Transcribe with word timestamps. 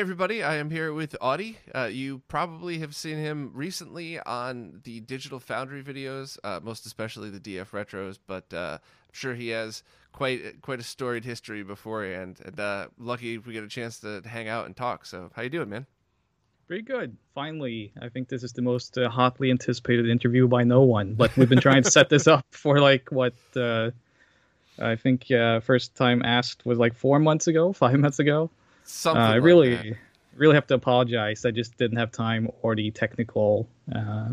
Everybody. 0.00 0.42
I 0.42 0.56
am 0.56 0.70
here 0.70 0.94
with 0.94 1.14
Audi. 1.20 1.58
Uh, 1.74 1.84
you 1.84 2.22
probably 2.26 2.78
have 2.78 2.96
seen 2.96 3.18
him 3.18 3.50
recently 3.52 4.18
on 4.18 4.80
the 4.84 5.00
Digital 5.00 5.38
Foundry 5.40 5.82
videos, 5.82 6.38
uh, 6.42 6.58
most 6.62 6.86
especially 6.86 7.28
the 7.28 7.38
DF 7.38 7.68
Retros, 7.72 8.18
but 8.26 8.50
uh, 8.54 8.78
I'm 8.80 9.12
sure 9.12 9.34
he 9.34 9.48
has 9.48 9.82
quite 10.12 10.62
quite 10.62 10.80
a 10.80 10.82
storied 10.82 11.26
history 11.26 11.62
beforehand. 11.62 12.38
And 12.42 12.58
uh, 12.58 12.88
lucky 12.98 13.36
we 13.36 13.52
get 13.52 13.62
a 13.62 13.68
chance 13.68 13.98
to 14.00 14.22
hang 14.24 14.48
out 14.48 14.64
and 14.64 14.74
talk. 14.74 15.04
So, 15.04 15.30
how 15.36 15.42
you 15.42 15.50
doing, 15.50 15.68
man? 15.68 15.84
Pretty 16.66 16.82
good. 16.82 17.14
Finally, 17.34 17.92
I 18.00 18.08
think 18.08 18.30
this 18.30 18.42
is 18.42 18.54
the 18.54 18.62
most 18.62 18.96
uh, 18.96 19.10
hotly 19.10 19.50
anticipated 19.50 20.08
interview 20.08 20.48
by 20.48 20.64
no 20.64 20.80
one. 20.80 21.12
But 21.12 21.36
we've 21.36 21.50
been 21.50 21.60
trying 21.60 21.82
to 21.82 21.90
set 21.90 22.08
this 22.08 22.26
up 22.26 22.46
for 22.52 22.80
like 22.80 23.12
what 23.12 23.34
uh, 23.54 23.90
I 24.78 24.96
think 24.96 25.26
first 25.62 25.94
time 25.94 26.22
asked 26.24 26.64
was 26.64 26.78
like 26.78 26.94
four 26.94 27.18
months 27.18 27.48
ago, 27.48 27.74
five 27.74 27.98
months 27.98 28.18
ago. 28.18 28.48
Something. 28.84 29.22
Uh, 29.22 29.32
I 29.32 29.34
really, 29.36 29.96
really 30.36 30.54
have 30.54 30.66
to 30.68 30.74
apologize. 30.74 31.44
I 31.44 31.50
just 31.50 31.76
didn't 31.76 31.98
have 31.98 32.12
time 32.12 32.50
or 32.62 32.74
the 32.74 32.90
technical 32.90 33.68
uh, 33.94 34.30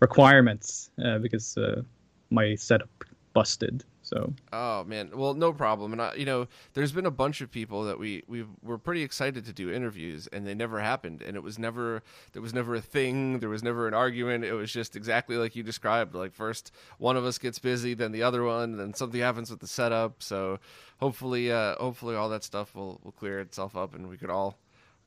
requirements 0.00 0.90
uh, 1.04 1.18
because 1.18 1.56
uh, 1.56 1.82
my 2.30 2.54
setup 2.54 2.88
busted. 3.32 3.84
So 4.12 4.34
Oh 4.52 4.84
man, 4.84 5.10
well, 5.14 5.32
no 5.32 5.54
problem. 5.54 5.92
And 5.92 6.02
I, 6.02 6.14
you 6.14 6.26
know, 6.26 6.46
there's 6.74 6.92
been 6.92 7.06
a 7.06 7.10
bunch 7.10 7.40
of 7.40 7.50
people 7.50 7.84
that 7.84 7.98
we 7.98 8.22
we 8.28 8.44
were 8.62 8.76
pretty 8.76 9.02
excited 9.02 9.46
to 9.46 9.52
do 9.54 9.72
interviews, 9.72 10.28
and 10.32 10.46
they 10.46 10.54
never 10.54 10.80
happened. 10.80 11.22
And 11.22 11.34
it 11.34 11.42
was 11.42 11.58
never 11.58 12.02
there 12.32 12.42
was 12.42 12.52
never 12.52 12.74
a 12.74 12.82
thing. 12.82 13.38
There 13.38 13.48
was 13.48 13.62
never 13.62 13.88
an 13.88 13.94
argument. 13.94 14.44
It 14.44 14.52
was 14.52 14.70
just 14.70 14.96
exactly 14.96 15.36
like 15.36 15.56
you 15.56 15.62
described. 15.62 16.14
Like 16.14 16.34
first 16.34 16.72
one 16.98 17.16
of 17.16 17.24
us 17.24 17.38
gets 17.38 17.58
busy, 17.58 17.94
then 17.94 18.12
the 18.12 18.22
other 18.22 18.44
one, 18.44 18.76
then 18.76 18.92
something 18.92 19.20
happens 19.20 19.50
with 19.50 19.60
the 19.60 19.66
setup. 19.66 20.22
So 20.22 20.58
hopefully, 21.00 21.50
uh, 21.50 21.76
hopefully 21.76 22.14
all 22.14 22.28
that 22.28 22.44
stuff 22.44 22.74
will 22.74 23.00
will 23.02 23.12
clear 23.12 23.40
itself 23.40 23.74
up, 23.74 23.94
and 23.94 24.10
we 24.10 24.18
could 24.18 24.30
all 24.30 24.58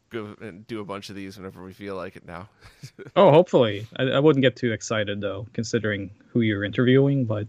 go 0.10 0.36
and 0.42 0.66
do 0.66 0.80
a 0.80 0.86
bunch 0.86 1.10
of 1.10 1.16
these 1.16 1.38
whenever 1.38 1.64
we 1.64 1.74
feel 1.74 1.96
like 1.96 2.16
it 2.16 2.26
now. 2.26 2.50
oh, 3.16 3.30
hopefully, 3.30 3.86
I, 3.98 4.04
I 4.06 4.20
wouldn't 4.20 4.42
get 4.42 4.56
too 4.56 4.72
excited 4.72 5.22
though, 5.22 5.46
considering 5.54 6.10
who 6.30 6.42
you're 6.42 6.64
interviewing. 6.64 7.26
But 7.26 7.48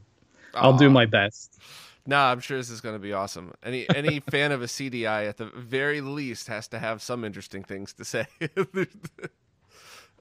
I'll 0.57 0.77
do 0.77 0.91
my 0.91 1.07
best. 1.07 1.59
Nah, 2.07 2.31
I'm 2.31 2.41
sure 2.41 2.57
this 2.57 2.71
is 2.71 2.81
going 2.81 2.95
to 2.95 3.01
be 3.01 3.13
awesome. 3.13 3.53
Any 3.63 3.87
any 3.95 4.21
fan 4.31 4.53
of 4.53 4.63
a 4.63 4.67
CDI 4.67 5.29
at 5.29 5.37
the 5.37 5.47
very 5.47 6.01
least 6.01 6.49
has 6.49 6.69
to 6.69 6.79
have 6.79 7.03
some 7.03 7.25
interesting 7.25 7.65
things 7.65 7.93
to 7.95 8.05
say. 8.05 8.27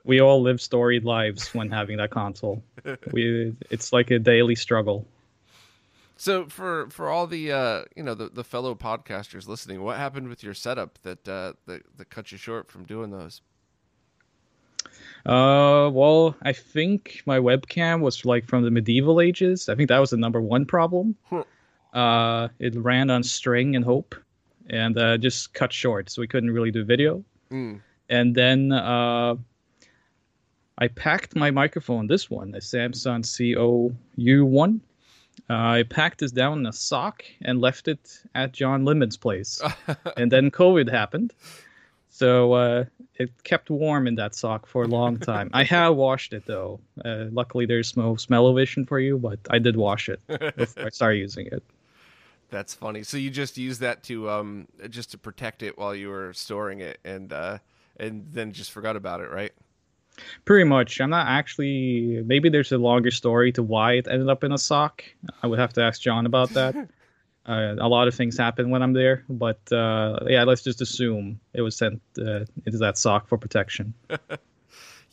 We 0.06 0.22
all 0.22 0.40
live 0.44 0.62
storied 0.62 1.04
lives 1.04 1.52
when 1.56 1.72
having 1.72 1.98
that 1.98 2.12
console. 2.12 2.64
We, 3.12 3.56
it's 3.72 3.92
like 3.92 4.12
a 4.12 4.20
daily 4.20 4.54
struggle. 4.54 5.08
so 6.16 6.46
for 6.46 6.88
for 6.92 7.10
all 7.10 7.26
the 7.26 7.52
uh, 7.52 7.84
you 7.96 8.04
know 8.04 8.14
the, 8.14 8.30
the 8.30 8.44
fellow 8.44 8.76
podcasters 8.76 9.48
listening, 9.48 9.82
what 9.82 9.98
happened 9.98 10.28
with 10.28 10.44
your 10.44 10.54
setup 10.54 11.00
that 11.02 11.28
uh, 11.28 11.54
that 11.66 11.82
that 11.98 12.10
cut 12.12 12.32
you 12.32 12.38
short 12.38 12.70
from 12.70 12.84
doing 12.84 13.10
those? 13.10 13.42
Uh, 15.26 15.90
well, 15.92 16.36
I 16.44 16.54
think 16.54 17.24
my 17.26 17.40
webcam 17.40 18.02
was 18.02 18.26
like 18.26 18.46
from 18.46 18.64
the 18.64 18.72
medieval 18.72 19.20
ages. 19.20 19.70
I 19.70 19.76
think 19.76 19.90
that 19.90 20.00
was 20.00 20.12
the 20.12 20.18
number 20.18 20.40
one 20.40 20.66
problem. 20.66 21.16
Huh. 21.24 21.44
Uh, 21.94 22.50
it 22.60 22.76
ran 22.76 23.10
on 23.10 23.24
string 23.24 23.76
and 23.76 23.84
hope, 23.84 24.16
and 24.70 24.98
uh, 24.98 25.18
just 25.18 25.54
cut 25.54 25.74
short, 25.74 26.10
so 26.10 26.22
we 26.22 26.28
couldn't 26.28 26.52
really 26.52 26.72
do 26.72 26.84
video. 26.84 27.24
Mm. 27.52 27.80
And 28.10 28.36
then 28.36 28.72
uh, 28.72 29.36
I 30.78 30.88
packed 30.90 31.36
my 31.36 31.52
microphone. 31.52 32.08
This 32.08 32.30
one, 32.30 32.54
a 32.54 32.60
Samsung 32.60 33.24
COU1. 33.24 34.80
Uh, 35.50 35.54
I 35.54 35.84
packed 35.84 36.20
this 36.20 36.32
down 36.32 36.60
in 36.60 36.66
a 36.66 36.74
sock 36.74 37.24
and 37.42 37.62
left 37.62 37.88
it 37.88 38.22
at 38.36 38.52
John 38.52 38.86
Linneman's 38.86 39.18
place. 39.18 39.62
and 40.18 40.32
then 40.32 40.52
COVID 40.52 40.90
happened. 40.90 41.34
So 42.16 42.54
uh, 42.54 42.86
it 43.16 43.44
kept 43.44 43.70
warm 43.70 44.08
in 44.08 44.16
that 44.16 44.36
sock 44.36 44.68
for 44.68 44.84
a 44.84 44.88
long 44.88 45.18
time. 45.18 45.50
I 45.52 45.66
have 45.66 45.98
washed 45.98 46.32
it 46.32 46.46
though. 46.46 46.80
Uh, 47.04 47.26
luckily, 47.30 47.66
there's 47.66 47.98
no 47.98 48.16
smell-o-vision 48.16 48.86
for 48.86 49.02
you, 49.02 49.18
but 49.18 49.38
I 49.50 49.60
did 49.60 49.76
wash 49.76 50.08
it 50.08 50.22
before 50.56 50.86
I 50.86 50.90
started 50.94 51.18
using 51.18 51.48
it. 51.48 51.62
That's 52.52 52.74
funny. 52.74 53.04
So 53.04 53.18
you 53.18 53.30
just 53.30 53.58
used 53.58 53.82
that 53.82 54.02
to 54.04 54.30
um 54.30 54.70
just 54.90 55.12
to 55.12 55.18
protect 55.18 55.62
it 55.62 55.78
while 55.78 55.94
you 55.94 56.08
were 56.08 56.32
storing 56.32 56.80
it, 56.80 57.00
and 57.04 57.34
uh, 57.34 57.58
and 57.98 58.26
then 58.32 58.54
just 58.54 58.72
forgot 58.72 58.96
about 58.96 59.20
it, 59.20 59.30
right? 59.30 59.52
Pretty 60.46 60.64
much. 60.64 61.02
I'm 61.02 61.10
not 61.10 61.28
actually. 61.28 62.24
Maybe 62.26 62.48
there's 62.48 62.72
a 62.72 62.78
longer 62.78 63.12
story 63.12 63.52
to 63.52 63.62
why 63.62 63.96
it 63.96 64.08
ended 64.08 64.30
up 64.30 64.46
in 64.46 64.54
a 64.54 64.58
sock. 64.58 65.04
I 65.44 65.48
would 65.48 65.60
have 65.60 65.74
to 65.74 65.82
ask 65.82 66.00
John 66.00 66.26
about 66.26 66.54
that. 66.54 66.76
uh, 67.48 67.76
a 67.80 67.88
lot 67.88 68.08
of 68.08 68.16
things 68.16 68.38
happen 68.38 68.70
when 68.70 68.82
I'm 68.82 68.94
there, 68.94 69.24
but 69.30 69.60
uh, 69.72 70.20
yeah, 70.28 70.44
let's 70.44 70.64
just 70.64 70.82
assume 70.82 71.40
it 71.54 71.62
was 71.62 71.76
sent 71.76 72.02
uh, 72.20 72.46
into 72.66 72.78
that 72.80 72.98
sock 72.98 73.28
for 73.28 73.38
protection. 73.38 73.94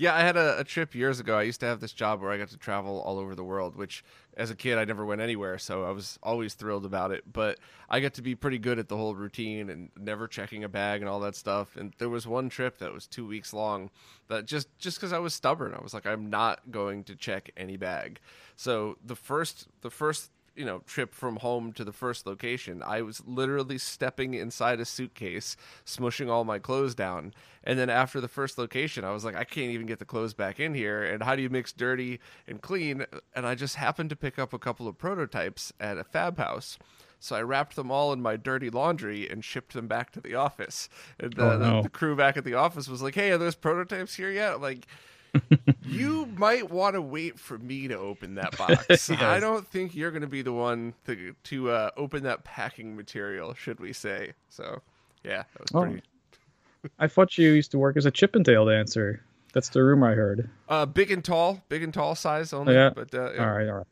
Yeah, 0.03 0.17
I 0.17 0.21
had 0.21 0.37
a, 0.37 0.59
a 0.59 0.65
trip 0.65 0.97
years 0.97 1.21
ago. 1.21 1.39
I 1.39 1.43
used 1.43 1.61
to 1.61 1.67
have 1.67 1.79
this 1.79 1.93
job 1.93 2.21
where 2.21 2.33
I 2.33 2.39
got 2.39 2.49
to 2.49 2.57
travel 2.57 3.01
all 3.03 3.19
over 3.19 3.37
the 3.37 3.45
world, 3.45 3.77
which 3.77 4.03
as 4.37 4.51
a 4.51 4.57
kid 4.57 4.79
I 4.79 4.85
never 4.85 5.05
went 5.05 5.21
anywhere, 5.21 5.59
so 5.59 5.85
I 5.85 5.91
was 5.91 6.19
always 6.25 6.55
thrilled 6.55 6.85
about 6.85 7.13
it. 7.13 7.31
But 7.31 7.59
I 7.89 8.01
got 8.01 8.15
to 8.15 8.23
be 8.23 8.35
pretty 8.35 8.59
good 8.59 8.81
at 8.81 8.89
the 8.89 8.97
whole 8.97 9.15
routine 9.15 9.69
and 9.69 9.91
never 9.97 10.27
checking 10.27 10.65
a 10.65 10.69
bag 10.69 11.03
and 11.03 11.09
all 11.09 11.21
that 11.21 11.37
stuff. 11.37 11.77
And 11.77 11.93
there 11.99 12.09
was 12.09 12.27
one 12.27 12.49
trip 12.49 12.79
that 12.79 12.93
was 12.93 13.07
two 13.07 13.27
weeks 13.27 13.53
long 13.53 13.91
that 14.27 14.47
just 14.47 14.77
just 14.79 14.99
because 14.99 15.13
I 15.13 15.21
was 15.21 15.35
stubborn, 15.35 15.73
I 15.73 15.83
was 15.83 15.93
like, 15.95 16.07
I'm 16.07 16.31
not 16.31 16.71
going 16.73 17.05
to 17.05 17.15
check 17.15 17.51
any 17.57 17.77
bag. 17.77 18.19
So 18.57 18.97
the 19.05 19.15
first 19.17 19.69
the 19.83 19.91
first 19.91 20.31
you 20.55 20.65
know 20.65 20.81
trip 20.87 21.15
from 21.15 21.37
home 21.37 21.73
to 21.73 21.85
the 21.85 21.93
first 21.93 22.27
location 22.27 22.83
i 22.83 23.01
was 23.03 23.23
literally 23.27 23.79
stepping 23.79 24.35
inside 24.35 24.81
a 24.81 24.85
suitcase 24.85 25.57
smushing 25.87 26.29
all 26.31 26.45
my 26.45 26.59
clothes 26.59 26.95
down 26.95 27.33
and 27.65 27.79
then 27.79 27.89
after 27.89 28.21
the 28.21 28.29
first 28.29 28.59
location 28.59 29.05
i 29.05 29.11
was 29.11 29.25
like 29.25 29.37
i 29.37 29.45
can't 29.45 29.71
even 29.71 29.87
get 29.87 29.99
the 29.99 30.05
clothes 30.05 30.35
back 30.35 30.61
in 30.61 30.75
here 30.75 31.03
and 31.03 31.23
how 31.23 31.35
do 31.35 31.43
you 31.43 31.51
mix 31.51 31.73
dirty 31.73 32.21
and 32.47 32.61
clean 32.61 33.05
and 33.35 33.47
i 33.47 33.55
just 33.55 33.77
happened 33.77 34.11
to 34.11 34.17
pick 34.17 34.39
up 34.39 34.53
a 34.53 34.59
couple 34.59 34.87
of 34.87 34.99
prototypes 34.99 35.73
at 35.81 35.97
a 35.99 36.05
fab 36.05 36.39
house 36.39 36.79
so 37.25 37.37
I 37.37 37.43
wrapped 37.43 37.77
them 37.77 37.89
all 37.89 38.13
in 38.13 38.21
my 38.21 38.35
dirty 38.37 38.69
laundry 38.69 39.31
and 39.31 39.45
shipped 39.45 39.75
them 39.75 39.87
back 39.87 40.11
to 40.11 40.21
the 40.21 40.35
office. 40.35 40.89
And 41.21 41.33
the, 41.35 41.53
Oh, 41.53 41.57
no. 41.57 41.77
the, 41.77 41.83
the 41.83 41.89
crew 41.89 42.17
back 42.17 42.37
at 42.37 42.43
the 42.43 42.55
office 42.55 42.89
was 42.89 43.01
like, 43.01 43.15
"Hey, 43.15 43.31
are 43.31 43.39
those 43.39 43.55
prototypes 43.55 44.17
here 44.17 44.33
yet?" 44.33 44.55
I'm 44.55 44.61
like, 44.61 44.89
you 45.85 46.27
might 46.37 46.71
want 46.71 46.95
to 46.95 47.03
wait 47.03 47.39
for 47.39 47.59
me 47.59 47.89
to 47.89 47.99
open 47.99 48.35
that 48.37 48.57
box. 48.59 48.85
Yes. 48.89 49.11
I 49.11 49.41
don't 49.41 49.67
think 49.67 49.95
you're 49.95 50.11
going 50.11 50.23
to 50.23 50.29
be 50.29 50.43
the 50.43 50.53
one 50.53 50.95
to 51.07 51.35
to 51.45 51.71
uh, 51.71 51.91
open 51.97 52.23
that 52.25 52.45
packing 52.45 52.97
material, 52.97 53.55
should 53.55 53.81
we 53.81 53.93
say? 53.93 54.33
So, 54.49 54.81
yeah, 55.25 55.45
that 55.53 55.61
was 55.61 55.71
Oh. 55.75 55.83
pretty 55.83 56.03
I 56.99 57.07
thought 57.07 57.39
you 57.39 57.51
used 57.53 57.71
to 57.71 57.79
work 57.79 57.97
as 57.97 58.07
a 58.07 58.11
Chippendale 58.11 58.67
dancer. 58.67 59.23
That's 59.55 59.69
the 59.69 59.83
rumor 59.85 60.11
I 60.11 60.15
heard. 60.15 60.51
uh, 60.69 60.85
big 60.87 61.11
and 61.13 61.25
tall, 61.25 61.63
big 61.69 61.83
and 61.83 61.95
tall 61.95 62.15
size 62.15 62.53
only. 62.53 62.75
Yeah. 62.75 62.91
But 62.95 63.15
uh, 63.15 63.33
All 63.39 63.53
right, 63.53 63.69
all 63.69 63.77
right. 63.77 63.87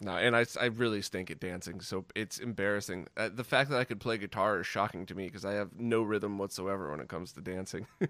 no, 0.00 0.12
and 0.16 0.36
I, 0.36 0.44
I 0.60 0.66
really 0.66 1.02
stink 1.02 1.30
at 1.30 1.40
dancing, 1.40 1.80
so 1.80 2.04
it's 2.14 2.38
embarrassing. 2.38 3.08
Uh, 3.16 3.30
the 3.34 3.42
fact 3.42 3.70
that 3.70 3.78
I 3.80 3.84
could 3.84 3.98
play 3.98 4.16
guitar 4.18 4.60
is 4.60 4.66
shocking 4.66 5.06
to 5.06 5.14
me 5.14 5.24
because 5.26 5.44
I 5.44 5.54
have 5.54 5.70
no 5.78 6.02
rhythm 6.02 6.38
whatsoever 6.38 6.90
when 6.90 7.00
it 7.00 7.08
comes 7.08 7.32
to 7.32 7.40
dancing. 7.40 7.86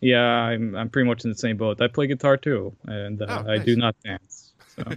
Yeah, 0.00 0.20
I'm 0.20 0.74
I'm 0.74 0.88
pretty 0.90 1.08
much 1.08 1.24
in 1.24 1.30
the 1.30 1.36
same 1.36 1.56
boat. 1.56 1.80
I 1.80 1.88
play 1.88 2.06
guitar 2.06 2.36
too, 2.36 2.74
and 2.84 3.22
uh, 3.22 3.44
Oh, 3.46 3.50
I 3.50 3.58
do 3.58 3.76
not 3.76 3.96
dance. 4.04 4.52
So. 4.76 4.84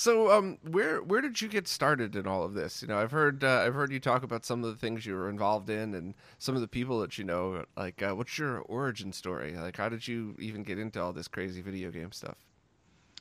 So, 0.00 0.30
um, 0.30 0.56
where 0.62 1.02
where 1.02 1.20
did 1.20 1.42
you 1.42 1.48
get 1.48 1.68
started 1.68 2.16
in 2.16 2.26
all 2.26 2.42
of 2.42 2.54
this? 2.54 2.80
You 2.80 2.88
know, 2.88 2.96
I've 2.96 3.10
heard 3.10 3.44
uh, 3.44 3.64
I've 3.66 3.74
heard 3.74 3.92
you 3.92 4.00
talk 4.00 4.22
about 4.22 4.46
some 4.46 4.64
of 4.64 4.70
the 4.70 4.76
things 4.76 5.04
you 5.04 5.14
were 5.14 5.28
involved 5.28 5.68
in, 5.68 5.92
and 5.92 6.14
some 6.38 6.54
of 6.54 6.62
the 6.62 6.68
people 6.68 7.00
that 7.00 7.18
you 7.18 7.24
know. 7.24 7.66
Like, 7.76 8.02
uh, 8.02 8.14
what's 8.14 8.38
your 8.38 8.60
origin 8.60 9.12
story? 9.12 9.52
Like, 9.52 9.76
how 9.76 9.90
did 9.90 10.08
you 10.08 10.34
even 10.38 10.62
get 10.62 10.78
into 10.78 11.02
all 11.02 11.12
this 11.12 11.28
crazy 11.28 11.60
video 11.60 11.90
game 11.90 12.12
stuff? 12.12 12.38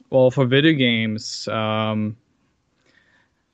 Well, 0.10 0.32
for 0.32 0.46
video 0.46 0.72
games, 0.72 1.50
um, 1.50 2.16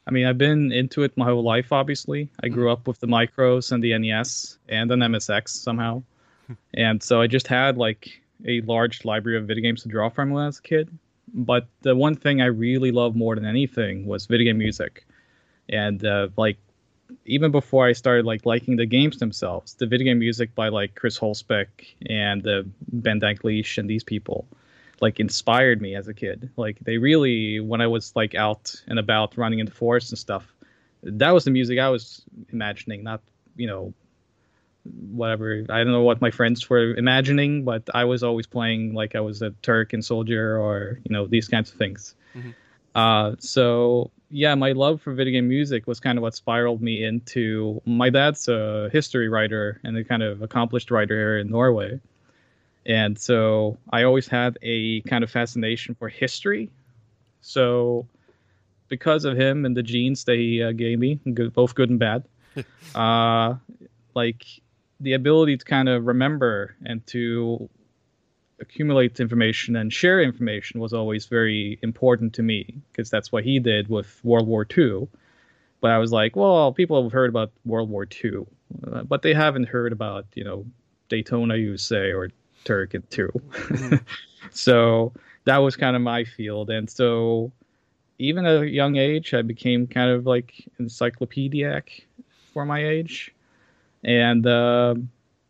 I 0.06 0.12
mean, 0.12 0.28
I've 0.28 0.38
been 0.38 0.72
into 0.72 1.02
it 1.02 1.18
my 1.18 1.26
whole 1.26 1.42
life. 1.42 1.72
Obviously, 1.72 2.30
I 2.44 2.50
grew 2.50 2.72
up 2.72 2.88
with 2.88 3.00
the 3.00 3.08
micros 3.08 3.72
and 3.72 3.84
the 3.84 3.98
NES 3.98 4.60
and 4.70 4.92
an 4.92 5.00
MSX 5.00 5.50
somehow, 5.50 6.04
and 6.74 7.02
so 7.02 7.22
I 7.22 7.28
just 7.28 7.48
had 7.48 7.78
like 7.78 8.22
a 8.46 8.62
large 8.62 9.06
library 9.06 9.38
of 9.38 9.46
video 9.46 9.64
games 9.64 9.84
to 9.84 9.90
draw 9.90 10.10
from 10.10 10.30
when 10.32 10.44
I 10.44 10.48
was 10.48 10.60
a 10.60 10.64
kid. 10.64 10.90
But 11.34 11.68
the 11.82 11.96
one 11.96 12.16
thing 12.16 12.42
I 12.42 12.46
really 12.46 12.92
loved 12.92 13.16
more 13.16 13.36
than 13.36 13.46
anything 13.46 14.06
was 14.06 14.26
video 14.26 14.46
game 14.46 14.60
music, 14.60 15.06
and 15.70 16.04
uh, 16.06 16.30
like 16.38 16.58
even 17.26 17.52
before 17.52 17.86
I 17.86 17.94
started 17.94 18.26
like 18.26 18.46
liking 18.46 18.78
the 18.78 18.86
games 18.86 19.18
themselves, 19.18 19.74
the 19.76 19.86
video 19.86 20.06
game 20.06 20.20
music 20.20 20.54
by 20.56 20.70
like 20.70 20.96
Chris 20.96 21.20
Hülsbeck 21.20 21.68
and 22.08 22.48
uh, 22.48 22.64
Ben 22.92 23.20
Daglish 23.20 23.78
and 23.78 23.90
these 23.90 24.04
people 24.04 24.48
like 25.02 25.20
inspired 25.20 25.82
me 25.82 25.96
as 25.96 26.08
a 26.08 26.14
kid. 26.14 26.50
Like 26.58 26.80
they 26.80 26.98
really, 26.98 27.60
when 27.60 27.82
I 27.82 27.88
was 27.88 28.16
like 28.16 28.36
out 28.36 28.74
and 28.88 29.00
about 29.00 29.38
running 29.38 29.60
in 29.60 29.66
the 29.66 29.72
forest 29.72 30.12
and 30.12 30.20
stuff, 30.20 30.54
that 31.04 31.32
was 31.32 31.44
the 31.44 31.52
music 31.52 31.80
I 31.80 31.90
was 31.90 32.24
imagining, 32.52 33.04
not 33.04 33.22
you 33.56 33.68
know 33.68 33.94
whatever. 35.12 35.66
I 35.70 35.84
don't 35.84 35.92
know 35.92 36.04
what 36.04 36.22
my 36.22 36.32
friends 36.32 36.70
were 36.70 36.96
imagining, 36.96 37.64
but 37.64 37.84
I 37.94 38.06
was 38.06 38.24
always 38.24 38.48
playing 38.48 38.94
like 38.94 39.16
I 39.16 39.20
was 39.20 39.42
a 39.42 39.52
Turrican 39.64 40.04
soldier 40.04 40.60
or 40.60 41.00
you 41.04 41.14
know 41.14 41.28
these 41.28 41.48
kinds 41.48 41.72
of 41.72 41.78
things. 41.78 42.16
Mhm. 42.36 42.54
Uh, 42.94 43.36
so 43.40 44.12
yeah, 44.30 44.56
my 44.56 44.72
love 44.72 45.02
for 45.02 45.14
video 45.14 45.34
game 45.34 45.48
music 45.48 45.88
was 45.88 46.00
kind 46.00 46.18
of 46.18 46.22
what 46.22 46.36
spiraled 46.36 46.82
me 46.82 47.04
into. 47.04 47.82
My 47.86 48.10
dad's 48.10 48.48
a 48.48 48.90
history 48.92 49.30
writer 49.30 49.80
and 49.84 49.98
a 49.98 50.04
kind 50.04 50.24
of 50.24 50.42
accomplished 50.42 50.92
writer 50.92 51.16
here 51.16 51.38
in 51.38 51.50
Norway, 51.50 52.00
and 52.86 53.18
so 53.18 53.78
I 53.92 54.04
always 54.04 54.28
had 54.28 54.58
a 54.62 55.02
kind 55.02 55.24
of 55.24 55.32
fascination 55.32 55.96
for 55.96 56.10
history. 56.10 56.70
So, 57.42 58.08
because 58.88 59.26
of 59.26 59.38
him 59.38 59.66
and 59.66 59.78
the 59.78 59.84
genes 59.84 60.24
that 60.24 60.36
he 60.36 60.64
uh, 60.64 60.72
gave 60.72 60.98
me, 60.98 61.20
good, 61.34 61.54
both 61.54 61.76
good 61.76 61.90
and 61.92 62.00
bad, 62.00 62.24
uh, 62.96 63.56
like 64.16 64.46
the 65.00 65.14
ability 65.14 65.58
to 65.58 65.66
kind 65.66 65.90
of 65.90 66.06
remember 66.06 66.76
and 66.86 67.06
to 67.08 67.70
accumulate 68.60 69.20
information 69.20 69.76
and 69.76 69.92
share 69.92 70.22
information 70.22 70.80
was 70.80 70.94
always 70.94 71.26
very 71.26 71.78
important 71.82 72.34
to 72.34 72.44
me 72.44 72.76
because 72.92 73.10
that's 73.10 73.32
what 73.32 73.44
he 73.44 73.60
did 73.60 73.90
with 73.90 74.24
World 74.24 74.48
War 74.48 74.66
II. 74.78 75.08
But 75.82 75.92
I 75.92 75.98
was 75.98 76.12
like, 76.12 76.36
well, 76.36 76.72
people 76.72 77.04
have 77.04 77.12
heard 77.12 77.30
about 77.30 77.52
World 77.66 77.90
War 77.90 78.08
II, 78.24 78.46
uh, 78.92 79.04
but 79.04 79.22
they 79.22 79.34
haven't 79.34 79.68
heard 79.68 79.92
about, 79.92 80.26
you 80.34 80.44
know, 80.44 80.66
Daytona 81.10 81.58
USA 81.58 82.12
or 82.12 82.30
Turrican 82.64 83.04
2. 83.10 83.28
Mm-hmm. 83.28 83.96
so 84.52 85.14
that 85.44 85.58
was 85.58 85.76
kind 85.76 85.96
of 85.96 86.02
my 86.02 86.24
field. 86.24 86.70
And 86.70 86.90
so 86.90 87.52
even 88.18 88.46
at 88.46 88.62
a 88.62 88.70
young 88.70 88.96
age, 88.96 89.34
I 89.34 89.42
became 89.42 89.88
kind 89.88 90.10
of 90.10 90.26
like 90.26 90.66
encyclopedic 90.80 92.08
for 92.54 92.66
my 92.66 92.86
age. 92.86 93.35
And, 94.06 94.48
uh, 94.48 94.96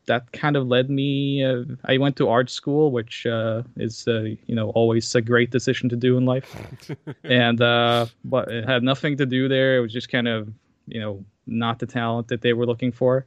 that 0.05 0.31
kind 0.31 0.55
of 0.55 0.67
led 0.67 0.89
me. 0.89 1.43
Uh, 1.43 1.63
I 1.85 1.97
went 1.97 2.15
to 2.17 2.29
art 2.29 2.49
school, 2.49 2.91
which 2.91 3.25
uh, 3.25 3.63
is 3.77 4.07
uh, 4.07 4.21
you 4.45 4.55
know 4.55 4.69
always 4.71 5.13
a 5.15 5.21
great 5.21 5.51
decision 5.51 5.89
to 5.89 5.95
do 5.95 6.17
in 6.17 6.25
life, 6.25 6.55
and 7.23 7.61
uh, 7.61 8.05
but 8.23 8.49
it 8.51 8.67
had 8.67 8.83
nothing 8.83 9.17
to 9.17 9.25
do 9.25 9.47
there. 9.47 9.77
It 9.77 9.81
was 9.81 9.93
just 9.93 10.09
kind 10.09 10.27
of 10.27 10.51
you 10.87 10.99
know 10.99 11.23
not 11.47 11.79
the 11.79 11.85
talent 11.85 12.27
that 12.29 12.41
they 12.41 12.53
were 12.53 12.65
looking 12.65 12.91
for. 12.91 13.25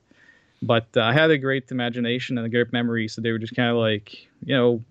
But 0.61 0.89
uh, 0.97 1.03
I 1.03 1.13
had 1.13 1.31
a 1.31 1.39
great 1.39 1.71
imagination 1.71 2.37
and 2.37 2.47
a 2.47 2.51
great 2.51 2.73
memory, 2.73 3.07
so 3.07 3.21
they 3.21 3.31
were 3.31 3.39
just 3.39 3.55
kind 3.55 3.71
of 3.71 3.77
like 3.77 4.29
you 4.45 4.57
know, 4.57 4.83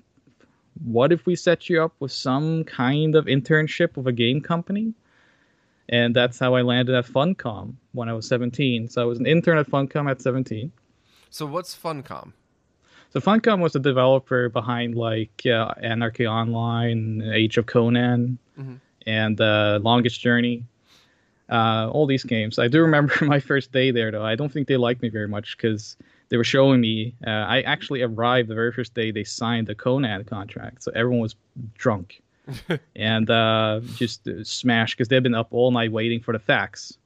what 0.85 1.11
if 1.11 1.25
we 1.25 1.35
set 1.35 1.69
you 1.69 1.81
up 1.83 1.93
with 1.99 2.11
some 2.11 2.63
kind 2.63 3.15
of 3.15 3.25
internship 3.25 3.97
with 3.97 4.07
a 4.07 4.13
game 4.13 4.41
company? 4.41 4.93
And 5.89 6.15
that's 6.15 6.37
how 6.37 6.55
I 6.55 6.61
landed 6.61 6.95
at 6.95 7.05
Funcom 7.05 7.75
when 7.93 8.09
I 8.09 8.13
was 8.13 8.27
17. 8.27 8.89
So 8.89 9.01
I 9.01 9.05
was 9.05 9.19
an 9.19 9.25
intern 9.25 9.57
at 9.57 9.67
Funcom 9.67 10.09
at 10.09 10.21
17 10.21 10.71
so 11.29 11.45
what's 11.45 11.75
Funcom? 11.75 12.33
So 13.11 13.19
Funcom 13.19 13.59
was 13.59 13.73
the 13.73 13.79
developer 13.79 14.49
behind 14.49 14.95
like 14.95 15.43
uh, 15.45 15.73
Anarchy 15.81 16.27
Online, 16.27 17.21
Age 17.33 17.57
of 17.57 17.65
Conan, 17.65 18.37
mm-hmm. 18.59 18.75
and 19.05 19.39
uh, 19.39 19.79
Longest 19.81 20.19
Journey. 20.19 20.63
Uh, 21.49 21.89
all 21.93 22.05
these 22.05 22.25
games. 22.25 22.59
I 22.59 22.67
do 22.67 22.81
remember 22.81 23.13
my 23.21 23.39
first 23.39 23.71
day 23.71 23.91
there 23.91 24.11
though. 24.11 24.25
I 24.25 24.35
don't 24.35 24.51
think 24.51 24.67
they 24.67 24.75
liked 24.75 25.01
me 25.01 25.07
very 25.07 25.29
much 25.29 25.55
because 25.55 25.95
they 26.27 26.35
were 26.35 26.43
showing 26.43 26.81
me. 26.81 27.15
Uh, 27.25 27.29
I 27.29 27.61
actually 27.61 28.01
arrived 28.01 28.49
the 28.49 28.55
very 28.55 28.73
first 28.73 28.93
day 28.93 29.11
they 29.11 29.23
signed 29.23 29.67
the 29.67 29.75
Conan 29.75 30.25
contract, 30.25 30.83
so 30.83 30.91
everyone 30.93 31.21
was 31.21 31.35
drunk 31.77 32.21
and 32.95 33.29
uh, 33.29 33.81
just 33.95 34.27
smashed 34.43 34.97
because 34.97 35.07
they've 35.07 35.23
been 35.23 35.35
up 35.35 35.47
all 35.51 35.71
night 35.71 35.91
waiting 35.91 36.19
for 36.19 36.33
the 36.33 36.39
fax. 36.39 36.97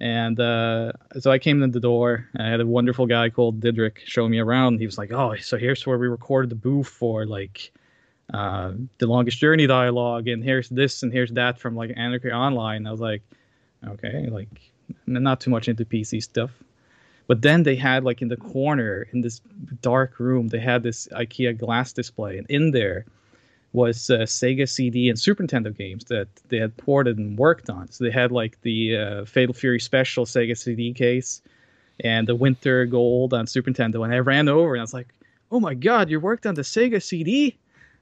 And 0.00 0.38
uh, 0.38 0.92
so 1.18 1.30
I 1.30 1.38
came 1.38 1.62
in 1.62 1.72
the 1.72 1.80
door. 1.80 2.28
I 2.38 2.46
had 2.46 2.60
a 2.60 2.66
wonderful 2.66 3.06
guy 3.06 3.30
called 3.30 3.60
Didrik 3.60 3.98
showing 4.04 4.30
me 4.30 4.38
around. 4.38 4.78
He 4.78 4.86
was 4.86 4.96
like, 4.96 5.10
"Oh, 5.12 5.34
so 5.36 5.56
here's 5.56 5.84
where 5.86 5.98
we 5.98 6.06
recorded 6.06 6.50
the 6.50 6.54
booth 6.54 6.86
for 6.86 7.26
like 7.26 7.72
uh, 8.32 8.72
the 8.98 9.06
longest 9.06 9.38
journey 9.38 9.66
dialogue, 9.66 10.28
and 10.28 10.44
here's 10.44 10.68
this 10.68 11.02
and 11.02 11.12
here's 11.12 11.32
that 11.32 11.58
from 11.58 11.74
like 11.74 11.92
Anarchy 11.96 12.30
Online." 12.30 12.86
I 12.86 12.92
was 12.92 13.00
like, 13.00 13.22
"Okay, 13.88 14.28
like 14.30 14.70
not 15.06 15.40
too 15.40 15.50
much 15.50 15.68
into 15.68 15.84
PC 15.84 16.22
stuff." 16.22 16.50
But 17.26 17.42
then 17.42 17.64
they 17.64 17.74
had 17.74 18.04
like 18.04 18.22
in 18.22 18.28
the 18.28 18.36
corner 18.36 19.08
in 19.12 19.20
this 19.22 19.40
dark 19.82 20.20
room, 20.20 20.48
they 20.48 20.60
had 20.60 20.84
this 20.84 21.08
IKEA 21.08 21.58
glass 21.58 21.92
display, 21.92 22.38
and 22.38 22.46
in 22.48 22.70
there 22.70 23.04
was 23.72 24.10
uh, 24.10 24.20
Sega 24.20 24.68
CD 24.68 25.08
and 25.08 25.18
Super 25.18 25.42
Nintendo 25.42 25.76
games 25.76 26.04
that 26.06 26.28
they 26.48 26.58
had 26.58 26.76
ported 26.76 27.18
and 27.18 27.38
worked 27.38 27.68
on. 27.68 27.90
So 27.90 28.04
they 28.04 28.10
had 28.10 28.32
like 28.32 28.60
the 28.62 28.96
uh, 28.96 29.24
Fatal 29.24 29.54
Fury 29.54 29.80
Special 29.80 30.24
Sega 30.24 30.56
CD 30.56 30.92
case 30.92 31.42
and 32.00 32.26
the 32.26 32.34
Winter 32.34 32.86
Gold 32.86 33.34
on 33.34 33.46
Super 33.46 33.70
Nintendo. 33.70 34.04
And 34.04 34.14
I 34.14 34.18
ran 34.18 34.48
over 34.48 34.74
and 34.74 34.80
I 34.80 34.84
was 34.84 34.94
like, 34.94 35.08
"Oh 35.50 35.60
my 35.60 35.74
God, 35.74 36.10
you 36.10 36.20
worked 36.20 36.46
on 36.46 36.54
the 36.54 36.62
Sega 36.62 37.02
CD!" 37.02 37.56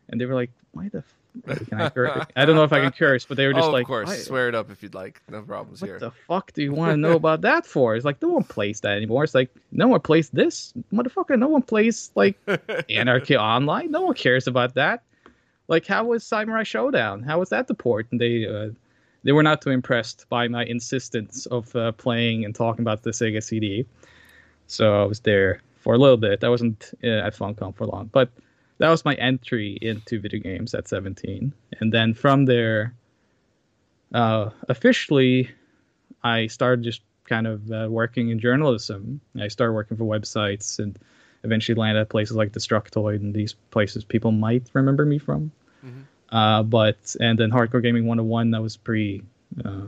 And 0.08 0.20
they 0.20 0.26
were 0.26 0.34
like, 0.34 0.50
"Why 0.72 0.88
the?" 0.88 0.98
F- 0.98 1.68
can 1.68 1.80
I, 1.80 1.90
curse? 1.90 2.26
I 2.34 2.46
don't 2.46 2.56
know 2.56 2.64
if 2.64 2.72
I 2.72 2.80
can 2.80 2.92
curse, 2.92 3.26
but 3.26 3.36
they 3.36 3.46
were 3.46 3.52
just 3.52 3.68
oh, 3.68 3.72
like, 3.72 3.82
"Of 3.82 3.88
course, 3.88 4.24
swear 4.24 4.48
it 4.48 4.54
up 4.54 4.70
if 4.70 4.82
you'd 4.82 4.94
like. 4.94 5.20
No 5.28 5.42
problems 5.42 5.80
what 5.82 5.88
here." 5.88 5.96
What 5.96 6.00
the 6.00 6.10
fuck 6.26 6.52
do 6.52 6.62
you 6.62 6.72
want 6.72 6.92
to 6.92 6.96
know 6.96 7.12
about 7.16 7.42
that 7.42 7.66
for? 7.66 7.94
It's 7.94 8.04
like 8.04 8.22
no 8.22 8.28
one 8.28 8.44
plays 8.44 8.80
that 8.80 8.96
anymore. 8.96 9.24
It's 9.24 9.34
like 9.34 9.50
no 9.72 9.88
one 9.88 10.00
plays 10.00 10.30
this, 10.30 10.72
motherfucker. 10.92 11.38
No 11.38 11.48
one 11.48 11.62
plays 11.62 12.10
like 12.14 12.38
Anarchy 12.90 13.36
Online. 13.36 13.90
No 13.90 14.02
one 14.02 14.14
cares 14.14 14.46
about 14.46 14.74
that. 14.74 15.02
Like, 15.68 15.86
how 15.86 16.04
was 16.04 16.24
Samurai 16.24 16.62
Shodown? 16.62 17.24
How 17.24 17.38
was 17.38 17.48
that 17.50 17.66
the 17.66 17.74
port? 17.74 18.06
And 18.10 18.20
they 18.20 18.46
uh, 18.46 18.70
they 19.24 19.32
were 19.32 19.42
not 19.42 19.60
too 19.60 19.70
impressed 19.70 20.26
by 20.28 20.46
my 20.48 20.64
insistence 20.64 21.46
of 21.46 21.74
uh, 21.74 21.92
playing 21.92 22.44
and 22.44 22.54
talking 22.54 22.82
about 22.82 23.02
the 23.02 23.10
Sega 23.10 23.42
CD. 23.42 23.84
So 24.68 25.02
I 25.02 25.04
was 25.04 25.20
there 25.20 25.60
for 25.78 25.94
a 25.94 25.98
little 25.98 26.16
bit. 26.16 26.44
I 26.44 26.48
wasn't 26.48 26.92
uh, 27.02 27.26
at 27.26 27.34
Funcom 27.34 27.74
for 27.74 27.86
long, 27.86 28.08
but 28.12 28.30
that 28.78 28.90
was 28.90 29.04
my 29.04 29.14
entry 29.14 29.78
into 29.82 30.20
video 30.20 30.40
games 30.40 30.74
at 30.74 30.86
17. 30.88 31.52
And 31.80 31.92
then 31.92 32.14
from 32.14 32.44
there, 32.44 32.94
uh, 34.14 34.50
officially, 34.68 35.50
I 36.22 36.46
started 36.46 36.84
just 36.84 37.02
kind 37.24 37.46
of 37.46 37.70
uh, 37.72 37.88
working 37.90 38.28
in 38.30 38.38
journalism. 38.38 39.20
I 39.40 39.48
started 39.48 39.72
working 39.72 39.96
for 39.96 40.04
websites 40.04 40.78
and 40.78 40.98
eventually 41.44 41.74
landed 41.74 42.00
at 42.00 42.08
places 42.08 42.36
like 42.36 42.52
Destructoid 42.52 43.16
and 43.16 43.34
these 43.34 43.54
places 43.70 44.04
people 44.04 44.32
might 44.32 44.68
remember 44.72 45.04
me 45.04 45.18
from. 45.18 45.50
Mm-hmm. 45.84 46.36
Uh, 46.36 46.62
but 46.62 47.16
and 47.20 47.38
then 47.38 47.50
Hardcore 47.50 47.82
Gaming 47.82 48.06
101 48.06 48.50
that 48.50 48.62
was 48.62 48.76
pretty 48.76 49.22
uh, 49.64 49.86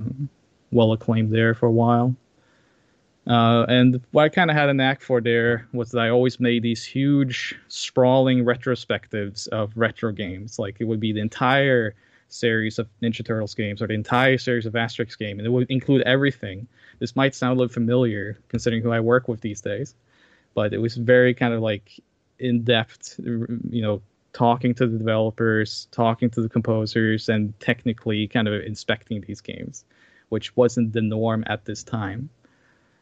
well 0.71 0.93
acclaimed 0.93 1.33
there 1.33 1.55
for 1.55 1.67
a 1.67 1.73
while. 1.73 2.15
Uh, 3.27 3.67
and 3.69 4.00
what 4.12 4.25
I 4.25 4.29
kind 4.31 4.50
of 4.50 4.56
had 4.56 4.71
a 4.71 4.75
knack 4.75 5.03
for 5.03 5.21
there 5.21 5.69
was 5.73 5.90
that 5.90 6.00
I 6.00 6.09
always 6.09 6.40
made 6.40 6.62
these 6.62 6.83
huge, 6.83 7.55
sprawling 7.69 8.45
retrospectives 8.45 9.49
of 9.49 9.71
retro 9.76 10.12
games. 10.12 10.59
Like 10.59 10.76
it 10.81 10.85
would 10.85 11.00
be 11.00 11.12
the 11.12 11.21
entire 11.21 11.95
series 12.31 12.78
of 12.78 12.88
Ninja 13.02 13.25
Turtles 13.25 13.55
games 13.55 13.83
or 13.83 13.87
the 13.87 13.95
entire 13.95 14.38
series 14.38 14.64
of 14.64 14.73
Asterix 14.73 15.19
game, 15.19 15.38
and 15.38 15.47
it 15.47 15.50
would 15.50 15.71
include 15.71 16.02
everything. 16.02 16.67
This 17.00 17.17
might 17.17 17.35
sound 17.35 17.57
a 17.57 17.61
little 17.61 17.73
familiar 17.73 18.38
considering 18.49 18.83
who 18.83 18.93
I 18.93 19.00
work 19.00 19.28
with 19.28 19.43
these 19.43 19.61
days 19.61 19.95
but 20.59 20.75
it 20.75 20.79
was 20.79 20.97
very 20.97 21.35
kind 21.35 21.55
of 21.55 21.61
like 21.61 22.00
in 22.41 22.65
depth, 22.65 23.15
you 23.21 23.81
know, 23.81 24.03
talking 24.33 24.75
to 24.75 24.88
the 24.88 24.99
developers, 24.99 25.87
talking 25.93 26.29
to 26.31 26.43
the 26.43 26.49
composers, 26.49 27.29
and 27.29 27.55
technically 27.61 28.27
kind 28.27 28.49
of 28.49 28.55
inspecting 28.65 29.21
these 29.21 29.41
games, 29.41 29.85
which 30.31 30.57
wasn't 30.57 30.93
the 30.93 31.00
norm 31.00 31.45
at 31.47 31.65
this 31.65 31.85
time. 31.85 32.29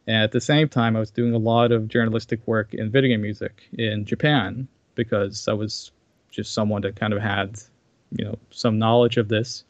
And 0.05 0.17
at 0.17 0.33
the 0.33 0.39
same 0.39 0.69
time, 0.69 0.95
I 0.95 0.99
was 0.99 1.09
doing 1.09 1.33
a 1.33 1.39
lot 1.39 1.71
of 1.71 1.87
journalistic 1.87 2.41
work 2.45 2.75
in 2.75 2.91
video 2.91 3.09
game 3.09 3.23
music 3.23 3.67
in 3.73 4.05
Japan 4.05 4.67
because 4.93 5.47
I 5.47 5.53
was 5.53 5.91
just 6.29 6.53
someone 6.53 6.83
that 6.83 6.95
kind 6.95 7.11
of 7.11 7.19
had, 7.19 7.57
you 8.11 8.23
know, 8.23 8.37
some 8.51 8.77
knowledge 8.77 9.17
of 9.17 9.29
this. 9.29 9.63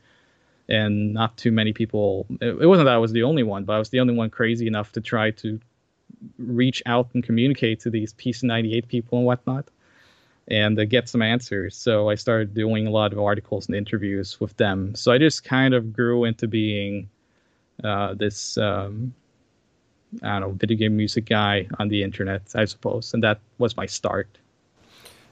And 0.68 1.14
not 1.14 1.38
too 1.38 1.54
many 1.54 1.72
people. 1.72 2.28
It 2.42 2.68
wasn't 2.68 2.88
that 2.88 2.96
I 2.96 2.98
was 2.98 3.14
the 3.14 3.24
only 3.24 3.44
one, 3.44 3.64
but 3.64 3.78
I 3.78 3.80
was 3.80 3.90
the 3.90 4.02
only 4.02 4.14
one 4.14 4.30
crazy 4.30 4.68
enough 4.68 4.92
to 4.92 5.00
try 5.00 5.32
to 5.32 5.62
reach 6.38 6.82
out 6.86 7.10
and 7.14 7.24
communicate 7.24 7.80
to 7.82 7.90
these 7.90 8.14
PC98 8.14 8.88
people 8.88 9.18
and 9.18 9.28
whatnot 9.28 9.70
and 10.48 10.80
uh, 10.80 10.86
get 10.86 11.10
some 11.10 11.22
answers. 11.22 11.76
So 11.76 12.10
I 12.10 12.16
started 12.16 12.54
doing 12.54 12.88
a 12.88 12.90
lot 12.92 13.12
of 13.12 13.20
articles 13.20 13.68
and 13.68 13.76
interviews 13.76 14.40
with 14.40 14.56
them. 14.58 14.96
So 14.96 15.12
I 15.12 15.18
just 15.18 15.44
kind 15.44 15.74
of 15.74 15.94
grew 15.94 16.24
into 16.24 16.48
being 16.48 17.10
uh, 17.84 18.14
this, 18.14 18.58
um, 18.58 19.14
I 20.24 20.40
don't 20.40 20.42
know, 20.42 20.52
video 20.52 20.78
game 20.78 20.96
music 20.96 21.26
guy 21.26 21.68
on 21.80 21.90
the 21.90 22.02
internet, 22.02 22.44
I 22.56 22.66
suppose. 22.66 23.14
And 23.14 23.24
that 23.24 23.40
was 23.58 23.76
my 23.76 23.86
start. 23.86 24.38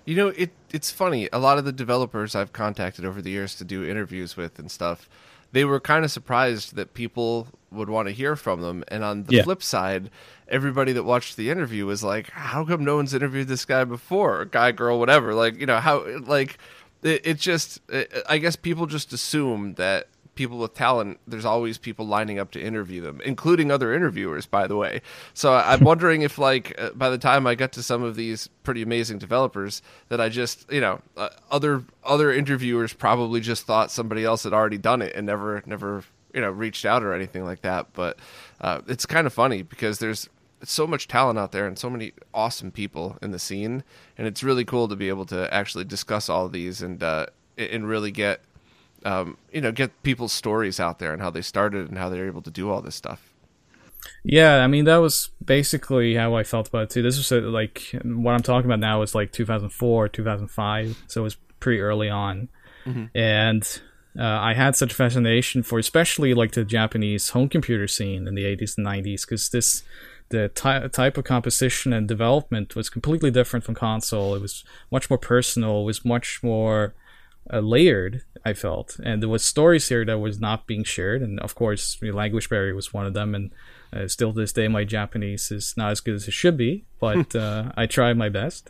You 0.04 0.16
know, 0.16 0.28
it 0.28 0.52
it's 0.72 0.92
funny. 0.92 1.30
A 1.34 1.40
lot 1.40 1.58
of 1.58 1.66
the 1.66 1.72
developers 1.72 2.36
I've 2.36 2.54
contacted 2.54 3.06
over 3.06 3.22
the 3.22 3.32
years 3.32 3.56
to 3.56 3.64
do 3.64 3.84
interviews 3.84 4.38
with 4.38 4.60
and 4.60 4.70
stuff, 4.70 5.10
they 5.56 5.64
were 5.64 5.80
kind 5.80 6.04
of 6.04 6.12
surprised 6.12 6.76
that 6.76 6.94
people 6.94 7.48
would 7.72 7.90
want 7.90 8.10
to 8.10 8.14
hear 8.14 8.36
from 8.36 8.60
them. 8.62 8.84
And 8.90 9.06
on 9.06 9.24
the 9.24 9.36
yeah. 9.36 9.44
flip 9.44 9.64
side, 9.64 10.12
everybody 10.50 10.92
that 10.92 11.04
watched 11.04 11.38
the 11.38 11.50
interview 11.50 11.86
was 11.86 12.04
like, 12.04 12.30
"How 12.32 12.66
come 12.66 12.84
no 12.84 12.98
one's 12.98 13.14
interviewed 13.14 13.48
this 13.48 13.64
guy 13.64 13.86
before? 13.86 14.44
Guy, 14.44 14.74
girl, 14.74 15.00
whatever." 15.00 15.34
Like, 15.34 15.58
you 15.58 15.66
know, 15.66 15.78
how 15.80 16.06
like 16.20 16.58
it, 17.04 17.26
it 17.26 17.38
just. 17.40 17.80
It, 17.88 18.14
I 18.28 18.38
guess 18.38 18.58
people 18.58 18.86
just 18.86 19.14
assume 19.14 19.76
that 19.76 20.10
people 20.36 20.58
with 20.58 20.74
talent, 20.74 21.20
there's 21.28 21.46
always 21.46 21.78
people 21.78 22.06
lining 22.06 22.38
up 22.40 22.52
to 22.52 22.62
interview 22.62 23.02
them, 23.02 23.22
including 23.26 23.72
other 23.72 23.94
interviewers, 23.94 24.46
by 24.46 24.68
the 24.68 24.76
way. 24.76 25.02
So 25.34 25.54
I'm 25.54 25.82
wondering 25.82 26.22
if, 26.22 26.38
like, 26.38 26.76
uh, 26.78 26.92
by 26.92 27.10
the 27.10 27.18
time 27.18 27.48
I 27.48 27.56
got 27.56 27.72
to 27.74 27.84
some 27.84 28.04
of 28.04 28.16
these 28.16 28.50
pretty 28.64 28.82
amazing 28.82 29.18
developers, 29.18 29.82
that 30.10 30.22
I 30.22 30.30
just, 30.30 30.72
you 30.72 30.82
know, 30.82 31.02
uh, 31.18 31.30
other 31.50 31.84
other 32.04 32.32
interviewers 32.32 32.94
probably 32.94 33.42
just 33.42 33.66
thought 33.66 33.92
somebody 33.92 34.24
else 34.24 34.44
had 34.44 34.54
already 34.54 34.78
done 34.78 35.02
it 35.02 35.16
and 35.16 35.26
never 35.26 35.64
never 35.66 36.04
you 36.34 36.42
know 36.42 36.52
reached 36.52 36.86
out 36.86 37.04
or 37.04 37.14
anything 37.14 37.46
like 37.46 37.62
that. 37.62 37.88
But 37.94 38.20
uh, 38.62 38.82
it's 38.88 39.06
kind 39.06 39.26
of 39.26 39.34
funny 39.34 39.64
because 39.64 40.00
there's 40.00 40.30
so 40.64 40.86
much 40.86 41.08
talent 41.08 41.40
out 41.40 41.52
there 41.52 41.68
and 41.68 41.78
so 41.78 41.90
many 41.90 42.14
awesome 42.34 42.72
people 42.72 43.18
in 43.22 43.32
the 43.32 43.40
scene, 43.40 43.84
and 44.18 44.28
it's 44.28 44.44
really 44.44 44.66
cool 44.66 44.88
to 44.88 44.96
be 44.96 45.10
able 45.10 45.26
to 45.28 45.52
actually 45.54 45.86
discuss 45.86 46.30
all 46.30 46.50
these 46.50 46.82
and 46.82 47.02
uh, 47.02 47.28
and 47.58 47.88
really 47.88 48.12
get 48.12 48.42
um, 49.06 49.38
you 49.52 49.62
know 49.62 49.72
get 49.72 50.04
people's 50.04 50.34
stories 50.34 50.80
out 50.80 51.00
there 51.00 51.14
and 51.14 51.22
how 51.22 51.30
they 51.30 51.42
started 51.42 51.88
and 51.88 51.98
how 51.98 52.10
they're 52.10 52.28
able 52.28 52.42
to 52.42 52.52
do 52.52 52.70
all 52.70 52.82
this 52.82 52.96
stuff. 52.96 53.32
Yeah, 54.24 54.58
I 54.58 54.68
mean 54.68 54.86
that 54.86 54.98
was 54.98 55.30
basically 55.44 56.16
how 56.16 56.36
I 56.36 56.44
felt 56.44 56.68
about 56.68 56.84
it 56.84 56.90
too. 56.90 57.02
This 57.02 57.18
was 57.18 57.32
uh, 57.32 57.48
like 57.48 57.96
what 58.04 58.34
I'm 58.34 58.44
talking 58.44 58.66
about 58.66 58.80
now 58.80 59.02
is 59.02 59.16
like 59.16 59.32
2004, 59.32 60.10
2005, 60.10 61.04
so 61.08 61.22
it 61.22 61.24
was 61.24 61.38
pretty 61.60 61.80
early 61.80 62.10
on, 62.10 62.50
mm-hmm. 62.86 63.06
and 63.16 63.82
uh, 64.18 64.24
I 64.24 64.54
had 64.54 64.76
such 64.76 64.94
fascination 64.94 65.64
for 65.64 65.80
especially 65.80 66.34
like 66.34 66.52
the 66.52 66.66
Japanese 66.66 67.30
home 67.30 67.50
computer 67.50 67.88
scene 67.88 68.28
in 68.28 68.36
the 68.36 68.44
80s 68.44 68.78
and 68.78 68.88
90s 68.88 69.22
because 69.22 69.50
this 69.50 69.84
the 70.30 70.50
ty- 70.50 70.88
type 70.88 71.18
of 71.18 71.24
composition 71.24 71.94
and 71.94 72.08
development 72.08 72.76
was 72.76 72.90
completely 72.90 73.30
different 73.30 73.64
from 73.64 73.76
console. 73.76 74.34
It 74.34 74.42
was 74.42 74.64
much 74.92 75.10
more 75.10 75.20
personal. 75.20 75.82
It 75.82 75.86
was 75.86 76.06
much 76.06 76.42
more 76.42 76.96
uh, 77.52 77.60
layered. 77.60 78.24
I 78.48 78.54
felt, 78.54 79.00
and 79.04 79.24
there 79.24 79.30
was 79.30 79.44
stories 79.44 79.90
here 79.90 80.06
that 80.06 80.20
was 80.20 80.40
not 80.40 80.68
being 80.68 80.84
shared. 80.84 81.24
And 81.24 81.40
of 81.40 81.56
course, 81.56 81.98
the 82.00 82.12
language 82.12 82.48
barrier 82.48 82.76
was 82.76 82.94
one 82.94 83.08
of 83.08 83.16
them. 83.16 83.34
And 83.34 83.52
uh, 83.92 84.08
still 84.08 84.34
to 84.34 84.40
this 84.40 84.54
day, 84.54 84.68
my 84.68 84.84
Japanese 84.84 85.52
is 85.52 85.76
not 85.76 85.90
as 85.90 86.00
good 86.00 86.14
as 86.14 86.28
it 86.28 86.34
should 86.34 86.56
be, 86.56 86.86
but 87.00 87.36
uh, 87.36 87.72
I 87.76 87.88
try 87.88 88.14
my 88.14 88.30
best. 88.30 88.70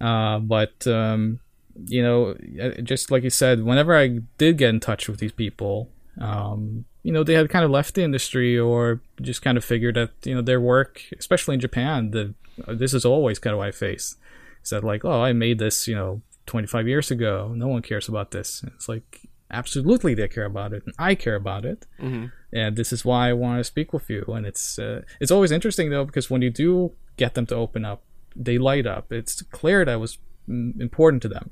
Uh, 0.00 0.40
but 0.40 0.84
um, 0.86 1.38
you 1.86 2.02
know, 2.02 2.34
uh, 2.60 2.80
just 2.82 3.10
like 3.10 3.22
you 3.22 3.30
said, 3.30 3.62
whenever 3.62 3.96
I 3.96 4.20
did 4.36 4.58
get 4.58 4.70
in 4.70 4.80
touch 4.80 5.08
with 5.08 5.20
these 5.20 5.32
people, 5.32 5.90
um, 6.20 6.84
you 7.02 7.12
know, 7.12 7.22
they 7.22 7.34
had 7.34 7.48
kind 7.48 7.64
of 7.64 7.70
left 7.70 7.94
the 7.94 8.02
industry 8.02 8.58
or 8.58 9.00
just 9.20 9.42
kind 9.42 9.56
of 9.56 9.64
figured 9.64 9.94
that 9.94 10.10
you 10.24 10.34
know 10.34 10.42
their 10.42 10.60
work, 10.60 11.02
especially 11.18 11.54
in 11.54 11.60
Japan, 11.60 12.10
the 12.10 12.34
this 12.66 12.94
is 12.94 13.04
always 13.04 13.38
kind 13.38 13.52
of 13.52 13.58
what 13.58 13.68
I 13.68 13.72
face. 13.72 14.16
Is 14.62 14.70
that 14.70 14.84
like, 14.84 15.04
oh, 15.04 15.22
I 15.22 15.32
made 15.32 15.58
this, 15.58 15.86
you 15.86 15.94
know, 15.94 16.22
25 16.48 16.88
years 16.88 17.10
ago. 17.10 17.52
No 17.54 17.68
one 17.68 17.82
cares 17.82 18.08
about 18.08 18.32
this. 18.32 18.64
it's 18.66 18.88
like 18.88 19.28
absolutely 19.50 20.14
they 20.14 20.28
care 20.28 20.44
about 20.44 20.72
it 20.72 20.82
and 20.84 20.94
i 20.98 21.14
care 21.14 21.34
about 21.34 21.64
it 21.64 21.86
mm-hmm. 21.98 22.26
and 22.52 22.76
this 22.76 22.92
is 22.92 23.04
why 23.04 23.28
i 23.28 23.32
want 23.32 23.58
to 23.58 23.64
speak 23.64 23.92
with 23.92 24.08
you 24.10 24.24
and 24.28 24.46
it's 24.46 24.78
uh, 24.78 25.02
it's 25.20 25.30
always 25.30 25.50
interesting 25.50 25.90
though 25.90 26.04
because 26.04 26.28
when 26.28 26.42
you 26.42 26.50
do 26.50 26.92
get 27.16 27.34
them 27.34 27.46
to 27.46 27.54
open 27.54 27.84
up 27.84 28.02
they 28.36 28.58
light 28.58 28.86
up 28.86 29.12
it's 29.12 29.40
clear 29.42 29.84
that 29.84 29.98
was 29.98 30.18
mm, 30.48 30.78
important 30.80 31.22
to 31.22 31.28
them 31.28 31.50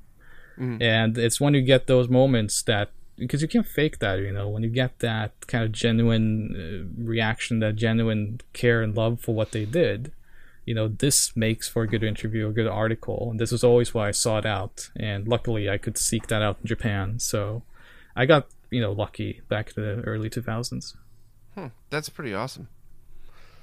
mm-hmm. 0.59 0.83
and 0.83 1.17
it's 1.17 1.41
when 1.41 1.55
you 1.55 1.62
get 1.62 1.87
those 1.87 2.09
moments 2.09 2.62
that 2.62 2.91
because 3.17 3.41
you 3.41 3.49
can't 3.49 3.67
fake 3.67 3.99
that 3.99 4.19
you 4.19 4.31
know 4.31 4.49
when 4.49 4.62
you 4.62 4.69
get 4.69 4.99
that 4.99 5.33
kind 5.47 5.65
of 5.65 5.73
genuine 5.73 6.55
uh, 6.55 7.03
reaction 7.03 7.61
that 7.61 7.76
genuine 7.76 8.41
care 8.53 8.83
and 8.83 8.95
love 8.95 9.21
for 9.21 9.35
what 9.35 9.53
they 9.53 9.65
did 9.65 10.12
you 10.66 10.75
know 10.75 10.88
this 10.88 11.35
makes 11.35 11.68
for 11.68 11.85
a 11.85 11.88
good 11.88 12.02
interview 12.02 12.49
a 12.49 12.52
good 12.52 12.66
article 12.66 13.28
and 13.30 13.40
this 13.40 13.52
is 13.52 13.64
always 13.64 13.94
why 13.94 14.08
i 14.08 14.11
sought 14.11 14.44
out 14.44 14.90
and 14.94 15.26
luckily 15.26 15.70
i 15.70 15.78
could 15.78 15.96
seek 15.96 16.26
that 16.26 16.42
out 16.42 16.58
in 16.61 16.66
japan 16.66 17.18
so 17.18 17.62
I 18.16 18.25
got 18.25 18.49
you 18.70 18.80
know 18.80 18.92
lucky 18.92 19.42
back 19.49 19.73
in 19.76 19.82
the 19.82 20.00
early 20.02 20.30
2000s. 20.30 20.96
Hmm, 21.54 21.66
that's 21.90 22.08
pretty 22.08 22.35
awesome. 22.35 22.68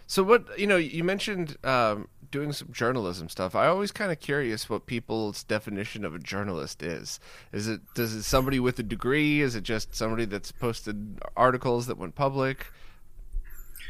So 0.05 0.21
what 0.21 0.57
you 0.59 0.67
know, 0.67 0.77
you 0.77 1.03
mentioned 1.03 1.57
um, 1.63 2.07
doing 2.29 2.53
some 2.53 2.71
journalism 2.71 3.29
stuff. 3.29 3.55
I 3.55 3.65
always 3.65 3.91
kind 3.91 4.11
of 4.11 4.19
curious 4.19 4.69
what 4.69 4.85
people's 4.85 5.43
definition 5.43 6.05
of 6.05 6.13
a 6.13 6.19
journalist 6.19 6.83
is. 6.83 7.19
Is 7.51 7.67
it 7.67 7.81
does 7.95 8.13
it 8.13 8.23
somebody 8.23 8.59
with 8.59 8.77
a 8.77 8.83
degree? 8.83 9.41
Is 9.41 9.55
it 9.55 9.63
just 9.63 9.95
somebody 9.95 10.25
that's 10.25 10.51
posted 10.51 11.19
articles 11.35 11.87
that 11.87 11.97
went 11.97 12.13
public? 12.13 12.67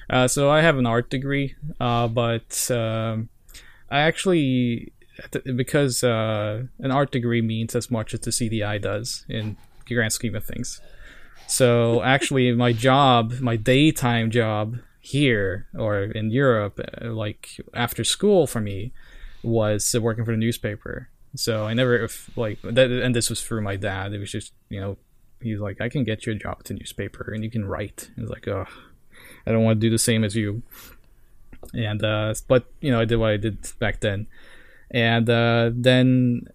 Uh, 0.09 0.27
so 0.27 0.49
I 0.49 0.61
have 0.61 0.77
an 0.77 0.85
art 0.85 1.09
degree, 1.09 1.55
uh, 1.79 2.07
but 2.07 2.69
um, 2.71 3.29
I 3.89 3.99
actually 3.99 4.93
because 5.55 6.03
uh, 6.03 6.63
an 6.79 6.91
art 6.91 7.11
degree 7.11 7.41
means 7.41 7.75
as 7.75 7.91
much 7.91 8.13
as 8.13 8.21
the 8.21 8.31
CDI 8.31 8.81
does 8.81 9.25
in 9.29 9.57
the 9.87 9.95
grand 9.95 10.13
scheme 10.13 10.35
of 10.35 10.43
things. 10.43 10.81
So 11.47 12.01
actually, 12.01 12.51
my 12.53 12.73
job, 12.73 13.39
my 13.39 13.55
daytime 13.55 14.31
job 14.31 14.77
here 14.99 15.67
or 15.77 16.03
in 16.03 16.31
Europe, 16.31 16.79
uh, 16.79 17.11
like 17.11 17.61
after 17.73 18.03
school 18.03 18.47
for 18.47 18.61
me, 18.61 18.93
was 19.43 19.95
working 19.99 20.25
for 20.25 20.31
the 20.31 20.37
newspaper. 20.37 21.09
So 21.35 21.65
I 21.65 21.73
never 21.73 21.97
if, 21.97 22.35
like 22.37 22.59
that, 22.63 22.91
and 22.91 23.15
this 23.15 23.29
was 23.29 23.41
through 23.41 23.61
my 23.61 23.75
dad. 23.75 24.13
It 24.13 24.19
was 24.19 24.31
just 24.31 24.53
you 24.69 24.79
know 24.79 24.97
he's 25.43 25.59
like, 25.59 25.81
I 25.81 25.89
can 25.89 26.03
get 26.03 26.25
you 26.25 26.33
a 26.33 26.35
job 26.35 26.57
at 26.59 26.65
the 26.65 26.73
newspaper 26.73 27.31
and 27.33 27.43
you 27.43 27.51
can 27.51 27.65
write. 27.65 28.09
He's 28.15 28.29
like, 28.29 28.47
oh, 28.47 28.65
I 29.45 29.51
don't 29.51 29.63
want 29.63 29.79
to 29.79 29.87
do 29.87 29.89
the 29.89 29.97
same 29.97 30.23
as 30.23 30.35
you. 30.35 30.63
And 31.73 32.03
uh, 32.03 32.33
but 32.47 32.65
you 32.81 32.91
know 32.91 32.99
I 32.99 33.05
did 33.05 33.17
what 33.17 33.31
I 33.31 33.37
did 33.37 33.57
back 33.79 34.01
then, 34.01 34.27
and 34.91 35.29
uh, 35.29 35.71
then 35.73 36.47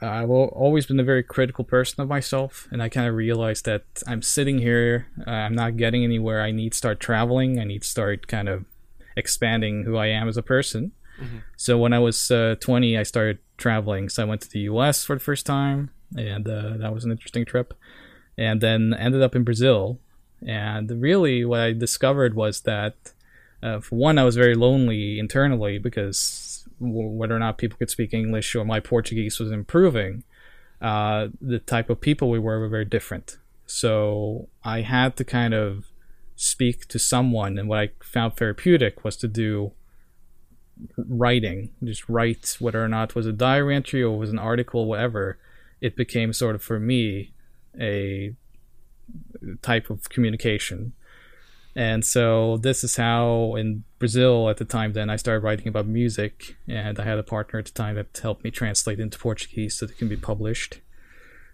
I've 0.00 0.30
always 0.30 0.86
been 0.86 1.00
a 1.00 1.04
very 1.04 1.22
critical 1.22 1.64
person 1.64 2.00
of 2.00 2.08
myself, 2.08 2.68
and 2.70 2.82
I 2.82 2.88
kind 2.88 3.08
of 3.08 3.14
realized 3.14 3.64
that 3.64 3.84
I'm 4.06 4.22
sitting 4.22 4.58
here, 4.58 5.08
uh, 5.26 5.30
I'm 5.30 5.54
not 5.54 5.76
getting 5.76 6.04
anywhere. 6.04 6.42
I 6.42 6.50
need 6.50 6.72
to 6.72 6.78
start 6.78 7.00
traveling. 7.00 7.58
I 7.58 7.64
need 7.64 7.82
to 7.82 7.88
start 7.88 8.26
kind 8.26 8.48
of 8.48 8.64
expanding 9.16 9.84
who 9.84 9.96
I 9.96 10.06
am 10.06 10.28
as 10.28 10.36
a 10.36 10.42
person. 10.42 10.92
Mm-hmm. 11.20 11.38
So 11.56 11.78
when 11.78 11.92
I 11.92 11.98
was 11.98 12.30
uh, 12.30 12.56
20, 12.60 12.98
I 12.98 13.02
started 13.02 13.38
traveling. 13.56 14.08
So 14.08 14.22
I 14.22 14.26
went 14.26 14.40
to 14.42 14.50
the 14.50 14.60
U.S. 14.60 15.04
for 15.04 15.14
the 15.14 15.20
first 15.20 15.46
time, 15.46 15.90
and 16.16 16.48
uh, 16.48 16.76
that 16.78 16.92
was 16.92 17.04
an 17.04 17.10
interesting 17.10 17.44
trip. 17.44 17.74
And 18.36 18.60
then 18.60 18.94
ended 18.94 19.22
up 19.22 19.36
in 19.36 19.44
Brazil. 19.44 20.00
And 20.46 20.90
really, 21.02 21.44
what 21.44 21.60
I 21.60 21.72
discovered 21.72 22.34
was 22.34 22.60
that, 22.62 22.94
uh, 23.62 23.80
for 23.80 23.96
one, 23.96 24.18
I 24.18 24.24
was 24.24 24.36
very 24.36 24.54
lonely 24.54 25.18
internally 25.18 25.78
because 25.78 26.66
whether 26.78 27.34
or 27.34 27.38
not 27.38 27.58
people 27.58 27.78
could 27.78 27.90
speak 27.90 28.12
English 28.12 28.54
or 28.54 28.64
my 28.64 28.80
Portuguese 28.80 29.38
was 29.38 29.50
improving, 29.50 30.24
uh, 30.80 31.28
the 31.40 31.58
type 31.58 31.88
of 31.88 32.00
people 32.00 32.28
we 32.30 32.38
were 32.38 32.60
were 32.60 32.68
very 32.68 32.84
different. 32.84 33.38
So 33.66 34.48
I 34.62 34.82
had 34.82 35.16
to 35.16 35.24
kind 35.24 35.54
of 35.54 35.86
speak 36.36 36.88
to 36.88 36.98
someone, 36.98 37.58
and 37.58 37.68
what 37.68 37.78
I 37.78 37.90
found 38.02 38.36
therapeutic 38.36 39.04
was 39.04 39.16
to 39.18 39.28
do 39.28 39.72
writing, 40.96 41.70
just 41.82 42.08
write 42.08 42.56
whether 42.58 42.84
or 42.84 42.88
not 42.88 43.10
it 43.10 43.14
was 43.14 43.26
a 43.26 43.32
diary 43.32 43.76
entry 43.76 44.02
or 44.02 44.18
was 44.18 44.30
an 44.30 44.38
article, 44.38 44.86
whatever. 44.86 45.38
It 45.80 45.96
became 45.96 46.32
sort 46.32 46.54
of 46.54 46.62
for 46.62 46.80
me 46.80 47.32
a 47.78 48.34
type 49.62 49.90
of 49.90 50.08
communication 50.08 50.92
and 51.76 52.04
so 52.04 52.56
this 52.58 52.84
is 52.84 52.96
how 52.96 53.56
in 53.56 53.84
Brazil 53.98 54.48
at 54.48 54.58
the 54.58 54.64
time 54.64 54.92
then 54.92 55.10
I 55.10 55.16
started 55.16 55.42
writing 55.42 55.66
about 55.66 55.86
music 55.86 56.56
and 56.68 56.98
I 57.00 57.04
had 57.04 57.18
a 57.18 57.24
partner 57.24 57.58
at 57.58 57.66
the 57.66 57.72
time 57.72 57.96
that 57.96 58.18
helped 58.22 58.44
me 58.44 58.50
translate 58.50 59.00
into 59.00 59.18
Portuguese 59.18 59.76
so 59.76 59.86
that 59.86 59.94
it 59.94 59.98
can 59.98 60.08
be 60.08 60.16
published. 60.16 60.80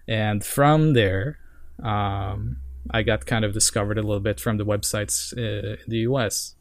And 0.07 0.45
from 0.45 0.93
there, 0.93 1.39
um, 1.83 2.59
I 2.91 3.03
got 3.03 3.25
kind 3.25 3.45
of 3.45 3.55
discovered 3.55 3.97
a 3.97 4.03
little 4.03 4.21
bit 4.21 4.41
from 4.41 4.59
the 4.59 4.67
websites 4.67 5.33
uh, 5.37 5.77
in 5.85 5.89
the 5.89 5.99
US 5.99 6.55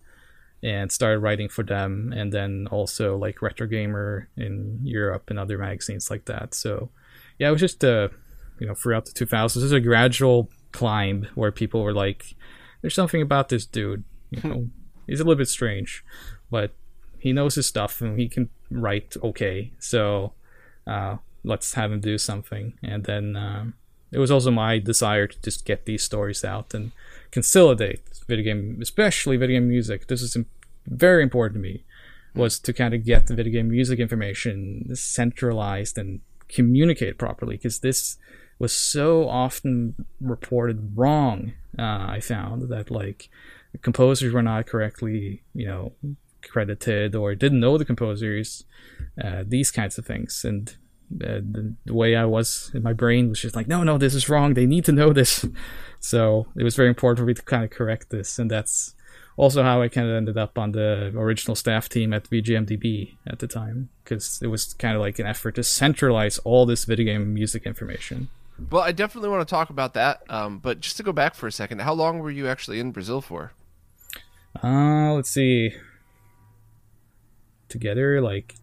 and 0.64 0.90
started 0.90 1.20
writing 1.20 1.50
for 1.50 1.64
them 1.64 2.14
and 2.16 2.32
then 2.32 2.68
also 2.72 3.18
like 3.18 3.42
Retro 3.42 3.68
Gamer 3.68 4.30
in 4.38 4.80
Europe 4.84 5.30
and 5.30 5.38
other 5.38 5.58
magazines 5.58 6.10
like 6.10 6.26
that. 6.26 6.54
So 6.54 6.92
yeah, 7.38 7.50
it 7.50 7.52
was 7.52 7.62
just 7.62 7.84
uh, 7.84 8.08
you 8.60 8.68
know 8.68 8.74
throughout 8.74 9.06
the 9.06 9.12
2000s. 9.12 9.58
It 9.58 9.64
was 9.64 9.72
a 9.74 9.82
gradual 9.82 10.50
climb 10.72 11.28
where 11.36 11.52
people 11.52 11.84
were 11.84 11.94
like 11.94 12.36
there's 12.82 12.96
something 12.96 13.22
about 13.22 13.50
this 13.50 13.66
dude. 13.66 14.04
You 14.32 14.42
hmm. 14.42 14.50
know, 14.50 14.70
he's 15.08 15.20
a 15.20 15.24
little 15.24 15.38
bit 15.38 15.50
strange, 15.50 16.04
but 16.50 16.72
he 17.18 17.34
knows 17.34 17.56
his 17.56 17.68
stuff 17.68 18.02
and 18.02 18.20
he 18.20 18.30
can 18.30 18.50
write 18.72 19.16
okay. 19.22 19.72
So 19.80 20.34
uh, 20.88 21.18
let's 21.44 21.74
have 21.74 21.92
him 21.92 22.00
do 22.00 22.18
something. 22.18 22.74
And 22.82 23.04
then 23.04 23.36
um, 23.36 23.74
it 24.12 24.20
was 24.20 24.32
also 24.32 24.52
my 24.52 24.80
desire 24.80 25.28
to 25.28 25.42
just 25.42 25.66
get 25.66 25.86
these 25.86 26.04
stories 26.04 26.46
out 26.46 26.74
and 26.74 26.92
consolidate 27.32 28.02
video 28.28 28.54
game, 28.54 28.80
especially 28.82 29.38
video 29.38 29.60
game 29.60 29.70
music. 29.70 30.08
This 30.08 30.22
is 30.22 30.38
very 30.86 31.24
important 31.24 31.56
to 31.56 31.62
me. 31.62 31.84
Hmm. 32.34 32.40
Was 32.40 32.60
to 32.60 32.74
kind 32.74 32.94
of 32.94 33.04
get 33.04 33.28
the 33.28 33.36
video 33.36 33.54
game 33.54 33.70
music 33.70 34.00
information 34.00 34.96
centralized 34.96 35.98
and 35.98 36.22
communicate 36.48 37.18
properly 37.18 37.58
because 37.58 37.80
this 37.80 38.18
was 38.60 38.74
so 38.74 39.28
often 39.28 40.06
reported 40.20 40.92
wrong. 40.96 41.54
Uh, 41.78 42.06
I 42.10 42.20
found 42.20 42.70
that 42.70 42.92
like 42.92 43.30
composers 43.82 44.34
were 44.34 44.44
not 44.44 44.68
correctly, 44.68 45.44
you 45.54 45.66
know, 45.66 45.94
credited 46.42 47.16
or 47.16 47.36
didn't 47.36 47.60
know 47.60 47.78
the 47.78 47.86
composers, 47.86 48.66
uh, 49.24 49.44
these 49.48 49.72
kinds 49.72 49.98
of 49.98 50.06
things. 50.06 50.44
And 50.44 50.76
uh, 51.16 51.42
the, 51.42 51.76
the, 51.86 51.94
way 51.94 52.16
I 52.16 52.26
was 52.26 52.72
in 52.74 52.84
my 52.84 52.94
brain 52.94 53.30
was 53.30 53.40
just 53.40 53.56
like, 53.56 53.68
no, 53.68 53.84
no, 53.84 53.98
this 53.98 54.14
is 54.14 54.30
wrong. 54.30 54.54
They 54.54 54.66
need 54.66 54.86
to 54.86 54.92
know 54.92 55.14
this. 55.14 55.46
So 56.02 56.48
it 56.56 56.64
was 56.64 56.78
very 56.78 56.88
important 56.88 57.20
for 57.20 57.26
me 57.26 57.34
to 57.34 57.42
kind 57.42 57.66
of 57.66 57.72
correct 57.72 58.10
this, 58.10 58.40
and 58.40 58.50
that's 58.50 58.96
also 59.36 59.64
how 59.64 59.82
I 59.82 59.90
kind 59.90 60.08
of 60.08 60.16
ended 60.16 60.38
up 60.38 60.58
on 60.58 60.72
the 60.72 61.12
original 61.14 61.56
staff 61.56 61.90
team 61.90 62.14
at 62.14 62.30
VGMDB 62.30 63.18
at 63.28 63.40
the 63.40 63.48
time 63.48 63.90
because 64.04 64.40
it 64.42 64.48
was 64.48 64.74
kind 64.76 64.96
of 64.96 65.02
like 65.02 65.20
an 65.20 65.26
effort 65.26 65.56
to 65.56 65.64
centralize 65.64 66.38
all 66.40 66.66
this 66.66 66.86
video 66.86 67.06
game 67.06 67.34
music 67.34 67.66
information. 67.66 68.30
Well, 68.72 68.84
I 68.84 68.92
definitely 68.92 69.30
want 69.30 69.48
to 69.48 69.52
talk 69.52 69.70
about 69.70 69.94
that. 69.94 70.22
Um, 70.30 70.60
but 70.60 70.80
just 70.80 70.98
to 70.98 71.04
go 71.04 71.12
back 71.12 71.36
for 71.36 71.48
a 71.48 71.52
second, 71.52 71.82
how 71.82 71.94
long 71.94 72.20
were 72.20 72.32
you 72.32 72.48
actually 72.48 72.80
in 72.80 72.92
Brazil 72.92 73.22
for? 73.22 73.54
Uh, 74.64 75.14
let's 75.14 75.30
see. 75.30 75.74
Together, 77.68 78.22
like 78.22 78.56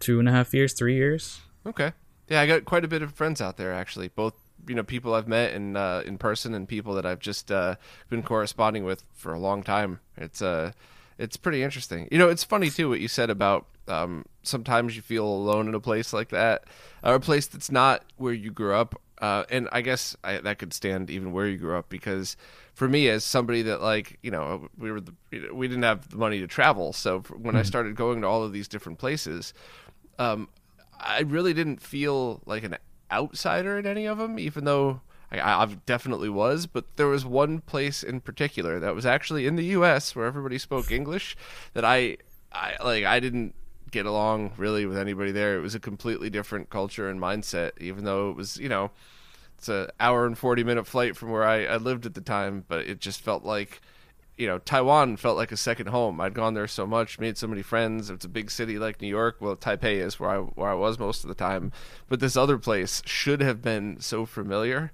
two 0.00 0.18
and 0.18 0.28
a 0.28 0.32
half 0.32 0.52
years, 0.52 0.72
three 0.72 0.94
years. 0.94 1.40
Okay. 1.64 1.92
Yeah, 2.28 2.40
I 2.40 2.46
got 2.46 2.64
quite 2.64 2.84
a 2.84 2.88
bit 2.88 3.02
of 3.02 3.14
friends 3.14 3.40
out 3.40 3.56
there 3.56 3.72
actually. 3.72 4.08
Both 4.08 4.34
you 4.68 4.74
know 4.74 4.82
people 4.82 5.14
I've 5.14 5.28
met 5.28 5.52
in 5.52 5.76
uh, 5.76 6.02
in 6.04 6.18
person 6.18 6.54
and 6.54 6.68
people 6.68 6.94
that 6.94 7.06
I've 7.06 7.20
just 7.20 7.50
uh, 7.50 7.76
been 8.10 8.22
corresponding 8.22 8.84
with 8.84 9.04
for 9.14 9.32
a 9.32 9.38
long 9.38 9.62
time. 9.62 10.00
It's 10.16 10.42
uh 10.42 10.72
it's 11.18 11.36
pretty 11.36 11.62
interesting. 11.62 12.08
You 12.10 12.18
know, 12.18 12.28
it's 12.28 12.44
funny 12.44 12.70
too 12.70 12.88
what 12.88 13.00
you 13.00 13.08
said 13.08 13.30
about 13.30 13.66
um, 13.88 14.24
sometimes 14.42 14.96
you 14.96 15.02
feel 15.02 15.26
alone 15.26 15.68
in 15.68 15.74
a 15.74 15.80
place 15.80 16.12
like 16.12 16.30
that, 16.30 16.64
or 17.02 17.14
a 17.14 17.20
place 17.20 17.46
that's 17.46 17.70
not 17.70 18.04
where 18.16 18.32
you 18.32 18.50
grew 18.50 18.74
up. 18.74 19.00
Uh, 19.18 19.44
and 19.48 19.68
I 19.72 19.80
guess 19.80 20.14
I, 20.22 20.38
that 20.38 20.58
could 20.58 20.74
stand 20.74 21.08
even 21.08 21.32
where 21.32 21.46
you 21.46 21.56
grew 21.56 21.76
up 21.76 21.88
because 21.88 22.36
for 22.74 22.86
me, 22.86 23.08
as 23.08 23.24
somebody 23.24 23.62
that 23.62 23.80
like 23.80 24.18
you 24.22 24.30
know 24.30 24.68
we 24.76 24.92
were 24.92 25.00
the, 25.00 25.14
we 25.52 25.68
didn't 25.68 25.84
have 25.84 26.10
the 26.10 26.18
money 26.18 26.40
to 26.40 26.46
travel, 26.46 26.92
so 26.92 27.20
when 27.20 27.42
mm-hmm. 27.42 27.56
I 27.56 27.62
started 27.62 27.96
going 27.96 28.20
to 28.20 28.26
all 28.26 28.42
of 28.42 28.52
these 28.52 28.68
different 28.68 28.98
places, 28.98 29.54
um, 30.18 30.48
I 31.00 31.20
really 31.20 31.54
didn't 31.54 31.80
feel 31.80 32.42
like 32.44 32.64
an 32.64 32.76
outsider 33.10 33.78
in 33.78 33.86
any 33.86 34.06
of 34.06 34.18
them, 34.18 34.38
even 34.38 34.64
though 34.64 35.00
I, 35.30 35.40
I 35.40 35.66
definitely 35.86 36.28
was. 36.28 36.66
But 36.66 36.84
there 36.96 37.06
was 37.06 37.24
one 37.24 37.60
place 37.60 38.02
in 38.02 38.20
particular 38.20 38.78
that 38.80 38.94
was 38.94 39.06
actually 39.06 39.46
in 39.46 39.56
the 39.56 39.64
U.S. 39.66 40.14
where 40.14 40.26
everybody 40.26 40.58
spoke 40.58 40.90
English 40.90 41.36
that 41.74 41.84
I, 41.84 42.18
I 42.52 42.76
like. 42.82 43.04
I 43.04 43.20
didn't 43.20 43.54
get 43.90 44.06
along 44.06 44.52
really 44.56 44.86
with 44.86 44.98
anybody 44.98 45.32
there. 45.32 45.56
It 45.56 45.62
was 45.62 45.74
a 45.74 45.80
completely 45.80 46.30
different 46.30 46.70
culture 46.70 47.08
and 47.08 47.20
mindset, 47.20 47.72
even 47.80 48.04
though 48.04 48.30
it 48.30 48.36
was 48.36 48.56
you 48.56 48.68
know 48.68 48.90
it's 49.58 49.68
an 49.68 49.88
hour 49.98 50.26
and 50.26 50.36
40 50.36 50.64
minute 50.64 50.86
flight 50.86 51.16
from 51.16 51.30
where 51.30 51.44
I, 51.44 51.64
I 51.64 51.76
lived 51.78 52.04
at 52.04 52.12
the 52.12 52.20
time 52.20 52.66
but 52.68 52.80
it 52.80 53.00
just 53.00 53.22
felt 53.22 53.42
like 53.42 53.80
you 54.36 54.46
know, 54.46 54.58
Taiwan 54.58 55.16
felt 55.16 55.36
like 55.36 55.50
a 55.50 55.56
second 55.56 55.88
home. 55.88 56.20
I'd 56.20 56.34
gone 56.34 56.54
there 56.54 56.68
so 56.68 56.86
much, 56.86 57.18
made 57.18 57.38
so 57.38 57.46
many 57.46 57.62
friends. 57.62 58.10
It's 58.10 58.24
a 58.24 58.28
big 58.28 58.50
city 58.50 58.78
like 58.78 59.00
New 59.00 59.08
York. 59.08 59.36
Well, 59.40 59.56
Taipei 59.56 59.96
is 59.96 60.20
where 60.20 60.30
I 60.30 60.38
where 60.38 60.70
I 60.70 60.74
was 60.74 60.98
most 60.98 61.24
of 61.24 61.28
the 61.28 61.34
time, 61.34 61.72
but 62.08 62.20
this 62.20 62.36
other 62.36 62.58
place 62.58 63.02
should 63.06 63.40
have 63.40 63.62
been 63.62 63.98
so 64.00 64.26
familiar, 64.26 64.92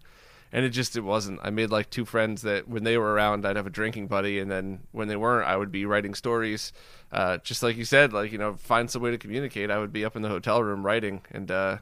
and 0.53 0.65
it 0.65 0.71
just 0.71 0.97
it 0.97 1.01
wasn't. 1.01 1.41
I 1.43 1.51
made 1.51 1.71
like 1.71 1.91
two 1.91 2.05
friends 2.05 2.43
that 2.43 2.69
when 2.69 2.85
they 2.85 2.99
were 2.99 3.13
around, 3.13 3.47
I'd 3.47 3.57
have 3.57 3.67
a 3.67 3.71
drinking 3.71 4.09
buddy, 4.09 4.39
and 4.39 4.51
then 4.51 4.81
when 4.93 5.09
they 5.09 5.17
weren't, 5.17 5.49
I 5.49 5.57
would 5.57 5.73
be 5.73 5.87
writing 5.87 6.15
stories. 6.15 6.73
Uh, 7.11 7.39
just 7.39 7.63
like 7.63 7.77
you 7.77 7.85
said, 7.85 8.13
like 8.13 8.33
you 8.33 8.39
know, 8.39 8.55
find 8.55 8.91
some 8.91 9.03
way 9.03 9.11
to 9.11 9.19
communicate. 9.19 9.71
I 9.71 9.79
would 9.79 9.93
be 9.93 10.05
up 10.05 10.17
in 10.17 10.23
the 10.23 10.29
hotel 10.29 10.63
room 10.63 10.85
writing, 10.85 11.23
and 11.31 11.51
uh, 11.51 11.79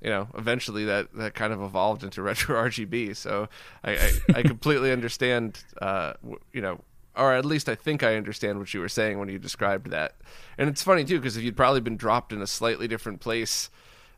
you 0.00 0.10
know, 0.10 0.28
eventually 0.36 0.84
that, 0.84 1.12
that 1.14 1.34
kind 1.34 1.52
of 1.52 1.62
evolved 1.62 2.04
into 2.04 2.22
retro 2.22 2.62
RGB. 2.62 3.16
So 3.16 3.48
I, 3.84 3.92
I, 3.92 4.12
I 4.36 4.42
completely 4.42 4.92
understand, 4.92 5.62
uh, 5.80 6.14
you 6.52 6.60
know, 6.60 6.80
or 7.16 7.32
at 7.32 7.44
least 7.44 7.68
I 7.68 7.74
think 7.74 8.02
I 8.02 8.14
understand 8.14 8.58
what 8.58 8.72
you 8.72 8.80
were 8.80 8.88
saying 8.88 9.18
when 9.18 9.28
you 9.28 9.38
described 9.38 9.90
that. 9.90 10.14
And 10.56 10.68
it's 10.68 10.82
funny 10.82 11.04
too 11.04 11.18
because 11.18 11.36
if 11.36 11.42
you'd 11.42 11.56
probably 11.56 11.80
been 11.80 11.96
dropped 11.96 12.32
in 12.32 12.40
a 12.40 12.46
slightly 12.46 12.86
different 12.86 13.20
place, 13.20 13.70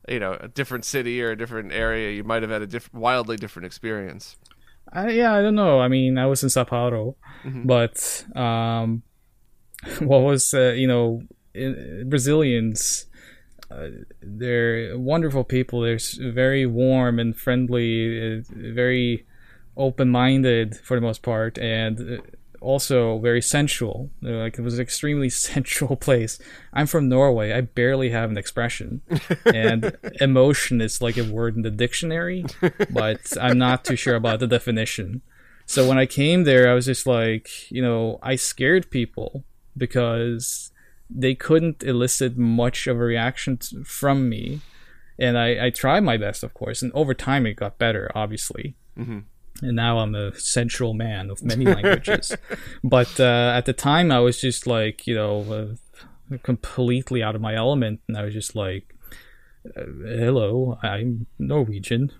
you 0.08 0.20
know, 0.20 0.36
a 0.40 0.48
different 0.48 0.84
city 0.84 1.22
or 1.22 1.30
a 1.30 1.36
different 1.36 1.72
area, 1.72 2.10
you 2.10 2.24
might 2.24 2.42
have 2.42 2.50
had 2.50 2.62
a 2.62 2.66
diff- 2.66 2.92
wildly 2.92 3.36
different 3.36 3.66
experience. 3.66 4.36
I, 4.92 5.10
yeah, 5.10 5.34
I 5.34 5.42
don't 5.42 5.54
know. 5.54 5.80
I 5.80 5.88
mean, 5.88 6.18
I 6.18 6.26
was 6.26 6.42
in 6.42 6.50
Sao 6.50 6.64
Paulo, 6.64 7.16
mm-hmm. 7.44 7.66
but 7.66 8.24
um, 8.34 9.02
what 10.00 10.20
was 10.20 10.52
uh, 10.54 10.72
you 10.72 10.86
know 10.86 11.22
in, 11.54 12.08
Brazilians. 12.08 13.06
Uh, 13.70 13.86
they're 14.20 14.98
wonderful 14.98 15.44
people. 15.44 15.82
They're 15.82 16.00
very 16.18 16.66
warm 16.66 17.20
and 17.20 17.36
friendly, 17.36 18.38
uh, 18.38 18.42
very 18.50 19.24
open-minded 19.76 20.76
for 20.76 20.96
the 20.96 21.00
most 21.00 21.22
part, 21.22 21.56
and 21.56 22.18
uh, 22.18 22.22
also 22.60 23.18
very 23.18 23.42
sensual. 23.42 24.10
Like 24.22 24.58
it 24.58 24.62
was 24.62 24.74
an 24.74 24.82
extremely 24.82 25.28
sensual 25.48 25.96
place. 25.96 26.38
I'm 26.72 26.86
from 26.86 27.08
Norway. 27.08 27.52
I 27.52 27.62
barely 27.62 28.10
have 28.10 28.30
an 28.30 28.38
expression, 28.38 29.02
and 29.46 29.96
emotion 30.20 30.80
is 30.80 31.02
like 31.02 31.16
a 31.16 31.24
word 31.24 31.56
in 31.56 31.62
the 31.62 31.70
dictionary, 31.70 32.44
but 32.90 33.20
I'm 33.40 33.58
not 33.58 33.84
too 33.84 33.96
sure 33.96 34.14
about 34.14 34.40
the 34.40 34.46
definition. 34.46 35.22
So 35.66 35.88
when 35.88 35.98
I 35.98 36.06
came 36.06 36.44
there, 36.44 36.68
I 36.68 36.74
was 36.74 36.86
just 36.86 37.06
like, 37.06 37.70
you 37.70 37.80
know, 37.80 38.18
I 38.22 38.36
scared 38.36 38.90
people 38.90 39.44
because 39.76 40.72
they 41.08 41.34
couldn't 41.34 41.84
elicit 41.84 42.36
much 42.36 42.86
of 42.86 42.96
a 42.96 43.00
reaction 43.00 43.58
from 43.84 44.28
me, 44.28 44.60
and 45.18 45.38
I, 45.38 45.66
I 45.66 45.70
tried 45.70 46.00
my 46.00 46.16
best, 46.16 46.42
of 46.42 46.54
course, 46.54 46.82
and 46.82 46.92
over 46.92 47.14
time 47.14 47.46
it 47.46 47.54
got 47.54 47.78
better, 47.78 48.10
obviously. 48.14 48.76
Mm-hmm 48.98 49.20
and 49.62 49.76
now 49.76 49.98
I'm 49.98 50.14
a 50.14 50.34
central 50.38 50.94
man 50.94 51.30
of 51.30 51.42
many 51.42 51.64
languages. 51.64 52.36
but 52.84 53.18
uh, 53.20 53.52
at 53.54 53.66
the 53.66 53.72
time, 53.72 54.10
I 54.10 54.20
was 54.20 54.40
just 54.40 54.66
like, 54.66 55.06
you 55.06 55.14
know, 55.14 55.76
uh, 56.30 56.36
completely 56.42 57.22
out 57.22 57.34
of 57.34 57.40
my 57.40 57.54
element, 57.54 58.00
and 58.08 58.16
I 58.16 58.24
was 58.24 58.34
just 58.34 58.54
like, 58.54 58.94
uh, 59.76 59.84
"Hello, 60.04 60.78
I'm 60.82 61.26
Norwegian. 61.38 62.12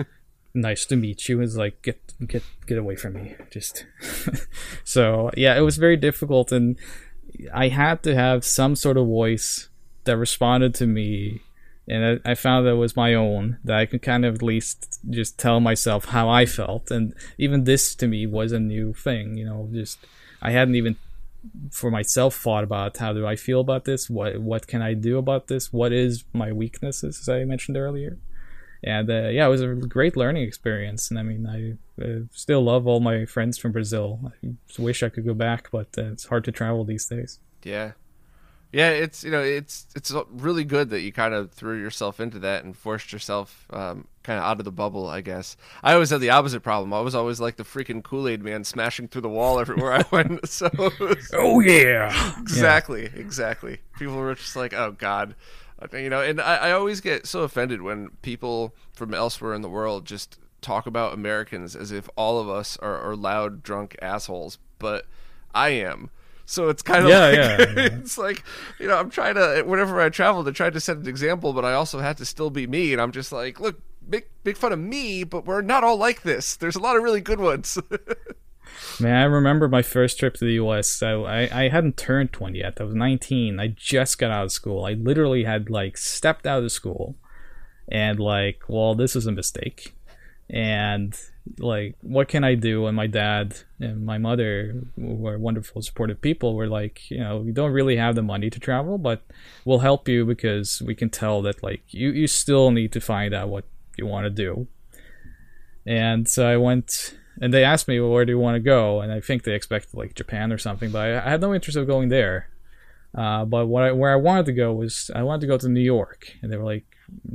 nice 0.54 0.84
to 0.86 0.96
meet 0.96 1.28
you." 1.28 1.40
It's 1.40 1.56
like, 1.56 1.82
get 1.82 2.14
get 2.26 2.42
get 2.66 2.78
away 2.78 2.96
from 2.96 3.14
me, 3.14 3.36
just. 3.50 3.86
so 4.84 5.30
yeah, 5.36 5.56
it 5.56 5.62
was 5.62 5.76
very 5.76 5.96
difficult, 5.96 6.52
and 6.52 6.78
I 7.52 7.68
had 7.68 8.02
to 8.04 8.14
have 8.14 8.44
some 8.44 8.74
sort 8.74 8.96
of 8.96 9.06
voice 9.06 9.68
that 10.04 10.16
responded 10.16 10.74
to 10.76 10.86
me 10.86 11.42
and 11.88 12.20
I, 12.24 12.32
I, 12.32 12.34
found 12.34 12.66
that 12.66 12.76
was 12.76 12.96
my 12.96 13.14
own 13.14 13.58
that 13.64 13.76
I 13.76 13.86
could 13.86 14.02
kind 14.02 14.24
of 14.24 14.36
at 14.36 14.42
least 14.42 15.00
just 15.08 15.38
tell 15.38 15.60
myself 15.60 16.06
how 16.06 16.28
I 16.28 16.46
felt, 16.46 16.90
and 16.90 17.14
even 17.38 17.64
this 17.64 17.94
to 17.96 18.06
me 18.06 18.26
was 18.26 18.52
a 18.52 18.60
new 18.60 18.92
thing. 18.92 19.36
You 19.36 19.46
know, 19.46 19.68
just 19.72 19.98
I 20.42 20.50
hadn't 20.50 20.76
even 20.76 20.96
for 21.70 21.90
myself 21.90 22.34
thought 22.34 22.64
about 22.64 22.96
how 22.96 23.12
do 23.12 23.26
I 23.26 23.36
feel 23.36 23.60
about 23.60 23.84
this, 23.84 24.10
what 24.10 24.38
what 24.38 24.66
can 24.66 24.82
I 24.82 24.94
do 24.94 25.18
about 25.18 25.48
this, 25.48 25.72
what 25.72 25.92
is 25.92 26.24
my 26.32 26.52
weaknesses, 26.52 27.20
as 27.20 27.28
I 27.28 27.44
mentioned 27.44 27.76
earlier, 27.76 28.18
and 28.82 29.10
uh, 29.10 29.28
yeah, 29.28 29.46
it 29.46 29.50
was 29.50 29.62
a 29.62 29.74
great 29.74 30.16
learning 30.16 30.44
experience. 30.44 31.10
And 31.10 31.18
I 31.18 31.22
mean, 31.22 31.46
I 31.46 32.02
uh, 32.02 32.20
still 32.32 32.62
love 32.62 32.86
all 32.86 33.00
my 33.00 33.24
friends 33.24 33.58
from 33.58 33.72
Brazil. 33.72 34.32
I 34.44 34.54
wish 34.78 35.02
I 35.02 35.08
could 35.08 35.26
go 35.26 35.34
back, 35.34 35.70
but 35.70 35.88
uh, 35.96 36.12
it's 36.12 36.26
hard 36.26 36.44
to 36.44 36.52
travel 36.52 36.84
these 36.84 37.06
days. 37.06 37.40
Yeah, 37.62 37.92
yeah, 38.72 38.90
it's 38.90 39.24
you 39.24 39.30
know 39.30 39.42
it's 39.42 39.86
it's 39.96 40.12
really 40.30 40.64
good 40.64 40.90
that 40.90 41.00
you 41.00 41.10
kind 41.10 41.32
of 41.32 41.50
threw 41.52 41.80
yourself 41.80 42.20
into 42.20 42.38
that 42.40 42.64
and 42.64 42.76
forced 42.76 43.12
yourself 43.12 43.66
um, 43.70 44.06
kind 44.22 44.38
of 44.38 44.44
out 44.44 44.58
of 44.58 44.64
the 44.66 44.72
bubble. 44.72 45.08
I 45.08 45.22
guess 45.22 45.56
I 45.82 45.94
always 45.94 46.10
had 46.10 46.20
the 46.20 46.30
opposite 46.30 46.60
problem. 46.60 46.92
I 46.92 47.00
was 47.00 47.14
always 47.14 47.40
like 47.40 47.56
the 47.56 47.64
freaking 47.64 48.02
Kool 48.02 48.28
Aid 48.28 48.42
man, 48.42 48.64
smashing 48.64 49.08
through 49.08 49.22
the 49.22 49.28
wall 49.30 49.58
everywhere 49.58 49.94
I 49.94 50.04
went. 50.10 50.28
So 50.48 50.68
oh 51.34 51.60
yeah, 51.60 52.34
exactly, 52.40 53.04
yeah. 53.04 53.20
exactly. 53.20 53.78
People 53.98 54.16
were 54.16 54.34
just 54.34 54.56
like, 54.56 54.74
oh 54.74 54.92
god, 54.92 55.34
you 55.92 56.10
know. 56.10 56.20
And 56.20 56.40
I, 56.40 56.56
I 56.56 56.72
always 56.72 57.00
get 57.00 57.26
so 57.26 57.42
offended 57.42 57.80
when 57.80 58.10
people 58.20 58.74
from 58.92 59.14
elsewhere 59.14 59.54
in 59.54 59.62
the 59.62 59.68
world 59.70 60.04
just 60.04 60.38
talk 60.60 60.86
about 60.86 61.14
Americans 61.14 61.74
as 61.74 61.90
if 61.90 62.08
all 62.16 62.38
of 62.38 62.50
us 62.50 62.76
are, 62.78 62.98
are 62.98 63.16
loud, 63.16 63.62
drunk 63.62 63.96
assholes. 64.02 64.58
But 64.78 65.06
I 65.54 65.70
am. 65.70 66.10
So 66.48 66.70
it's 66.70 66.80
kind 66.80 67.04
of 67.04 67.10
yeah, 67.10 67.18
like, 67.18 67.36
yeah, 67.36 67.58
yeah. 67.76 67.98
it's 67.98 68.16
like 68.16 68.42
you 68.80 68.88
know 68.88 68.96
I'm 68.96 69.10
trying 69.10 69.34
to 69.34 69.64
whenever 69.66 70.00
I 70.00 70.08
travel 70.08 70.42
to 70.44 70.52
try 70.52 70.70
to 70.70 70.80
set 70.80 70.96
an 70.96 71.06
example, 71.06 71.52
but 71.52 71.62
I 71.62 71.74
also 71.74 71.98
have 71.98 72.16
to 72.16 72.24
still 72.24 72.48
be 72.48 72.66
me, 72.66 72.94
and 72.94 73.02
I'm 73.02 73.12
just 73.12 73.32
like, 73.32 73.60
look, 73.60 73.78
make 74.08 74.30
make 74.44 74.56
fun 74.56 74.72
of 74.72 74.78
me, 74.78 75.24
but 75.24 75.44
we're 75.44 75.60
not 75.60 75.84
all 75.84 75.98
like 75.98 76.22
this. 76.22 76.56
There's 76.56 76.74
a 76.74 76.80
lot 76.80 76.96
of 76.96 77.02
really 77.02 77.20
good 77.20 77.38
ones. 77.38 77.78
Man, 78.98 79.14
I 79.14 79.24
remember 79.24 79.68
my 79.68 79.82
first 79.82 80.18
trip 80.18 80.34
to 80.36 80.46
the 80.46 80.54
U.S. 80.54 80.88
So 80.88 81.26
I, 81.26 81.64
I 81.64 81.68
hadn't 81.68 81.98
turned 81.98 82.32
20 82.32 82.58
yet. 82.58 82.80
I 82.80 82.84
was 82.84 82.94
19. 82.94 83.60
I 83.60 83.68
just 83.68 84.18
got 84.18 84.30
out 84.30 84.44
of 84.44 84.52
school. 84.52 84.86
I 84.86 84.94
literally 84.94 85.44
had 85.44 85.68
like 85.68 85.98
stepped 85.98 86.46
out 86.46 86.64
of 86.64 86.72
school, 86.72 87.14
and 87.88 88.18
like, 88.18 88.62
well, 88.68 88.94
this 88.94 89.14
is 89.14 89.26
a 89.26 89.32
mistake 89.32 89.94
and 90.50 91.18
like 91.58 91.96
what 92.02 92.28
can 92.28 92.44
i 92.44 92.54
do? 92.54 92.86
And 92.86 92.96
my 92.96 93.06
dad 93.06 93.56
and 93.80 94.04
my 94.04 94.18
mother 94.18 94.82
who 94.96 95.14
were 95.14 95.38
wonderful 95.38 95.82
supportive 95.82 96.20
people 96.20 96.54
were 96.54 96.68
like 96.68 97.10
you 97.10 97.18
know 97.18 97.38
we 97.38 97.52
don't 97.52 97.72
really 97.72 97.96
have 97.96 98.14
the 98.14 98.22
money 98.22 98.50
to 98.50 98.60
travel 98.60 98.98
but 98.98 99.22
we'll 99.64 99.80
help 99.80 100.08
you 100.08 100.24
because 100.24 100.82
we 100.82 100.94
can 100.94 101.10
tell 101.10 101.42
that 101.42 101.62
like 101.62 101.82
you 101.88 102.10
you 102.10 102.26
still 102.26 102.70
need 102.70 102.92
to 102.92 103.00
find 103.00 103.34
out 103.34 103.48
what 103.48 103.64
you 103.96 104.06
want 104.06 104.24
to 104.24 104.30
do. 104.30 104.68
And 105.86 106.28
so 106.28 106.48
i 106.48 106.56
went 106.56 107.16
and 107.40 107.54
they 107.54 107.64
asked 107.64 107.88
me 107.88 108.00
well, 108.00 108.10
where 108.10 108.24
do 108.24 108.32
you 108.32 108.38
want 108.38 108.56
to 108.56 108.60
go? 108.60 109.00
And 109.00 109.12
i 109.12 109.20
think 109.20 109.44
they 109.44 109.54
expected 109.54 109.94
like 109.94 110.14
japan 110.14 110.52
or 110.52 110.58
something 110.58 110.90
but 110.90 111.00
i, 111.00 111.26
I 111.26 111.30
had 111.30 111.40
no 111.40 111.54
interest 111.54 111.76
of 111.76 111.86
going 111.86 112.08
there. 112.08 112.50
Uh, 113.14 113.44
but 113.46 113.66
what 113.66 113.84
I, 113.84 113.92
where 113.92 114.12
i 114.12 114.16
wanted 114.16 114.46
to 114.46 114.52
go 114.52 114.72
was 114.72 115.10
i 115.14 115.22
wanted 115.22 115.40
to 115.42 115.46
go 115.46 115.58
to 115.58 115.68
new 115.68 115.80
york. 115.80 116.34
And 116.42 116.52
they 116.52 116.56
were 116.56 116.64
like 116.64 116.84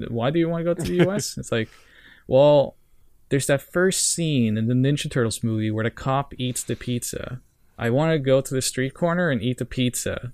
why 0.09 0.29
do 0.29 0.39
you 0.39 0.47
want 0.49 0.61
to 0.61 0.65
go 0.65 0.73
to 0.73 0.83
the 0.83 1.09
us 1.15 1.37
it's 1.37 1.51
like 1.51 1.69
well 2.27 2.75
there's 3.33 3.47
that 3.47 3.63
first 3.63 4.13
scene 4.13 4.57
in 4.59 4.67
the 4.67 4.75
Ninja 4.75 5.09
Turtles 5.09 5.43
movie 5.43 5.71
where 5.71 5.83
the 5.83 5.89
cop 5.89 6.35
eats 6.37 6.61
the 6.63 6.75
pizza. 6.75 7.41
I 7.79 7.89
want 7.89 8.11
to 8.11 8.19
go 8.19 8.41
to 8.41 8.53
the 8.53 8.61
street 8.61 8.93
corner 8.93 9.31
and 9.31 9.41
eat 9.41 9.57
the 9.57 9.65
pizza. 9.65 10.33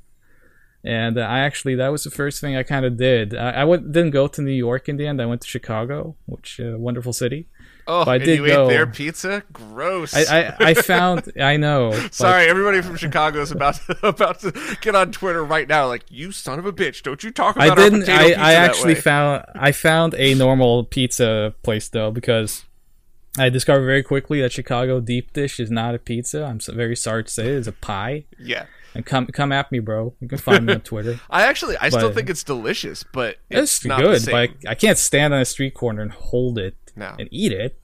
and 0.84 1.18
uh, 1.18 1.22
I 1.22 1.40
actually 1.40 1.76
that 1.76 1.88
was 1.94 2.04
the 2.04 2.12
first 2.12 2.42
thing 2.42 2.58
I 2.58 2.64
kind 2.64 2.86
of 2.86 2.98
did. 2.98 3.34
I, 3.34 3.52
I 3.62 3.64
went, 3.64 3.94
didn't 3.94 4.12
go 4.12 4.28
to 4.28 4.42
New 4.42 4.52
York 4.52 4.90
in 4.90 4.98
the 4.98 5.08
end. 5.08 5.22
I 5.22 5.26
went 5.28 5.40
to 5.44 5.48
Chicago, 5.48 6.18
which 6.26 6.60
uh, 6.60 6.78
wonderful 6.78 7.14
city. 7.14 7.48
Oh, 7.88 8.04
But 8.06 8.12
I 8.12 8.18
did 8.18 8.38
you 8.40 8.46
go- 8.48 8.66
ate 8.66 8.70
their 8.74 8.86
pizza? 8.86 9.44
Gross. 9.54 10.14
I, 10.14 10.24
I, 10.42 10.56
I 10.60 10.74
found 10.74 11.32
I 11.42 11.56
know. 11.56 11.92
but- 11.92 12.14
Sorry, 12.14 12.46
everybody 12.48 12.82
from 12.82 12.98
Chicago 12.98 13.42
is 13.42 13.52
about 13.52 13.76
to, 13.76 13.98
about 14.08 14.42
to 14.42 14.52
get 14.82 14.94
on 14.94 15.12
Twitter 15.14 15.44
right 15.44 15.68
now. 15.68 15.88
Like, 15.88 16.04
you 16.10 16.32
son 16.34 16.60
of 16.60 16.66
a 16.66 16.74
bitch! 16.74 17.02
Don't 17.04 17.24
you 17.24 17.32
talk 17.32 17.56
about 17.56 17.72
I 17.80 17.82
didn't. 17.82 18.10
I, 18.10 18.34
I 18.34 18.54
actually 18.56 18.96
found 18.96 19.46
I 19.56 19.72
found 19.72 20.14
a 20.16 20.34
normal 20.36 20.84
pizza 20.84 21.56
place 21.64 21.88
though 21.90 22.12
because 22.12 22.66
I 23.40 23.50
discovered 23.50 23.86
very 23.86 24.04
quickly 24.04 24.42
that 24.42 24.52
Chicago 24.52 25.00
deep 25.00 25.34
dish 25.34 25.60
is 25.60 25.72
not 25.72 25.96
a 25.96 26.00
pizza. 26.00 26.44
I'm 26.44 26.60
so, 26.60 26.74
very 26.74 26.96
sorry 26.96 27.24
to 27.24 27.30
say 27.32 27.44
it 27.48 27.54
is 27.54 27.68
a 27.68 27.72
pie. 27.72 28.26
yeah. 28.40 28.66
And 28.96 29.06
come 29.06 29.28
come 29.28 29.52
at 29.52 29.72
me, 29.72 29.78
bro. 29.78 30.16
You 30.20 30.28
can 30.28 30.40
find 30.40 30.66
me 30.66 30.74
on 30.74 30.82
Twitter. 30.92 31.20
I 31.30 31.44
actually, 31.44 31.78
I 31.78 31.90
still 31.90 32.12
think 32.12 32.28
it's 32.28 32.44
delicious, 32.44 33.04
but 33.04 33.38
it's, 33.48 33.78
It's, 33.78 33.86
not 33.86 34.02
good, 34.02 34.26
but 34.26 34.34
I, 34.36 34.50
I 34.70 34.74
can't 34.76 34.98
stand 34.98 35.32
on 35.32 35.40
a 35.42 35.46
street 35.46 35.76
corner 35.76 36.02
and 36.02 36.12
hold 36.12 36.58
it 36.58 36.76
No. 36.96 37.16
and 37.20 37.30
eat 37.32 37.52
it. 37.52 37.80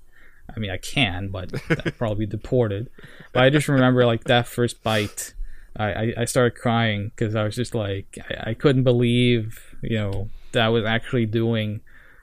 I 0.56 0.60
mean, 0.60 0.72
I 0.72 0.78
can, 0.78 1.30
but 1.30 1.54
I'd 1.70 1.96
probably 2.00 2.26
be 2.26 2.32
deported. 2.32 2.90
But 3.34 3.44
I 3.44 3.52
just 3.52 3.68
remember 3.68 4.04
like 4.08 4.24
that 4.24 4.48
first 4.48 4.82
bite. 4.82 5.36
I, 5.78 5.86
I, 5.94 6.14
I 6.20 6.26
started 6.26 6.58
crying 6.58 7.12
because 7.16 7.36
I 7.36 7.44
was 7.44 7.56
just 7.56 7.76
like 7.76 8.18
I, 8.30 8.50
I 8.52 8.54
couldn't 8.56 8.84
believe 8.84 9.76
you 9.84 9.98
know 9.98 10.30
that 10.54 10.64
I 10.66 10.70
was 10.70 10.86
actually 10.86 11.28
doing 11.28 11.82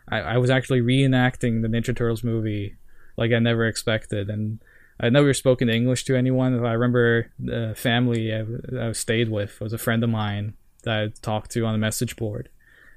I, 0.09 0.18
I 0.21 0.38
was 0.38 0.51
actually 0.51 0.81
reenacting 0.81 1.62
the 1.62 1.68
Ninja 1.68 1.95
Turtles 1.97 2.25
movie 2.25 2.77
like 3.16 3.33
I 3.33 3.38
never 3.38 3.66
expected 3.66 4.31
and 4.31 4.61
I 5.01 5.09
never 5.09 5.35
spoken 5.35 5.68
English 5.68 6.05
to 6.05 6.16
anyone. 6.16 6.64
I 6.64 6.72
remember 6.72 7.31
the 7.38 7.75
family 7.77 8.33
I, 8.33 8.44
I 8.81 8.92
stayed 8.92 9.31
with 9.31 9.61
was 9.61 9.72
a 9.72 9.79
friend 9.79 10.05
of 10.05 10.11
mine 10.11 10.55
that 10.85 11.03
I 11.03 11.12
talked 11.22 11.51
to 11.53 11.64
on 11.64 11.75
a 11.75 11.79
message 11.79 12.16
board. 12.16 12.48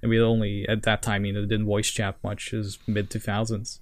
And 0.01 0.10
we 0.10 0.21
only 0.21 0.67
at 0.67 0.84
that 0.84 1.01
time 1.01 1.25
you 1.25 1.34
know 1.34 1.41
didn't 1.41 1.65
voice 1.65 1.89
chat 1.89 2.17
much. 2.23 2.54
It 2.54 2.58
was 2.58 2.80
mid 2.88 3.10
2000s 3.10 3.80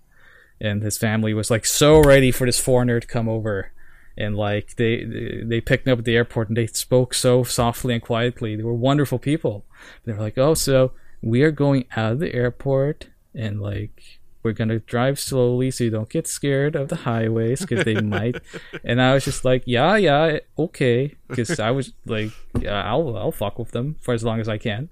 and 0.62 0.82
his 0.82 0.98
family 0.98 1.34
was 1.34 1.52
like 1.52 1.66
so 1.66 2.00
ready 2.00 2.32
for 2.32 2.46
this 2.46 2.60
foreigner 2.60 3.00
to 3.00 3.08
come 3.08 3.28
over. 3.28 3.72
And 4.16 4.36
like 4.36 4.76
they 4.76 5.04
they 5.44 5.60
picked 5.60 5.86
me 5.86 5.92
up 5.92 6.00
at 6.00 6.06
the 6.06 6.16
airport 6.16 6.48
and 6.48 6.58
they 6.58 6.68
spoke 6.68 7.14
so 7.14 7.44
softly 7.44 7.94
and 7.94 8.02
quietly. 8.02 8.56
They 8.56 8.64
were 8.64 8.74
wonderful 8.74 9.20
people. 9.20 9.66
They 10.06 10.14
were 10.14 10.20
like 10.20 10.38
oh 10.38 10.54
so 10.54 10.94
we 11.22 11.42
are 11.44 11.52
going 11.52 11.86
out 11.96 12.14
of 12.14 12.20
the 12.20 12.34
airport 12.34 13.08
and 13.34 13.62
like 13.62 14.20
we're 14.44 14.52
gonna 14.52 14.80
drive 14.80 15.18
slowly 15.18 15.72
so 15.72 15.86
you 15.86 15.90
don't 15.90 16.10
get 16.10 16.28
scared 16.28 16.76
of 16.76 16.90
the 16.90 16.98
highways 16.98 17.62
because 17.62 17.86
they 17.86 18.00
might. 18.00 18.36
And 18.84 19.02
i 19.02 19.14
was 19.14 19.24
just 19.24 19.46
like 19.46 19.64
yeah 19.66 19.96
yeah 19.96 20.40
okay. 20.60 21.16
Because 21.28 21.60
i 21.60 21.72
was 21.72 21.94
like 22.06 22.32
yeah, 22.60 22.84
i'll 22.84 23.18
i'll 23.18 23.32
fuck 23.32 23.58
with 23.58 23.72
them 23.72 23.96
for 24.02 24.14
as 24.14 24.24
long 24.24 24.40
as 24.40 24.50
i 24.50 24.58
can. 24.58 24.90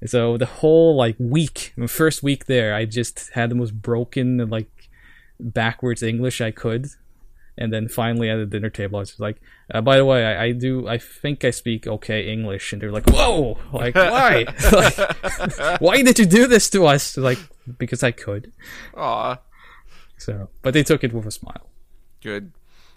And 0.00 0.10
so 0.10 0.36
the 0.36 0.46
whole 0.46 0.96
like 0.96 1.16
week 1.18 1.72
the 1.76 1.88
first 1.88 2.22
week 2.22 2.46
there 2.46 2.74
i 2.74 2.84
just 2.84 3.30
had 3.34 3.50
the 3.50 3.54
most 3.54 3.80
broken 3.80 4.40
and 4.40 4.50
like 4.50 4.88
backwards 5.38 6.02
english 6.02 6.40
i 6.40 6.50
could. 6.50 6.88
And 7.58 7.72
then 7.72 7.88
finally 7.88 8.30
at 8.30 8.36
the 8.36 8.46
dinner 8.46 8.70
table 8.70 8.98
i 8.98 9.00
was 9.00 9.20
like 9.20 9.40
uh, 9.72 9.80
by 9.82 9.98
the 9.98 10.04
way 10.04 10.24
I, 10.24 10.44
I 10.46 10.52
do 10.52 10.88
i 10.88 10.98
think 10.98 11.44
i 11.44 11.50
speak 11.50 11.86
okay 11.86 12.32
english. 12.32 12.72
And 12.72 12.82
they're 12.82 12.90
like 12.90 13.08
whoa 13.08 13.58
like 13.72 13.94
why? 13.94 14.46
Like, 14.72 15.80
why 15.80 16.02
did 16.02 16.18
you 16.18 16.26
do 16.26 16.46
this 16.46 16.68
to 16.70 16.86
us? 16.86 17.16
Like 17.16 17.38
because 17.78 18.02
i 18.02 18.10
could 18.10 18.52
Aw, 18.96 19.38
so 20.16 20.48
but 20.62 20.74
they 20.74 20.82
took 20.82 21.04
it 21.04 21.12
with 21.12 21.26
a 21.26 21.30
smile 21.30 21.70
good. 22.20 22.52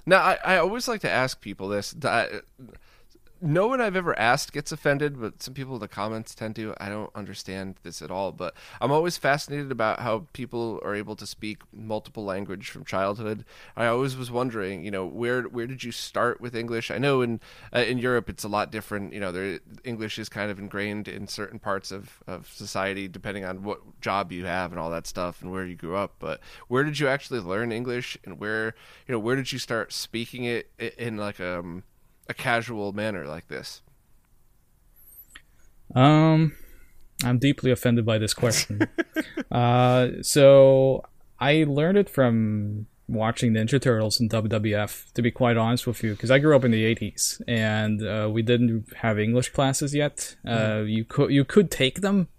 Now, 0.06 0.18
I, 0.18 0.38
I 0.44 0.58
always 0.58 0.88
like 0.88 1.02
to 1.02 1.10
ask 1.10 1.40
people 1.42 1.70
this. 1.70 1.92
That, 1.92 2.44
no 3.44 3.68
one 3.68 3.82
I've 3.82 3.98
ever 3.98 4.18
asked 4.18 4.54
gets 4.54 4.72
offended, 4.72 5.20
but 5.20 5.44
some 5.44 5.54
people 5.54 5.74
in 5.74 5.82
the 5.82 5.88
comments 5.90 6.34
tend 6.34 6.56
to. 6.56 6.74
I 6.78 6.88
don't 6.88 7.12
understand 7.14 7.76
this 7.84 8.02
at 8.02 8.10
all, 8.10 8.32
but 8.32 8.56
I'm 8.80 8.92
always 8.92 9.18
fascinated 9.18 9.70
about 9.70 10.00
how 10.00 10.28
people 10.32 10.80
are 10.84 10.96
able 10.96 11.18
to 11.18 11.28
speak 11.28 11.62
multiple 11.74 12.24
language 12.24 12.70
from 12.70 12.86
childhood. 12.86 13.44
I 13.76 13.88
always 13.88 14.16
was 14.16 14.32
wondering, 14.32 14.86
you 14.86 14.92
know, 14.92 15.06
where 15.06 15.44
where 15.44 15.68
did 15.68 15.84
you 15.84 15.92
start 15.92 16.40
with 16.40 16.56
English? 16.56 16.90
I 16.90 16.98
know 16.98 17.22
in 17.22 17.42
uh, 17.76 17.80
in 17.80 17.98
Europe 17.98 18.30
it's 18.30 18.46
a 18.46 18.48
lot 18.48 18.72
different. 18.72 19.14
You 19.14 19.20
know, 19.20 19.34
there 19.34 19.60
English 19.84 20.18
is 20.18 20.30
kind 20.30 20.50
of 20.50 20.58
ingrained 20.58 21.10
in 21.10 21.28
certain 21.28 21.60
parts 21.60 21.92
of 21.92 22.24
of 22.26 22.48
society 22.48 23.10
depending 23.10 23.44
on 23.44 23.64
what 23.64 24.00
job 24.00 24.32
you 24.32 24.46
have 24.46 24.72
and 24.72 24.80
all 24.80 24.90
that 24.92 25.06
stuff 25.06 25.42
and 25.42 25.52
where 25.52 25.66
you 25.66 25.76
grew 25.76 25.98
up. 25.98 26.16
But 26.18 26.40
where 26.70 26.86
did 26.86 26.98
you 26.98 27.10
actually 27.10 27.42
learn 27.42 27.74
English, 27.74 28.18
and 28.24 28.40
where 28.40 28.74
you 29.06 29.12
know 29.12 29.20
where 29.20 29.36
did 29.36 29.52
you 29.52 29.60
start 29.60 29.92
speaking 29.92 30.46
it 30.46 30.72
in 30.98 31.18
like 31.18 31.42
um 31.42 31.84
a 32.34 32.42
casual 32.42 32.92
manner 32.94 33.26
like 33.26 33.48
this? 33.48 33.82
Um, 35.96 36.54
I'm 37.24 37.38
deeply 37.38 37.72
offended 37.72 38.06
by 38.06 38.18
this 38.18 38.34
question. 38.34 38.88
uh, 39.52 40.08
so 40.22 41.04
I 41.40 41.66
learned 41.68 41.98
it 41.98 42.10
from 42.10 42.88
watching 43.08 43.54
Ninja 43.54 43.80
Turtles 43.80 44.20
and 44.20 44.30
WWF. 44.30 45.14
To 45.14 45.22
be 45.22 45.32
quite 45.32 45.58
honest 45.58 45.86
with 45.86 46.04
you, 46.04 46.12
because 46.12 46.32
I 46.32 46.40
grew 46.40 46.56
up 46.56 46.66
in 46.66 46.72
the 46.72 46.84
'80s 46.96 47.42
and 47.48 48.02
uh, 48.06 48.30
we 48.32 48.42
didn't 48.42 48.86
have 48.98 49.20
English 49.20 49.50
classes 49.50 49.94
yet. 49.94 50.36
Uh, 50.48 50.84
you 50.86 51.06
could 51.06 51.32
you 51.32 51.46
could 51.46 51.70
take 51.70 52.02
them. 52.02 52.30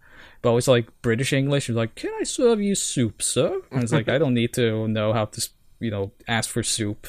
But 0.42 0.50
it 0.50 0.54
was 0.54 0.68
like 0.68 0.86
British 1.00 1.32
English. 1.32 1.68
You're 1.68 1.76
like, 1.76 1.94
"Can 1.94 2.12
I 2.20 2.24
serve 2.24 2.60
you 2.60 2.74
soup, 2.74 3.22
sir?" 3.22 3.62
And 3.70 3.82
it's 3.82 3.92
like, 3.92 4.10
I 4.10 4.18
don't 4.18 4.34
need 4.34 4.52
to 4.54 4.86
know 4.88 5.14
how 5.14 5.24
to, 5.24 5.48
you 5.80 5.90
know, 5.90 6.12
ask 6.28 6.50
for 6.50 6.62
soup. 6.62 7.06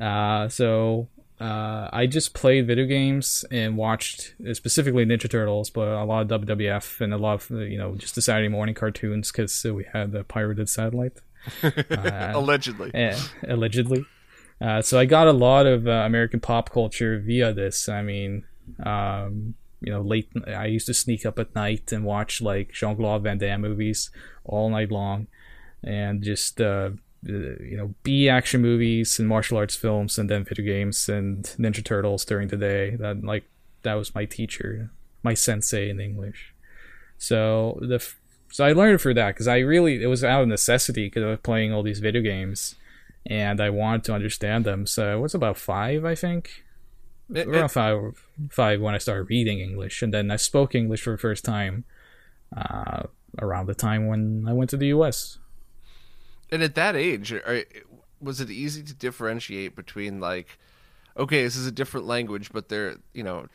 Uh, 0.00 0.48
so 0.48 1.08
uh, 1.40 1.88
I 1.92 2.06
just 2.06 2.34
played 2.34 2.66
video 2.66 2.84
games 2.86 3.44
and 3.50 3.76
watched 3.76 4.34
uh, 4.48 4.52
specifically 4.54 5.04
Ninja 5.06 5.28
Turtles, 5.30 5.70
but 5.70 5.88
a 5.88 6.04
lot 6.04 6.30
of 6.30 6.46
WWF 6.46 7.00
and 7.00 7.14
a 7.14 7.16
lot 7.16 7.34
of 7.34 7.50
you 7.50 7.78
know 7.78 7.94
just 7.96 8.14
the 8.14 8.22
Saturday 8.22 8.48
morning 8.48 8.74
cartoons 8.74 9.32
because 9.32 9.64
we 9.64 9.84
had 9.92 10.12
the 10.12 10.22
pirated 10.24 10.68
satellite, 10.68 11.18
uh, 11.62 12.32
Allegedly. 12.34 12.90
eh, 12.94 13.18
allegedly. 13.48 14.04
Uh, 14.60 14.82
so 14.82 14.98
I 14.98 15.06
got 15.06 15.26
a 15.26 15.32
lot 15.32 15.64
of 15.66 15.88
uh, 15.88 15.90
American 16.04 16.40
pop 16.40 16.70
culture 16.70 17.18
via 17.18 17.54
this. 17.54 17.88
I 17.88 18.02
mean, 18.02 18.44
um, 18.84 19.54
you 19.80 19.90
know, 19.90 20.02
late. 20.02 20.28
I 20.46 20.66
used 20.66 20.86
to 20.86 20.94
sneak 20.94 21.24
up 21.24 21.38
at 21.38 21.54
night 21.54 21.90
and 21.92 22.04
watch 22.04 22.42
like 22.42 22.72
Jean 22.72 22.96
Claude 22.96 23.22
Van 23.22 23.38
Damme 23.38 23.62
movies 23.62 24.10
all 24.44 24.68
night 24.68 24.90
long, 24.90 25.28
and 25.82 26.22
just 26.22 26.60
uh, 26.60 26.90
you 27.22 27.76
know, 27.76 27.94
B 28.02 28.28
action 28.28 28.60
movies 28.62 29.18
and 29.18 29.28
martial 29.28 29.58
arts 29.58 29.76
films, 29.76 30.18
and 30.18 30.28
then 30.30 30.44
video 30.44 30.64
games 30.64 31.08
and 31.08 31.44
Ninja 31.58 31.84
Turtles 31.84 32.24
during 32.24 32.48
the 32.48 32.56
day. 32.56 32.96
That 32.96 33.22
like 33.24 33.44
that 33.82 33.94
was 33.94 34.14
my 34.14 34.24
teacher, 34.24 34.90
my 35.22 35.34
sensei 35.34 35.90
in 35.90 36.00
English. 36.00 36.54
So 37.18 37.78
the 37.82 37.96
f- 37.96 38.16
so 38.50 38.64
I 38.64 38.72
learned 38.72 39.00
for 39.00 39.12
that 39.14 39.34
because 39.34 39.48
I 39.48 39.58
really 39.58 40.02
it 40.02 40.06
was 40.06 40.24
out 40.24 40.42
of 40.42 40.48
necessity 40.48 41.06
because 41.06 41.22
I 41.22 41.26
was 41.30 41.40
playing 41.42 41.72
all 41.72 41.82
these 41.82 42.00
video 42.00 42.22
games, 42.22 42.74
and 43.26 43.60
I 43.60 43.70
wanted 43.70 44.04
to 44.04 44.14
understand 44.14 44.64
them. 44.64 44.86
So 44.86 45.12
I 45.12 45.16
was 45.16 45.34
about 45.34 45.56
five, 45.58 46.04
I 46.04 46.14
think 46.14 46.64
It- 47.34 47.46
around 47.46 47.66
it- 47.66 47.70
five, 47.70 47.98
five 48.50 48.80
when 48.80 48.94
I 48.94 48.98
started 48.98 49.28
reading 49.28 49.60
English, 49.60 50.02
and 50.02 50.12
then 50.14 50.30
I 50.30 50.36
spoke 50.36 50.74
English 50.74 51.02
for 51.02 51.12
the 51.12 51.18
first 51.18 51.44
time 51.44 51.84
uh, 52.56 53.02
around 53.38 53.66
the 53.66 53.74
time 53.74 54.06
when 54.08 54.46
I 54.48 54.52
went 54.54 54.70
to 54.70 54.76
the 54.76 54.86
U.S. 54.88 55.38
and 56.52 56.62
at 56.62 56.74
that 56.74 56.96
age, 56.96 57.32
are, 57.32 57.64
was 58.20 58.40
it 58.40 58.50
easy 58.50 58.82
to 58.82 58.94
differentiate 58.94 59.74
between 59.76 60.20
like, 60.20 60.58
okay, 61.16 61.42
this 61.42 61.56
is 61.56 61.66
a 61.66 61.72
different 61.72 62.06
language, 62.06 62.50
but 62.52 62.68
they're 62.68 62.96
you 63.14 63.22
know, 63.22 63.46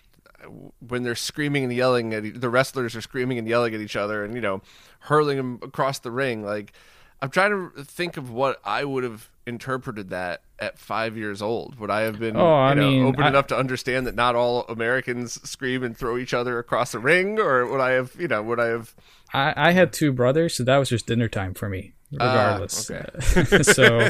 when 0.79 1.03
they're 1.03 1.15
screaming 1.15 1.63
and 1.63 1.73
yelling 1.73 2.13
at 2.13 2.25
e- 2.25 2.29
the 2.31 2.49
wrestlers 2.49 2.95
are 2.95 3.01
screaming 3.01 3.37
and 3.37 3.47
yelling 3.47 3.73
at 3.73 3.81
each 3.81 3.95
other, 3.95 4.23
and 4.23 4.35
you 4.35 4.41
know, 4.41 4.61
hurling 4.99 5.37
them 5.37 5.59
across 5.61 5.99
the 5.99 6.11
ring. 6.11 6.43
Like, 6.43 6.73
I'm 7.21 7.29
trying 7.29 7.51
to 7.75 7.83
think 7.83 8.17
of 8.17 8.29
what 8.29 8.59
I 8.63 8.83
would 8.83 9.03
have 9.03 9.29
interpreted 9.47 10.09
that 10.09 10.41
at 10.59 10.77
five 10.77 11.15
years 11.17 11.41
old. 11.41 11.79
Would 11.79 11.89
I 11.91 12.01
have 12.01 12.19
been, 12.19 12.35
Oh, 12.35 12.53
I 12.55 12.69
you 12.69 12.75
know, 12.75 12.89
mean, 12.89 13.03
open 13.05 13.23
I- 13.23 13.29
enough 13.29 13.47
to 13.47 13.57
understand 13.57 14.07
that 14.07 14.15
not 14.15 14.35
all 14.35 14.65
Americans 14.67 15.39
scream 15.47 15.83
and 15.83 15.95
throw 15.97 16.17
each 16.17 16.33
other 16.33 16.59
across 16.59 16.91
the 16.93 16.99
ring, 16.99 17.39
or 17.39 17.65
would 17.67 17.79
I 17.81 17.91
have, 17.91 18.15
you 18.19 18.27
know, 18.27 18.41
would 18.43 18.59
I 18.59 18.67
have? 18.67 18.93
I, 19.33 19.53
I 19.55 19.71
had 19.71 19.91
two 19.93 20.11
brothers, 20.11 20.55
so 20.55 20.63
that 20.63 20.77
was 20.77 20.89
just 20.89 21.07
dinner 21.07 21.27
time 21.27 21.53
for 21.53 21.69
me, 21.69 21.93
Ah, 22.19 22.25
regardless. 22.27 22.91
okay. 22.91 23.63
so 23.63 24.09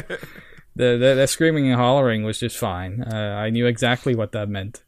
the, 0.76 0.96
the 0.98 1.14
the 1.16 1.26
screaming 1.26 1.66
and 1.66 1.80
hollering 1.80 2.24
was 2.24 2.38
just 2.38 2.56
fine. 2.56 3.02
Uh, 3.02 3.36
I 3.38 3.50
knew 3.50 3.66
exactly 3.66 4.14
what 4.14 4.32
that 4.32 4.48
meant. 4.48 4.82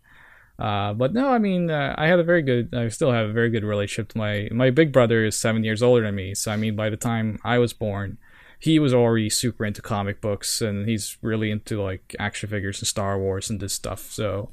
Uh, 0.59 0.93
but 0.93 1.15
no, 1.15 1.31
I 1.31 1.39
mean, 1.39 1.71
uh, 1.71 1.95
I 1.97 2.09
had 2.09 2.19
a 2.19 2.25
very 2.25 2.43
good. 2.43 2.75
I 2.75 2.89
still 2.89 3.13
have 3.13 3.29
a 3.29 3.33
very 3.33 3.49
good 3.51 3.65
relationship 3.65 4.11
to 4.13 4.19
my 4.19 4.49
my 4.51 4.71
big 4.71 4.93
brother 4.93 5.25
is 5.25 5.39
seven 5.39 5.65
years 5.65 5.83
older 5.83 6.03
than 6.03 6.15
me. 6.15 6.35
So 6.35 6.51
I 6.51 6.57
mean, 6.57 6.77
by 6.77 6.91
the 6.91 6.97
time 6.97 7.39
I 7.45 7.59
was 7.59 7.73
born, 7.73 8.19
he 8.59 8.79
was 8.79 8.93
already 8.93 9.31
super 9.31 9.65
into 9.65 9.81
comic 9.81 10.21
books, 10.21 10.61
and 10.61 10.89
he's 10.89 11.17
really 11.23 11.51
into 11.51 11.81
like 11.81 12.15
action 12.19 12.49
figures 12.49 12.81
and 12.81 12.89
Star 12.89 13.19
Wars 13.19 13.49
and 13.49 13.61
this 13.61 13.73
stuff. 13.73 14.11
So 14.11 14.51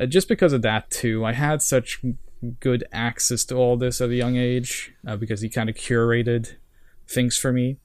uh, 0.00 0.06
just 0.06 0.28
because 0.28 0.52
of 0.52 0.62
that 0.62 0.90
too, 0.90 1.24
I 1.24 1.32
had 1.32 1.62
such 1.62 2.02
good 2.60 2.84
access 2.92 3.44
to 3.46 3.54
all 3.54 3.76
this 3.76 4.00
at 4.00 4.10
a 4.10 4.14
young 4.14 4.36
age 4.36 4.92
uh, 5.06 5.16
because 5.16 5.40
he 5.40 5.48
kind 5.48 5.70
of 5.70 5.76
curated 5.76 6.56
things 7.12 7.36
for 7.36 7.52
me. 7.52 7.76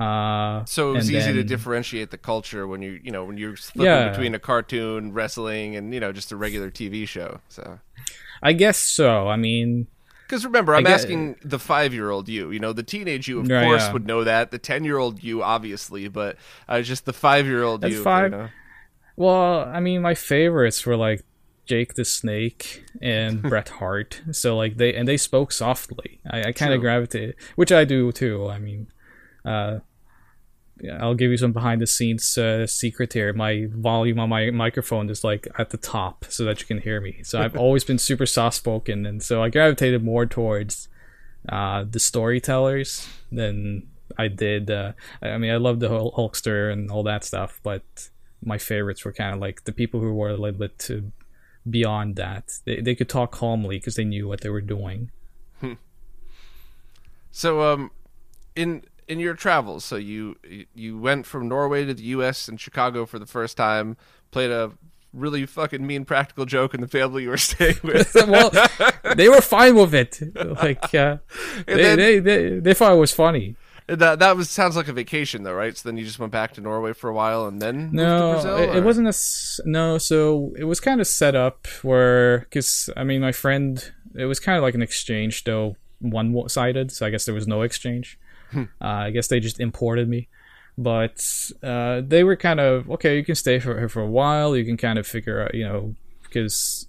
Uh, 0.00 0.64
So 0.66 0.90
it 0.90 0.94
was 0.96 1.10
easy 1.10 1.32
to 1.32 1.44
differentiate 1.44 2.10
the 2.10 2.18
culture 2.18 2.66
when 2.66 2.82
you 2.82 3.00
you 3.02 3.10
know 3.10 3.24
when 3.24 3.38
you're 3.38 3.56
flipping 3.56 3.84
Yeah. 3.90 4.10
between 4.10 4.34
a 4.34 4.38
cartoon, 4.38 5.12
wrestling, 5.12 5.76
and 5.76 5.94
you 5.94 6.00
know 6.00 6.12
just 6.12 6.32
a 6.32 6.36
regular 6.36 6.70
TV 6.70 7.06
show. 7.06 7.40
So 7.48 7.78
I 8.42 8.52
guess 8.52 8.76
so. 8.78 9.28
I 9.28 9.36
mean, 9.36 9.86
Because 10.26 10.44
remember, 10.44 10.74
I'm 10.74 10.82
guess- 10.84 11.04
asking 11.04 11.36
the 11.44 11.58
five 11.58 11.94
year 11.94 12.10
old 12.10 12.28
you. 12.28 12.50
You 12.50 12.58
know, 12.58 12.72
the 12.72 12.82
teenage 12.82 13.28
you, 13.28 13.38
of 13.40 13.48
Right, 13.48 13.64
course, 13.64 13.82
yeah. 13.86 13.92
would 13.92 14.06
know 14.06 14.24
that. 14.24 14.50
The 14.50 14.58
10 14.58 14.84
year 14.84 14.98
old 14.98 15.22
you, 15.22 15.42
obviously, 15.42 16.08
but 16.08 16.36
uh, 16.68 16.82
just 16.82 17.06
the 17.06 17.12
five 17.14 17.46
year 17.46 17.62
old 17.62 17.84
you. 17.84 18.02
five. 18.02 18.32
You 18.32 18.38
know? 18.38 18.48
well, 19.16 19.60
I 19.64 19.80
mean, 19.80 20.02
my 20.02 20.14
favorites 20.14 20.84
were 20.84 20.96
like 20.96 21.24
Jake 21.66 21.94
the 21.94 22.04
Snake 22.04 22.84
and 23.02 23.42
Bret 23.50 23.68
Hart. 23.68 24.22
So 24.32 24.56
like 24.56 24.76
they 24.76 24.94
and 24.94 25.06
they 25.06 25.16
spoke 25.16 25.52
softly. 25.52 26.20
I, 26.28 26.44
I 26.44 26.52
kind 26.52 26.72
of 26.72 26.80
gravitated, 26.80 27.36
which 27.56 27.72
I 27.72 27.84
do 27.84 28.12
too. 28.12 28.48
I 28.48 28.58
mean, 28.58 28.86
uh, 29.44 29.80
I'll 30.98 31.14
give 31.14 31.30
you 31.30 31.36
some 31.36 31.52
behind 31.52 31.80
the 31.80 31.86
scenes 31.86 32.36
uh, 32.36 32.66
secret 32.66 33.12
here. 33.12 33.32
My 33.32 33.66
volume 33.70 34.18
on 34.18 34.28
my 34.28 34.50
microphone 34.50 35.08
is 35.08 35.24
like 35.24 35.48
at 35.58 35.70
the 35.70 35.78
top 35.78 36.26
so 36.28 36.44
that 36.44 36.60
you 36.60 36.66
can 36.66 36.80
hear 36.80 37.00
me. 37.00 37.22
So 37.22 37.40
I've 37.40 37.56
always 37.64 37.84
been 37.84 37.98
super 37.98 38.26
soft 38.26 38.56
spoken, 38.56 39.06
and 39.06 39.22
so 39.22 39.42
I 39.42 39.48
gravitated 39.48 40.04
more 40.04 40.26
towards 40.26 40.88
uh, 41.48 41.84
the 41.88 42.00
storytellers 42.00 43.08
than 43.32 43.88
I 44.18 44.28
did. 44.28 44.70
Uh, 44.70 44.92
I 45.22 45.38
mean, 45.38 45.50
I 45.50 45.56
love 45.56 45.80
the 45.80 45.88
Hul- 45.88 46.12
Hulkster 46.12 46.70
and 46.72 46.90
all 46.90 47.02
that 47.04 47.24
stuff, 47.24 47.60
but 47.62 48.10
my 48.44 48.58
favorites 48.58 49.04
were 49.04 49.12
kind 49.12 49.34
of 49.34 49.40
like 49.40 49.64
the 49.64 49.72
people 49.72 50.00
who 50.00 50.12
were 50.12 50.30
a 50.30 50.36
little 50.36 50.58
bit 50.58 50.78
to 50.80 51.10
beyond 51.68 52.16
that. 52.16 52.52
They 52.64 52.80
they 52.80 52.94
could 52.94 53.08
talk 53.08 53.32
calmly 53.32 53.78
because 53.78 53.94
they 53.96 54.04
knew 54.04 54.26
what 54.28 54.40
they 54.42 54.48
were 54.50 54.60
doing. 54.60 55.10
So, 57.30 57.62
um, 57.62 57.90
in 58.54 58.82
in 59.08 59.20
your 59.20 59.34
travels, 59.34 59.84
so 59.84 59.96
you 59.96 60.36
you 60.74 60.98
went 60.98 61.26
from 61.26 61.48
Norway 61.48 61.84
to 61.84 61.94
the 61.94 62.02
U.S. 62.04 62.48
and 62.48 62.58
Chicago 62.60 63.04
for 63.06 63.18
the 63.18 63.26
first 63.26 63.56
time, 63.56 63.96
played 64.30 64.50
a 64.50 64.72
really 65.12 65.46
fucking 65.46 65.86
mean 65.86 66.04
practical 66.04 66.44
joke 66.44 66.74
in 66.74 66.80
the 66.80 66.88
family 66.88 67.24
you 67.24 67.28
were 67.30 67.36
staying 67.52 67.76
with. 67.82 68.14
well, 68.28 68.50
they 69.14 69.28
were 69.28 69.40
fine 69.42 69.74
with 69.76 69.94
it. 69.94 70.20
Like 70.34 70.94
uh, 70.94 71.18
they, 71.66 71.74
then- 71.82 71.98
they 71.98 72.18
they 72.20 72.58
they 72.58 72.74
thought 72.74 72.92
it 72.92 72.96
was 72.98 73.12
funny. 73.12 73.54
That 73.88 74.18
that 74.18 74.36
was 74.36 74.50
sounds 74.50 74.74
like 74.76 74.88
a 74.88 74.92
vacation 74.92 75.44
though, 75.44 75.54
right? 75.54 75.76
So 75.76 75.88
then 75.88 75.96
you 75.96 76.04
just 76.04 76.18
went 76.18 76.32
back 76.32 76.54
to 76.54 76.60
Norway 76.60 76.92
for 76.92 77.08
a 77.08 77.14
while 77.14 77.46
and 77.46 77.62
then 77.62 77.76
moved 77.92 77.92
to 77.92 77.96
No, 77.96 78.32
Brazil. 78.32 78.56
it, 78.58 78.76
it 78.78 78.84
wasn't 78.84 79.08
a 79.08 79.14
no. 79.68 79.96
So 79.98 80.52
it 80.58 80.64
was 80.64 80.80
kind 80.80 81.00
of 81.00 81.06
set 81.06 81.36
up 81.36 81.68
where, 81.82 82.40
because 82.40 82.90
I 82.96 83.04
mean, 83.04 83.20
my 83.20 83.30
friend, 83.32 83.92
it 84.16 84.24
was 84.24 84.40
kind 84.40 84.56
of 84.56 84.62
like 84.64 84.74
an 84.74 84.82
exchange, 84.82 85.44
though 85.44 85.76
one 86.00 86.48
sided. 86.48 86.90
So 86.90 87.06
I 87.06 87.10
guess 87.10 87.26
there 87.26 87.34
was 87.34 87.46
no 87.46 87.62
exchange. 87.62 88.18
uh, 88.56 88.64
I 88.80 89.10
guess 89.10 89.28
they 89.28 89.38
just 89.38 89.60
imported 89.60 90.08
me, 90.08 90.28
but 90.76 91.24
uh, 91.62 92.00
they 92.04 92.24
were 92.24 92.36
kind 92.36 92.58
of 92.58 92.90
okay. 92.90 93.16
You 93.16 93.24
can 93.24 93.34
stay 93.36 93.60
for 93.60 93.88
for 93.88 94.02
a 94.02 94.10
while. 94.10 94.56
You 94.56 94.64
can 94.64 94.76
kind 94.76 94.98
of 94.98 95.06
figure 95.06 95.42
out, 95.42 95.54
you 95.54 95.64
know, 95.64 95.94
because 96.22 96.88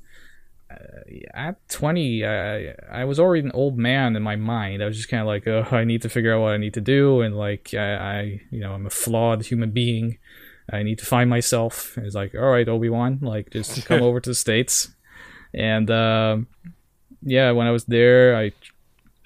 at 1.33 1.55
20 1.69 2.25
I, 2.25 2.75
I 2.91 3.05
was 3.05 3.19
already 3.19 3.45
an 3.45 3.51
old 3.53 3.77
man 3.77 4.15
in 4.15 4.23
my 4.23 4.35
mind. 4.35 4.83
I 4.83 4.85
was 4.85 4.97
just 4.97 5.09
kind 5.09 5.21
of 5.21 5.27
like 5.27 5.47
oh 5.47 5.65
i 5.75 5.83
need 5.83 6.01
to 6.03 6.09
figure 6.09 6.35
out 6.35 6.41
what 6.41 6.53
i 6.53 6.57
need 6.57 6.73
to 6.75 6.81
do 6.81 7.21
and 7.21 7.35
like 7.35 7.73
I, 7.73 7.95
I 7.95 8.41
you 8.51 8.59
know 8.59 8.73
i'm 8.73 8.85
a 8.85 8.91
flawed 8.91 9.45
human 9.45 9.71
being. 9.71 10.17
I 10.69 10.83
need 10.83 10.99
to 10.99 11.05
find 11.05 11.29
myself. 11.29 11.95
And 11.95 12.05
it's 12.05 12.15
like 12.15 12.35
all 12.35 12.41
right 12.41 12.67
obi-wan 12.67 13.19
like 13.21 13.51
just 13.51 13.85
come 13.89 14.01
over 14.01 14.19
to 14.19 14.29
the 14.29 14.35
states. 14.35 14.89
And 15.53 15.89
um, 15.89 16.47
yeah 17.23 17.51
when 17.51 17.67
i 17.67 17.71
was 17.71 17.85
there 17.85 18.35
i 18.35 18.51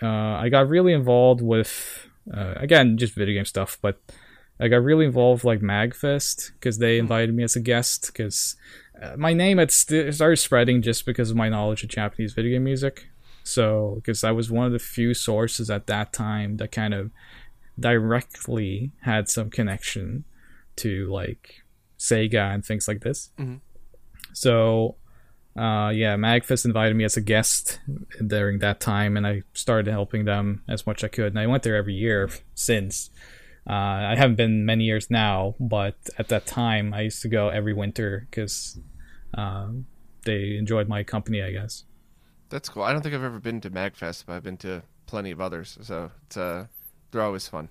uh, 0.01 0.39
i 0.39 0.49
got 0.49 0.67
really 0.67 0.93
involved 0.93 1.41
with 1.41 2.07
uh, 2.33 2.53
again 2.57 2.97
just 2.97 3.13
video 3.13 3.35
game 3.35 3.45
stuff 3.45 3.77
but 3.81 3.99
i 4.59 4.67
got 4.67 4.83
really 4.83 5.05
involved 5.05 5.43
like 5.43 5.61
magfest 5.61 6.51
because 6.53 6.77
they 6.77 6.97
invited 6.97 7.33
me 7.33 7.43
as 7.43 7.55
a 7.55 7.59
guest 7.59 8.07
because 8.07 8.55
uh, 8.90 8.90
my 9.17 9.33
name 9.33 9.57
had 9.57 9.71
st- 9.71 10.13
started 10.13 10.37
spreading 10.37 10.81
just 10.81 11.05
because 11.05 11.31
of 11.31 11.37
my 11.37 11.49
knowledge 11.49 11.83
of 11.83 11.89
Japanese 11.89 12.33
video 12.33 12.51
game 12.51 12.63
music. 12.63 13.07
So, 13.43 13.93
because 13.95 14.23
I 14.23 14.31
was 14.31 14.51
one 14.51 14.67
of 14.67 14.71
the 14.71 14.79
few 14.79 15.13
sources 15.13 15.69
at 15.69 15.87
that 15.87 16.13
time 16.13 16.57
that 16.57 16.71
kind 16.71 16.93
of 16.93 17.09
directly 17.79 18.91
had 19.01 19.27
some 19.29 19.49
connection 19.49 20.23
to 20.77 21.07
like 21.11 21.63
Sega 21.97 22.53
and 22.53 22.63
things 22.63 22.87
like 22.87 23.01
this. 23.01 23.29
Mhm. 23.39 23.59
So, 24.33 24.95
uh, 25.57 25.91
yeah, 25.93 26.15
Magfest 26.15 26.65
invited 26.65 26.95
me 26.95 27.03
as 27.03 27.17
a 27.17 27.21
guest 27.21 27.79
during 28.25 28.59
that 28.59 28.79
time, 28.79 29.17
and 29.17 29.27
I 29.27 29.43
started 29.53 29.91
helping 29.91 30.25
them 30.25 30.63
as 30.69 30.85
much 30.87 31.03
as 31.03 31.07
I 31.07 31.09
could. 31.09 31.27
And 31.33 31.39
I 31.39 31.47
went 31.47 31.63
there 31.63 31.75
every 31.75 31.93
year 31.95 32.29
since. 32.53 33.09
Uh, 33.69 33.73
I 33.73 34.15
haven't 34.15 34.37
been 34.37 34.65
many 34.65 34.85
years 34.85 35.11
now, 35.11 35.55
but 35.59 35.95
at 36.17 36.29
that 36.29 36.45
time 36.47 36.93
I 36.93 37.01
used 37.01 37.21
to 37.23 37.27
go 37.27 37.49
every 37.49 37.73
winter 37.73 38.27
because 38.29 38.79
um, 39.33 39.85
they 40.25 40.57
enjoyed 40.57 40.87
my 40.87 41.03
company, 41.03 41.41
I 41.41 41.51
guess. 41.51 41.85
That's 42.49 42.69
cool. 42.69 42.83
I 42.83 42.91
don't 42.91 43.01
think 43.01 43.15
I've 43.15 43.23
ever 43.23 43.39
been 43.39 43.61
to 43.61 43.69
Magfest, 43.69 44.25
but 44.25 44.33
I've 44.33 44.43
been 44.43 44.57
to 44.57 44.83
plenty 45.05 45.31
of 45.31 45.39
others. 45.39 45.77
So 45.81 46.11
it's 46.25 46.37
uh, 46.37 46.65
they're 47.11 47.21
always 47.21 47.47
fun. 47.47 47.69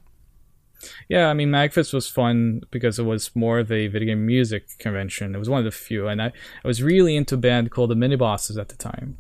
Yeah, 1.09 1.29
I 1.29 1.35
mean 1.35 1.51
Magfest 1.51 1.92
was 1.92 2.09
fun 2.09 2.62
because 2.70 2.99
it 2.99 3.03
was 3.03 3.37
more 3.37 3.59
of 3.59 3.70
a 3.70 3.87
video 3.88 4.14
game 4.14 4.27
music 4.27 4.79
convention. 4.79 5.35
It 5.35 5.38
was 5.38 5.51
one 5.51 5.59
of 5.59 5.64
the 5.64 5.70
few, 5.70 6.09
and 6.09 6.23
I, 6.23 6.27
I 6.27 6.68
was 6.68 6.83
really 6.83 7.16
into 7.16 7.35
a 7.35 7.38
band 7.38 7.70
called 7.70 7.90
the 7.90 7.94
Mini 7.94 8.16
Bosses 8.16 8.57
at 8.57 8.70
the 8.70 8.77
time, 8.77 9.18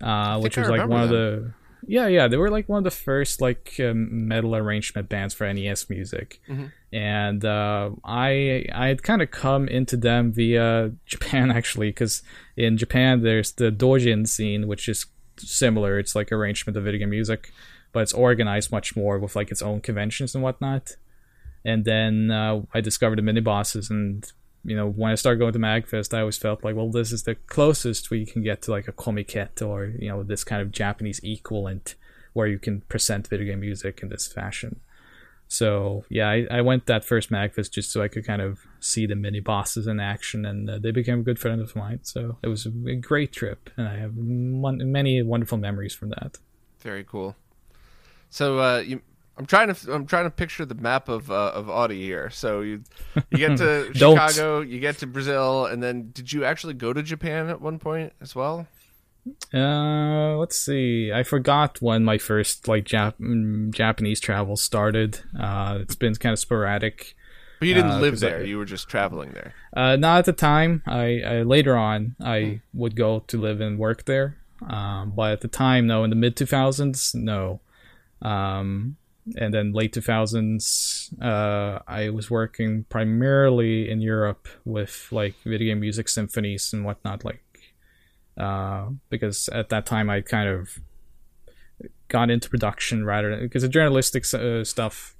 uh, 0.00 0.38
which 0.38 0.56
was 0.56 0.68
like 0.68 0.88
one 0.88 1.02
of 1.02 1.10
the 1.10 1.52
yeah 1.86 2.06
yeah 2.06 2.28
they 2.28 2.36
were 2.36 2.50
like 2.50 2.68
one 2.68 2.78
of 2.78 2.84
the 2.84 2.90
first 2.90 3.40
like 3.40 3.74
um, 3.80 4.26
metal 4.28 4.54
arrangement 4.56 5.08
bands 5.08 5.34
for 5.34 5.52
NES 5.52 5.88
music, 5.90 6.40
Mhm. 6.48 6.72
and 6.92 7.44
uh, 7.44 7.90
I 8.04 8.66
I 8.72 8.88
had 8.88 9.02
kind 9.02 9.22
of 9.22 9.30
come 9.30 9.68
into 9.68 9.96
them 9.96 10.32
via 10.32 10.92
Japan 11.06 11.50
actually 11.50 11.88
because 11.90 12.22
in 12.56 12.76
Japan 12.76 13.22
there's 13.22 13.52
the 13.52 13.70
Dojin 13.70 14.26
scene 14.28 14.66
which 14.68 14.88
is 14.88 15.06
similar. 15.38 15.98
It's 15.98 16.14
like 16.14 16.32
arrangement 16.32 16.76
of 16.76 16.84
video 16.84 17.00
game 17.00 17.10
music 17.10 17.52
but 17.92 18.02
it's 18.02 18.12
organized 18.12 18.70
much 18.70 18.94
more 18.94 19.18
with 19.18 19.34
like 19.34 19.50
its 19.50 19.62
own 19.62 19.80
conventions 19.80 20.34
and 20.34 20.44
whatnot. 20.44 20.96
And 21.64 21.84
then 21.84 22.30
uh, 22.30 22.60
I 22.74 22.80
discovered 22.82 23.16
the 23.16 23.22
mini 23.22 23.40
bosses, 23.40 23.88
and 23.90 24.30
you 24.66 24.76
know 24.76 24.88
when 24.90 25.12
I 25.12 25.14
started 25.14 25.38
going 25.38 25.52
to 25.52 25.58
Magfest, 25.58 26.12
I 26.12 26.20
always 26.20 26.36
felt 26.36 26.64
like, 26.64 26.74
well, 26.74 26.90
this 26.90 27.12
is 27.12 27.22
the 27.22 27.36
closest 27.36 28.10
we 28.10 28.26
can 28.26 28.42
get 28.42 28.62
to 28.62 28.70
like 28.70 28.88
a 28.88 28.92
comiket 28.92 29.66
or 29.66 29.86
you 29.86 30.08
know 30.08 30.22
this 30.22 30.44
kind 30.44 30.60
of 30.60 30.72
Japanese 30.72 31.20
equivalent 31.22 31.94
where 32.32 32.46
you 32.46 32.58
can 32.58 32.82
present 32.82 33.28
video 33.28 33.46
game 33.46 33.60
music 33.60 34.00
in 34.02 34.08
this 34.08 34.26
fashion. 34.26 34.80
So 35.48 36.04
yeah, 36.08 36.28
I, 36.28 36.46
I 36.50 36.60
went 36.60 36.86
that 36.86 37.04
first 37.04 37.30
Magfest 37.30 37.70
just 37.70 37.92
so 37.92 38.02
I 38.02 38.08
could 38.08 38.26
kind 38.26 38.42
of 38.42 38.66
see 38.80 39.06
the 39.06 39.14
mini 39.14 39.40
bosses 39.40 39.86
in 39.86 40.00
action, 40.00 40.44
and 40.44 40.68
uh, 40.68 40.78
they 40.78 40.90
became 40.90 41.20
a 41.20 41.22
good 41.22 41.38
friend 41.38 41.60
of 41.60 41.76
mine. 41.76 42.00
So 42.02 42.38
it 42.42 42.48
was 42.48 42.66
a 42.66 42.94
great 42.96 43.32
trip, 43.32 43.70
and 43.76 43.86
I 43.86 43.96
have 43.98 44.16
mon- 44.16 44.90
many 44.90 45.22
wonderful 45.22 45.58
memories 45.58 45.94
from 45.94 46.10
that. 46.10 46.38
Very 46.80 47.04
cool. 47.04 47.36
So 48.28 48.58
uh, 48.58 48.78
you, 48.78 49.00
I'm 49.38 49.46
trying 49.46 49.72
to 49.74 49.92
I'm 49.92 50.06
trying 50.06 50.24
to 50.24 50.30
picture 50.30 50.64
the 50.64 50.74
map 50.74 51.08
of 51.08 51.30
uh, 51.30 51.52
of 51.54 51.68
Audi 51.68 52.00
here. 52.02 52.30
So 52.30 52.60
you 52.62 52.82
you 53.30 53.38
get 53.38 53.58
to 53.58 53.90
Chicago, 53.94 54.60
you 54.60 54.80
get 54.80 54.98
to 54.98 55.06
Brazil, 55.06 55.66
and 55.66 55.82
then 55.82 56.10
did 56.12 56.32
you 56.32 56.44
actually 56.44 56.74
go 56.74 56.92
to 56.92 57.02
Japan 57.02 57.48
at 57.48 57.60
one 57.60 57.78
point 57.78 58.12
as 58.20 58.34
well? 58.34 58.66
Uh, 59.52 60.36
let's 60.36 60.58
see. 60.58 61.12
I 61.12 61.22
forgot 61.22 61.82
when 61.82 62.04
my 62.04 62.16
first 62.18 62.68
like 62.68 62.84
Jap- 62.84 63.18
mm, 63.20 63.72
Japanese 63.72 64.20
travel 64.20 64.56
started. 64.56 65.20
Uh, 65.38 65.78
it's 65.80 65.96
been 65.96 66.14
kind 66.14 66.32
of 66.32 66.38
sporadic. 66.38 67.14
But 67.58 67.68
you 67.68 67.74
didn't 67.74 67.90
Uh, 67.92 68.00
live 68.00 68.12
'cause 68.14 68.24
I- 68.24 68.28
there. 68.30 68.44
You 68.44 68.58
were 68.58 68.64
just 68.66 68.88
traveling 68.88 69.32
there. 69.32 69.54
Uh, 69.76 69.96
not 69.96 70.18
at 70.20 70.24
the 70.26 70.32
time. 70.32 70.82
I, 70.86 71.20
I 71.26 71.42
later 71.42 71.76
on 71.76 72.14
I 72.20 72.60
would 72.72 72.96
go 72.96 73.20
to 73.26 73.40
live 73.40 73.60
and 73.60 73.78
work 73.78 74.04
there. 74.04 74.36
Um, 74.66 75.12
but 75.16 75.32
at 75.32 75.40
the 75.40 75.48
time, 75.48 75.86
no. 75.86 76.04
In 76.04 76.10
the 76.10 76.16
mid 76.16 76.36
two 76.36 76.46
thousands, 76.46 77.14
no. 77.14 77.60
Um, 78.22 78.96
and 79.34 79.52
then 79.52 79.72
late 79.72 79.92
two 79.92 80.00
thousands, 80.00 81.12
uh, 81.20 81.80
I 81.88 82.10
was 82.10 82.30
working 82.30 82.84
primarily 82.88 83.90
in 83.90 84.00
Europe 84.00 84.48
with 84.64 85.08
like 85.10 85.34
video 85.44 85.72
game 85.72 85.80
music 85.80 86.08
symphonies 86.08 86.72
and 86.72 86.84
whatnot. 86.84 87.24
Like, 87.24 87.42
uh, 88.38 88.90
because 89.10 89.48
at 89.48 89.68
that 89.70 89.86
time 89.86 90.08
I 90.10 90.20
kind 90.20 90.48
of 90.48 90.78
got 92.08 92.30
into 92.30 92.48
production 92.48 93.04
rather 93.04 93.30
than 93.30 93.40
because 93.40 93.62
the 93.62 93.68
journalistic 93.68 94.32
uh, 94.34 94.64
stuff. 94.64 95.14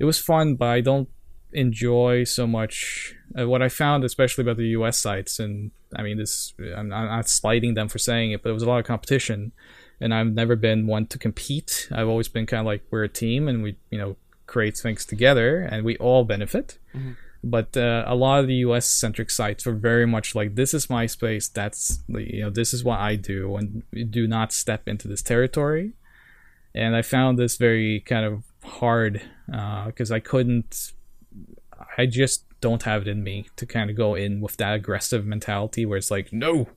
It 0.00 0.06
was 0.06 0.18
fun, 0.18 0.56
but 0.56 0.68
I 0.68 0.80
don't 0.80 1.08
enjoy 1.52 2.24
so 2.24 2.46
much 2.46 3.14
uh, 3.38 3.48
what 3.48 3.62
I 3.62 3.68
found, 3.68 4.04
especially 4.04 4.42
about 4.42 4.56
the 4.56 4.68
U.S. 4.68 4.98
sites, 4.98 5.38
and 5.38 5.70
I 5.94 6.02
mean 6.02 6.18
this. 6.18 6.52
I'm, 6.76 6.88
not 6.88 7.28
slighting 7.28 7.74
them 7.74 7.88
for 7.88 7.98
saying 7.98 8.32
it, 8.32 8.42
but 8.42 8.48
there 8.48 8.54
was 8.54 8.62
a 8.62 8.68
lot 8.68 8.80
of 8.80 8.86
competition, 8.86 9.52
and 10.04 10.14
I've 10.14 10.32
never 10.32 10.54
been 10.54 10.86
one 10.86 11.06
to 11.06 11.18
compete. 11.18 11.88
I've 11.90 12.08
always 12.08 12.28
been 12.28 12.46
kind 12.46 12.60
of 12.60 12.66
like 12.66 12.82
we're 12.90 13.04
a 13.04 13.08
team, 13.08 13.48
and 13.48 13.62
we 13.62 13.76
you 13.90 13.98
know 13.98 14.16
create 14.46 14.76
things 14.76 15.04
together, 15.06 15.60
and 15.60 15.84
we 15.84 15.96
all 15.96 16.24
benefit. 16.24 16.78
But 17.42 17.76
uh, 17.76 18.04
a 18.06 18.14
lot 18.14 18.40
of 18.40 18.46
the 18.46 18.54
U.S. 18.66 18.86
centric 18.86 19.30
sites 19.30 19.66
were 19.66 19.72
very 19.72 20.06
much 20.06 20.34
like 20.34 20.54
this 20.54 20.72
is 20.74 20.88
my 20.88 21.06
space. 21.06 21.48
That's 21.48 22.00
you 22.08 22.42
know 22.42 22.50
this 22.50 22.74
is 22.74 22.84
what 22.84 23.00
I 23.00 23.16
do, 23.16 23.56
and 23.56 23.82
do 24.10 24.28
not 24.28 24.52
step 24.52 24.86
into 24.86 25.08
this 25.08 25.22
territory. 25.22 25.94
And 26.74 26.94
I 26.94 27.02
found 27.02 27.38
this 27.38 27.56
very 27.56 28.00
kind 28.00 28.26
of 28.26 28.42
hard 28.62 29.22
because 29.86 30.10
I 30.10 30.20
couldn't 30.20 30.92
I 31.98 32.06
just 32.06 32.44
don't 32.60 32.82
have 32.84 33.02
it 33.02 33.08
in 33.08 33.22
me 33.22 33.46
to 33.56 33.66
kind 33.66 33.90
of 33.90 33.96
go 33.96 34.14
in 34.14 34.40
with 34.40 34.56
that 34.56 34.74
aggressive 34.74 35.26
mentality 35.26 35.84
where 35.84 35.98
it's 35.98 36.10
like, 36.10 36.32
no, 36.32 36.68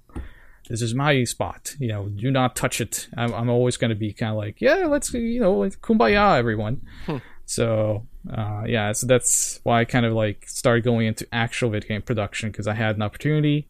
this 0.69 0.81
is 0.81 0.93
my 0.93 1.23
spot. 1.23 1.75
You 1.79 1.87
know, 1.89 2.09
do 2.09 2.31
not 2.31 2.55
touch 2.55 2.81
it. 2.81 3.07
I'm, 3.15 3.33
I'm 3.33 3.49
always 3.49 3.77
going 3.77 3.89
to 3.89 3.95
be 3.95 4.13
kind 4.13 4.31
of 4.31 4.37
like, 4.37 4.61
yeah, 4.61 4.85
let's, 4.85 5.13
you 5.13 5.39
know, 5.39 5.61
kumbaya, 5.81 6.37
everyone. 6.37 6.81
Hmm. 7.05 7.17
So, 7.45 8.05
uh, 8.31 8.63
yeah, 8.67 8.91
so 8.91 9.07
that's 9.07 9.61
why 9.63 9.79
I 9.79 9.85
kind 9.85 10.05
of 10.05 10.13
like 10.13 10.47
started 10.47 10.83
going 10.83 11.07
into 11.07 11.27
actual 11.31 11.69
video 11.69 11.87
game 11.87 12.01
production 12.01 12.51
because 12.51 12.67
I 12.67 12.73
had 12.73 12.97
an 12.97 13.01
opportunity 13.01 13.69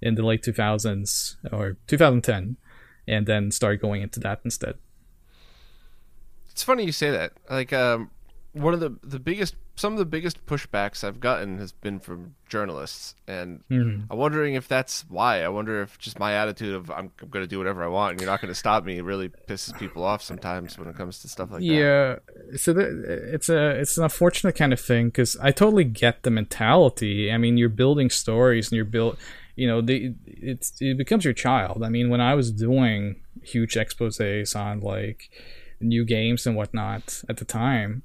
in 0.00 0.14
the 0.14 0.22
late 0.22 0.42
2000s 0.42 1.36
or 1.52 1.76
2010 1.86 2.56
and 3.06 3.26
then 3.26 3.50
started 3.50 3.80
going 3.80 4.02
into 4.02 4.20
that 4.20 4.40
instead. 4.44 4.74
It's 6.50 6.62
funny 6.62 6.84
you 6.84 6.92
say 6.92 7.10
that. 7.10 7.32
Like, 7.50 7.72
um, 7.72 8.10
one 8.58 8.74
of 8.74 8.80
the 8.80 8.96
the 9.02 9.18
biggest 9.18 9.54
some 9.76 9.92
of 9.92 9.98
the 9.98 10.04
biggest 10.04 10.44
pushbacks 10.46 11.04
I've 11.04 11.20
gotten 11.20 11.58
has 11.58 11.70
been 11.70 12.00
from 12.00 12.34
journalists, 12.48 13.14
and 13.26 13.62
mm-hmm. 13.70 14.10
I'm 14.10 14.18
wondering 14.18 14.54
if 14.54 14.66
that's 14.66 15.04
why. 15.08 15.42
I 15.42 15.48
wonder 15.48 15.82
if 15.82 15.98
just 15.98 16.18
my 16.18 16.34
attitude 16.34 16.74
of 16.74 16.90
I'm, 16.90 17.12
I'm 17.22 17.28
going 17.28 17.44
to 17.44 17.48
do 17.48 17.58
whatever 17.58 17.84
I 17.84 17.86
want 17.86 18.12
and 18.12 18.20
you're 18.20 18.30
not 18.30 18.40
going 18.40 18.52
to 18.52 18.58
stop 18.58 18.84
me 18.84 19.00
really 19.00 19.28
pisses 19.28 19.78
people 19.78 20.02
off 20.02 20.22
sometimes 20.22 20.76
when 20.78 20.88
it 20.88 20.96
comes 20.96 21.20
to 21.20 21.28
stuff 21.28 21.52
like 21.52 21.62
yeah, 21.62 21.74
that. 21.74 22.22
Yeah, 22.50 22.56
so 22.56 22.72
the, 22.72 23.32
it's 23.32 23.48
a 23.48 23.70
it's 23.70 23.96
an 23.96 24.04
unfortunate 24.04 24.56
kind 24.56 24.72
of 24.72 24.80
thing 24.80 25.08
because 25.08 25.36
I 25.36 25.52
totally 25.52 25.84
get 25.84 26.24
the 26.24 26.30
mentality. 26.30 27.30
I 27.32 27.38
mean, 27.38 27.56
you're 27.56 27.68
building 27.68 28.10
stories 28.10 28.68
and 28.68 28.76
you're 28.76 28.84
built. 28.84 29.18
You 29.54 29.66
know, 29.66 29.80
the 29.80 30.14
it's 30.26 30.74
it 30.80 30.98
becomes 30.98 31.24
your 31.24 31.34
child. 31.34 31.82
I 31.82 31.88
mean, 31.88 32.10
when 32.10 32.20
I 32.20 32.34
was 32.34 32.50
doing 32.50 33.22
huge 33.42 33.74
exposés 33.74 34.58
on 34.58 34.80
like 34.80 35.30
new 35.80 36.04
games 36.04 36.46
and 36.46 36.56
whatnot 36.56 37.22
at 37.28 37.36
the 37.36 37.44
time 37.44 38.02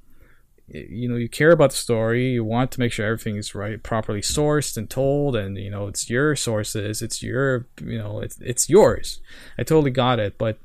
you 0.68 1.08
know 1.08 1.16
you 1.16 1.28
care 1.28 1.50
about 1.50 1.70
the 1.70 1.76
story 1.76 2.32
you 2.32 2.44
want 2.44 2.70
to 2.70 2.80
make 2.80 2.92
sure 2.92 3.06
everything 3.06 3.36
is 3.36 3.54
right 3.54 3.82
properly 3.82 4.20
sourced 4.20 4.76
and 4.76 4.88
told 4.88 5.36
and 5.36 5.58
you 5.58 5.70
know 5.70 5.88
it's 5.88 6.08
your 6.08 6.34
sources 6.34 7.02
it's 7.02 7.22
your 7.22 7.66
you 7.82 7.98
know 7.98 8.20
it's, 8.20 8.38
it's 8.40 8.70
yours. 8.70 9.20
I 9.58 9.62
totally 9.62 9.90
got 9.90 10.18
it 10.18 10.38
but 10.38 10.58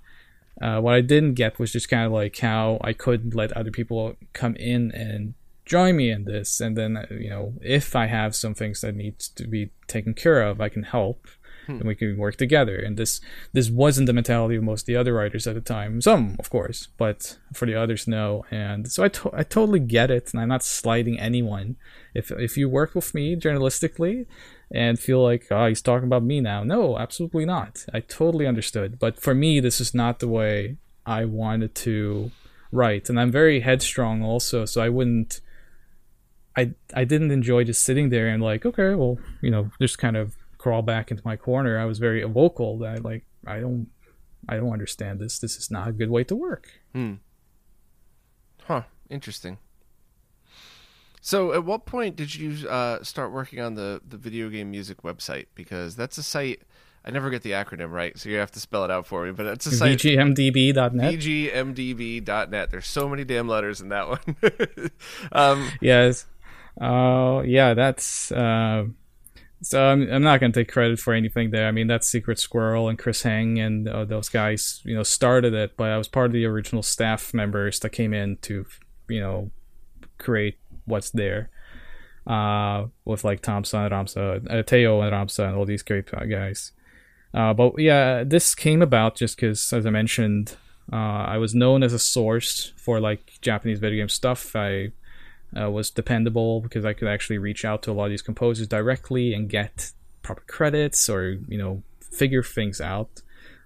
uh, 0.62 0.80
what 0.80 0.94
i 0.94 1.02
didn't 1.02 1.34
get 1.34 1.60
was 1.60 1.72
just 1.72 1.90
kind 1.90 2.06
of 2.06 2.12
like 2.12 2.38
how 2.38 2.80
i 2.82 2.94
could 2.94 3.36
let 3.36 3.52
other 3.54 3.72
people 3.72 4.16
come 4.34 4.56
in 4.56 4.92
and 4.92 5.34
join 5.66 5.96
me 5.96 6.10
in 6.10 6.24
this 6.26 6.60
and 6.60 6.78
then 6.78 7.06
you 7.12 7.30
know 7.30 7.54
if 7.62 7.96
i 7.96 8.08
have 8.08 8.36
some 8.36 8.54
things 8.54 8.82
that 8.82 8.96
needs 8.96 9.28
to 9.28 9.48
be 9.48 9.70
taken 9.88 10.14
care 10.14 10.42
of 10.42 10.60
i 10.60 10.70
can 10.70 10.84
help 10.84 11.28
hmm. 11.70 11.78
and 11.78 11.88
we 11.88 11.96
can 11.96 12.18
work 12.18 12.36
together. 12.36 12.76
And 12.76 12.98
this 12.98 13.22
this 13.54 13.70
wasn't 13.70 14.08
the 14.08 14.14
mentality 14.14 14.56
of 14.56 14.64
most 14.64 14.84
of 14.84 14.86
the 14.88 14.96
other 14.96 15.14
writers 15.14 15.48
at 15.48 15.56
the 15.56 15.62
time. 15.62 16.02
Some, 16.02 16.36
of 16.40 16.50
course, 16.50 16.88
but 16.98 17.38
for 17.54 17.66
the 17.66 17.76
others, 17.76 18.08
no. 18.08 18.46
And 18.52 18.92
so 18.92 19.04
I, 19.04 19.10
to- 19.10 19.32
I 19.34 19.44
totally 19.44 19.80
get 19.80 20.12
it, 20.12 20.34
and 20.34 20.42
I'm 20.42 20.50
not 20.50 20.64
slighting 20.64 21.20
anyone. 21.20 21.76
If 22.14 22.32
if 22.32 22.58
you 22.58 22.68
work 22.70 22.96
with 22.96 23.14
me 23.14 23.36
journalistically 23.36 24.26
and 24.72 25.00
feel 25.00 25.24
like 25.24 25.48
oh 25.52 25.68
he's 25.68 25.82
talking 25.82 26.08
about 26.08 26.24
me 26.24 26.42
now, 26.42 26.64
no, 26.64 26.98
absolutely 26.98 27.46
not. 27.46 27.86
I 27.94 28.00
totally 28.00 28.48
understood. 28.48 29.00
But 29.00 29.20
for 29.20 29.36
me, 29.36 29.60
this 29.60 29.80
is 29.80 29.94
not 29.94 30.20
the 30.20 30.28
way 30.28 30.78
I 31.06 31.26
wanted 31.26 31.76
to 31.76 32.32
write, 32.72 33.10
and 33.10 33.20
I'm 33.20 33.32
very 33.32 33.62
headstrong 33.62 34.24
also, 34.24 34.66
so 34.66 34.82
I 34.82 34.90
wouldn't. 34.90 35.42
I, 36.58 36.74
I 36.94 37.06
didn't 37.06 37.32
enjoy 37.32 37.64
just 37.64 37.84
sitting 37.84 38.10
there 38.10 38.28
and 38.28 38.44
like 38.44 38.66
okay 38.66 38.94
well 38.94 39.18
you 39.40 39.50
know 39.50 39.70
just 39.80 39.98
kind 39.98 40.18
of 40.18 40.36
crawl 40.60 40.84
back 40.84 41.10
into 41.10 41.24
my 41.26 41.36
corner. 41.36 41.80
I 41.80 41.86
was 41.86 41.98
very 41.98 42.22
vocal 42.24 42.78
that 42.80 43.04
like 43.04 43.26
I 43.48 43.60
don't 43.60 43.88
I 44.48 44.58
don't 44.58 44.72
understand 44.72 45.20
this. 45.20 45.40
This 45.40 45.56
is 45.58 45.72
not 45.72 45.88
a 45.88 45.92
good 45.92 46.12
way 46.12 46.24
to 46.26 46.36
work. 46.36 46.70
Hmm. 46.94 47.16
Huh. 48.66 48.84
Interesting. 49.10 49.58
So, 51.22 51.54
at 51.54 51.66
what 51.66 51.86
point 51.86 52.16
did 52.16 52.36
you 52.36 52.68
uh, 52.70 53.04
start 53.04 53.32
working 53.32 53.60
on 53.60 53.74
the 53.74 54.02
the 54.08 54.18
video 54.18 54.50
game 54.50 54.70
music 54.72 55.02
website? 55.02 55.48
Because 55.56 55.96
that's 55.96 56.18
a 56.18 56.24
site. 56.24 56.62
I 57.04 57.12
never 57.12 57.30
get 57.30 57.44
the 57.44 57.52
acronym 57.52 57.92
right, 57.92 58.18
so 58.18 58.30
you 58.30 58.36
have 58.38 58.52
to 58.52 58.60
spell 58.60 58.84
it 58.84 58.92
out 58.92 59.06
for 59.06 59.26
me. 59.26 59.32
But 59.32 59.46
it's 59.48 59.66
a 59.66 59.72
site. 59.72 59.98
VGMDB.net. 60.00 61.14
VGMDB.net. 61.14 62.72
There's 62.72 62.88
so 62.88 63.10
many 63.10 63.24
damn 63.24 63.48
letters 63.48 63.82
in 63.82 63.90
that 63.90 64.10
one. 64.10 64.92
um, 65.32 65.70
yes. 65.82 66.26
Uh, 66.80 67.42
yeah, 67.46 67.74
that's. 67.74 68.32
Uh, 68.32 68.86
so 69.62 69.84
I'm, 69.84 70.10
I'm 70.12 70.24
not 70.24 70.40
going 70.40 70.52
to 70.52 70.60
take 70.60 70.72
credit 70.72 71.00
for 71.00 71.14
anything 71.14 71.52
there. 71.52 71.68
I 71.68 71.72
mean, 71.72 71.88
that's 71.88 72.08
Secret 72.08 72.40
Squirrel 72.40 72.90
and 72.90 72.98
Chris 72.98 73.24
Heng 73.24 73.60
and 73.60 73.88
uh, 73.88 74.06
those 74.06 74.30
guys, 74.30 74.82
you 74.86 74.96
know, 74.96 75.04
started 75.04 75.54
it, 75.54 75.76
but 75.78 75.90
I 75.90 75.98
was 75.98 76.08
part 76.08 76.28
of 76.28 76.34
the 76.34 76.46
original 76.46 76.84
staff 76.84 77.34
members 77.34 77.80
that 77.80 77.90
came 77.90 78.14
in 78.14 78.38
to, 78.44 78.66
you 79.10 79.20
know, 79.20 79.52
create 80.18 80.58
what's 80.86 81.10
there. 81.12 81.50
Uh, 82.28 82.86
with 83.06 83.24
like 83.24 83.42
Thompson 83.42 83.82
and 83.82 83.92
Ramsa, 83.92 84.52
uh, 84.52 84.62
Teo 84.62 85.02
and 85.02 85.12
Ramsa, 85.12 85.48
and 85.48 85.56
all 85.56 85.66
these 85.66 85.82
great 85.82 86.06
guys. 86.30 86.74
Uh, 87.34 87.54
but 87.54 87.74
yeah, 87.80 88.24
this 88.24 88.54
came 88.54 88.84
about 88.84 89.16
just 89.16 89.36
because, 89.36 89.74
as 89.74 89.86
I 89.86 89.90
mentioned, 89.90 90.56
uh, 90.92 90.96
I 90.96 91.38
was 91.38 91.56
known 91.56 91.82
as 91.82 91.94
a 91.94 92.00
source 92.00 92.74
for 92.78 93.00
like 93.00 93.40
Japanese 93.42 93.80
video 93.80 94.02
game 94.02 94.10
stuff. 94.10 94.56
I 94.56 94.92
uh, 95.60 95.70
was 95.70 95.90
dependable 95.90 96.62
because 96.62 96.86
I 96.86 96.94
could 96.94 97.08
actually 97.08 97.38
reach 97.38 97.66
out 97.66 97.84
to 97.84 97.92
a 97.92 97.94
lot 97.94 98.06
of 98.06 98.12
these 98.12 98.22
composers 98.22 98.68
directly 98.68 99.34
and 99.34 99.50
get 99.50 99.92
proper 100.22 100.44
credits 100.48 101.10
or 101.10 101.40
you 101.48 101.58
know 101.58 101.84
figure 102.12 102.44
things 102.44 102.82
out 102.82 103.22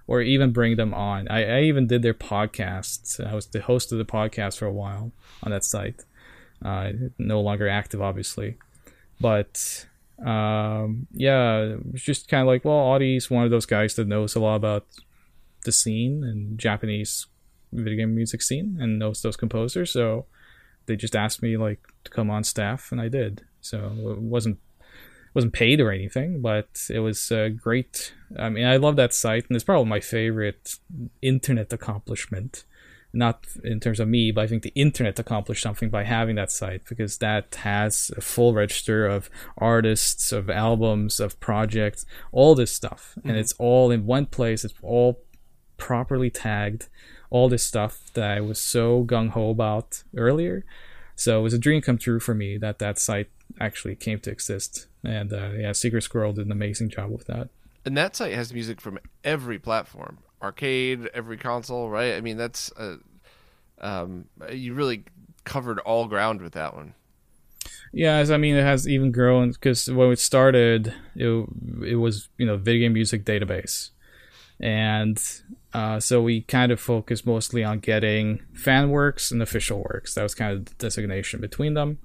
or 0.07 0.21
even 0.21 0.51
bring 0.51 0.75
them 0.75 0.93
on. 0.93 1.27
I, 1.29 1.59
I 1.59 1.61
even 1.61 1.87
did 1.87 2.01
their 2.01 2.13
podcasts. 2.13 3.25
I 3.25 3.33
was 3.33 3.47
the 3.47 3.61
host 3.61 3.91
of 3.91 3.97
the 3.97 4.05
podcast 4.05 4.57
for 4.57 4.65
a 4.65 4.71
while 4.71 5.11
on 5.41 5.51
that 5.51 5.63
site. 5.63 6.03
Uh, 6.63 6.91
no 7.17 7.41
longer 7.41 7.67
active, 7.67 8.01
obviously, 8.01 8.57
but 9.19 9.85
um, 10.25 11.07
yeah, 11.11 11.59
it 11.59 11.91
was 11.91 12.01
just 12.01 12.27
kind 12.27 12.41
of 12.41 12.47
like, 12.47 12.63
well, 12.63 12.75
Audi's 12.75 13.29
one 13.29 13.43
of 13.43 13.51
those 13.51 13.65
guys 13.65 13.95
that 13.95 14.07
knows 14.07 14.35
a 14.35 14.39
lot 14.39 14.55
about 14.55 14.85
the 15.65 15.71
scene 15.71 16.23
and 16.23 16.57
Japanese 16.57 17.27
video 17.71 17.97
game 17.97 18.15
music 18.15 18.41
scene 18.41 18.77
and 18.79 18.99
knows 18.99 19.21
those 19.21 19.35
composers. 19.35 19.91
So 19.91 20.25
they 20.85 20.95
just 20.95 21.15
asked 21.15 21.41
me 21.41 21.57
like 21.57 21.79
to 22.03 22.11
come 22.11 22.29
on 22.29 22.43
staff, 22.43 22.91
and 22.91 22.99
I 22.99 23.07
did. 23.07 23.43
So 23.61 24.11
it 24.11 24.19
wasn't 24.19 24.59
wasn't 25.33 25.53
paid 25.53 25.81
or 25.81 25.91
anything, 25.91 26.41
but 26.41 26.87
it 26.89 26.99
was 26.99 27.31
uh, 27.31 27.49
great. 27.49 28.13
I 28.37 28.49
mean, 28.49 28.65
I 28.65 28.77
love 28.77 28.95
that 28.97 29.13
site, 29.13 29.45
and 29.47 29.55
it's 29.55 29.63
probably 29.63 29.89
my 29.89 29.99
favorite 29.99 30.77
internet 31.21 31.73
accomplishment. 31.73 32.65
Not 33.15 33.45
in 33.63 33.79
terms 33.79 33.99
of 33.99 34.07
me, 34.07 34.31
but 34.31 34.41
I 34.41 34.47
think 34.47 34.63
the 34.63 34.73
internet 34.73 35.19
accomplished 35.19 35.61
something 35.61 35.91
by 35.91 36.03
having 36.03 36.35
that 36.35 36.51
site 36.51 36.83
because 36.89 37.19
that 37.19 37.53
has 37.61 38.09
a 38.17 38.21
full 38.21 38.55
register 38.55 39.05
of 39.05 39.29
artists, 39.55 40.31
of 40.31 40.49
albums, 40.49 41.19
of 41.19 41.39
projects, 41.39 42.07
all 42.31 42.55
this 42.55 42.71
stuff, 42.71 43.13
mm-hmm. 43.19 43.29
and 43.29 43.37
it's 43.37 43.53
all 43.59 43.91
in 43.91 44.07
one 44.07 44.25
place. 44.25 44.65
It's 44.65 44.73
all 44.81 45.21
properly 45.77 46.31
tagged 46.31 46.87
all 47.33 47.49
this 47.49 47.65
stuff 47.65 48.11
that 48.13 48.37
I 48.37 48.41
was 48.41 48.59
so 48.59 49.03
gung 49.03 49.29
ho 49.29 49.49
about 49.49 50.03
earlier. 50.15 50.63
So 51.15 51.39
it 51.39 51.41
was 51.41 51.53
a 51.55 51.57
dream 51.57 51.81
come 51.81 51.97
true 51.97 52.19
for 52.19 52.35
me 52.35 52.57
that 52.59 52.77
that 52.77 52.99
site 52.99 53.29
actually 53.59 53.95
came 53.95 54.19
to 54.19 54.29
exist. 54.29 54.85
And 55.03 55.33
uh, 55.33 55.49
yeah, 55.57 55.71
Secret 55.71 56.03
Squirrel 56.03 56.33
did 56.33 56.45
an 56.45 56.51
amazing 56.51 56.89
job 56.89 57.09
with 57.09 57.25
that. 57.25 57.49
And 57.85 57.97
that 57.97 58.15
site 58.15 58.33
has 58.33 58.53
music 58.53 58.79
from 58.79 58.99
every 59.23 59.57
platform, 59.57 60.19
arcade, 60.43 61.09
every 61.15 61.37
console, 61.37 61.89
right? 61.89 62.13
I 62.13 62.21
mean, 62.21 62.37
that's 62.37 62.71
uh, 62.73 62.97
um, 63.81 64.25
you 64.51 64.75
really 64.75 65.03
covered 65.43 65.79
all 65.79 66.07
ground 66.07 66.39
with 66.39 66.53
that 66.53 66.75
one. 66.75 66.93
Yeah, 67.91 68.23
I 68.29 68.37
mean, 68.37 68.55
it 68.55 68.63
has 68.63 68.87
even 68.87 69.11
grown 69.11 69.51
because 69.51 69.89
when 69.91 70.11
it 70.11 70.19
started, 70.19 70.93
it 71.15 71.49
it 71.83 71.95
was 71.95 72.29
you 72.37 72.45
know 72.45 72.57
video 72.57 72.85
game 72.85 72.93
music 72.93 73.25
database, 73.25 73.89
and 74.63 75.21
uh, 75.73 75.99
so 75.99 76.21
we 76.21 76.41
kind 76.41 76.71
of 76.71 76.79
focused 76.79 77.25
mostly 77.25 77.65
on 77.65 77.79
getting 77.79 78.41
fan 78.53 78.91
works 78.91 79.29
and 79.29 79.41
official 79.41 79.83
works. 79.83 80.13
That 80.13 80.23
was 80.23 80.33
kind 80.33 80.53
of 80.53 80.65
the 80.65 80.73
designation 80.75 81.41
between 81.41 81.73
them. 81.73 81.97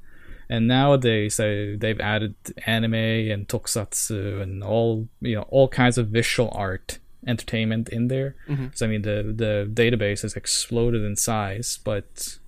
And 0.51 0.67
nowadays, 0.67 1.39
uh, 1.39 1.77
they've 1.79 2.01
added 2.01 2.35
anime 2.67 2.95
and 2.95 3.47
tokusatsu 3.47 4.43
and 4.43 4.65
all 4.65 5.09
you 5.21 5.37
know 5.37 5.43
all 5.43 5.69
kinds 5.69 5.99
of 5.99 6.09
visual 6.09 6.51
art 6.53 6.99
entertainment 7.29 7.91
in 7.91 8.09
there. 8.09 8.35
Mm-hmm. 8.49 8.69
So 8.75 8.87
I 8.87 8.89
mean, 8.89 9.03
the 9.03 9.33
the 9.37 9.71
database 9.73 10.23
has 10.23 10.35
exploded 10.35 11.05
in 11.05 11.15
size, 11.15 11.79
but 11.85 12.39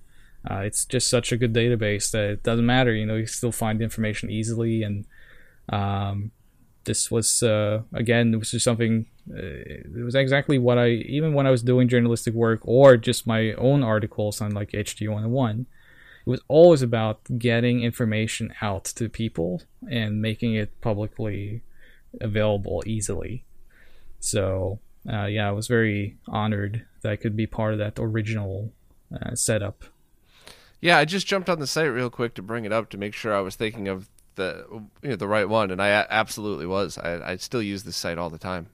uh, 0.49 0.57
it's 0.57 0.83
just 0.83 1.09
such 1.09 1.31
a 1.31 1.37
good 1.37 1.53
database 1.53 2.11
that 2.11 2.29
it 2.31 2.43
doesn't 2.43 2.65
matter. 2.65 2.93
You 2.93 3.05
know, 3.05 3.15
you 3.15 3.27
still 3.27 3.53
find 3.53 3.81
information 3.81 4.29
easily, 4.29 4.83
and 4.83 5.05
um, 5.69 6.31
this 6.85 7.11
was 7.11 7.43
uh, 7.43 7.81
again, 7.93 8.33
it 8.33 8.37
was 8.37 8.51
just 8.51 8.65
something 8.65 9.05
uh, 9.29 9.37
it 9.37 10.03
was 10.03 10.15
exactly 10.15 10.57
what 10.57 10.77
I 10.77 10.89
even 10.89 11.33
when 11.33 11.45
I 11.45 11.51
was 11.51 11.61
doing 11.61 11.87
journalistic 11.87 12.33
work 12.33 12.61
or 12.63 12.97
just 12.97 13.27
my 13.27 13.53
own 13.53 13.83
articles 13.83 14.41
on 14.41 14.51
like 14.51 14.71
HG 14.71 15.07
101 15.07 15.67
it 16.25 16.29
was 16.29 16.41
always 16.47 16.81
about 16.81 17.21
getting 17.37 17.81
information 17.81 18.53
out 18.61 18.85
to 18.85 19.09
people 19.09 19.61
and 19.89 20.21
making 20.21 20.55
it 20.55 20.79
publicly 20.81 21.63
available 22.19 22.83
easily. 22.85 23.45
So 24.19 24.79
uh, 25.11 25.25
yeah 25.25 25.47
I 25.47 25.51
was 25.51 25.67
very 25.67 26.17
honored 26.27 26.85
that 27.01 27.11
I 27.11 27.15
could 27.15 27.35
be 27.35 27.47
part 27.47 27.73
of 27.73 27.79
that 27.79 27.99
original 27.99 28.73
uh, 29.13 29.35
setup. 29.35 29.83
Yeah 30.79 30.97
I 30.97 31.05
just 31.05 31.27
jumped 31.27 31.49
on 31.49 31.59
the 31.59 31.67
site 31.67 31.91
real 31.91 32.09
quick 32.09 32.33
to 32.35 32.41
bring 32.41 32.65
it 32.65 32.73
up 32.73 32.89
to 32.89 32.97
make 32.97 33.13
sure 33.13 33.35
I 33.35 33.41
was 33.41 33.55
thinking 33.55 33.87
of 33.87 34.09
the 34.35 34.65
you 35.01 35.09
know 35.09 35.15
the 35.15 35.27
right 35.27 35.47
one 35.49 35.71
and 35.71 35.81
I 35.81 36.05
absolutely 36.09 36.65
was 36.65 36.97
I, 36.97 37.31
I 37.31 37.35
still 37.37 37.61
use 37.61 37.83
this 37.83 37.97
site 37.97 38.17
all 38.17 38.29
the 38.29 38.37
time 38.37 38.67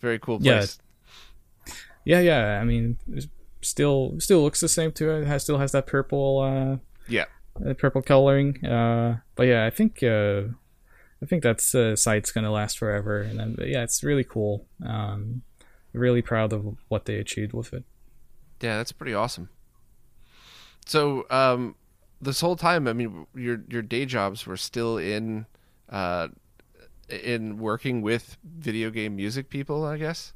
Very 0.00 0.18
cool 0.18 0.38
place. 0.40 0.78
Yeah, 2.04 2.18
yeah. 2.20 2.58
I 2.60 2.64
mean, 2.64 2.98
still 3.60 4.18
still 4.18 4.42
looks 4.42 4.60
the 4.60 4.68
same 4.68 4.90
too. 4.92 5.10
It 5.10 5.26
has 5.26 5.44
still 5.44 5.58
has 5.58 5.70
that 5.72 5.86
purple 5.86 6.40
uh, 6.40 6.76
Yeah. 7.06 7.26
uh, 7.64 7.74
purple 7.74 8.02
coloring. 8.02 8.64
Uh, 8.64 9.20
but 9.36 9.44
yeah, 9.46 9.64
I 9.66 9.70
think 9.70 10.02
uh, 10.02 10.42
I 11.22 11.26
think 11.26 11.44
that's 11.44 11.72
uh, 11.74 11.94
site's 11.94 12.32
gonna 12.32 12.50
last 12.50 12.76
forever. 12.78 13.20
And 13.20 13.38
then, 13.38 13.54
but 13.54 13.68
yeah, 13.68 13.84
it's 13.84 14.02
really 14.02 14.24
cool. 14.24 14.66
Um, 14.84 15.42
really 15.92 16.22
proud 16.22 16.52
of 16.52 16.76
what 16.88 17.04
they 17.04 17.16
achieved 17.18 17.52
with 17.52 17.72
it. 17.72 17.84
Yeah, 18.60 18.78
that's 18.78 18.90
pretty 18.92 19.14
awesome. 19.14 19.48
So, 20.86 21.26
um, 21.30 21.76
this 22.22 22.40
whole 22.40 22.56
time, 22.56 22.86
I 22.88 22.92
mean, 22.92 23.26
your 23.34 23.62
your 23.68 23.82
day 23.82 24.06
jobs 24.06 24.46
were 24.46 24.56
still 24.56 24.96
in, 24.96 25.46
uh, 25.88 26.28
in 27.08 27.58
working 27.58 28.00
with 28.00 28.36
video 28.44 28.90
game 28.90 29.16
music 29.16 29.50
people, 29.50 29.84
I 29.84 29.98
guess. 29.98 30.32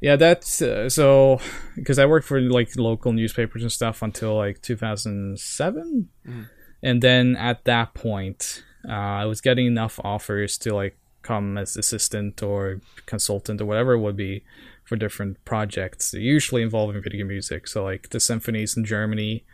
Yeah, 0.00 0.16
that's 0.16 0.60
uh, 0.60 0.88
so 0.88 1.40
because 1.76 1.98
I 1.98 2.06
worked 2.06 2.26
for 2.26 2.40
like 2.40 2.76
local 2.76 3.12
newspapers 3.12 3.62
and 3.62 3.72
stuff 3.72 4.02
until 4.02 4.34
like 4.36 4.60
2007, 4.62 6.08
Mhm. 6.26 6.48
and 6.82 7.02
then 7.02 7.36
at 7.36 7.64
that 7.64 7.94
point, 7.94 8.62
uh, 8.88 8.92
I 9.22 9.24
was 9.26 9.40
getting 9.40 9.66
enough 9.66 9.98
offers 10.04 10.58
to 10.58 10.74
like 10.74 10.96
come 11.22 11.56
as 11.56 11.76
assistant 11.76 12.42
or 12.42 12.80
consultant 13.06 13.60
or 13.60 13.64
whatever 13.64 13.92
it 13.94 14.00
would 14.00 14.16
be 14.16 14.44
for 14.84 14.96
different 14.96 15.42
projects, 15.46 16.12
usually 16.12 16.60
involving 16.60 17.00
video 17.02 17.24
music. 17.24 17.66
So 17.66 17.82
like 17.84 18.10
the 18.10 18.20
symphonies 18.20 18.76
in 18.76 18.84
Germany 18.84 19.44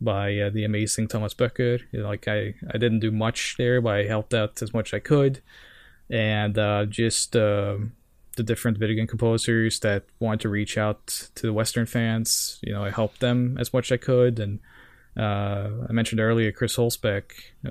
by 0.00 0.38
uh, 0.38 0.50
the 0.50 0.64
amazing 0.64 1.08
Thomas 1.08 1.34
Böcker. 1.34 1.80
You 1.92 2.02
know, 2.02 2.08
like 2.08 2.28
I 2.28 2.54
I 2.72 2.78
didn't 2.78 3.00
do 3.00 3.10
much 3.10 3.56
there, 3.58 3.80
but 3.80 3.94
I 3.94 4.04
helped 4.04 4.34
out 4.34 4.62
as 4.62 4.72
much 4.72 4.92
as 4.92 4.98
I 4.98 5.00
could, 5.00 5.40
and 6.10 6.58
uh, 6.58 6.84
just. 6.86 7.36
um 7.36 7.92
the 8.38 8.42
different 8.44 8.78
video 8.78 8.96
game 8.96 9.06
composers 9.06 9.80
that 9.80 10.04
wanted 10.20 10.40
to 10.40 10.48
reach 10.48 10.78
out 10.78 11.28
to 11.34 11.42
the 11.42 11.52
Western 11.52 11.84
fans. 11.84 12.58
You 12.62 12.72
know, 12.72 12.84
I 12.84 12.90
helped 12.90 13.20
them 13.20 13.58
as 13.58 13.74
much 13.74 13.90
as 13.90 13.96
I 13.96 13.98
could, 13.98 14.38
and 14.38 14.60
uh, 15.18 15.68
I 15.88 15.92
mentioned 15.92 16.20
earlier 16.20 16.52
Chris 16.52 16.76
Hülsbeck, 16.76 17.24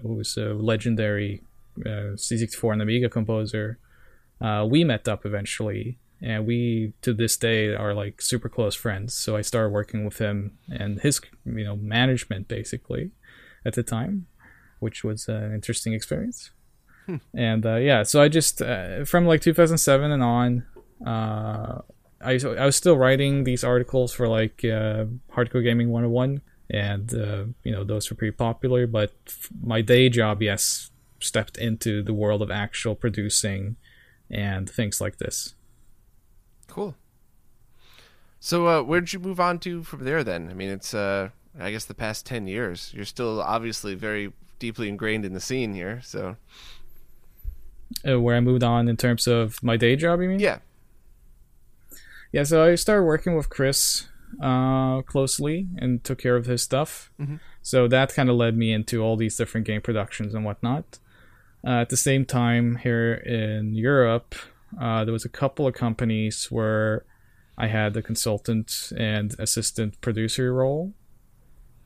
who 0.04 0.14
was 0.14 0.38
a 0.38 0.54
legendary 0.54 1.42
uh, 1.80 2.14
C64 2.20 2.74
and 2.74 2.82
Amiga 2.82 3.10
composer. 3.10 3.80
Uh, 4.40 4.68
we 4.70 4.84
met 4.84 5.08
up 5.08 5.26
eventually, 5.26 5.98
and 6.22 6.48
we 6.48 6.94
to 7.02 7.14
this 7.14 7.38
day 7.38 7.74
are 7.74 7.94
like 7.94 8.22
super 8.22 8.50
close 8.50 8.76
friends. 8.76 9.14
So 9.14 9.36
I 9.36 9.42
started 9.42 9.70
working 9.70 10.06
with 10.06 10.18
him 10.18 10.58
and 10.70 11.00
his 11.00 11.22
you 11.46 11.64
know 11.64 11.76
management 11.76 12.48
basically 12.48 13.12
at 13.66 13.74
the 13.74 13.84
time, 13.84 14.28
which 14.80 15.04
was 15.04 15.28
an 15.28 15.54
interesting 15.54 15.94
experience 15.94 16.52
and 17.34 17.66
uh, 17.66 17.76
yeah 17.76 18.04
so 18.04 18.22
i 18.22 18.28
just 18.28 18.62
uh, 18.62 19.06
from 19.06 19.26
like 19.26 19.40
2007 19.40 20.12
and 20.12 20.22
on 20.22 20.66
uh, 21.06 21.80
I, 22.20 22.32
I 22.44 22.66
was 22.66 22.76
still 22.76 22.98
writing 22.98 23.46
these 23.46 23.64
articles 23.64 24.12
for 24.12 24.28
like 24.28 24.66
uh, 24.66 25.06
hardcore 25.32 25.64
gaming 25.64 25.90
101 25.90 26.42
and 26.70 27.14
uh, 27.14 27.46
you 27.64 27.72
know 27.72 27.86
those 27.86 28.10
were 28.10 28.18
pretty 28.18 28.36
popular 28.36 28.88
but 28.88 29.14
f- 29.26 29.50
my 29.62 29.80
day 29.80 30.10
job 30.10 30.42
yes 30.42 30.92
stepped 31.20 31.58
into 31.58 32.04
the 32.04 32.14
world 32.14 32.42
of 32.42 32.52
actual 32.52 32.96
producing 32.96 33.76
and 34.30 34.70
things 34.70 35.00
like 35.00 35.18
this. 35.18 35.54
So, 38.40 38.68
uh, 38.68 38.84
where 38.84 39.02
did 39.02 39.14
you 39.14 39.20
move 39.20 39.40
on 39.40 39.60
to 39.60 39.84
from 39.84 40.04
there? 40.04 40.24
Then, 40.24 40.50
I 40.50 40.54
mean, 40.54 40.70
it's 40.70 40.94
uh, 40.94 41.30
I 41.60 41.72
guess 41.72 41.86
the 41.86 41.94
past 41.94 42.26
ten 42.26 42.48
years. 42.48 42.92
You're 42.94 43.06
still 43.06 43.42
obviously 43.42 43.96
very 43.96 44.32
deeply 44.60 44.90
ingrained 44.90 45.26
in 45.26 45.34
the 45.34 45.40
scene 45.40 45.74
here. 45.74 46.02
So, 46.04 46.38
uh, 48.08 48.20
where 48.20 48.36
i 48.36 48.40
moved 48.40 48.64
on 48.64 48.88
in 48.88 48.98
terms 48.98 49.28
of 49.28 49.62
my 49.64 49.78
day 49.78 49.96
job 49.96 50.22
you 50.22 50.28
mean 50.28 50.40
yeah, 50.40 50.60
Yeah, 52.32 52.44
so 52.44 52.64
I 52.64 52.76
started 52.76 53.04
working 53.04 53.36
with 53.36 53.50
Chris 53.50 54.08
uh, 54.42 55.02
closely 55.04 55.68
and 55.78 56.04
took 56.04 56.20
care 56.20 56.36
of 56.36 56.46
his 56.46 56.62
stuff. 56.62 57.12
Mhm. 57.20 57.40
So 57.62 57.88
that 57.88 58.14
kind 58.14 58.30
of 58.30 58.36
led 58.36 58.58
me 58.58 58.74
into 58.74 59.02
all 59.02 59.16
these 59.16 59.38
different 59.38 59.66
game 59.66 59.82
productions 59.82 60.34
and 60.34 60.44
whatnot. 60.46 61.00
Uh, 61.66 61.82
at 61.82 61.90
the 61.90 61.98
same 61.98 62.26
time, 62.26 62.76
here 62.78 63.14
in 63.14 63.74
Europe, 63.74 64.36
uh, 64.80 65.04
there 65.06 65.14
was 65.14 65.26
a 65.26 65.30
couple 65.30 65.66
of 65.68 65.74
companies 65.74 66.48
where 66.52 67.04
I 67.58 67.68
had 67.68 67.94
the 67.94 68.02
consultant 68.02 68.94
and 68.98 69.36
assistant 69.40 70.00
producer 70.02 70.54
role, 70.54 70.94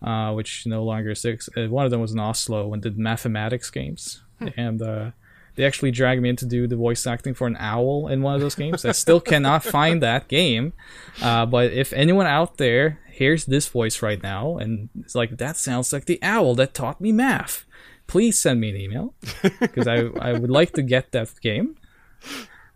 uh, 0.01 0.33
which 0.33 0.65
no 0.65 0.83
longer 0.83 1.11
exists. 1.11 1.49
Uh, 1.55 1.67
one 1.67 1.85
of 1.85 1.91
them 1.91 2.01
was 2.01 2.11
in 2.11 2.19
Oslo 2.19 2.73
and 2.73 2.81
did 2.81 2.97
mathematics 2.97 3.69
games, 3.69 4.21
and 4.57 4.81
uh, 4.81 5.11
they 5.55 5.65
actually 5.65 5.91
dragged 5.91 6.21
me 6.21 6.29
in 6.29 6.35
to 6.37 6.45
do 6.45 6.67
the 6.67 6.75
voice 6.75 7.05
acting 7.05 7.33
for 7.33 7.47
an 7.47 7.57
owl 7.59 8.07
in 8.07 8.21
one 8.21 8.35
of 8.35 8.41
those 8.41 8.55
games. 8.55 8.85
I 8.85 8.91
still 8.93 9.19
cannot 9.19 9.63
find 9.77 10.01
that 10.01 10.27
game. 10.27 10.73
Uh, 11.21 11.45
but 11.45 11.71
if 11.71 11.93
anyone 11.93 12.25
out 12.25 12.57
there 12.57 12.99
hears 13.11 13.45
this 13.45 13.67
voice 13.67 14.01
right 14.01 14.21
now 14.21 14.57
and 14.57 14.89
it's 14.99 15.15
like, 15.15 15.37
that 15.37 15.57
sounds 15.57 15.91
like 15.91 16.05
the 16.05 16.19
owl 16.21 16.55
that 16.55 16.73
taught 16.73 17.01
me 17.01 17.11
math, 17.11 17.65
please 18.07 18.39
send 18.39 18.59
me 18.61 18.69
an 18.69 18.77
email 18.77 19.13
because 19.59 19.87
I, 19.87 20.07
I 20.19 20.33
would 20.33 20.49
like 20.49 20.73
to 20.73 20.81
get 20.81 21.11
that 21.11 21.29
game. 21.41 21.75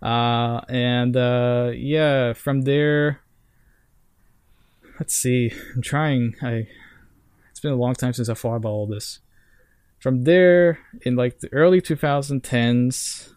Uh, 0.02 0.62
and 0.70 1.16
uh, 1.18 1.72
yeah, 1.74 2.34
from 2.34 2.62
there, 2.62 3.22
let's 5.00 5.16
see. 5.16 5.52
I'm 5.76 5.82
trying. 5.82 6.36
I 6.42 6.68
it's 7.50 7.60
been 7.60 7.72
a 7.72 7.78
long 7.78 7.96
time 7.96 8.14
since 8.14 8.30
I 8.30 8.34
thought 8.34 8.56
about 8.56 8.70
all 8.70 8.88
this 8.88 9.20
from 10.06 10.24
there 10.24 10.78
in 11.02 11.16
like 11.16 11.40
the 11.40 11.52
early 11.52 11.82
2010s 11.82 13.34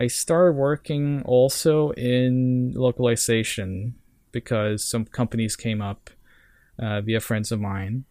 i 0.00 0.06
started 0.06 0.52
working 0.52 1.22
also 1.26 1.90
in 1.90 2.72
localization 2.74 3.94
because 4.32 4.82
some 4.82 5.04
companies 5.04 5.54
came 5.54 5.82
up 5.82 6.08
uh, 6.78 7.02
via 7.02 7.20
friends 7.20 7.52
of 7.52 7.60
mine 7.60 8.04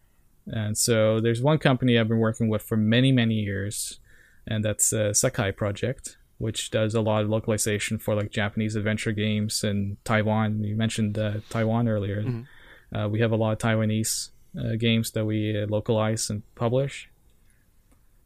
and 0.46 0.78
so 0.78 1.20
there's 1.20 1.42
one 1.42 1.58
company 1.58 1.98
i've 1.98 2.06
been 2.06 2.18
working 2.18 2.48
with 2.48 2.62
for 2.62 2.76
many 2.76 3.10
many 3.10 3.34
years 3.34 3.98
and 4.46 4.64
that's 4.64 4.92
uh, 4.92 5.10
Sekai 5.10 5.56
Project 5.56 6.18
which 6.38 6.70
does 6.70 6.94
a 6.94 7.00
lot 7.00 7.22
of 7.24 7.30
localization 7.30 7.98
for 7.98 8.14
like 8.14 8.30
japanese 8.30 8.76
adventure 8.76 9.12
games 9.12 9.64
and 9.64 9.96
taiwan 10.04 10.62
you 10.64 10.76
mentioned 10.76 11.18
uh, 11.18 11.34
taiwan 11.48 11.88
earlier 11.88 12.22
Mhm. 12.22 12.46
uh, 12.94 13.08
we 13.08 13.20
have 13.20 13.32
a 13.32 13.36
lot 13.36 13.52
of 13.52 13.58
taiwanese 13.58 14.30
uh, 14.58 14.76
games 14.76 15.10
that 15.12 15.24
we 15.24 15.38
uh, 15.60 15.66
localize 15.68 16.28
and 16.30 16.42
publish 16.54 17.08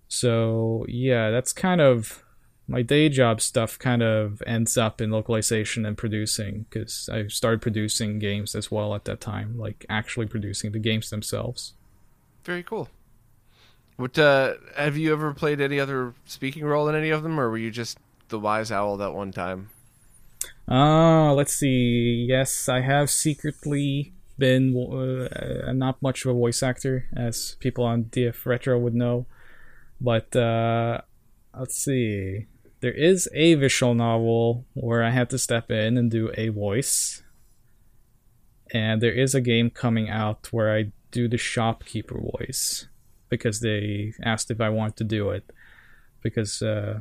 so 0.09 0.85
yeah, 0.89 1.31
that's 1.31 1.53
kind 1.53 1.81
of 1.81 2.25
my 2.67 2.83
day 2.83 3.09
job 3.09 3.41
stuff. 3.41 3.79
Kind 3.79 4.03
of 4.03 4.43
ends 4.47 4.77
up 4.77 5.01
in 5.01 5.11
localization 5.11 5.87
and 5.87 5.97
producing 5.97 6.67
because 6.69 7.09
I 7.13 7.29
started 7.29 7.63
producing 7.63 8.19
games 8.19 8.55
as 8.55 8.71
well 8.71 8.95
at 8.95 9.05
that 9.05 9.21
time, 9.21 9.57
like 9.59 9.87
actually 9.89 10.27
producing 10.27 10.73
the 10.73 10.79
games 10.79 11.11
themselves. 11.11 11.75
very 12.45 12.63
cool. 12.65 12.89
What 14.01 14.19
uh, 14.19 14.55
have 14.79 14.97
you 14.97 15.13
ever 15.13 15.35
played 15.35 15.61
any 15.61 15.79
other 15.79 16.15
speaking 16.25 16.65
role 16.65 16.89
in 16.89 16.95
any 16.95 17.11
of 17.11 17.23
them, 17.23 17.39
or 17.39 17.51
were 17.51 17.59
you 17.59 17.71
just 17.71 17.99
the 18.31 18.39
wise 18.39 18.73
owl 18.73 18.97
that 18.97 19.13
one 19.13 19.31
time? 19.31 19.69
Uh, 20.67 21.35
let's 21.35 21.53
see. 21.53 22.25
Yes, 22.27 22.67
I 22.67 22.81
have 22.81 23.11
secretly 23.11 24.15
been 24.39 24.75
uh, 24.75 25.73
not 25.75 26.01
much 26.01 26.25
of 26.25 26.31
a 26.31 26.39
voice 26.39 26.63
actor, 26.63 27.09
as 27.15 27.57
people 27.61 27.85
on 27.85 28.05
DF 28.05 28.47
Retro 28.47 28.79
would 28.79 28.95
know. 28.95 29.27
But 30.01 30.35
uh, 30.35 31.03
let's 31.55 31.77
see. 31.77 32.47
There 32.81 32.95
is 32.95 33.29
a 33.35 33.53
visual 33.53 33.93
novel 33.93 34.65
where 34.73 35.05
I 35.05 35.11
had 35.11 35.29
to 35.29 35.39
step 35.39 35.71
in 35.71 35.99
and 35.99 36.11
do 36.11 36.33
a 36.39 36.49
voice. 36.49 37.23
And 38.73 39.03
there 39.03 39.13
is 39.13 39.35
a 39.35 39.43
game 39.43 39.69
coming 39.69 40.09
out 40.09 40.51
where 40.55 40.75
I 40.75 40.93
do 41.11 41.29
the 41.29 41.37
shopkeeper 41.37 42.19
voice 42.19 42.87
because 43.31 43.61
they 43.61 44.13
asked 44.23 44.51
if 44.51 44.61
I 44.61 44.69
wanted 44.69 44.97
to 44.97 45.05
do 45.05 45.31
it. 45.31 45.51
Because 46.23 46.61
uh, 46.61 47.01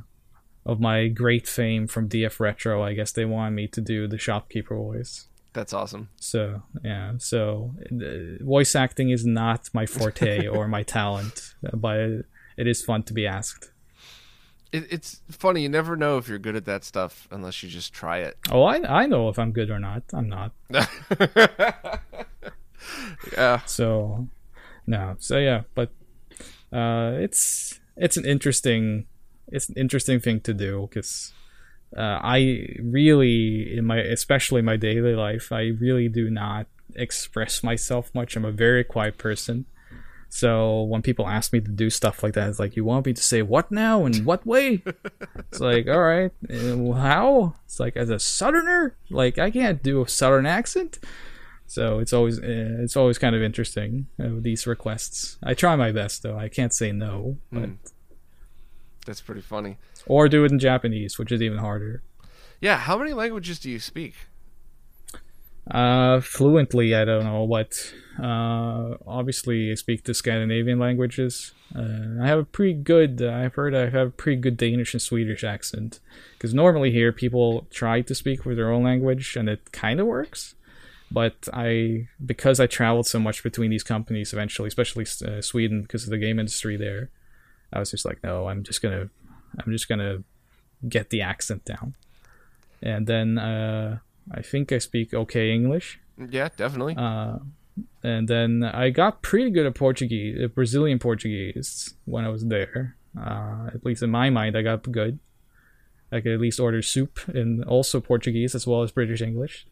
of 0.66 0.80
my 0.80 1.08
great 1.08 1.48
fame 1.48 1.88
from 1.88 2.08
DF 2.08 2.40
Retro, 2.40 2.82
I 2.82 2.94
guess 2.94 3.12
they 3.12 3.26
wanted 3.26 3.52
me 3.52 3.68
to 3.68 3.82
do 3.82 4.08
the 4.08 4.18
shopkeeper 4.18 4.76
voice. 4.76 5.28
That's 5.54 5.74
awesome. 5.74 6.10
So 6.18 6.62
yeah, 6.84 7.14
so 7.18 7.74
uh, 7.92 8.44
voice 8.44 8.76
acting 8.76 9.10
is 9.10 9.26
not 9.26 9.70
my 9.74 9.86
forte 9.86 10.48
or 10.56 10.68
my 10.68 10.84
talent, 10.84 11.56
but 11.74 11.98
it 12.56 12.68
is 12.68 12.84
fun 12.84 13.04
to 13.04 13.14
be 13.14 13.26
asked. 13.26 13.72
It, 14.72 14.86
it's 14.92 15.22
funny. 15.32 15.64
You 15.64 15.70
never 15.70 15.98
know 15.98 16.18
if 16.18 16.28
you're 16.28 16.38
good 16.38 16.56
at 16.56 16.66
that 16.66 16.84
stuff 16.84 17.28
unless 17.32 17.64
you 17.64 17.70
just 17.70 17.92
try 17.94 18.20
it. 18.20 18.38
Oh, 18.52 18.64
I 18.64 19.02
I 19.02 19.08
know 19.08 19.30
if 19.30 19.40
I'm 19.40 19.52
good 19.52 19.72
or 19.72 19.80
not. 19.80 20.04
I'm 20.14 20.30
not. 20.30 20.52
yeah. 23.34 23.62
So 23.66 24.28
no. 24.86 25.16
So 25.18 25.40
yeah, 25.40 25.64
but 25.74 25.92
uh, 26.72 27.14
it's 27.16 27.80
it's 27.98 28.18
an 28.18 28.26
interesting 28.26 29.06
it's 29.48 29.70
an 29.70 29.76
interesting 29.78 30.20
thing 30.20 30.40
to 30.42 30.54
do 30.54 30.88
because 30.90 31.34
uh, 31.98 32.20
I 32.22 32.76
really 32.82 33.78
in 33.78 33.86
my 33.86 33.98
especially 33.98 34.62
my 34.62 34.78
daily 34.78 35.16
life 35.16 35.52
I 35.52 35.70
really 35.80 36.08
do 36.08 36.30
not 36.30 36.68
express 36.96 37.64
myself 37.64 38.14
much. 38.14 38.36
I'm 38.36 38.46
a 38.46 38.52
very 38.52 38.84
quiet 38.84 39.18
person. 39.18 39.66
So 40.30 40.84
when 40.84 41.02
people 41.02 41.28
ask 41.28 41.52
me 41.52 41.60
to 41.60 41.72
do 41.72 41.90
stuff 41.90 42.22
like 42.22 42.34
that, 42.34 42.50
it's 42.50 42.60
like, 42.60 42.76
you 42.76 42.86
want 42.86 43.08
me 43.08 43.14
to 43.14 43.22
say 43.22 43.42
what 43.42 43.72
now 43.72 44.06
and 44.06 44.26
what 44.26 44.46
way? 44.46 44.84
it's 45.36 45.60
like, 45.60 45.88
all 45.88 46.02
right, 46.02 46.32
uh, 46.50 46.92
how? 46.94 47.56
It's 47.66 47.80
like 47.80 47.98
as 47.98 48.10
a 48.10 48.20
southerner, 48.20 48.96
like 49.10 49.40
I 49.40 49.50
can't 49.50 49.82
do 49.82 50.04
a 50.04 50.08
southern 50.08 50.46
accent. 50.46 51.00
So 51.70 52.00
it's 52.00 52.14
always 52.14 52.40
uh, 52.40 52.82
it's 52.84 52.98
always 52.98 53.18
kind 53.20 53.36
of 53.36 53.44
interesting 53.44 54.08
uh, 54.20 54.30
these 54.40 54.66
requests. 54.66 55.38
I 55.44 55.54
try 55.54 55.76
my 55.76 55.92
best 55.92 56.24
though. 56.24 56.36
I 56.38 56.50
can't 56.50 56.74
say 56.74 56.92
no, 56.92 57.38
but 57.52 57.64
Mm. 57.70 57.78
That's 59.06 59.22
pretty 59.22 59.42
funny. 59.42 59.78
or 60.08 60.28
do 60.28 60.44
it 60.46 60.52
in 60.52 60.60
Japanese, 60.60 61.18
which 61.20 61.32
is 61.32 61.42
even 61.42 61.60
harder. 61.60 62.02
Yeah, 62.60 62.78
how 62.78 62.98
many 62.98 63.14
languages 63.14 63.58
do 63.60 63.70
you 63.70 63.80
speak? 63.80 64.14
Uh, 65.70 66.20
fluently, 66.20 66.96
I 66.96 67.06
don't 67.06 67.24
know, 67.26 67.44
what. 67.44 67.94
uh, 68.22 68.96
obviously 69.08 69.72
I 69.72 69.76
speak 69.76 70.04
the 70.04 70.14
Scandinavian 70.14 70.80
languages. 70.80 71.54
Uh, 71.76 72.22
I 72.24 72.28
have 72.28 72.40
a 72.40 72.44
pretty 72.44 72.74
good. 72.74 73.22
Uh, 73.22 73.32
I've 73.32 73.54
heard 73.54 73.76
I 73.76 73.90
have 73.90 74.08
a 74.08 74.12
pretty 74.12 74.42
good 74.42 74.58
Danish 74.58 74.94
and 74.94 75.02
Swedish 75.02 75.44
accent. 75.44 76.00
Because 76.34 76.54
normally 76.54 76.92
here 76.92 77.12
people 77.12 77.68
try 77.70 78.02
to 78.02 78.16
speak 78.16 78.46
with 78.46 78.58
their 78.58 78.72
own 78.72 78.84
language, 78.84 79.36
and 79.36 79.48
it 79.48 79.72
kind 79.72 80.00
of 80.00 80.08
works. 80.08 80.56
But 81.12 81.48
I, 81.52 82.08
because 82.24 82.60
I 82.60 82.68
traveled 82.68 83.08
so 83.08 83.20
much 83.20 83.42
between 83.42 83.72
these 83.72 83.84
companies, 83.84 84.32
eventually, 84.32 84.68
especially 84.68 85.06
uh, 85.26 85.42
Sweden, 85.42 85.82
because 85.82 86.04
of 86.04 86.12
the 86.12 86.18
game 86.18 86.40
industry 86.40 86.78
there, 86.78 87.10
I 87.74 87.80
was 87.80 87.92
just 87.92 88.06
like, 88.06 88.24
no, 88.24 88.48
I'm 88.48 88.64
just 88.64 88.82
gonna, 88.82 89.10
I'm 89.58 89.72
just 89.72 89.90
gonna 89.90 90.24
get 90.88 91.10
the 91.10 91.22
accent 91.22 91.66
down. 91.66 91.96
And 92.82 93.08
then 93.08 93.38
uh, 93.38 94.00
I 94.32 94.42
think 94.42 94.72
I 94.72 94.78
speak 94.78 95.14
okay 95.14 95.52
English. 95.52 96.00
Yeah, 96.30 96.50
definitely. 96.56 96.96
Uh, 96.98 97.40
and 98.04 98.28
then 98.28 98.64
I 98.64 98.90
got 98.90 99.22
pretty 99.22 99.50
good 99.50 99.66
at 99.66 99.76
Portuguese, 99.76 100.38
uh, 100.44 100.48
Brazilian 100.48 101.00
Portuguese, 101.00 101.94
when 102.06 102.26
I 102.26 102.30
was 102.30 102.46
there. 102.46 102.96
Uh, 103.20 103.70
at 103.74 103.84
least 103.84 104.04
in 104.04 104.12
my 104.12 104.30
mind, 104.30 104.56
I 104.56 104.62
got 104.62 104.84
good. 104.92 105.20
I 106.12 106.22
could 106.22 106.34
at 106.34 106.40
least 106.40 106.60
order 106.60 106.82
soup 106.82 107.20
in 107.30 107.64
also 107.64 108.00
Portuguese 108.00 108.56
as 108.56 108.66
well 108.66 108.84
as 108.84 108.92
British 108.92 109.22
English. 109.22 109.68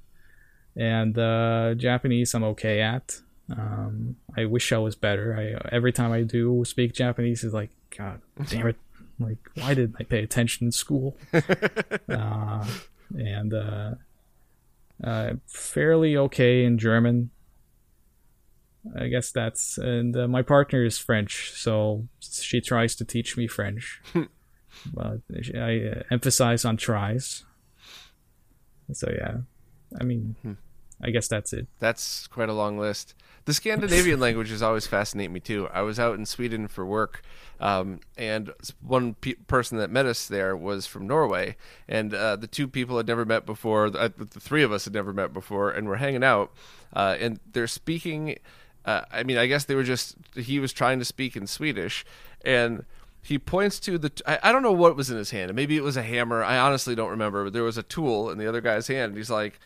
And 0.78 1.17
uh, 1.17 1.73
Japanese, 1.75 2.34
I'm 2.36 2.43
okay 2.43 2.82
at. 2.82 3.19
Um, 3.49 4.17
I 4.38 4.45
wish 4.45 4.71
I 4.71 4.78
was 4.78 4.95
better. 4.95 5.36
I 5.36 5.75
every 5.75 5.91
time 5.91 6.11
I 6.11 6.21
do 6.21 6.63
speak 6.65 6.93
Japanese, 6.93 7.43
is 7.43 7.53
like, 7.53 7.71
God 7.97 8.21
damn 8.49 8.67
it! 8.67 8.75
Like, 9.19 9.38
why 9.55 9.73
didn't 9.73 9.95
I 9.99 10.03
pay 10.03 10.21
attention 10.21 10.67
in 10.67 10.71
school? 10.71 11.17
uh, 11.34 12.65
and 13.15 13.53
uh, 13.53 13.91
uh, 15.03 15.34
fairly 15.47 16.17
okay 16.17 16.63
in 16.63 16.78
German. 16.78 17.32
I 18.97 19.07
guess 19.07 19.32
that's 19.32 19.78
and 19.78 20.15
uh, 20.15 20.28
my 20.28 20.41
partner 20.43 20.86
is 20.86 20.97
French, 20.97 21.51
so 21.53 22.07
she 22.19 22.61
tries 22.61 22.95
to 22.95 23.05
teach 23.05 23.36
me 23.36 23.47
French. 23.47 24.01
but 24.93 25.21
I 25.55 25.80
uh, 25.88 26.03
emphasize 26.11 26.65
on 26.65 26.78
tries. 26.78 27.43
So 28.93 29.11
yeah, 29.17 29.38
I 29.99 30.03
mean, 30.03 30.36
I 31.01 31.11
guess 31.11 31.27
that's 31.27 31.53
it. 31.53 31.67
That's 31.79 32.27
quite 32.27 32.49
a 32.49 32.53
long 32.53 32.77
list. 32.77 33.13
The 33.45 33.53
Scandinavian 33.53 34.19
languages 34.21 34.61
always 34.61 34.87
fascinate 34.87 35.31
me 35.31 35.39
too. 35.39 35.69
I 35.71 35.81
was 35.81 35.99
out 35.99 36.17
in 36.17 36.25
Sweden 36.25 36.67
for 36.67 36.85
work, 36.85 37.21
um, 37.59 37.99
and 38.17 38.51
one 38.81 39.13
pe- 39.13 39.33
person 39.33 39.77
that 39.77 39.91
met 39.91 40.05
us 40.05 40.27
there 40.27 40.55
was 40.55 40.87
from 40.87 41.07
Norway, 41.07 41.55
and 41.87 42.13
uh, 42.13 42.35
the 42.35 42.47
two 42.47 42.67
people 42.67 42.97
had 42.97 43.07
never 43.07 43.25
met 43.25 43.45
before. 43.45 43.89
The, 43.89 44.11
the 44.17 44.39
three 44.39 44.63
of 44.63 44.71
us 44.71 44.85
had 44.85 44.93
never 44.93 45.13
met 45.13 45.33
before, 45.33 45.69
and 45.71 45.87
we're 45.87 45.97
hanging 45.97 46.23
out, 46.23 46.51
uh, 46.93 47.15
and 47.19 47.39
they're 47.51 47.67
speaking. 47.67 48.37
Uh, 48.83 49.01
I 49.11 49.23
mean, 49.23 49.37
I 49.37 49.45
guess 49.45 49.65
they 49.65 49.75
were 49.75 49.83
just. 49.83 50.15
He 50.35 50.59
was 50.59 50.73
trying 50.73 50.99
to 50.99 51.05
speak 51.05 51.35
in 51.35 51.45
Swedish, 51.45 52.05
and 52.43 52.85
he 53.21 53.37
points 53.37 53.79
to 53.81 53.97
the 53.97 54.11
I, 54.25 54.39
I 54.43 54.51
don't 54.51 54.63
know 54.63 54.71
what 54.71 54.95
was 54.95 55.09
in 55.09 55.17
his 55.17 55.31
hand 55.31 55.53
maybe 55.53 55.75
it 55.75 55.83
was 55.83 55.97
a 55.97 56.01
hammer 56.01 56.43
i 56.43 56.57
honestly 56.57 56.95
don't 56.95 57.09
remember 57.09 57.43
but 57.43 57.51
there 57.51 57.63
was 57.63 57.77
a 57.77 57.83
tool 57.83 58.29
in 58.29 58.37
the 58.37 58.47
other 58.47 58.61
guy's 58.61 58.87
hand 58.87 59.09
and 59.09 59.17
he's 59.17 59.29
like 59.29 59.59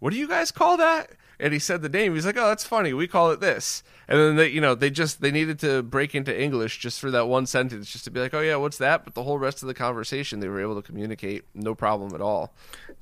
what 0.00 0.12
do 0.12 0.18
you 0.18 0.28
guys 0.28 0.50
call 0.50 0.76
that? 0.78 1.12
And 1.38 1.54
he 1.54 1.58
said 1.58 1.80
the 1.80 1.88
name. 1.88 2.14
He's 2.14 2.26
like 2.26 2.36
oh 2.36 2.48
that's 2.48 2.64
funny. 2.64 2.92
We 2.92 3.06
call 3.06 3.30
it 3.30 3.40
this. 3.40 3.82
And 4.08 4.18
then 4.18 4.36
they 4.36 4.48
you 4.48 4.60
know 4.60 4.74
they 4.74 4.90
just 4.90 5.20
they 5.20 5.30
needed 5.30 5.58
to 5.60 5.82
break 5.82 6.14
into 6.14 6.38
english 6.38 6.78
just 6.78 7.00
for 7.00 7.10
that 7.12 7.28
one 7.28 7.46
sentence 7.46 7.90
just 7.90 8.04
to 8.04 8.10
be 8.10 8.20
like 8.20 8.34
oh 8.34 8.40
yeah 8.40 8.56
what's 8.56 8.78
that? 8.78 9.04
But 9.04 9.14
the 9.14 9.22
whole 9.22 9.38
rest 9.38 9.62
of 9.62 9.68
the 9.68 9.74
conversation 9.74 10.40
they 10.40 10.48
were 10.48 10.60
able 10.60 10.74
to 10.74 10.82
communicate 10.82 11.44
no 11.54 11.74
problem 11.74 12.14
at 12.14 12.20
all. 12.20 12.52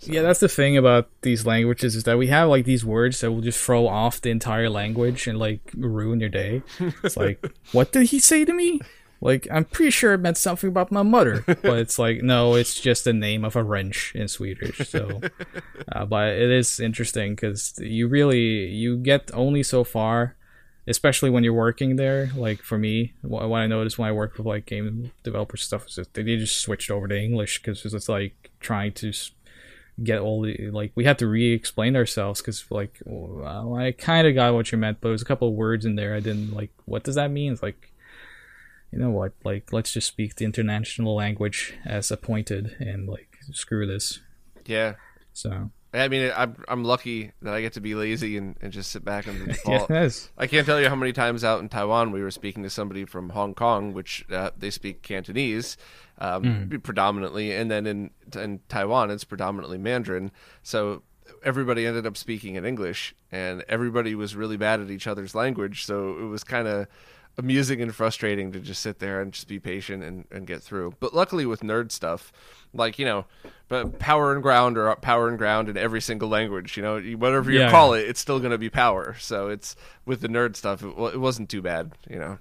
Yeah, 0.01 0.23
that's 0.23 0.41
the 0.41 0.49
thing 0.49 0.77
about 0.77 1.09
these 1.23 1.45
languages 1.45 1.97
is 1.97 2.05
that 2.05 2.19
we 2.19 2.29
have 2.29 2.49
like 2.49 2.65
these 2.65 2.85
words 2.85 3.21
that 3.21 3.33
will 3.33 3.41
just 3.41 3.61
throw 3.61 3.89
off 3.89 4.21
the 4.21 4.31
entire 4.31 4.71
language 4.71 5.27
and 5.27 5.39
like 5.39 5.61
ruin 5.77 6.21
your 6.21 6.29
day. 6.29 6.63
It's 7.03 7.17
like, 7.17 7.45
what 7.73 7.91
did 7.91 8.05
he 8.05 8.21
say 8.21 8.45
to 8.45 8.53
me? 8.53 8.81
Like, 9.21 9.49
I'm 9.51 9.65
pretty 9.65 9.91
sure 9.91 10.15
it 10.15 10.19
meant 10.19 10.37
something 10.37 10.69
about 10.69 10.93
my 10.93 11.03
mother, 11.03 11.43
but 11.47 11.79
it's 11.79 11.99
like, 11.99 12.23
no, 12.23 12.55
it's 12.55 12.81
just 12.81 13.05
the 13.05 13.13
name 13.13 13.45
of 13.45 13.57
a 13.57 13.65
wrench 13.65 14.13
in 14.15 14.29
Swedish. 14.29 14.79
So, 14.89 15.21
uh, 15.93 16.05
but 16.07 16.29
it 16.35 16.51
is 16.51 16.79
interesting 16.79 17.35
because 17.35 17.75
you 17.79 18.07
really 18.07 18.67
you 18.67 18.97
get 18.97 19.31
only 19.35 19.65
so 19.65 19.83
far, 19.83 20.37
especially 20.87 21.31
when 21.31 21.43
you're 21.43 21.53
working 21.53 21.97
there. 21.97 22.31
Like 22.37 22.63
for 22.63 22.79
me, 22.79 23.15
what 23.23 23.49
what 23.49 23.59
I 23.61 23.67
noticed 23.67 23.99
when 23.99 24.09
I 24.09 24.13
worked 24.13 24.39
with 24.39 24.47
like 24.47 24.67
game 24.67 25.11
developers 25.25 25.63
stuff 25.63 25.89
is 25.89 25.97
that 25.97 26.15
they 26.15 26.23
just 26.23 26.61
switched 26.61 26.91
over 26.91 27.09
to 27.09 27.21
English 27.21 27.61
because 27.61 27.85
it's 27.85 28.09
like 28.09 28.51
trying 28.61 28.93
to 28.93 29.13
get 30.05 30.21
all 30.21 30.43
the 30.43 30.71
like 30.71 30.93
we 30.95 31.05
had 31.05 31.19
to 31.19 31.27
re-explain 31.27 31.97
ourselves 31.97 32.41
because 32.41 32.65
like 32.71 33.01
well, 33.05 33.75
I 33.75 33.91
kind 33.91 34.29
of 34.29 34.37
got 34.37 34.55
what 34.55 34.71
you 34.71 34.79
meant, 34.79 35.01
but 35.01 35.09
there 35.09 35.13
was 35.13 35.23
a 35.23 35.27
couple 35.27 35.49
of 35.49 35.55
words 35.55 35.85
in 35.85 35.97
there 35.97 36.15
I 36.15 36.21
didn't 36.21 36.55
like. 36.55 36.71
What 36.85 37.03
does 37.03 37.17
that 37.17 37.33
mean? 37.33 37.53
It's 37.53 37.65
like 37.65 37.93
you 38.93 38.99
know 38.99 39.11
what? 39.11 39.33
Like 39.45 39.73
let's 39.73 39.93
just 39.93 40.07
speak 40.09 40.37
the 40.37 40.45
international 40.45 41.15
language 41.15 41.75
as 41.85 42.11
appointed 42.11 42.77
and 42.81 43.09
like 43.09 43.29
screw 43.53 43.87
this. 43.87 44.21
yeah 44.67 44.95
So 45.33 45.71
i 45.95 46.07
mean 46.07 46.31
i'm, 46.37 46.55
I'm 46.69 46.85
lucky 46.85 47.33
that 47.41 47.55
i 47.55 47.63
get 47.63 47.73
to 47.73 47.81
be 47.81 47.95
lazy 47.95 48.37
and, 48.37 48.57
and 48.61 48.71
just 48.71 48.93
sit 48.93 49.07
back 49.07 49.27
and 49.27 49.49
default 49.49 49.89
yes, 49.89 50.31
I 50.37 50.47
can't 50.47 50.67
tell 50.67 50.79
you 50.79 50.87
how 50.91 50.95
many 50.95 51.15
times 51.15 51.45
out 51.45 51.61
in 51.61 51.71
Taiwan 51.71 52.13
we 52.13 52.21
were 52.21 52.31
speaking 52.31 52.63
to 52.65 52.69
somebody 52.71 53.07
from 53.07 53.31
Hong 53.31 53.55
Kong, 53.55 53.95
which 53.95 54.27
uh, 54.31 54.51
they 54.55 54.69
speak 54.71 55.01
Cantonese 55.01 55.79
um, 56.19 56.69
predominantly, 56.83 57.53
and 57.53 57.71
then 57.71 57.87
in 57.87 58.11
in 58.35 58.61
Taiwan 58.69 59.11
it's 59.11 59.25
predominantly 59.25 59.79
Mandarin. 59.79 60.31
So 60.63 61.03
everybody 61.43 61.87
ended 61.87 62.07
up 62.07 62.17
speaking 62.17 62.57
in 62.57 62.65
English, 62.67 63.15
and 63.33 63.65
everybody 63.69 64.15
was 64.15 64.37
really 64.37 64.57
bad 64.59 64.81
at 64.81 64.91
each 64.91 65.07
other's 65.07 65.35
language. 65.35 65.87
So 65.87 66.19
it 66.19 66.25
was 66.27 66.45
kind 66.45 66.69
of 66.69 66.87
amusing 67.39 67.81
and 67.81 67.95
frustrating 67.95 68.51
to 68.53 68.59
just 68.61 68.83
sit 68.83 68.99
there 68.99 69.23
and 69.23 69.33
just 69.33 69.47
be 69.49 69.59
patient 69.61 70.03
and, 70.03 70.27
and 70.31 70.47
get 70.47 70.61
through. 70.63 70.95
But 71.01 71.15
luckily 71.15 71.47
with 71.47 71.61
nerd 71.61 71.93
stuff, 71.93 72.33
like 72.75 72.99
you 72.99 73.05
know, 73.07 73.25
but 73.69 73.99
power 73.99 74.33
and 74.33 74.43
ground 74.43 74.77
or 74.77 74.95
power 74.97 75.29
and 75.29 75.39
ground 75.39 75.69
in 75.69 75.77
every 75.77 76.01
single 76.01 76.29
language. 76.29 76.77
You 76.77 76.83
know, 76.83 77.01
whatever 77.17 77.51
you 77.51 77.61
Yeah. 77.61 77.71
call 77.71 77.95
it, 77.95 78.09
it's 78.09 78.21
still 78.21 78.41
going 78.41 78.51
to 78.51 78.59
be 78.59 78.69
power. 78.69 79.17
So 79.21 79.49
it's 79.49 79.77
with 80.05 80.21
the 80.21 80.29
nerd 80.29 80.57
stuff, 80.57 80.83
it, 80.83 80.89
it 81.15 81.21
wasn't 81.21 81.49
too 81.49 81.63
bad. 81.63 81.93
You 82.11 82.19
know. 82.19 82.39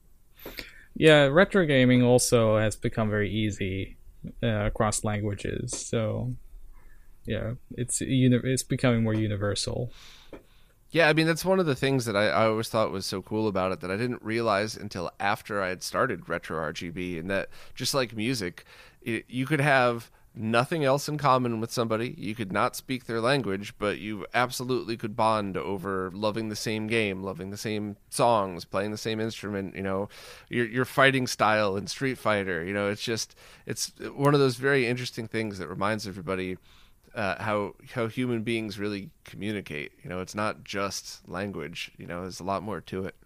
yeah. 0.94 1.26
Retro 1.26 1.66
gaming 1.66 2.02
also 2.02 2.58
has 2.58 2.74
become 2.76 3.10
very 3.10 3.30
easy 3.30 3.98
uh, 4.42 4.64
across 4.66 5.04
languages. 5.04 5.72
So 5.72 6.32
yeah, 7.26 7.54
it's 7.72 8.00
uni- 8.00 8.40
it's 8.44 8.62
becoming 8.62 9.02
more 9.02 9.14
universal. 9.14 9.92
Yeah, 10.96 11.10
I 11.10 11.12
mean 11.12 11.26
that's 11.26 11.44
one 11.44 11.60
of 11.60 11.66
the 11.66 11.74
things 11.74 12.06
that 12.06 12.16
I, 12.16 12.28
I 12.28 12.46
always 12.46 12.70
thought 12.70 12.90
was 12.90 13.04
so 13.04 13.20
cool 13.20 13.48
about 13.48 13.70
it 13.70 13.80
that 13.80 13.90
I 13.90 13.98
didn't 13.98 14.22
realize 14.22 14.78
until 14.78 15.10
after 15.20 15.60
I 15.60 15.68
had 15.68 15.82
started 15.82 16.26
retro 16.26 16.58
RGB, 16.72 17.18
and 17.20 17.28
that 17.28 17.50
just 17.74 17.92
like 17.92 18.16
music, 18.16 18.64
it, 19.02 19.26
you 19.28 19.44
could 19.44 19.60
have 19.60 20.10
nothing 20.34 20.84
else 20.84 21.06
in 21.06 21.18
common 21.18 21.60
with 21.60 21.70
somebody. 21.70 22.14
You 22.16 22.34
could 22.34 22.50
not 22.50 22.76
speak 22.76 23.04
their 23.04 23.20
language, 23.20 23.74
but 23.78 23.98
you 23.98 24.24
absolutely 24.32 24.96
could 24.96 25.14
bond 25.14 25.58
over 25.58 26.10
loving 26.14 26.48
the 26.48 26.56
same 26.56 26.86
game, 26.86 27.22
loving 27.22 27.50
the 27.50 27.58
same 27.58 27.96
songs, 28.08 28.64
playing 28.64 28.90
the 28.90 28.96
same 28.96 29.20
instrument. 29.20 29.76
You 29.76 29.82
know, 29.82 30.08
your 30.48 30.64
your 30.64 30.86
fighting 30.86 31.26
style 31.26 31.76
in 31.76 31.88
Street 31.88 32.16
Fighter. 32.16 32.64
You 32.64 32.72
know, 32.72 32.88
it's 32.88 33.02
just 33.02 33.36
it's 33.66 33.92
one 34.14 34.32
of 34.32 34.40
those 34.40 34.56
very 34.56 34.86
interesting 34.86 35.28
things 35.28 35.58
that 35.58 35.68
reminds 35.68 36.08
everybody 36.08 36.56
uh, 37.16 37.42
how 37.42 37.74
how 37.94 38.06
human 38.06 38.42
beings 38.42 38.78
really 38.78 39.10
communicate. 39.24 39.92
You 40.02 40.10
know, 40.10 40.20
it's 40.20 40.34
not 40.34 40.62
just 40.64 41.28
language. 41.28 41.90
You 41.96 42.06
know, 42.06 42.22
there's 42.22 42.40
a 42.40 42.44
lot 42.44 42.62
more 42.62 42.80
to 42.82 43.04
it. 43.04 43.16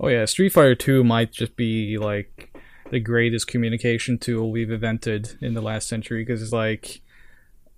Oh 0.00 0.08
yeah, 0.08 0.24
Street 0.24 0.50
Fighter 0.50 0.74
2 0.74 1.04
might 1.04 1.32
just 1.32 1.56
be 1.56 1.98
like 1.98 2.56
the 2.90 3.00
greatest 3.00 3.46
communication 3.46 4.18
tool 4.18 4.50
we've 4.50 4.70
invented 4.70 5.36
in 5.40 5.54
the 5.54 5.60
last 5.60 5.88
century 5.88 6.24
because 6.24 6.42
it's 6.42 6.52
like 6.52 7.02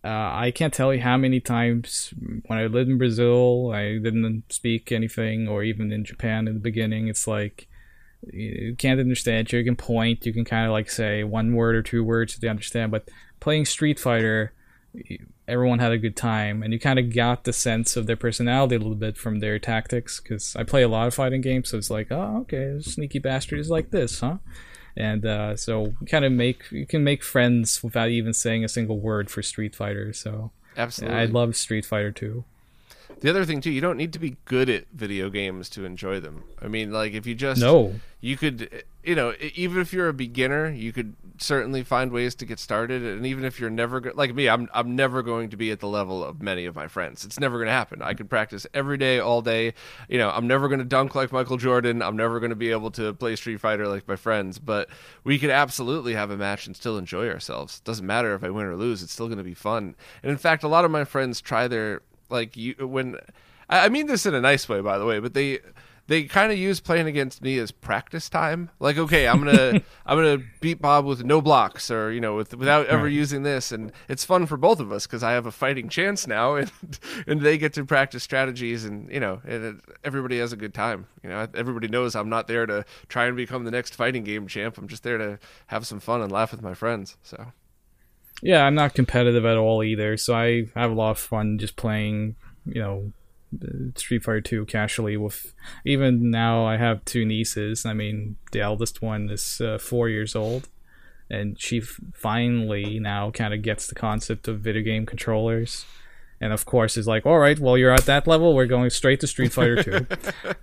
uh, 0.05 0.31
I 0.33 0.53
can't 0.55 0.73
tell 0.73 0.95
you 0.95 1.01
how 1.01 1.17
many 1.17 1.41
times 1.41 2.15
when 2.47 2.59
I 2.59 2.67
lived 2.67 2.89
in 2.89 2.99
Brazil, 2.99 3.73
I 3.75 3.99
didn't 3.99 4.45
speak 4.51 4.93
anything, 4.93 5.49
or 5.49 5.65
even 5.65 5.91
in 5.91 6.05
Japan 6.05 6.47
in 6.47 6.55
the 6.55 6.61
beginning. 6.61 7.09
It's 7.09 7.27
like 7.27 7.67
you 8.33 8.77
can't 8.79 9.01
understand. 9.01 9.51
You 9.51 9.65
can 9.65 9.75
point, 9.75 10.25
you 10.25 10.33
can 10.33 10.45
kind 10.45 10.67
of 10.67 10.73
like 10.73 10.91
say 10.91 11.25
one 11.25 11.55
word 11.55 11.75
or 11.75 11.83
two 11.83 12.05
words 12.05 12.39
to 12.39 12.49
understand, 12.49 12.93
but 12.93 13.09
playing 13.41 13.65
Street 13.65 13.99
Fighter, 13.99 14.53
everyone 15.49 15.79
had 15.79 15.93
a 15.93 15.99
good 15.99 16.17
time, 16.17 16.63
and 16.63 16.73
you 16.73 16.79
kind 16.79 16.99
of 16.99 17.15
got 17.15 17.45
the 17.45 17.53
sense 17.53 17.97
of 17.97 18.07
their 18.07 18.17
personality 18.17 18.77
a 18.77 18.79
little 18.79 18.95
bit 18.95 19.17
from 19.17 19.41
their 19.41 19.59
tactics. 19.59 20.21
Because 20.21 20.55
I 20.57 20.63
play 20.65 20.83
a 20.83 20.89
lot 20.89 21.07
of 21.07 21.15
fighting 21.15 21.41
games, 21.41 21.71
so 21.71 21.79
it's 21.79 21.91
like, 21.91 22.11
oh, 22.11 22.39
okay, 22.43 22.81
sneaky 22.81 23.19
bastard 23.19 23.59
is 23.59 23.71
like 23.71 23.91
this, 23.91 24.21
huh? 24.21 24.39
And 24.97 25.27
uh, 25.27 25.57
so 25.57 25.95
kind 26.09 26.25
of 26.25 26.33
make 26.33 26.71
you 26.73 26.87
can 26.87 27.05
make 27.05 27.23
friends 27.23 27.83
without 27.83 28.09
even 28.09 28.33
saying 28.33 28.65
a 28.65 28.69
single 28.69 28.99
word 28.99 29.31
for 29.31 29.43
Street 29.43 29.75
Fighter. 29.77 30.13
So 30.13 30.53
Absolutely. 30.77 31.17
I 31.19 31.25
love 31.27 31.55
Street 31.57 31.85
Fighter 31.85 32.13
2. 32.13 32.45
The 33.21 33.31
other 33.31 33.45
thing 33.45 33.61
too, 33.61 33.71
you 33.71 33.81
don't 33.81 33.97
need 33.97 34.13
to 34.15 34.19
be 34.19 34.37
good 34.45 34.69
at 34.69 34.87
video 34.93 35.31
games 35.31 35.69
to 35.71 35.85
enjoy 35.85 36.21
them. 36.21 36.45
I 36.61 36.69
mean, 36.69 36.93
like 36.93 37.13
if 37.13 37.27
you 37.27 37.35
just 37.35 37.61
No. 37.61 37.95
you 38.21 38.37
could, 38.37 38.85
you 39.07 39.15
know, 39.15 39.35
even 39.55 39.81
if 39.81 39.93
you're 39.93 40.09
a 40.09 40.13
beginner, 40.13 40.69
you 40.69 40.93
could 40.93 41.15
certainly 41.39 41.85
find 41.85 42.11
ways 42.11 42.35
to 42.35 42.45
get 42.45 42.59
started. 42.59 43.05
And 43.05 43.25
even 43.25 43.45
if 43.45 43.61
you're 43.61 43.71
never 43.71 44.01
go- 44.01 44.11
like 44.17 44.35
me, 44.35 44.49
I'm 44.49 44.69
I'm 44.75 44.97
never 44.97 45.23
going 45.23 45.51
to 45.51 45.57
be 45.57 45.71
at 45.71 45.79
the 45.79 45.87
level 45.87 46.25
of 46.25 46.43
many 46.43 46.67
of 46.67 46.75
my 46.75 46.89
friends. 46.89 47.25
It's 47.25 47.39
never 47.39 47.57
going 47.57 47.67
to 47.67 47.73
happen. 47.73 48.03
I 48.03 48.15
could 48.15 48.29
practice 48.29 48.67
every 48.75 48.99
day, 48.99 49.21
all 49.21 49.43
day. 49.43 49.75
You 50.09 50.19
know, 50.19 50.31
I'm 50.31 50.49
never 50.49 50.67
going 50.67 50.81
to 50.81 50.85
dunk 50.85 51.15
like 51.15 51.31
Michael 51.31 51.57
Jordan. 51.57 52.03
I'm 52.03 52.17
never 52.17 52.41
going 52.41 52.51
to 52.51 52.57
be 52.57 52.73
able 52.73 52.91
to 52.93 53.15
play 53.15 53.37
Street 53.37 53.61
Fighter 53.61 53.87
like 53.87 54.09
my 54.09 54.17
friends. 54.17 54.59
But 54.59 54.89
we 55.23 55.39
could 55.39 55.51
absolutely 55.51 56.15
have 56.15 56.33
a 56.33 56.37
match 56.37 56.67
and 56.67 56.75
still 56.75 56.99
enjoy 56.99 57.29
ourselves. 57.29 57.79
Doesn't 57.81 58.07
matter 58.07 58.35
if 58.35 58.43
I 58.43 58.51
win 58.51 58.67
or 58.67 58.75
lose. 58.75 59.05
It's 59.05 59.13
still 59.13 59.29
going 59.29 59.39
to 59.39 59.45
be 59.45 59.55
fun. 59.55 59.95
And 60.25 60.33
in 60.33 60.39
fact, 60.39 60.65
a 60.65 60.69
lot 60.69 60.85
of 60.85 60.91
my 60.91 61.05
friends 61.05 61.41
try 61.41 61.69
their 61.69 62.03
like 62.29 62.57
you 62.57 62.75
when 62.81 63.19
I 63.69 63.89
mean 63.89 64.09
this 64.09 64.27
in 64.27 64.35
a 64.35 64.41
nice 64.41 64.69
way, 64.69 64.81
by 64.81 64.99
the 64.99 65.07
way, 65.07 65.21
but 65.21 65.33
they 65.33 65.61
they 66.09 66.25
kind 66.25 66.53
of 66.53 66.59
use 66.59 66.79
playing 66.81 67.07
against 67.07 67.43
me 67.43 67.59
as 67.59 67.71
practice 67.73 68.29
time. 68.29 68.71
Like, 68.79 68.97
okay, 68.97 69.27
I'm 69.27 69.39
gonna 69.43 69.81
I'm 70.07 70.17
gonna 70.17 70.43
beat 70.61 70.81
Bob 70.81 71.05
with 71.05 71.25
no 71.25 71.41
blocks, 71.41 71.91
or 71.91 72.13
you 72.13 72.21
know, 72.21 72.37
with 72.37 72.55
without 72.57 72.87
ever 72.87 73.05
Right. 73.05 73.13
using 73.13 73.43
this, 73.43 73.73
and 73.73 73.93
it's 74.09 74.25
fun 74.25 74.47
for 74.47 74.57
both 74.57 74.79
of 74.81 74.93
us 74.93 75.07
because 75.07 75.23
I 75.23 75.33
have 75.33 75.47
a 75.47 75.53
fighting 75.53 75.89
chance 75.89 76.27
now, 76.27 76.55
and 76.57 76.71
and 77.27 77.41
they 77.41 77.59
get 77.59 77.73
to 77.75 77.85
practice 77.85 78.23
strategies, 78.23 78.85
and 78.85 79.11
you 79.11 79.21
know, 79.21 79.41
and 79.45 79.65
it, 79.65 79.77
everybody 80.05 80.39
has 80.39 80.53
a 80.53 80.57
good 80.57 80.75
time. 80.75 81.07
You 81.23 81.31
know, 81.31 81.49
everybody 81.55 81.89
knows 81.89 82.15
I'm 82.15 82.29
not 82.29 82.47
there 82.47 82.67
to 82.67 82.85
try 83.09 83.27
and 83.27 83.37
become 83.37 83.65
the 83.65 83.71
next 83.71 83.95
fighting 83.97 84.23
game 84.25 84.47
champ. 84.47 84.79
I'm 84.79 84.89
just 84.89 85.03
there 85.03 85.19
to 85.19 85.39
have 85.69 85.87
some 85.87 86.01
fun 86.01 86.23
and 86.23 86.31
laugh 86.31 86.53
with 86.53 86.63
my 86.63 86.75
friends. 86.75 87.17
So. 87.23 87.53
Yeah, 88.43 88.65
I'm 88.67 88.75
not 88.75 88.93
competitive 88.95 89.47
at 89.47 89.57
all 89.57 89.83
either, 89.83 90.17
so 90.19 90.35
I 90.35 90.67
have 90.75 90.91
a 90.91 90.95
lot 90.95 91.13
of 91.13 91.19
fun 91.19 91.59
just 91.59 91.75
playing, 91.75 92.37
you 92.67 92.83
know, 92.83 93.13
Street 93.97 94.25
Fighter 94.25 94.41
2 94.41 94.67
casually 94.67 95.17
with 95.17 95.55
even 95.85 96.31
now 96.31 96.67
I 96.67 96.77
have 96.77 97.05
two 97.05 97.25
nieces. 97.25 97.87
I 97.87 97.93
mean, 97.93 98.37
the 98.53 98.61
eldest 98.61 99.03
one 99.03 99.31
is 99.31 99.61
uh, 99.61 99.79
4 99.79 100.09
years 100.09 100.35
old 100.35 100.69
and 101.31 101.61
she 101.61 101.79
f- 101.79 102.01
finally 102.13 102.99
now 103.01 103.31
kind 103.31 103.53
of 103.53 103.63
gets 103.63 103.87
the 103.87 103.95
concept 103.95 104.49
of 104.49 104.61
video 104.61 104.83
game 104.83 105.07
controllers. 105.07 105.85
And 106.41 106.53
of 106.53 106.67
course 106.67 106.97
is 106.97 107.07
like, 107.07 107.25
"All 107.25 107.39
right, 107.39 107.59
well 107.59 107.79
you're 107.79 107.93
at 107.93 108.05
that 108.05 108.27
level, 108.27 108.55
we're 108.55 108.67
going 108.67 108.91
straight 108.91 109.21
to 109.21 109.27
Street 109.27 109.53
Fighter 109.53 109.83
2." 109.83 110.07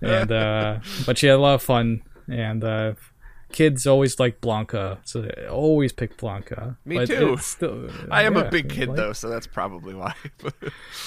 and 0.00 0.30
uh 0.30 0.78
but 1.06 1.18
she 1.18 1.26
had 1.26 1.36
a 1.36 1.42
lot 1.42 1.54
of 1.54 1.62
fun 1.62 2.02
and 2.28 2.62
uh 2.62 2.94
kids 3.52 3.86
always 3.86 4.18
like 4.18 4.40
Blanka, 4.40 4.98
so 5.04 5.22
they 5.22 5.46
always 5.46 5.92
pick 5.92 6.16
Blanka. 6.16 6.76
Me 6.84 6.96
But 6.96 7.06
too. 7.08 7.36
Still, 7.38 7.88
I 8.10 8.22
am 8.24 8.36
a 8.36 8.48
big 8.50 8.68
kid 8.68 8.88
like- 8.88 8.96
though, 8.96 9.12
so 9.12 9.28
that's 9.28 9.46
probably 9.46 9.94
why. 9.94 10.14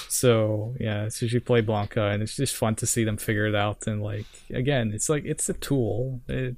So 0.08 0.74
yeah, 0.80 1.08
so 1.08 1.26
she 1.26 1.38
play 1.38 1.62
Blanka, 1.62 2.12
and 2.12 2.22
it's 2.22 2.36
just 2.36 2.56
fun 2.56 2.74
to 2.76 2.86
see 2.86 3.04
them 3.04 3.16
figure 3.16 3.46
it 3.46 3.54
out. 3.54 3.86
And 3.86 4.02
like 4.02 4.26
again, 4.50 4.92
it's 4.94 5.08
like 5.08 5.24
it's 5.24 5.48
a 5.48 5.54
tool. 5.54 6.20
It, 6.28 6.56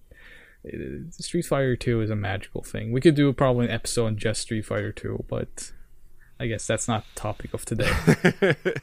it, 0.64 1.12
Street 1.14 1.46
Fighter 1.46 1.76
Two 1.76 2.00
is 2.00 2.10
a 2.10 2.16
magical 2.16 2.62
thing. 2.62 2.92
We 2.92 3.00
could 3.00 3.14
do 3.14 3.32
probably 3.32 3.66
an 3.66 3.72
episode 3.72 4.06
on 4.06 4.16
just 4.16 4.42
Street 4.42 4.62
Fighter 4.66 4.92
Two, 4.92 5.24
but 5.28 5.72
I 6.38 6.46
guess 6.46 6.66
that's 6.66 6.86
not 6.88 7.04
the 7.14 7.20
topic 7.20 7.52
of 7.52 7.64
today. 7.64 7.92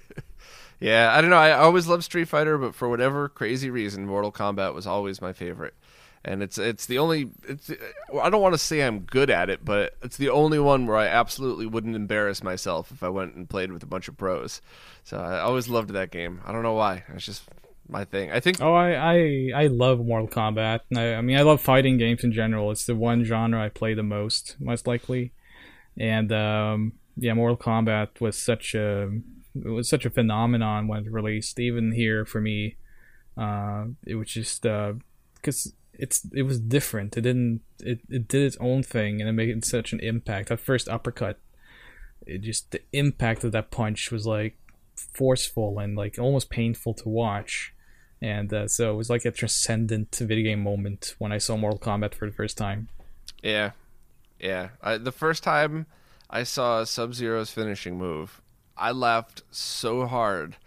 yeah, 0.79 1.11
I 1.15 1.21
don't 1.21 1.29
know. 1.29 1.37
I 1.37 1.51
always 1.53 1.87
loved 1.87 2.03
Street 2.03 2.27
Fighter, 2.27 2.57
but 2.57 2.75
for 2.75 2.87
whatever 2.89 3.29
crazy 3.29 3.69
reason, 3.69 4.05
Mortal 4.05 4.31
Kombat 4.31 4.73
was 4.73 4.85
always 4.85 5.21
my 5.21 5.33
favorite. 5.33 5.73
And 6.27 6.43
it's 6.43 6.57
it's 6.57 6.85
the 6.85 6.99
only 6.99 7.29
it's 7.47 7.71
I 8.21 8.29
don't 8.29 8.41
want 8.41 8.53
to 8.53 8.59
say 8.59 8.81
I'm 8.81 8.99
good 8.99 9.29
at 9.29 9.49
it, 9.49 9.63
but 9.63 9.95
it's 10.03 10.17
the 10.17 10.29
only 10.29 10.59
one 10.59 10.85
where 10.85 10.97
I 10.97 11.07
absolutely 11.07 11.65
wouldn't 11.65 11.95
embarrass 11.95 12.43
myself 12.43 12.91
if 12.91 13.01
I 13.01 13.09
went 13.09 13.35
and 13.35 13.49
played 13.49 13.71
with 13.71 13.81
a 13.83 13.87
bunch 13.87 14.07
of 14.07 14.17
pros. 14.17 14.61
So 15.03 15.17
I 15.17 15.39
always 15.39 15.69
loved 15.69 15.91
that 15.91 16.11
game. 16.11 16.41
I 16.45 16.51
don't 16.51 16.63
know 16.63 16.73
why. 16.73 17.03
It's 17.13 17.25
just 17.25 17.43
my 17.87 18.03
thing. 18.03 18.31
I 18.31 18.39
think 18.39 18.61
oh, 18.61 18.73
I, 18.73 18.91
I 18.91 19.51
I 19.55 19.67
love 19.67 20.05
Mortal 20.05 20.27
Kombat. 20.27 20.81
I, 20.95 21.15
I 21.15 21.21
mean, 21.21 21.37
I 21.37 21.43
love 21.43 21.61
fighting 21.61 21.97
games 21.97 22.23
in 22.23 22.33
general. 22.33 22.71
It's 22.71 22.85
the 22.85 22.95
one 22.95 23.23
genre 23.23 23.63
I 23.63 23.69
play 23.69 23.93
the 23.93 24.03
most, 24.03 24.57
most 24.59 24.85
likely. 24.85 25.31
And 25.97 26.31
um, 26.31 26.93
yeah, 27.15 27.33
Mortal 27.33 27.57
Kombat 27.57 28.19
was 28.19 28.37
such 28.37 28.75
a 28.75 29.09
it 29.55 29.69
was 29.69 29.89
such 29.89 30.05
a 30.05 30.09
phenomenon 30.09 30.87
when 30.87 31.05
it 31.05 31.11
released. 31.11 31.59
Even 31.59 31.91
here 31.91 32.25
for 32.25 32.41
me, 32.41 32.75
uh, 33.37 33.85
it 34.05 34.15
was 34.15 34.29
just 34.29 34.61
because 34.61 35.73
it's 35.97 36.25
it 36.33 36.43
was 36.43 36.59
different. 36.59 37.17
It 37.17 37.21
didn't 37.21 37.61
it, 37.79 37.99
it 38.09 38.27
did 38.27 38.43
its 38.43 38.57
own 38.59 38.83
thing 38.83 39.19
and 39.19 39.29
it 39.29 39.33
made 39.33 39.65
such 39.65 39.93
an 39.93 39.99
impact. 39.99 40.49
That 40.49 40.59
first 40.59 40.87
uppercut, 40.87 41.39
it 42.25 42.39
just 42.39 42.71
the 42.71 42.81
impact 42.93 43.43
of 43.43 43.51
that 43.51 43.71
punch 43.71 44.11
was 44.11 44.25
like 44.25 44.57
forceful 44.95 45.79
and 45.79 45.95
like 45.95 46.17
almost 46.19 46.49
painful 46.49 46.93
to 46.95 47.09
watch. 47.09 47.73
And 48.21 48.51
uh, 48.51 48.67
so 48.67 48.91
it 48.93 48.95
was 48.95 49.09
like 49.09 49.25
a 49.25 49.31
transcendent 49.31 50.15
video 50.15 50.51
game 50.51 50.63
moment 50.63 51.15
when 51.19 51.31
I 51.31 51.37
saw 51.37 51.55
Mortal 51.55 51.79
Kombat 51.79 52.15
for 52.15 52.25
the 52.25 52.35
first 52.35 52.57
time. 52.57 52.89
Yeah, 53.43 53.71
yeah. 54.39 54.69
I, 54.81 54.97
the 54.97 55.11
first 55.11 55.43
time 55.43 55.85
I 56.29 56.43
saw 56.43 56.83
Sub 56.83 57.13
Zero's 57.13 57.51
finishing 57.51 57.97
move, 57.97 58.41
I 58.75 58.91
laughed 58.91 59.43
so 59.51 60.07
hard 60.07 60.57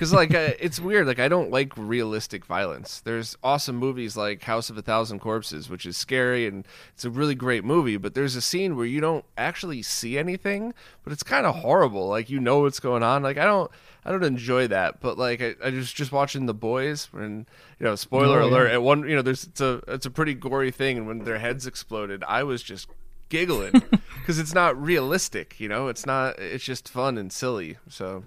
because 0.00 0.14
like 0.14 0.34
I, 0.34 0.56
it's 0.58 0.80
weird. 0.80 1.06
Like 1.06 1.18
I 1.18 1.28
don't 1.28 1.50
like 1.50 1.76
realistic 1.76 2.46
violence. 2.46 3.02
There's 3.02 3.36
awesome 3.44 3.76
movies 3.76 4.16
like 4.16 4.42
House 4.44 4.70
of 4.70 4.78
a 4.78 4.82
Thousand 4.82 5.18
Corpses, 5.18 5.68
which 5.68 5.84
is 5.84 5.98
scary 5.98 6.46
and 6.46 6.66
it's 6.94 7.04
a 7.04 7.10
really 7.10 7.34
great 7.34 7.64
movie. 7.66 7.98
But 7.98 8.14
there's 8.14 8.34
a 8.34 8.40
scene 8.40 8.76
where 8.76 8.86
you 8.86 9.02
don't 9.02 9.26
actually 9.36 9.82
see 9.82 10.16
anything, 10.16 10.72
but 11.04 11.12
it's 11.12 11.22
kind 11.22 11.44
of 11.44 11.56
horrible. 11.56 12.08
Like 12.08 12.30
you 12.30 12.40
know 12.40 12.60
what's 12.60 12.80
going 12.80 13.02
on. 13.02 13.22
Like 13.22 13.36
I 13.36 13.44
don't. 13.44 13.70
I 14.02 14.12
don't 14.12 14.24
enjoy 14.24 14.66
that, 14.68 15.02
but 15.02 15.18
like 15.18 15.42
I, 15.42 15.54
I 15.62 15.68
was 15.68 15.92
just 15.92 16.10
watching 16.10 16.46
The 16.46 16.54
Boys, 16.54 17.10
and 17.12 17.44
you 17.78 17.84
know, 17.84 17.96
spoiler 17.96 18.40
Oh, 18.40 18.46
yeah. 18.46 18.50
alert. 18.50 18.70
At 18.70 18.82
one, 18.82 19.06
you 19.06 19.14
know, 19.14 19.20
there's 19.20 19.44
it's 19.44 19.60
a 19.60 19.82
it's 19.88 20.06
a 20.06 20.10
pretty 20.10 20.32
gory 20.32 20.70
thing, 20.70 20.96
and 20.96 21.06
when 21.06 21.24
their 21.24 21.38
heads 21.38 21.66
exploded, 21.66 22.24
I 22.26 22.42
was 22.42 22.62
just 22.62 22.88
giggling 23.28 23.72
because 24.20 24.38
it's 24.38 24.54
not 24.54 24.80
realistic. 24.82 25.60
You 25.60 25.68
know, 25.68 25.88
it's 25.88 26.06
not. 26.06 26.38
It's 26.38 26.64
just 26.64 26.88
fun 26.88 27.18
and 27.18 27.30
silly. 27.30 27.76
So 27.90 28.24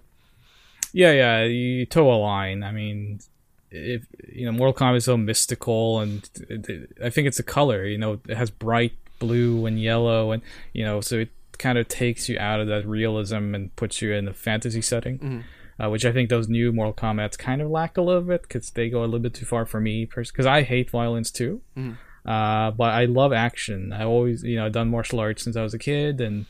Yeah, 0.93 1.11
yeah, 1.11 1.43
you 1.43 1.85
toe 1.85 2.11
a 2.13 2.15
line. 2.15 2.63
I 2.63 2.71
mean, 2.71 3.19
if 3.71 4.05
you 4.31 4.45
know, 4.45 4.51
Mortal 4.51 4.73
Kombat 4.73 4.97
is 4.97 5.05
so 5.05 5.17
mystical, 5.17 5.99
and 5.99 6.29
it, 6.49 6.69
it- 6.69 6.97
I 7.03 7.09
think 7.09 7.27
it's 7.27 7.39
a 7.39 7.43
color. 7.43 7.83
You 7.85 7.97
know, 7.97 8.19
it 8.29 8.37
has 8.37 8.49
bright 8.51 8.93
blue 9.19 9.65
and 9.65 9.81
yellow, 9.81 10.31
and 10.31 10.41
you 10.73 10.85
know, 10.85 11.01
so 11.01 11.17
it 11.19 11.29
kind 11.57 11.77
of 11.77 11.87
takes 11.87 12.29
you 12.29 12.37
out 12.39 12.59
of 12.59 12.67
that 12.67 12.85
realism 12.87 13.55
and 13.55 13.75
puts 13.75 14.01
you 14.01 14.13
in 14.13 14.27
a 14.27 14.33
fantasy 14.33 14.81
setting. 14.81 15.43
Uh, 15.83 15.89
which 15.89 16.05
I 16.05 16.11
think 16.11 16.29
those 16.29 16.47
new 16.47 16.71
Mortal 16.71 16.93
Kombat's 16.93 17.35
kind 17.35 17.59
of 17.59 17.67
lack 17.71 17.97
a 17.97 18.01
little 18.03 18.21
bit 18.21 18.43
because 18.43 18.69
they 18.69 18.89
go 18.89 18.99
a 18.99 19.05
little 19.05 19.19
bit 19.19 19.33
too 19.33 19.45
far 19.45 19.65
for 19.65 19.81
me. 19.81 20.05
Because 20.05 20.45
I 20.45 20.61
hate 20.61 20.91
violence 20.91 21.31
too, 21.31 21.61
uh, 22.25 22.69
but 22.71 22.91
I 22.93 23.05
love 23.05 23.33
action. 23.33 23.91
I 23.91 24.03
always, 24.03 24.43
you 24.43 24.55
know, 24.57 24.69
done 24.69 24.89
martial 24.91 25.19
arts 25.19 25.41
since 25.43 25.55
I 25.55 25.63
was 25.63 25.73
a 25.73 25.79
kid, 25.79 26.21
and 26.21 26.45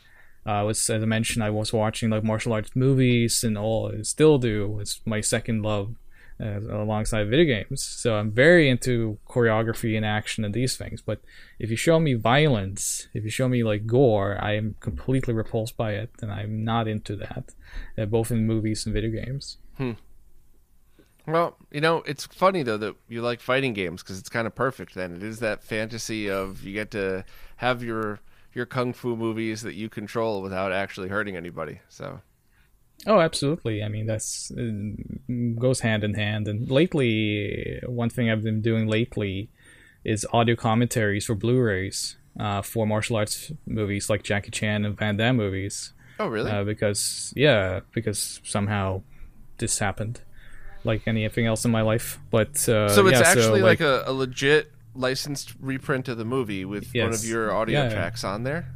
uh, 0.46 0.62
was 0.64 0.88
as 0.90 1.02
I 1.02 1.06
mentioned, 1.06 1.44
I 1.44 1.50
was 1.50 1.72
watching 1.72 2.10
like 2.10 2.24
martial 2.24 2.52
arts 2.52 2.74
movies 2.74 3.42
and 3.44 3.56
all. 3.56 3.92
I 3.92 4.02
still 4.02 4.38
do. 4.38 4.78
It's 4.80 5.00
my 5.06 5.20
second 5.20 5.62
love 5.62 5.94
uh, 6.40 6.60
alongside 6.60 7.30
video 7.30 7.46
games. 7.46 7.82
So 7.82 8.16
I'm 8.16 8.30
very 8.30 8.68
into 8.68 9.18
choreography 9.28 9.96
and 9.96 10.04
action 10.04 10.44
and 10.44 10.52
these 10.52 10.76
things. 10.76 11.00
But 11.00 11.20
if 11.58 11.70
you 11.70 11.76
show 11.76 12.00
me 12.00 12.14
violence, 12.14 13.08
if 13.14 13.24
you 13.24 13.30
show 13.30 13.48
me 13.48 13.64
like 13.64 13.86
gore, 13.86 14.38
I 14.40 14.56
am 14.56 14.76
completely 14.80 15.34
repulsed 15.34 15.76
by 15.76 15.92
it, 15.92 16.10
and 16.20 16.30
I'm 16.30 16.64
not 16.64 16.88
into 16.88 17.16
that, 17.16 17.54
uh, 17.96 18.06
both 18.06 18.30
in 18.30 18.46
movies 18.46 18.84
and 18.84 18.94
video 18.94 19.24
games. 19.24 19.58
Hmm. 19.76 19.92
Well, 21.26 21.56
you 21.70 21.80
know, 21.80 22.02
it's 22.06 22.26
funny 22.26 22.62
though 22.62 22.76
that 22.76 22.96
you 23.08 23.22
like 23.22 23.40
fighting 23.40 23.72
games 23.72 24.02
because 24.02 24.18
it's 24.18 24.28
kind 24.28 24.46
of 24.46 24.54
perfect. 24.54 24.94
Then 24.94 25.16
it 25.16 25.22
is 25.22 25.38
that 25.40 25.64
fantasy 25.64 26.28
of 26.28 26.62
you 26.64 26.74
get 26.74 26.90
to 26.90 27.24
have 27.56 27.82
your 27.82 28.20
your 28.54 28.66
kung 28.66 28.92
fu 28.92 29.16
movies 29.16 29.62
that 29.62 29.74
you 29.74 29.88
control 29.88 30.42
without 30.42 30.72
actually 30.72 31.08
hurting 31.08 31.36
anybody. 31.36 31.80
So 31.88 32.20
Oh, 33.06 33.20
absolutely. 33.20 33.82
I 33.82 33.88
mean, 33.88 34.06
that's 34.06 34.50
uh, 34.52 34.70
goes 35.58 35.80
hand 35.80 36.04
in 36.04 36.14
hand. 36.14 36.48
And 36.48 36.70
lately, 36.70 37.80
one 37.86 38.08
thing 38.08 38.30
I've 38.30 38.42
been 38.42 38.62
doing 38.62 38.86
lately 38.86 39.50
is 40.04 40.26
audio 40.32 40.54
commentaries 40.54 41.26
for 41.26 41.34
Blu-rays 41.34 42.16
uh, 42.38 42.62
for 42.62 42.86
martial 42.86 43.16
arts 43.16 43.52
movies 43.66 44.08
like 44.08 44.22
Jackie 44.22 44.50
Chan 44.50 44.84
and 44.84 44.96
Van 44.96 45.16
Damme 45.16 45.36
movies. 45.36 45.92
oh 46.18 46.28
really? 46.28 46.50
Uh, 46.50 46.64
because 46.64 47.32
yeah, 47.36 47.80
because 47.92 48.40
somehow 48.44 49.02
this 49.58 49.78
happened, 49.78 50.20
like 50.84 51.06
anything 51.06 51.46
else 51.46 51.64
in 51.64 51.70
my 51.70 51.82
life. 51.82 52.18
But 52.30 52.68
uh, 52.68 52.88
so 52.88 53.06
it's 53.06 53.20
yeah, 53.20 53.26
actually 53.26 53.60
so, 53.60 53.66
like, 53.66 53.80
a, 53.80 54.04
a 54.06 54.12
legit 54.12 54.72
licensed 54.94 55.54
reprint 55.60 56.08
of 56.08 56.18
the 56.18 56.24
movie 56.24 56.64
with 56.64 56.90
one 56.94 57.12
of 57.12 57.24
your 57.24 57.52
audio 57.52 57.84
Yeah, 57.84 57.90
tracks 57.90 58.24
on 58.24 58.44
there. 58.44 58.74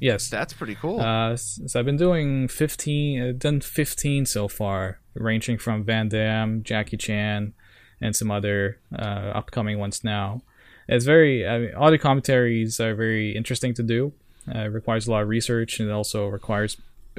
Yes. 0.00 0.28
That's 0.28 0.52
pretty 0.52 0.74
cool. 0.74 1.00
Uh, 1.00 1.36
so 1.36 1.78
I've 1.78 1.86
been 1.86 1.96
doing 1.96 2.48
15, 2.48 3.22
uh, 3.22 3.32
done 3.32 3.60
15 3.60 4.26
so 4.26 4.46
far, 4.48 5.00
ranging 5.14 5.58
from 5.58 5.84
Van 5.84 6.08
Damme, 6.08 6.62
Jackie 6.62 6.98
Chan, 6.98 7.54
and 8.00 8.14
some 8.14 8.30
other 8.30 8.78
uh, 8.96 9.32
upcoming 9.34 9.78
ones 9.78 10.04
now. 10.04 10.42
It's 10.88 11.04
very, 11.04 11.46
I 11.46 11.58
mean, 11.58 11.74
audio 11.74 11.98
commentaries 11.98 12.78
are 12.78 12.94
very 12.94 13.34
interesting 13.34 13.74
to 13.74 13.82
do. 13.82 14.12
Uh, 14.48 14.60
it 14.60 14.72
requires 14.72 15.08
a 15.08 15.10
lot 15.10 15.22
of 15.22 15.28
research 15.28 15.80
and 15.80 15.88
it 15.88 15.92
also 15.92 16.26
requires 16.28 16.76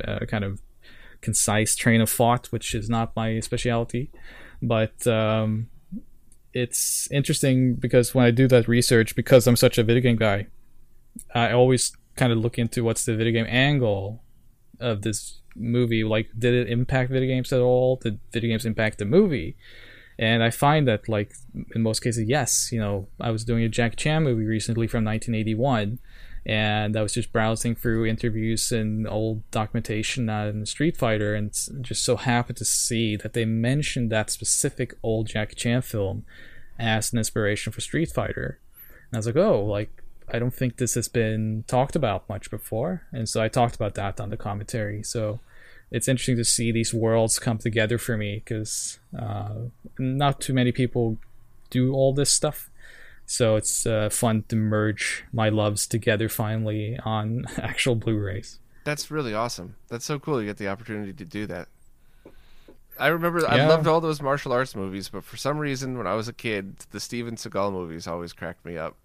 uh, 0.08 0.20
kind 0.28 0.44
of 0.44 0.62
concise 1.22 1.76
train 1.76 2.00
of 2.00 2.10
thought, 2.10 2.48
which 2.48 2.74
is 2.76 2.90
not 2.90 3.16
my 3.16 3.40
specialty. 3.40 4.12
But 4.62 5.06
um, 5.08 5.68
it's 6.58 7.10
interesting 7.12 7.76
because 7.76 8.16
when 8.16 8.26
I 8.26 8.32
do 8.32 8.48
that 8.48 8.68
research, 8.68 9.16
because 9.16 9.48
I'm 9.48 9.56
such 9.56 9.78
a 9.78 9.84
video 9.84 10.02
game 10.02 10.16
guy, 10.16 10.48
I 11.34 11.52
always 11.52 11.96
kind 12.16 12.32
of 12.32 12.40
look 12.40 12.58
into 12.58 12.84
what's 12.84 13.06
the 13.06 13.16
video 13.16 13.34
game 13.34 13.46
angle 13.48 14.24
of 14.80 15.02
this 15.04 15.40
movie. 15.56 16.04
Like, 16.04 16.30
did 16.38 16.54
it 16.54 16.70
impact 16.70 17.12
video 17.12 17.28
games 17.28 17.54
at 17.54 17.62
all? 17.62 17.98
Did 17.98 18.20
video 18.32 18.50
games 18.50 18.66
impact 18.66 18.98
the 18.98 19.06
movie? 19.06 19.56
And 20.20 20.42
I 20.42 20.50
find 20.50 20.88
that, 20.88 21.08
like, 21.08 21.34
in 21.76 21.84
most 21.84 22.00
cases, 22.00 22.28
yes. 22.28 22.72
You 22.72 22.80
know, 22.80 23.08
I 23.20 23.30
was 23.30 23.44
doing 23.44 23.64
a 23.64 23.70
Jack 23.70 23.96
Chan 23.96 24.24
movie 24.24 24.46
recently 24.46 24.88
from 24.88 25.06
1981, 25.06 26.00
and 26.48 26.96
I 26.96 27.02
was 27.02 27.14
just 27.14 27.34
browsing 27.34 27.76
through 27.76 28.06
interviews 28.06 28.72
and 28.72 29.06
old 29.06 29.44
documentation 29.52 30.30
on 30.30 30.66
Street 30.66 30.96
Fighter, 30.96 31.36
and 31.36 31.54
just 31.82 32.06
so 32.06 32.16
happened 32.16 32.58
to 32.58 32.66
see 32.66 33.18
that 33.18 33.34
they 33.34 33.44
mentioned 33.44 34.10
that 34.12 34.32
specific 34.32 34.94
old 35.04 35.28
Jack 35.28 35.56
Chan 35.56 35.82
film 35.82 36.24
as 36.80 37.12
an 37.12 37.18
inspiration 37.20 37.74
for 37.74 37.82
Street 37.82 38.10
Fighter. 38.10 38.60
And 39.12 39.18
I 39.18 39.18
was 39.18 39.26
like, 39.26 39.36
oh, 39.36 39.62
like 39.66 40.02
I 40.32 40.40
don't 40.40 40.54
think 40.54 40.78
this 40.78 40.96
has 40.96 41.10
been 41.10 41.66
talked 41.68 41.98
about 41.98 42.30
much 42.30 42.50
before, 42.50 43.04
and 43.12 43.28
so 43.28 43.42
I 43.42 43.50
talked 43.50 43.76
about 43.76 43.96
that 43.96 44.22
on 44.22 44.30
the 44.30 44.38
commentary. 44.38 45.04
So 45.04 45.42
it's 45.92 46.08
interesting 46.08 46.38
to 46.38 46.46
see 46.46 46.72
these 46.72 46.94
worlds 46.94 47.40
come 47.40 47.58
together 47.58 47.98
for 47.98 48.16
me 48.16 48.36
because 48.36 49.00
uh, 49.18 49.54
not 50.00 50.40
too 50.40 50.54
many 50.54 50.72
people 50.72 51.18
do 51.70 51.94
all 51.94 52.14
this 52.14 52.32
stuff. 52.32 52.70
So 53.30 53.58
it's 53.58 53.86
uh, 53.86 54.10
fun 54.10 54.44
to 54.48 54.56
merge 54.56 55.26
my 55.34 55.50
loves 55.50 55.86
together 55.86 56.30
finally 56.30 56.98
on 57.04 57.46
actual 57.58 57.96
Blu-rays. 57.96 58.60
That's 58.86 59.12
really 59.12 59.34
awesome. 59.34 59.76
That's 59.90 60.06
so 60.06 60.18
cool. 60.18 60.40
You 60.42 60.48
get 60.48 60.58
the 60.58 60.70
opportunity 60.70 61.12
to 61.14 61.26
do 61.26 61.46
that. 61.48 61.68
I 62.98 63.08
remember 63.08 63.42
Yeah. 63.42 63.48
I 63.48 63.68
loved 63.68 63.86
all 63.86 64.00
those 64.02 64.22
martial 64.22 64.54
arts 64.54 64.76
movies, 64.76 65.10
but 65.10 65.24
for 65.24 65.36
some 65.38 65.58
reason, 65.60 65.98
when 65.98 66.08
I 66.08 66.16
was 66.16 66.28
a 66.28 66.34
kid, 66.34 66.78
the 66.92 67.00
Steven 67.00 67.36
Seagal 67.36 67.72
movies 67.74 68.08
always 68.08 68.32
cracked 68.34 68.66
me 68.66 68.78
up. 68.78 68.96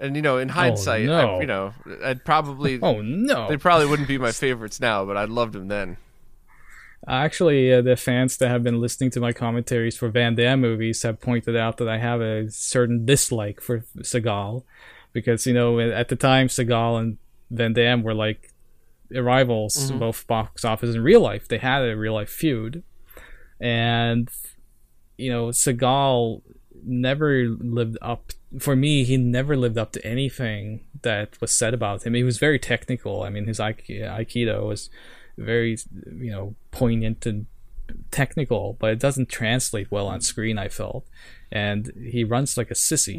And 0.00 0.16
you 0.16 0.22
know, 0.22 0.38
in 0.38 0.48
hindsight, 0.48 1.08
Oh, 1.08 1.12
no. 1.12 1.36
I, 1.36 1.40
you 1.40 1.46
know, 1.46 1.74
I'd 2.02 2.24
probably 2.24 2.78
Oh 2.82 3.02
no! 3.02 3.48
they 3.48 3.58
probably 3.58 3.86
wouldn't 3.86 4.08
be 4.08 4.16
my 4.16 4.32
favorites 4.32 4.80
now, 4.80 5.04
but 5.04 5.16
I 5.18 5.24
loved 5.24 5.52
them 5.52 5.68
then. 5.68 5.98
Actually, 7.08 7.72
uh, 7.72 7.80
the 7.80 7.96
fans 7.96 8.36
that 8.36 8.48
have 8.48 8.62
been 8.62 8.80
listening 8.80 9.10
to 9.10 9.20
my 9.20 9.32
commentaries 9.32 9.96
for 9.96 10.10
Van 10.10 10.34
Damme 10.34 10.60
movies 10.60 11.02
have 11.02 11.20
pointed 11.20 11.56
out 11.56 11.78
that 11.78 11.88
I 11.88 11.96
have 11.98 12.20
a 12.20 12.50
certain 12.50 13.06
dislike 13.06 13.60
for 13.60 13.86
Seagal, 14.00 14.64
because 15.12 15.46
you 15.46 15.54
know 15.54 15.80
at 15.80 16.08
the 16.08 16.16
time 16.16 16.48
Seagal 16.48 17.00
and 17.00 17.18
Van 17.50 17.72
Damme 17.72 18.02
were 18.02 18.14
like 18.14 18.52
rivals, 19.10 19.90
both 19.98 20.26
box 20.26 20.64
office 20.64 20.94
and 20.94 21.02
real 21.02 21.20
life. 21.22 21.48
They 21.48 21.58
had 21.58 21.82
a 21.82 21.96
real 21.96 22.14
life 22.14 22.28
feud, 22.30 22.82
and 23.58 24.28
you 25.16 25.30
know 25.30 25.48
Seagal 25.48 26.42
never 26.84 27.48
lived 27.48 27.96
up. 28.02 28.32
For 28.58 28.76
me, 28.76 29.04
he 29.04 29.16
never 29.16 29.56
lived 29.56 29.78
up 29.78 29.92
to 29.92 30.06
anything 30.06 30.84
that 31.02 31.40
was 31.40 31.50
said 31.52 31.72
about 31.72 32.04
him. 32.04 32.12
He 32.14 32.24
was 32.24 32.38
very 32.38 32.58
technical. 32.58 33.22
I 33.22 33.30
mean, 33.30 33.46
his 33.46 33.58
aik- 33.58 33.86
aikido 33.88 34.66
was 34.66 34.90
very 35.40 35.78
you 36.20 36.30
know 36.30 36.54
poignant 36.70 37.26
and 37.26 37.46
technical 38.10 38.76
but 38.78 38.90
it 38.92 39.00
doesn't 39.00 39.28
translate 39.28 39.90
well 39.90 40.06
on 40.06 40.20
screen 40.20 40.58
i 40.58 40.68
felt. 40.68 41.06
And 41.52 41.90
he 41.96 42.22
runs 42.22 42.56
like 42.56 42.70
a 42.70 42.74
sissy. 42.74 43.18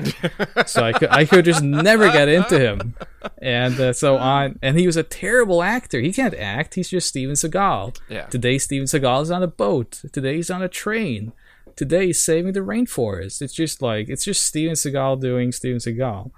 So 0.65 0.85
i 0.85 0.93
could 0.93 1.09
i 1.09 1.25
could 1.25 1.43
just 1.43 1.61
never 1.61 2.09
get 2.09 2.29
into 2.29 2.57
him. 2.57 2.95
And 3.41 3.77
uh, 3.79 3.93
so 3.93 4.17
on 4.17 4.57
and 4.61 4.79
he 4.79 4.85
was 4.87 4.95
a 4.95 5.03
terrible 5.03 5.61
actor. 5.61 5.99
He 5.99 6.13
can't 6.13 6.35
act. 6.35 6.75
He's 6.75 6.89
just 6.89 7.09
steven 7.09 7.35
seagal. 7.35 7.99
Yeah. 8.07 8.27
today 8.27 8.57
steven 8.57 8.87
seagal 8.87 9.23
is 9.23 9.31
on 9.31 9.43
a 9.43 9.47
boat. 9.47 10.01
Today 10.13 10.35
he's 10.37 10.49
on 10.49 10.61
a 10.61 10.69
train. 10.69 11.33
Today 11.75 12.07
he's 12.07 12.21
saving 12.21 12.53
the 12.53 12.61
rainforest. 12.61 13.41
It's 13.41 13.53
just 13.53 13.81
like 13.81 14.07
it's 14.07 14.23
just 14.23 14.45
steven 14.45 14.75
seagal 14.75 15.19
doing 15.19 15.51
steven 15.51 15.79
seagal 15.79 16.31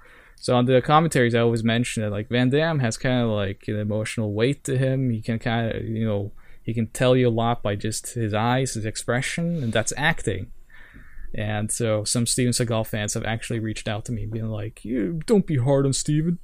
so 0.44 0.54
on 0.54 0.66
the 0.66 0.82
commentaries, 0.82 1.34
I 1.34 1.40
always 1.40 1.64
mention 1.64 2.02
that 2.02 2.10
like 2.10 2.28
Van 2.28 2.50
Damme 2.50 2.80
has 2.80 2.98
kind 2.98 3.22
of 3.22 3.30
like 3.30 3.64
an 3.66 3.78
emotional 3.78 4.34
weight 4.34 4.62
to 4.64 4.76
him. 4.76 5.08
He 5.08 5.22
can 5.22 5.38
kind 5.38 5.72
of 5.74 5.82
you 5.82 6.04
know 6.04 6.32
he 6.62 6.74
can 6.74 6.88
tell 6.88 7.16
you 7.16 7.28
a 7.28 7.30
lot 7.30 7.62
by 7.62 7.76
just 7.76 8.12
his 8.12 8.34
eyes, 8.34 8.74
his 8.74 8.84
expression, 8.84 9.62
and 9.62 9.72
that's 9.72 9.94
acting. 9.96 10.52
And 11.32 11.72
so 11.72 12.04
some 12.04 12.26
Steven 12.26 12.52
Seagal 12.52 12.86
fans 12.88 13.14
have 13.14 13.24
actually 13.24 13.58
reached 13.58 13.88
out 13.88 14.04
to 14.04 14.12
me, 14.12 14.26
being 14.26 14.50
like, 14.50 14.84
"You 14.84 15.22
don't 15.24 15.46
be 15.46 15.56
hard 15.56 15.86
on 15.86 15.94
Steven. 15.94 16.38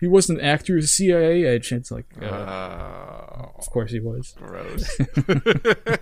He 0.00 0.06
wasn't 0.06 0.38
an 0.40 0.46
actor, 0.46 0.72
he 0.72 0.76
was 0.76 0.86
a 0.86 0.88
CIA 0.88 1.44
agent." 1.44 1.82
It's 1.82 1.90
like, 1.90 2.06
uh, 2.22 2.24
Oh, 3.36 3.52
of 3.58 3.68
course 3.68 3.90
he 3.90 4.00
was. 4.00 4.34
gross. 4.38 4.98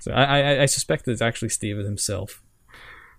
So 0.00 0.12
I, 0.12 0.40
I, 0.40 0.62
I 0.62 0.66
suspect 0.66 1.04
that 1.04 1.12
it's 1.12 1.22
actually 1.22 1.48
Steven 1.48 1.84
himself 1.84 2.42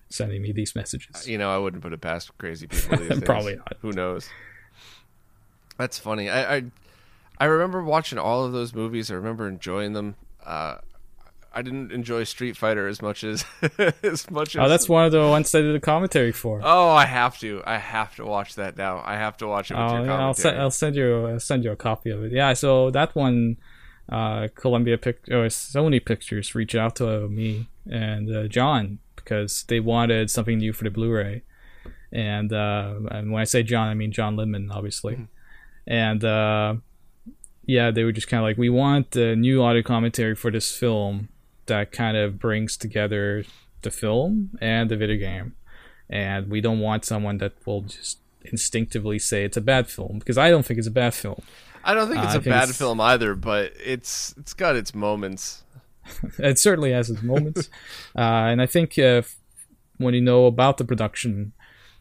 sending 0.10 0.41
me 0.41 0.51
these 0.51 0.76
messages. 0.76 1.28
you 1.28 1.38
know, 1.38 1.53
I 1.53 1.58
wouldn't 1.58 1.84
put 1.84 1.93
it 1.93 2.01
past 2.01 2.32
crazy 2.38 2.68
people 2.70 2.97
these 2.97 3.10
days. 3.10 3.22
Probably 3.22 3.55
not. 3.55 3.74
Who 3.82 3.91
knows? 3.91 4.30
That's 5.78 5.99
funny. 5.99 6.30
I, 6.30 6.55
I 6.58 6.64
I 7.39 7.45
remember 7.45 7.84
watching 7.84 8.18
all 8.18 8.43
of 8.45 8.51
those 8.51 8.74
movies. 8.74 9.12
I 9.12 9.16
remember 9.16 9.47
enjoying 9.47 9.93
them. 9.93 10.16
Uh, 10.43 10.78
I 11.53 11.62
didn't 11.62 11.91
enjoy 11.91 12.24
Street 12.24 12.55
Fighter 12.58 12.88
as 12.88 13.01
much 13.01 13.24
as 13.24 13.45
as 14.03 14.30
much 14.32 14.55
as. 14.55 14.66
Oh, 14.66 14.70
that's 14.70 14.89
one 14.89 15.05
of 15.05 15.12
the 15.12 15.20
ones 15.28 15.53
I 15.53 15.62
did 15.62 15.76
a 15.76 15.80
commentary 15.80 16.32
for. 16.32 16.62
Oh, 16.64 16.89
I 16.89 17.05
have 17.05 17.38
to. 17.39 17.62
I 17.66 17.78
have 17.78 18.16
to 18.16 18.26
watch 18.26 18.55
that 18.55 18.78
now. 18.78 19.01
I 19.05 19.16
have 19.16 19.38
to 19.38 19.47
watch 19.47 19.70
it 19.72 19.76
with 19.76 19.84
Oh, 19.84 19.88
yeah, 19.88 19.99
I'll, 19.99 20.18
commentary. 20.34 20.34
send, 20.36 20.58
I'll 20.60 20.72
send 20.72 20.95
you 20.95 21.26
I'll 21.28 21.39
send 21.39 21.64
you 21.64 21.72
a 21.72 21.76
copy 21.76 22.10
of 22.10 22.24
it. 22.24 22.32
Yeah, 22.32 22.53
so 22.53 22.89
that 22.91 23.16
one, 23.16 23.58
uh, 24.10 24.47
Columbia 24.55 24.97
Pic 24.97 25.20
or 25.30 25.45
Sony 25.47 26.03
Pictures 26.03 26.55
reached 26.55 26.76
out 26.76 26.95
to 26.97 27.28
me 27.30 27.68
and 27.89 28.36
uh, 28.36 28.47
John 28.47 28.99
because 29.28 29.63
they 29.67 29.82
wanted 29.82 30.32
something 30.32 30.57
new 30.57 30.71
for 30.71 30.86
the 30.86 30.89
Blu-ray, 30.89 31.41
and 32.13 32.53
uh, 32.53 32.93
and 33.11 33.32
when 33.34 33.41
I 33.41 33.43
say 33.43 33.61
John, 33.61 33.89
I 33.89 33.93
mean 33.93 34.13
John 34.13 34.38
Linneman, 34.38 34.71
obviously, 34.71 35.28
and 35.86 36.23
uh, 36.23 36.75
yeah, 37.65 37.91
they 37.91 38.05
were 38.05 38.13
just 38.13 38.30
kind 38.30 38.39
of 38.39 38.45
like, 38.45 38.57
we 38.57 38.69
want 38.69 39.15
a 39.17 39.36
new 39.36 39.61
audio 39.61 39.84
commentary 39.84 40.34
for 40.36 40.49
this 40.49 40.71
film 40.75 41.28
that 41.65 41.91
kind 41.91 42.15
of 42.15 42.39
brings 42.39 42.78
together 42.78 43.43
the 43.82 43.91
film 43.91 44.57
and 44.61 44.89
the 44.89 44.95
video 44.95 45.17
game, 45.17 45.55
and 46.09 46.49
we 46.49 46.61
don't 46.61 46.80
want 46.80 47.03
someone 47.03 47.38
that 47.39 47.53
will 47.65 47.82
just 47.82 48.19
instinctively 48.45 49.19
say 49.19 49.43
it's 49.43 49.57
a 49.57 49.61
bad 49.61 49.89
film 49.89 50.19
because 50.19 50.38
I 50.38 50.49
don't 50.49 50.65
think 50.65 50.78
it's 50.78 50.88
a 50.88 50.91
bad 50.91 51.13
film. 51.13 51.41
I 51.84 51.93
don't 51.93 52.09
think 52.09 52.23
it's 52.23 52.34
a 52.36 52.39
think 52.41 52.45
bad 52.53 52.63
it's- 52.63 52.78
film 52.78 53.01
either, 53.01 53.36
but 53.36 53.73
it's 53.84 54.34
it's 54.38 54.53
got 54.53 54.78
its 54.78 54.95
moments. 54.95 55.63
It 56.39 56.60
certainly 56.60 56.91
has 56.91 57.10
its 57.10 57.22
moments, 57.22 57.70
uh, 58.16 58.22
and 58.51 58.62
I 58.62 58.66
think 58.66 58.97
uh, 58.97 59.24
f- 59.24 59.36
when 59.97 60.14
you 60.14 60.22
know 60.22 60.45
about 60.45 60.78
the 60.78 60.86
production, 60.86 61.53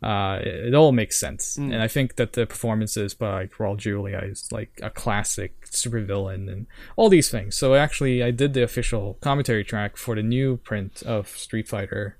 uh, 0.02 0.38
it, 0.42 0.68
it 0.68 0.74
all 0.74 0.92
makes 0.92 1.18
sense. 1.18 1.56
And 1.56 1.82
I 1.82 1.88
think 1.88 2.16
that 2.16 2.34
the 2.34 2.46
performances 2.46 3.14
by 3.14 3.46
Raul 3.46 3.76
Julia 3.76 4.20
is 4.22 4.50
like 4.52 4.78
a 4.82 4.90
classic 4.90 5.66
supervillain 5.66 6.50
and 6.52 6.66
all 6.96 7.08
these 7.08 7.30
things. 7.30 7.56
So 7.56 7.74
actually, 7.74 8.22
I 8.22 8.30
did 8.30 8.54
the 8.54 8.62
official 8.62 9.14
commentary 9.20 9.64
track 9.64 9.96
for 9.96 10.14
the 10.14 10.22
new 10.22 10.58
print 10.58 11.02
of 11.04 11.28
Street 11.28 11.68
Fighter 11.68 12.18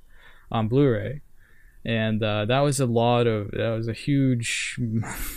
on 0.51 0.69
Blu-ray, 0.69 1.21
and 1.85 2.23
uh, 2.23 2.47
that 2.47 2.61
was 2.61 2.81
a 2.81 2.87
lot 2.87 3.27
of 3.27 3.51
that 3.53 3.71
was 3.77 3.89
a 3.89 3.93
huge. 3.93 4.81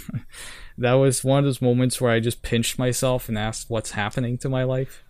that 0.78 0.93
was 0.93 1.24
one 1.24 1.39
of 1.39 1.45
those 1.45 1.62
moments 1.62 2.00
where 2.00 2.12
I 2.12 2.20
just 2.20 2.41
pinched 2.41 2.80
myself 2.80 3.30
and 3.30 3.38
asked, 3.38 3.70
"What's 3.70 3.91
happening 3.91 4.38
to 4.39 4.50
my 4.50 4.64
life?" 4.64 5.04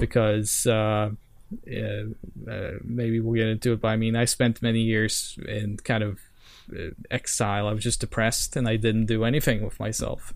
Because 0.00 0.66
uh, 0.66 1.10
uh, 1.70 2.50
uh, 2.50 2.70
maybe 2.84 3.20
we'll 3.20 3.34
get 3.34 3.48
into 3.48 3.72
it. 3.72 3.80
But 3.80 3.88
I 3.88 3.96
mean, 3.96 4.16
I 4.16 4.24
spent 4.24 4.62
many 4.62 4.80
years 4.80 5.38
in 5.46 5.78
kind 5.78 6.02
of 6.02 6.20
uh, 6.72 6.90
exile. 7.10 7.66
I 7.66 7.72
was 7.72 7.84
just 7.84 8.00
depressed, 8.00 8.56
and 8.56 8.68
I 8.68 8.76
didn't 8.76 9.06
do 9.06 9.24
anything 9.24 9.64
with 9.64 9.78
myself 9.80 10.34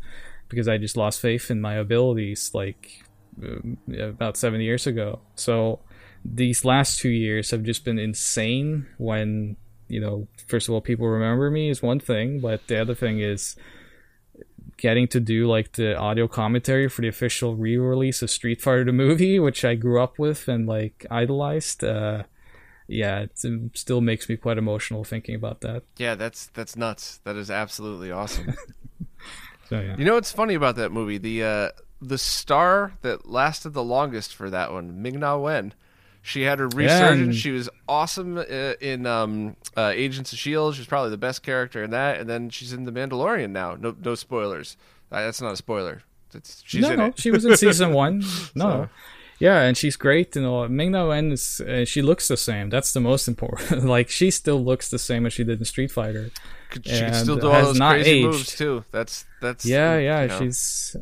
because 0.49 0.69
I 0.69 0.79
just 0.79 0.97
lost 0.97 1.21
faith 1.21 1.51
in 1.51 1.61
my 1.61 1.75
abilities. 1.75 2.51
Like 2.55 3.05
um, 3.43 3.79
about 3.99 4.37
seven 4.37 4.61
years 4.61 4.87
ago. 4.87 5.21
So 5.37 5.81
these 6.25 6.65
last 6.65 6.99
two 6.99 7.09
years 7.09 7.51
have 7.51 7.63
just 7.63 7.85
been 7.85 7.99
insane. 7.99 8.87
When 8.99 9.57
you 9.89 10.01
know, 10.01 10.27
first 10.47 10.69
of 10.69 10.75
all, 10.75 10.81
people 10.81 11.07
remember 11.07 11.51
me 11.51 11.69
is 11.69 11.83
one 11.83 12.01
thing, 12.01 12.41
but 12.41 12.67
the 12.67 12.81
other 12.81 12.95
thing 12.95 13.21
is 13.21 13.57
getting 14.77 15.09
to 15.09 15.21
do 15.21 15.47
like 15.47 15.73
the 15.73 15.97
audio 15.97 16.29
commentary 16.29 16.89
for 16.89 17.03
the 17.03 17.09
official 17.09 17.57
re-release 17.57 18.23
of 18.23 18.31
Street 18.31 18.61
Fighter 18.61 18.85
the 18.85 18.93
movie, 18.93 19.39
which 19.39 19.65
I 19.65 19.75
grew 19.75 20.03
up 20.03 20.19
with 20.19 20.49
and 20.49 20.67
like 20.67 21.07
idolized. 21.11 21.85
Uh, 21.85 22.25
yeah, 22.89 23.21
it 23.21 23.39
still 23.75 24.01
makes 24.01 24.29
me 24.29 24.37
quite 24.37 24.59
emotional 24.59 25.05
thinking 25.05 25.35
about 25.35 25.61
that. 25.61 25.85
Yeah, 25.97 26.15
that's 26.15 26.47
that's 26.47 26.77
nuts. 26.77 27.21
That 27.25 27.37
is 27.37 27.51
absolutely 27.51 28.11
awesome. 28.11 28.55
So 29.73 29.81
yeah. 29.81 29.97
You 29.97 30.05
know 30.05 30.17
what's 30.17 30.31
funny 30.31 30.53
about 30.53 30.77
that 30.77 30.93
movie? 30.93 31.17
The 31.17 31.43
uh, 31.43 31.69
the 31.99 32.19
star 32.19 32.93
that 33.01 33.31
lasted 33.31 33.71
the 33.71 33.83
longest 33.83 34.35
for 34.35 34.51
that 34.51 34.71
one, 34.71 35.01
Ming 35.01 35.21
Na 35.21 35.39
Wen. 35.39 35.73
She 36.25 36.43
had 36.43 36.61
her 36.61 36.69
resurgence. 36.69 37.21
and- 37.21 37.35
She 37.35 37.51
was 37.51 37.69
awesome 37.89 38.39
uh, 38.39 38.43
in 38.81 39.07
um, 39.07 39.57
uh, 39.77 39.93
Agents 39.95 40.33
of 40.33 40.39
Shield. 40.39 40.77
She's 40.77 40.87
probably 40.87 41.11
the 41.11 41.17
best 41.19 41.43
character 41.43 41.83
in 41.83 41.91
that. 41.91 42.21
And 42.21 42.31
then 42.31 42.49
she's 42.49 42.73
in 42.73 42.85
The 42.85 42.93
Mandalorian 42.93 43.51
now. 43.51 43.75
No, 43.79 43.95
no 44.05 44.15
spoilers. 44.15 44.77
Uh, 45.11 45.23
that's 45.25 45.41
not 45.43 45.53
a 45.53 45.57
spoiler. 45.57 46.03
It's, 46.33 46.63
she's 46.65 46.83
no, 46.83 46.91
in 46.91 46.99
no, 46.99 47.05
it. 47.07 47.19
she 47.19 47.31
was 47.31 47.45
in 47.45 47.57
season 47.57 47.93
one. 48.05 48.21
No, 48.55 48.85
So- 48.85 48.89
yeah, 49.39 49.63
and 49.63 49.77
she's 49.77 49.97
great. 49.97 50.37
And 50.37 50.47
all. 50.47 50.69
Ming 50.69 50.93
Na 50.93 51.09
Wen 51.09 51.33
is 51.33 51.61
uh, 51.61 51.85
she 51.85 52.01
looks 52.01 52.29
the 52.29 52.37
same. 52.37 52.71
That's 52.71 52.93
the 52.93 53.01
most 53.01 53.27
important. 53.27 53.85
like 53.97 54.09
she 54.09 54.31
still 54.31 54.63
looks 54.65 54.89
the 54.89 55.01
same 55.01 55.27
as 55.27 55.33
she 55.33 55.43
did 55.43 55.59
in 55.59 55.65
Street 55.65 55.91
Fighter. 55.91 56.31
She 56.73 56.81
can 57.01 57.13
still 57.15 57.37
do 57.37 57.51
all 57.51 57.61
those 57.65 57.79
crazy 57.79 58.11
aged. 58.11 58.27
moves 58.29 58.57
too. 58.57 58.85
That's 58.93 59.25
that's 59.41 59.67
Yeah, 59.67 59.97
you 59.99 60.05
yeah, 60.05 60.27
know. 60.27 60.39
she's. 60.39 60.95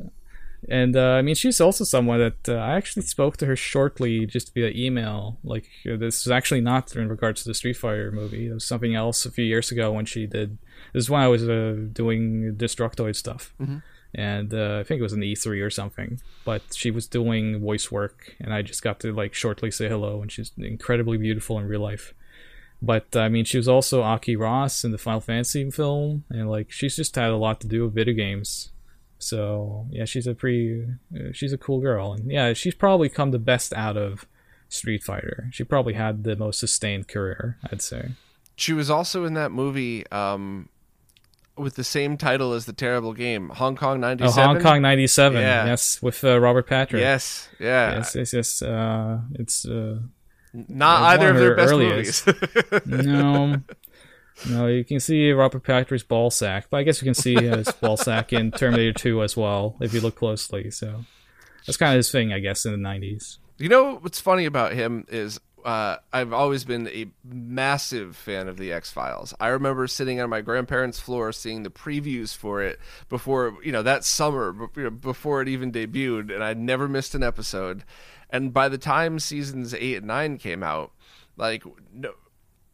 And 0.68 0.94
uh, 0.94 1.12
I 1.12 1.22
mean, 1.22 1.34
she's 1.34 1.60
also 1.60 1.84
someone 1.84 2.18
that 2.18 2.48
uh, 2.48 2.54
I 2.58 2.74
actually 2.74 3.02
spoke 3.02 3.36
to 3.38 3.46
her 3.46 3.56
shortly, 3.56 4.26
just 4.26 4.52
via 4.52 4.68
email. 4.70 5.38
Like 5.42 5.66
uh, 5.90 5.96
this 5.96 6.26
is 6.26 6.30
actually 6.30 6.60
not 6.60 6.94
in 6.94 7.08
regards 7.08 7.42
to 7.42 7.48
the 7.48 7.54
Street 7.54 7.76
Fighter 7.78 8.10
movie. 8.12 8.48
It 8.48 8.52
was 8.54 8.64
something 8.64 8.94
else 8.94 9.24
a 9.24 9.30
few 9.30 9.44
years 9.44 9.70
ago 9.72 9.90
when 9.92 10.04
she 10.04 10.26
did. 10.26 10.58
This 10.92 11.04
is 11.04 11.10
when 11.10 11.22
I 11.22 11.28
was 11.28 11.48
uh, 11.48 11.76
doing 11.92 12.54
Destructoid 12.56 13.16
stuff, 13.16 13.54
Mhm. 13.60 13.82
and 14.14 14.52
uh, 14.52 14.78
I 14.80 14.84
think 14.84 14.98
it 14.98 15.02
was 15.02 15.12
an 15.14 15.22
E3 15.22 15.62
or 15.62 15.70
something. 15.70 16.20
But 16.44 16.62
she 16.74 16.90
was 16.90 17.06
doing 17.06 17.60
voice 17.60 17.90
work, 17.90 18.36
and 18.40 18.52
I 18.52 18.60
just 18.62 18.82
got 18.82 19.00
to 19.00 19.12
like 19.14 19.32
shortly 19.34 19.70
say 19.70 19.88
hello. 19.88 20.20
And 20.20 20.30
she's 20.30 20.52
incredibly 20.58 21.16
beautiful 21.16 21.58
in 21.58 21.66
real 21.68 21.80
life. 21.80 22.12
But 22.82 23.14
I 23.16 23.28
mean, 23.30 23.44
she 23.46 23.56
was 23.56 23.68
also 23.68 24.02
Aki 24.02 24.36
Ross 24.36 24.84
in 24.84 24.90
the 24.92 24.98
Final 24.98 25.20
Fantasy 25.20 25.70
film, 25.70 26.24
and 26.28 26.50
like 26.50 26.70
she's 26.70 26.96
just 26.96 27.14
had 27.16 27.30
a 27.30 27.36
lot 27.36 27.60
to 27.62 27.66
do 27.66 27.84
with 27.84 27.94
video 27.94 28.14
games. 28.14 28.70
So 29.22 29.86
yeah, 29.90 30.06
she's 30.06 30.26
a 30.26 30.34
pretty, 30.34 30.84
uh, 31.14 31.32
she's 31.32 31.52
a 31.52 31.58
cool 31.58 31.80
girl, 31.80 32.12
and 32.14 32.30
yeah, 32.30 32.52
she's 32.54 32.74
probably 32.74 33.08
come 33.08 33.30
the 33.30 33.38
best 33.38 33.72
out 33.74 33.96
of 33.96 34.26
Street 34.68 35.02
Fighter. 35.04 35.48
She 35.52 35.62
probably 35.62 35.92
had 35.94 36.24
the 36.24 36.36
most 36.36 36.58
sustained 36.58 37.06
career, 37.06 37.58
I'd 37.70 37.82
say. 37.82 38.10
She 38.56 38.72
was 38.72 38.90
also 38.90 39.24
in 39.24 39.34
that 39.34 39.52
movie 39.52 40.06
um, 40.10 40.68
with 41.56 41.74
the 41.76 41.84
same 41.84 42.16
title 42.16 42.52
as 42.54 42.64
the 42.66 42.72
terrible 42.72 43.12
game, 43.12 43.50
Hong 43.50 43.76
Kong 43.76 44.02
Oh, 44.02 44.30
Hong 44.30 44.60
Kong 44.60 44.80
'97, 44.82 45.40
Yeah. 45.40 45.66
yes, 45.66 46.00
with 46.02 46.24
uh, 46.24 46.40
Robert 46.40 46.66
Patrick. 46.66 47.00
Yes, 47.00 47.48
yeah. 47.58 47.96
yes, 47.96 48.14
yes, 48.14 48.32
yes. 48.32 48.62
Uh, 48.62 49.20
it's 49.34 49.66
uh, 49.66 49.98
Not 50.52 51.02
either 51.02 51.30
of 51.30 51.36
their 51.36 51.54
best 51.56 51.72
earliest. 51.72 52.26
movies. 52.26 52.86
no. 52.86 53.56
No, 54.48 54.66
you 54.66 54.84
can 54.84 55.00
see 55.00 55.32
Robert 55.32 55.62
Patrick's 55.62 56.04
ball 56.04 56.30
sack, 56.30 56.68
but 56.70 56.78
I 56.78 56.82
guess 56.82 57.00
you 57.00 57.04
can 57.04 57.14
see 57.14 57.34
his 57.34 57.70
ball 57.80 57.96
sack 57.96 58.32
in 58.32 58.50
Terminator 58.50 58.92
2 58.92 59.22
as 59.22 59.36
well 59.36 59.76
if 59.80 59.92
you 59.92 60.00
look 60.00 60.16
closely. 60.16 60.70
So 60.70 61.04
that's 61.66 61.76
kind 61.76 61.92
of 61.92 61.98
his 61.98 62.10
thing, 62.10 62.32
I 62.32 62.38
guess, 62.38 62.64
in 62.64 62.72
the 62.72 62.88
90s. 62.88 63.38
You 63.58 63.68
know 63.68 63.96
what's 63.96 64.20
funny 64.20 64.46
about 64.46 64.72
him 64.72 65.04
is 65.08 65.38
uh, 65.64 65.96
I've 66.12 66.32
always 66.32 66.64
been 66.64 66.88
a 66.88 67.06
massive 67.24 68.16
fan 68.16 68.48
of 68.48 68.56
the 68.56 68.72
X 68.72 68.90
Files. 68.90 69.34
I 69.38 69.48
remember 69.48 69.86
sitting 69.86 70.20
on 70.20 70.30
my 70.30 70.40
grandparents' 70.40 70.98
floor 70.98 71.32
seeing 71.32 71.62
the 71.62 71.70
previews 71.70 72.34
for 72.34 72.62
it 72.62 72.78
before 73.08 73.58
you 73.62 73.72
know 73.72 73.82
that 73.82 74.04
summer 74.04 74.52
be- 74.52 74.66
you 74.76 74.84
know, 74.84 74.90
before 74.90 75.42
it 75.42 75.48
even 75.48 75.72
debuted, 75.72 76.34
and 76.34 76.42
I 76.42 76.54
never 76.54 76.88
missed 76.88 77.14
an 77.14 77.22
episode. 77.22 77.84
And 78.30 78.52
by 78.52 78.68
the 78.68 78.78
time 78.78 79.18
seasons 79.18 79.74
eight 79.74 79.96
and 79.96 80.06
nine 80.06 80.38
came 80.38 80.62
out, 80.62 80.92
like 81.36 81.64
no. 81.92 82.14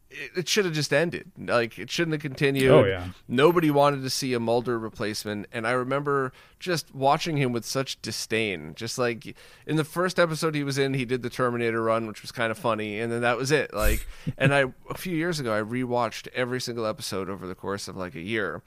It, 0.09 0.31
it 0.37 0.47
should 0.47 0.65
have 0.65 0.73
just 0.73 0.93
ended. 0.93 1.31
Like 1.37 1.77
it 1.77 1.91
shouldn't 1.91 2.13
have 2.13 2.21
continued. 2.21 2.71
Oh, 2.71 2.85
yeah. 2.85 3.09
Nobody 3.27 3.69
wanted 3.69 4.03
to 4.03 4.09
see 4.09 4.33
a 4.33 4.39
Mulder 4.39 4.79
replacement, 4.79 5.47
and 5.51 5.67
I 5.67 5.71
remember 5.71 6.31
just 6.59 6.93
watching 6.95 7.37
him 7.37 7.51
with 7.51 7.65
such 7.65 8.01
disdain. 8.01 8.73
Just 8.75 8.97
like 8.97 9.35
in 9.65 9.75
the 9.75 9.83
first 9.83 10.19
episode 10.19 10.55
he 10.55 10.63
was 10.63 10.77
in, 10.77 10.93
he 10.93 11.05
did 11.05 11.21
the 11.21 11.29
Terminator 11.29 11.83
run, 11.83 12.07
which 12.07 12.21
was 12.21 12.31
kind 12.31 12.51
of 12.51 12.57
funny, 12.57 12.99
and 12.99 13.11
then 13.11 13.21
that 13.21 13.37
was 13.37 13.51
it. 13.51 13.73
Like, 13.73 14.07
and 14.37 14.53
I 14.53 14.65
a 14.89 14.97
few 14.97 15.15
years 15.15 15.39
ago 15.39 15.57
I 15.57 15.61
rewatched 15.61 16.27
every 16.33 16.61
single 16.61 16.85
episode 16.85 17.29
over 17.29 17.45
the 17.47 17.55
course 17.55 17.87
of 17.87 17.97
like 17.97 18.15
a 18.15 18.21
year, 18.21 18.61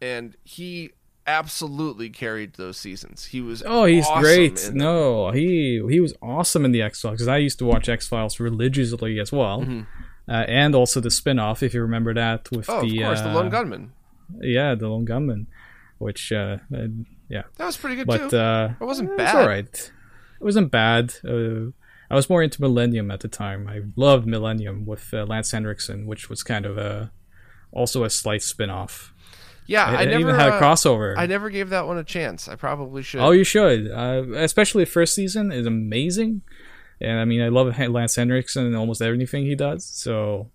and 0.00 0.36
he 0.44 0.92
absolutely 1.28 2.08
carried 2.08 2.54
those 2.54 2.76
seasons. 2.76 3.26
He 3.26 3.40
was 3.40 3.62
Oh, 3.66 3.84
he's 3.84 4.06
awesome 4.06 4.22
great. 4.22 4.70
No, 4.72 5.30
he 5.32 5.82
he 5.90 6.00
was 6.00 6.14
awesome 6.22 6.64
in 6.64 6.72
the 6.72 6.82
X 6.82 7.02
Files 7.02 7.14
because 7.14 7.28
I 7.28 7.38
used 7.38 7.58
to 7.58 7.64
watch 7.64 7.88
X 7.88 8.06
Files 8.06 8.38
religiously 8.38 9.18
as 9.18 9.32
well, 9.32 9.62
uh, 9.62 9.82
and 10.28 10.74
also 10.74 11.00
the 11.00 11.10
spin 11.10 11.38
off 11.38 11.62
if 11.62 11.74
you 11.74 11.82
remember 11.82 12.14
that 12.14 12.50
with. 12.50 12.68
Oh, 12.68 12.80
the 12.82 13.00
of 13.02 13.06
course, 13.06 13.20
the 13.22 13.30
uh, 13.30 13.34
Lone 13.34 13.48
Gunmen. 13.50 13.92
yeah 14.40 14.74
the 14.74 14.88
lone 14.88 15.04
gunmen, 15.04 15.46
which 15.98 16.32
uh, 16.32 16.58
uh, 16.74 16.86
yeah, 17.28 17.42
That 17.56 17.66
was 17.66 17.76
pretty 17.76 17.96
good 17.96 18.06
but 18.06 18.30
too. 18.30 18.36
uh, 18.36 18.74
it 18.80 18.84
wasn't 18.84 19.10
it 19.10 19.16
bad. 19.18 19.34
was 19.34 19.42
all 19.42 19.48
right. 19.48 19.92
It 20.40 20.44
wasn't 20.44 20.70
bad. 20.70 21.14
Uh, 21.26 21.70
I 22.10 22.14
was 22.14 22.28
more 22.30 22.42
into 22.42 22.60
Millennium 22.60 23.10
at 23.10 23.20
the 23.20 23.28
time. 23.28 23.66
I 23.68 23.80
loved 23.96 24.26
Millennium 24.26 24.86
with 24.86 25.12
uh, 25.12 25.24
Lance 25.24 25.50
Henriksen, 25.50 26.06
which 26.06 26.28
was 26.30 26.42
kind 26.42 26.64
of 26.66 26.76
a 26.78 27.10
also 27.72 28.04
a 28.04 28.10
slight 28.10 28.42
spin 28.42 28.70
off. 28.70 29.12
Yeah, 29.66 29.86
I 29.86 30.02
it 30.02 30.06
never 30.06 30.20
even 30.20 30.34
had 30.36 30.48
a 30.50 30.52
uh, 30.54 30.60
crossover. 30.60 31.14
I 31.18 31.26
never 31.26 31.50
gave 31.50 31.70
that 31.70 31.86
one 31.88 31.98
a 31.98 32.04
chance. 32.04 32.46
I 32.46 32.54
probably 32.54 33.02
should. 33.02 33.20
Oh, 33.20 33.32
you 33.32 33.42
should. 33.42 33.90
Uh, 33.90 34.22
especially 34.36 34.84
first 34.84 35.14
season 35.14 35.50
is 35.50 35.66
amazing, 35.66 36.42
and 37.00 37.20
I 37.20 37.24
mean, 37.24 37.42
I 37.42 37.48
love 37.48 37.78
Lance 37.78 38.16
Henriksen 38.16 38.66
and 38.66 38.76
almost 38.76 39.02
everything 39.02 39.44
he 39.44 39.54
does. 39.54 39.84
So, 39.84 40.50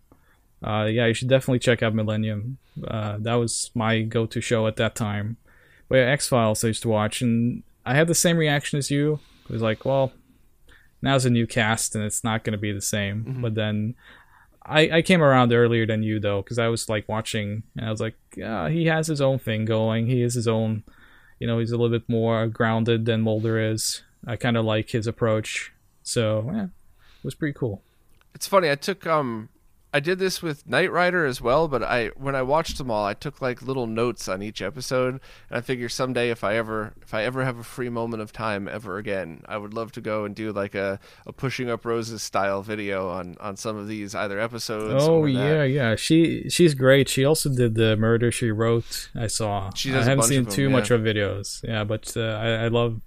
uh, 0.63 0.85
yeah, 0.85 1.05
you 1.05 1.13
should 1.13 1.29
definitely 1.29 1.59
check 1.59 1.83
out 1.83 1.93
Millennium. 1.93 2.57
Uh, 2.85 3.17
that 3.19 3.35
was 3.35 3.71
my 3.73 4.01
go-to 4.01 4.41
show 4.41 4.67
at 4.67 4.75
that 4.77 4.95
time. 4.95 5.37
But 5.89 5.97
yeah, 5.97 6.05
X 6.05 6.27
Files 6.27 6.63
I 6.63 6.69
used 6.69 6.83
to 6.83 6.89
watch, 6.89 7.21
and 7.21 7.63
I 7.85 7.95
had 7.95 8.07
the 8.07 8.15
same 8.15 8.37
reaction 8.37 8.77
as 8.77 8.89
you. 8.89 9.19
It 9.45 9.51
was 9.51 9.61
like, 9.61 9.85
well, 9.85 10.13
now's 11.01 11.25
a 11.25 11.29
new 11.29 11.45
cast, 11.45 11.95
and 11.95 12.03
it's 12.03 12.23
not 12.23 12.43
going 12.43 12.53
to 12.53 12.57
be 12.57 12.71
the 12.71 12.81
same. 12.81 13.39
But 13.41 13.55
then. 13.55 13.95
I, 14.63 14.97
I 14.97 15.01
came 15.01 15.23
around 15.23 15.51
earlier 15.51 15.87
than 15.87 16.03
you 16.03 16.19
though 16.19 16.43
because 16.43 16.59
I 16.59 16.67
was 16.67 16.87
like 16.87 17.09
watching 17.09 17.63
and 17.75 17.87
I 17.87 17.89
was 17.89 17.99
like 17.99 18.13
yeah, 18.35 18.69
he 18.69 18.85
has 18.85 19.07
his 19.07 19.19
own 19.19 19.39
thing 19.39 19.65
going 19.65 20.05
he 20.05 20.21
is 20.21 20.35
his 20.35 20.47
own 20.47 20.83
you 21.39 21.47
know 21.47 21.57
he's 21.57 21.71
a 21.71 21.77
little 21.77 21.89
bit 21.89 22.07
more 22.07 22.45
grounded 22.45 23.05
than 23.05 23.21
Mulder 23.21 23.59
is. 23.59 24.03
I 24.25 24.35
kind 24.35 24.55
of 24.55 24.63
like 24.63 24.91
his 24.91 25.07
approach, 25.07 25.73
so 26.11 26.49
yeah, 26.53 26.63
it 26.65 27.23
was 27.23 27.35
pretty 27.35 27.53
cool. 27.57 27.81
it's 28.35 28.47
funny 28.47 28.69
i 28.69 28.75
took 28.75 29.05
um 29.07 29.49
i 29.93 29.99
did 29.99 30.17
this 30.19 30.41
with 30.41 30.65
knight 30.65 30.91
rider 30.91 31.25
as 31.25 31.41
well 31.41 31.67
but 31.67 31.83
i 31.83 32.07
when 32.25 32.33
i 32.35 32.41
watched 32.41 32.77
them 32.77 32.89
all 32.89 33.05
i 33.05 33.13
took 33.13 33.41
like 33.41 33.61
little 33.61 33.87
notes 33.87 34.27
on 34.33 34.41
each 34.41 34.61
episode 34.61 35.13
and 35.49 35.57
i 35.57 35.61
figure 35.61 35.89
someday 35.89 36.29
if 36.29 36.43
i 36.43 36.55
ever 36.55 36.93
if 37.01 37.13
i 37.13 37.23
ever 37.23 37.43
have 37.43 37.57
a 37.57 37.63
free 37.75 37.89
moment 37.89 38.21
of 38.23 38.31
time 38.31 38.67
ever 38.69 38.97
again 38.97 39.41
i 39.53 39.57
would 39.57 39.73
love 39.73 39.91
to 39.91 39.99
go 40.01 40.23
and 40.25 40.33
do 40.35 40.51
like 40.61 40.75
a, 40.75 40.97
a 41.27 41.33
pushing 41.33 41.69
up 41.69 41.83
roses 41.85 42.21
style 42.21 42.61
video 42.61 43.09
on 43.09 43.35
on 43.41 43.57
some 43.57 43.75
of 43.81 43.85
these 43.87 44.15
either 44.15 44.39
episodes 44.39 45.03
Oh 45.07 45.19
or 45.23 45.27
that. 45.31 45.33
yeah, 45.49 45.63
yeah. 45.79 45.95
She 45.97 46.49
she's 46.49 46.73
great. 46.73 47.09
She 47.09 47.23
also 47.25 47.49
did 47.61 47.75
the 47.75 47.91
murder 47.97 48.31
she 48.31 48.49
wrote. 48.51 49.09
I 49.25 49.27
saw. 49.27 49.71
She 49.75 49.91
does 49.91 50.05
I 50.07 50.11
haven't 50.11 50.25
seen 50.31 50.41
of 50.41 50.47
'em, 50.47 50.53
too 50.53 50.67
yeah. 50.69 50.77
much 50.77 50.89
of 50.91 51.01
videos. 51.01 51.47
Yeah, 51.67 51.83
but 51.83 52.05
uh, 52.15 52.21
I, 52.47 52.49
I 52.65 52.67
love 52.69 53.01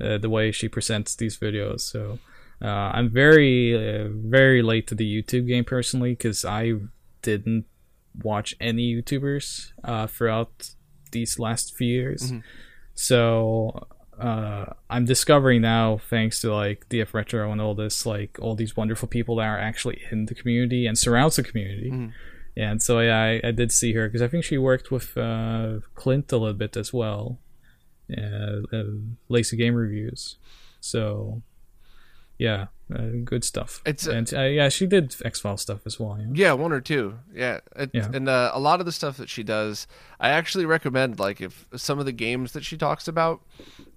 uh, 0.00 0.18
the 0.18 0.28
way 0.36 0.50
she 0.52 0.68
presents 0.68 1.14
these 1.14 1.36
videos. 1.46 1.80
So 1.92 2.18
uh, 2.62 2.66
I'm 2.94 3.10
very 3.10 3.74
uh, 3.74 4.08
very 4.10 4.62
late 4.62 4.86
to 4.88 4.94
the 4.94 5.04
YouTube 5.22 5.46
game 5.46 5.64
personally 5.64 6.12
because 6.12 6.44
I 6.44 6.74
didn't 7.22 7.66
watch 8.22 8.54
any 8.60 8.94
YouTubers 8.94 9.72
uh, 9.82 10.06
throughout 10.06 10.70
these 11.10 11.38
last 11.38 11.74
few 11.76 11.88
years. 11.88 12.32
Mhm. 12.32 12.42
So 12.94 13.86
uh, 14.18 14.66
I'm 14.88 15.04
discovering 15.04 15.62
now, 15.62 15.98
thanks 15.98 16.40
to 16.42 16.54
like 16.54 16.88
DF 16.88 17.12
Retro 17.14 17.50
and 17.50 17.60
all 17.60 17.74
this, 17.74 18.06
like 18.06 18.38
all 18.40 18.54
these 18.54 18.76
wonderful 18.76 19.08
people 19.08 19.36
that 19.36 19.46
are 19.46 19.58
actually 19.58 20.00
in 20.12 20.26
the 20.26 20.34
community 20.34 20.86
and 20.86 20.96
surrounds 20.96 21.36
the 21.36 21.42
community. 21.42 21.90
Mhm. 21.90 22.12
And 22.56 22.80
so 22.80 23.00
yeah, 23.00 23.20
I, 23.20 23.48
I 23.48 23.50
did 23.50 23.72
see 23.72 23.92
her 23.94 24.06
because 24.08 24.22
I 24.22 24.28
think 24.28 24.44
she 24.44 24.58
worked 24.58 24.92
with 24.92 25.16
uh, 25.16 25.80
Clint 25.96 26.30
a 26.30 26.36
little 26.36 26.54
bit 26.54 26.76
as 26.76 26.92
well, 26.92 27.40
uh, 28.16 28.60
uh, 28.72 28.84
Lazy 29.28 29.56
Game 29.56 29.74
Reviews. 29.74 30.36
So 30.80 31.42
yeah, 32.38 32.66
uh, 32.94 33.02
good 33.24 33.44
stuff. 33.44 33.80
It's 33.86 34.06
a- 34.06 34.12
and 34.12 34.34
uh, 34.34 34.40
yeah, 34.42 34.68
she 34.68 34.86
did 34.86 35.14
X 35.24 35.40
File 35.40 35.56
stuff 35.56 35.86
as 35.86 36.00
well. 36.00 36.18
Yeah. 36.18 36.26
Yeah, 36.32 36.52
one 36.54 36.72
or 36.72 36.80
two. 36.80 37.18
Yeah, 37.32 37.60
it, 37.76 37.90
Yeah. 37.92 38.10
and 38.12 38.28
uh, 38.28 38.50
a 38.52 38.58
lot 38.60 38.80
of 38.80 38.86
the 38.86 38.92
stuff 38.92 39.16
that 39.18 39.28
she 39.28 39.42
does, 39.44 39.86
I 40.18 40.30
actually 40.30 40.66
recommend. 40.66 41.18
Like, 41.20 41.40
if 41.40 41.66
some 41.76 41.98
of 42.00 42.06
the 42.06 42.12
games 42.12 42.52
that 42.52 42.64
she 42.64 42.76
talks 42.76 43.06
about, 43.06 43.40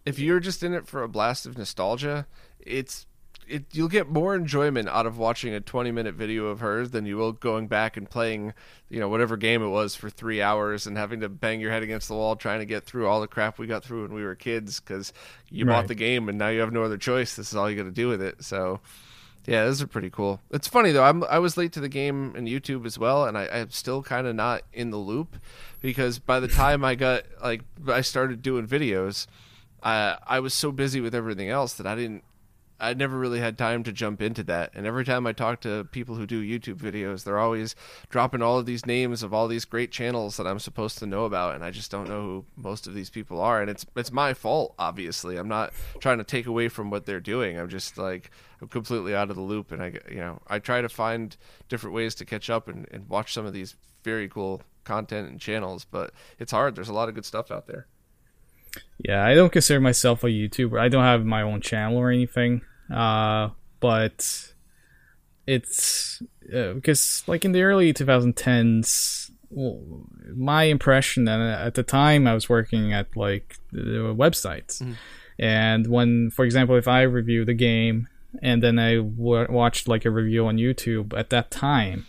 if 0.06 0.20
you're 0.20 0.40
just 0.40 0.62
in 0.62 0.74
it 0.74 0.88
for 0.88 1.02
a 1.02 1.08
blast 1.10 1.46
of 1.48 1.58
nostalgia, 1.58 2.28
it's 2.60 3.07
it 3.48 3.66
you'll 3.72 3.88
get 3.88 4.10
more 4.10 4.36
enjoyment 4.36 4.88
out 4.90 5.06
of 5.06 5.18
watching 5.18 5.54
a 5.54 5.60
20 5.60 5.92
minute 5.92 6.16
video 6.16 6.48
of 6.48 6.60
hers 6.60 6.92
than 6.92 7.06
you 7.06 7.18
will 7.18 7.32
going 7.32 7.68
back 7.68 7.98
and 7.98 8.10
playing, 8.10 8.54
you 8.90 9.00
know, 9.00 9.10
whatever 9.10 9.38
game 9.38 9.64
it 9.64 9.70
was 9.70 9.96
for 9.96 10.10
three 10.10 10.42
hours 10.42 10.88
and 10.88 10.98
having 10.98 11.22
to 11.22 11.30
bang 11.30 11.60
your 11.60 11.72
head 11.72 11.84
against 11.84 12.08
the 12.08 12.14
wall 12.14 12.36
trying 12.36 12.60
to 12.60 12.66
get 12.66 12.84
through 12.84 13.08
all 13.08 13.22
the 13.22 13.28
crap 13.28 13.58
we 13.58 13.68
got 13.68 13.84
through 13.84 14.04
when 14.04 14.14
we 14.14 14.24
were 14.24 14.36
kids 14.36 14.80
because 14.80 15.14
you 15.50 15.66
bought 15.66 15.88
the 15.88 15.96
game 15.96 16.30
and 16.30 16.38
now 16.38 16.50
you 16.50 16.60
have 16.60 16.74
no 16.74 16.84
other 16.84 16.98
choice. 16.98 17.36
This 17.36 17.50
is 17.50 17.56
all 17.56 17.70
you 17.70 17.76
got 17.76 17.84
to 17.84 17.92
do 17.92 18.08
with 18.08 18.22
it. 18.22 18.44
So. 18.44 18.80
Yeah, 19.46 19.64
those 19.64 19.82
are 19.82 19.88
pretty 19.88 20.10
cool. 20.10 20.42
It's 20.52 20.68
funny 20.68 20.92
though. 20.92 21.06
I'm 21.06 21.24
I 21.24 21.40
was 21.40 21.56
late 21.56 21.72
to 21.72 21.80
the 21.80 21.88
game 21.88 22.36
in 22.36 22.48
YouTube 22.48 22.86
as 22.86 23.00
well, 23.00 23.24
and 23.24 23.38
I, 23.38 23.48
I'm 23.48 23.70
still 23.70 24.04
kind 24.04 24.28
of 24.28 24.36
not 24.36 24.64
in 24.74 24.92
the 24.92 24.98
loop 24.98 25.38
because 25.80 26.20
by 26.20 26.42
the 26.42 26.50
time 26.50 26.84
I 26.84 26.96
got 26.96 27.24
like 27.42 27.62
I 27.88 28.02
started 28.02 28.42
doing 28.42 28.68
videos, 28.68 29.26
I 29.82 30.18
I 30.28 30.42
was 30.42 30.54
so 30.54 30.74
busy 30.74 31.00
with 31.00 31.16
everything 31.16 31.48
else 31.48 31.76
that 31.76 31.88
I 31.88 31.96
didn't 31.96 32.26
I 32.80 32.94
never 32.94 33.18
really 33.18 33.40
had 33.40 33.58
time 33.58 33.84
to 33.84 33.92
jump 33.92 34.22
into 34.22 34.44
that. 34.44 34.72
And 34.74 34.86
every 34.86 35.04
time 35.04 35.26
I 35.26 35.34
talk 35.34 35.62
to 35.62 35.88
people 35.92 36.16
who 36.16 36.26
do 36.26 36.44
YouTube 36.44 36.78
videos, 36.78 37.24
they're 37.24 37.40
always 37.40 37.76
dropping 38.10 38.42
all 38.42 38.60
of 38.60 38.66
these 38.66 38.86
names 38.86 39.24
of 39.24 39.34
all 39.34 39.48
these 39.48 39.66
great 39.66 39.92
channels 39.92 40.38
that 40.38 40.48
I'm 40.48 40.60
supposed 40.60 40.98
to 41.00 41.06
know 41.06 41.26
about, 41.26 41.56
and 41.56 41.64
I 41.64 41.72
just 41.72 41.92
don't 41.92 42.08
know 42.08 42.22
who 42.22 42.46
most 42.56 42.88
of 42.88 42.94
these 42.94 43.10
people 43.10 43.42
are. 43.42 43.62
And 43.62 43.70
it's 43.70 43.86
it's 43.96 44.12
my 44.12 44.34
fault, 44.34 44.76
obviously. 44.78 45.38
I'm 45.38 45.48
not 45.48 45.74
trying 46.00 46.20
to 46.20 46.24
take 46.24 46.46
away 46.46 46.68
from 46.70 46.90
what 46.90 47.06
they're 47.06 47.20
doing. 47.20 47.58
I'm 47.58 47.70
just 47.70 47.98
like 47.98 48.32
I'm 48.62 48.68
completely 48.68 49.16
out 49.16 49.30
of 49.30 49.36
the 49.36 49.42
loop, 49.42 49.72
and 49.72 49.82
I 49.82 49.94
you 50.10 50.18
know 50.18 50.42
I 50.48 50.60
try 50.60 50.82
to 50.82 50.90
find 50.90 51.36
different 51.70 51.96
ways 51.96 52.16
to 52.16 52.26
catch 52.26 52.50
up 52.50 52.68
and, 52.68 52.88
and 52.92 53.10
watch 53.10 53.34
some 53.34 53.46
of 53.46 53.54
these 53.54 53.76
very 54.04 54.30
cool 54.30 54.62
content 54.84 55.30
and 55.30 55.40
channels, 55.40 55.86
but 55.86 56.12
it's 56.40 56.52
hard. 56.52 56.76
There's 56.76 56.90
a 56.90 56.94
lot 56.94 57.10
of 57.10 57.16
good 57.16 57.26
stuff 57.26 57.52
out 57.52 57.68
there. 57.68 57.88
Yeah, 59.00 59.26
I 59.26 59.36
don't 59.36 59.52
consider 59.52 59.80
myself 59.80 60.24
a 60.24 60.28
YouTuber. 60.28 60.80
I 60.80 60.90
don't 60.90 61.04
have 61.04 61.26
my 61.26 61.42
own 61.42 61.62
channel 61.62 61.98
or 61.98 62.10
anything. 62.10 62.62
Uh, 62.94 63.50
but 63.80 64.54
it's 65.46 66.22
uh, 66.54 66.74
because 66.74 67.24
like 67.28 67.46
in 67.46 67.52
the 67.52 67.64
early 67.64 67.94
2010s, 67.94 69.32
well, 69.50 69.82
my 70.36 70.64
impression 70.64 71.28
and 71.28 71.42
at 71.42 71.76
the 71.76 71.84
time 71.84 72.28
I 72.28 72.34
was 72.34 72.50
working 72.50 72.94
at 72.94 73.16
like 73.16 73.58
the 73.72 74.14
websites, 74.16 74.82
mm. 74.82 74.96
and 75.40 75.88
when, 75.88 76.32
for 76.32 76.44
example, 76.44 76.76
if 76.76 76.88
I 76.88 77.04
review 77.04 77.46
the 77.46 77.54
game 77.54 78.08
and 78.42 78.62
then 78.62 78.78
I 78.78 78.96
w- 78.96 79.48
watched 79.50 79.88
like 79.88 80.06
a 80.06 80.12
review 80.12 80.48
on 80.48 80.58
YouTube 80.58 81.18
at 81.18 81.30
that 81.30 81.50
time, 81.50 82.08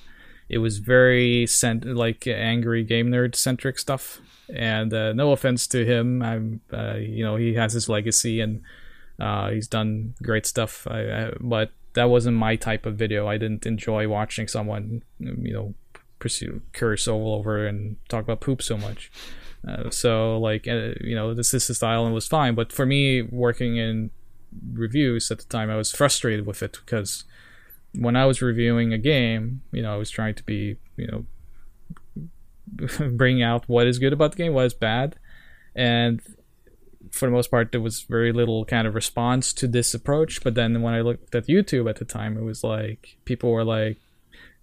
it 0.48 0.58
was 0.58 0.78
very 0.78 1.46
like 1.84 2.26
angry 2.26 2.84
game 2.84 3.08
nerd 3.08 3.34
centric 3.34 3.78
stuff 3.78 4.20
and 4.48 4.92
uh, 4.94 5.12
no 5.12 5.32
offense 5.32 5.66
to 5.68 5.84
him, 5.84 6.22
I'm 6.22 6.60
uh, 6.72 6.94
you 6.94 7.24
know 7.24 7.36
he 7.36 7.54
has 7.54 7.72
his 7.72 7.88
legacy 7.88 8.40
and 8.40 8.62
uh, 9.20 9.50
he's 9.50 9.68
done 9.68 10.14
great 10.22 10.46
stuff. 10.46 10.86
I, 10.90 11.00
I, 11.00 11.32
but 11.40 11.70
that 11.94 12.08
wasn't 12.08 12.36
my 12.36 12.56
type 12.56 12.86
of 12.86 12.96
video. 12.96 13.28
I 13.28 13.36
didn't 13.36 13.66
enjoy 13.66 14.08
watching 14.08 14.48
someone 14.48 15.02
you 15.20 15.52
know 15.52 15.74
pursue 16.18 16.62
curse 16.72 17.06
all 17.06 17.34
over 17.34 17.66
and 17.66 17.96
talk 18.08 18.24
about 18.24 18.40
poop 18.40 18.62
so 18.62 18.76
much. 18.76 19.10
Uh, 19.66 19.90
so 19.90 20.38
like 20.38 20.66
uh, 20.66 20.92
you 21.00 21.14
know 21.14 21.34
this 21.34 21.52
is 21.52 21.66
the 21.66 21.74
style 21.74 22.06
and 22.06 22.14
was 22.14 22.26
fine. 22.26 22.54
But 22.54 22.72
for 22.72 22.86
me, 22.86 23.22
working 23.22 23.76
in 23.76 24.10
reviews 24.72 25.30
at 25.30 25.38
the 25.38 25.44
time, 25.44 25.68
I 25.68 25.76
was 25.76 25.92
frustrated 25.92 26.46
with 26.46 26.62
it 26.62 26.78
because 26.84 27.24
when 27.94 28.16
I 28.16 28.26
was 28.26 28.42
reviewing 28.42 28.92
a 28.92 28.98
game, 28.98 29.62
you 29.72 29.82
know, 29.82 29.92
I 29.92 29.96
was 29.96 30.10
trying 30.10 30.34
to 30.34 30.42
be 30.42 30.76
you 30.96 31.06
know 31.06 31.26
bring 33.10 33.42
out 33.42 33.68
what 33.68 33.86
is 33.86 33.98
good 33.98 34.12
about 34.12 34.32
the 34.32 34.38
game, 34.38 34.54
what 34.54 34.66
is 34.66 34.74
bad, 34.74 35.16
and 35.74 36.20
for 37.10 37.26
the 37.26 37.32
most 37.32 37.50
part, 37.50 37.72
there 37.72 37.80
was 37.80 38.02
very 38.02 38.32
little 38.32 38.64
kind 38.64 38.86
of 38.86 38.94
response 38.94 39.52
to 39.54 39.66
this 39.66 39.94
approach. 39.94 40.42
But 40.42 40.54
then 40.54 40.82
when 40.82 40.94
I 40.94 41.00
looked 41.00 41.34
at 41.34 41.46
YouTube 41.46 41.88
at 41.88 41.96
the 41.96 42.04
time, 42.04 42.36
it 42.36 42.42
was 42.42 42.62
like 42.62 43.16
people 43.24 43.50
were 43.50 43.64
like, 43.64 43.98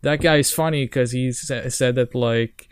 "That 0.01 0.21
guy 0.21 0.37
is 0.37 0.51
funny 0.51 0.85
because 0.85 1.11
he 1.11 1.31
said 1.31 1.95
that 1.95 2.15
like." 2.15 2.67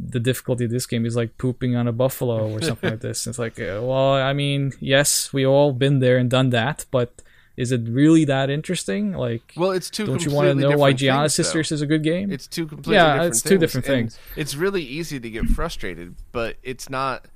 the 0.00 0.20
difficulty 0.20 0.64
of 0.64 0.70
this 0.70 0.86
game 0.86 1.06
is 1.06 1.14
like 1.14 1.38
pooping 1.38 1.76
on 1.76 1.86
a 1.86 1.92
buffalo 1.92 2.50
or 2.50 2.60
something 2.60 2.90
like 2.90 3.00
this. 3.08 3.26
It's 3.26 3.38
like, 3.38 3.60
uh, 3.60 3.80
well, 3.82 4.14
I 4.14 4.32
mean, 4.32 4.72
yes, 4.80 5.32
we 5.32 5.46
all 5.46 5.72
been 5.72 6.00
there 6.00 6.16
and 6.16 6.28
done 6.28 6.50
that, 6.50 6.84
but 6.90 7.22
is 7.56 7.70
it 7.70 7.82
really 7.88 8.24
that 8.24 8.50
interesting? 8.50 9.12
Like, 9.12 9.52
well, 9.56 9.70
it's 9.70 9.90
two. 9.90 10.06
Don't 10.06 10.24
you 10.24 10.32
want 10.32 10.48
to 10.48 10.54
know 10.54 10.76
why 10.76 10.92
Giana 10.92 11.30
Sisters 11.30 11.70
is 11.70 11.82
a 11.82 11.86
good 11.86 12.02
game? 12.02 12.32
It's 12.32 12.46
two 12.46 12.66
completely. 12.66 12.94
Yeah, 12.94 13.12
different 13.12 13.28
it's 13.28 13.42
things. 13.42 13.50
two 13.50 13.58
different 13.58 13.86
things. 13.86 14.18
And 14.34 14.42
it's 14.42 14.54
really 14.56 14.82
easy 14.82 15.20
to 15.20 15.30
get 15.30 15.44
frustrated, 15.46 16.16
but 16.32 16.56
it's 16.62 16.90
not 16.90 17.26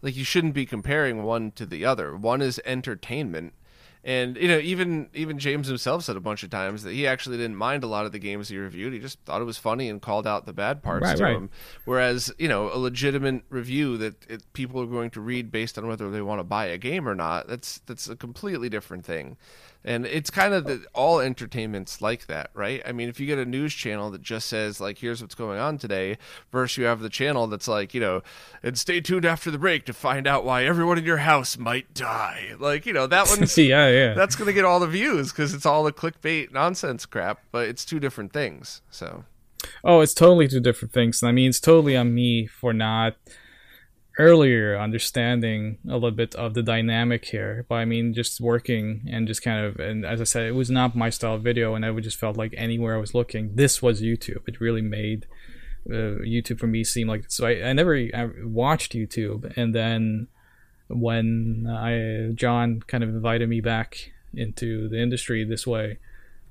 like 0.00 0.16
you 0.16 0.24
shouldn't 0.24 0.54
be 0.54 0.64
comparing 0.64 1.22
one 1.24 1.50
to 1.52 1.66
the 1.66 1.84
other. 1.84 2.16
One 2.16 2.40
is 2.40 2.60
entertainment. 2.64 3.52
And 4.02 4.36
you 4.36 4.46
know, 4.46 4.58
even 4.58 5.08
even 5.14 5.36
James 5.40 5.66
himself 5.66 6.04
said 6.04 6.14
a 6.14 6.20
bunch 6.20 6.44
of 6.44 6.50
times 6.50 6.84
that 6.84 6.92
he 6.92 7.08
actually 7.08 7.38
didn't 7.38 7.56
mind 7.56 7.82
a 7.82 7.88
lot 7.88 8.06
of 8.06 8.12
the 8.12 8.20
games 8.20 8.48
he 8.48 8.56
reviewed. 8.56 8.92
He 8.92 9.00
just 9.00 9.18
thought 9.24 9.42
it 9.42 9.46
was 9.46 9.58
funny 9.58 9.88
and 9.88 10.00
called 10.00 10.28
out 10.28 10.46
the 10.46 10.52
bad 10.52 10.80
parts 10.80 11.02
right, 11.02 11.16
to 11.16 11.24
right. 11.24 11.34
him. 11.34 11.50
Whereas 11.86 12.32
you 12.38 12.46
know, 12.46 12.72
a 12.72 12.78
legitimate 12.78 13.42
review 13.50 13.96
that 13.98 14.14
it, 14.30 14.52
people 14.52 14.80
are 14.80 14.86
going 14.86 15.10
to 15.10 15.20
read 15.20 15.50
based 15.50 15.76
on 15.76 15.88
whether 15.88 16.08
they 16.08 16.22
want 16.22 16.38
to 16.38 16.44
buy 16.44 16.66
a 16.66 16.78
game 16.78 17.08
or 17.08 17.16
not, 17.16 17.48
that's 17.48 17.80
that's 17.86 18.08
a 18.08 18.14
completely 18.14 18.68
different 18.68 19.04
thing 19.04 19.36
and 19.86 20.04
it's 20.04 20.30
kind 20.30 20.52
of 20.52 20.64
the, 20.64 20.84
all 20.92 21.20
entertainment's 21.20 22.02
like 22.02 22.26
that 22.26 22.50
right? 22.52 22.82
I 22.84 22.92
mean 22.92 23.08
if 23.08 23.20
you 23.20 23.26
get 23.26 23.38
a 23.38 23.46
news 23.46 23.72
channel 23.72 24.10
that 24.10 24.20
just 24.20 24.48
says 24.48 24.80
like 24.80 24.98
here's 24.98 25.22
what's 25.22 25.34
going 25.34 25.58
on 25.58 25.78
today 25.78 26.18
versus 26.50 26.76
you 26.76 26.84
have 26.84 27.00
the 27.00 27.08
channel 27.08 27.46
that's 27.46 27.68
like 27.68 27.94
you 27.94 28.00
know 28.00 28.22
and 28.62 28.76
stay 28.76 29.00
tuned 29.00 29.24
after 29.24 29.50
the 29.50 29.58
break 29.58 29.86
to 29.86 29.92
find 29.92 30.26
out 30.26 30.44
why 30.44 30.64
everyone 30.64 30.98
in 30.98 31.04
your 31.04 31.18
house 31.18 31.56
might 31.56 31.94
die. 31.94 32.54
Like 32.58 32.84
you 32.84 32.92
know 32.92 33.06
that 33.06 33.28
one's 33.38 33.56
yeah 33.56 33.88
yeah. 33.88 34.14
that's 34.14 34.36
gonna 34.36 34.52
get 34.52 34.64
all 34.64 34.80
the 34.80 34.88
views 34.88 35.32
because 35.32 35.54
it's 35.54 35.64
all 35.64 35.84
the 35.84 35.92
clickbait 35.92 36.52
nonsense 36.52 37.06
crap 37.06 37.40
but 37.52 37.68
it's 37.68 37.84
two 37.84 38.00
different 38.00 38.32
things 38.32 38.82
so. 38.90 39.24
Oh 39.82 40.00
it's 40.00 40.14
totally 40.14 40.48
two 40.48 40.60
different 40.60 40.92
things 40.92 41.22
i 41.22 41.32
mean 41.32 41.48
it's 41.48 41.60
totally 41.60 41.96
on 41.96 42.14
me 42.14 42.46
for 42.46 42.72
not 42.72 43.16
earlier 44.18 44.78
understanding 44.78 45.78
a 45.88 45.94
little 45.94 46.10
bit 46.10 46.34
of 46.36 46.54
the 46.54 46.62
dynamic 46.62 47.26
here 47.26 47.66
but 47.68 47.76
i 47.76 47.84
mean 47.84 48.14
just 48.14 48.40
working 48.40 49.06
and 49.10 49.28
just 49.28 49.42
kind 49.42 49.64
of 49.64 49.78
and 49.78 50.06
as 50.06 50.20
i 50.20 50.24
said 50.24 50.46
it 50.46 50.54
was 50.54 50.70
not 50.70 50.96
my 50.96 51.10
style 51.10 51.34
of 51.34 51.42
video 51.42 51.74
and 51.74 51.84
i 51.84 51.92
just 52.00 52.18
felt 52.18 52.36
like 52.36 52.54
anywhere 52.56 52.94
i 52.94 52.98
was 52.98 53.14
looking 53.14 53.54
this 53.54 53.82
was 53.82 54.00
youtube 54.00 54.48
it 54.48 54.60
really 54.60 54.80
made 54.80 55.26
uh, 55.90 56.18
youtube 56.24 56.58
for 56.58 56.66
me 56.66 56.82
seem 56.82 57.06
like 57.06 57.24
so 57.28 57.46
I, 57.46 57.68
I 57.68 57.72
never 57.74 57.94
I 57.94 58.30
watched 58.42 58.92
youtube 58.92 59.54
and 59.56 59.74
then 59.74 60.28
when 60.88 61.66
i 61.68 62.32
john 62.34 62.82
kind 62.86 63.04
of 63.04 63.10
invited 63.10 63.48
me 63.48 63.60
back 63.60 64.12
into 64.34 64.88
the 64.88 64.98
industry 64.98 65.44
this 65.44 65.66
way 65.66 65.98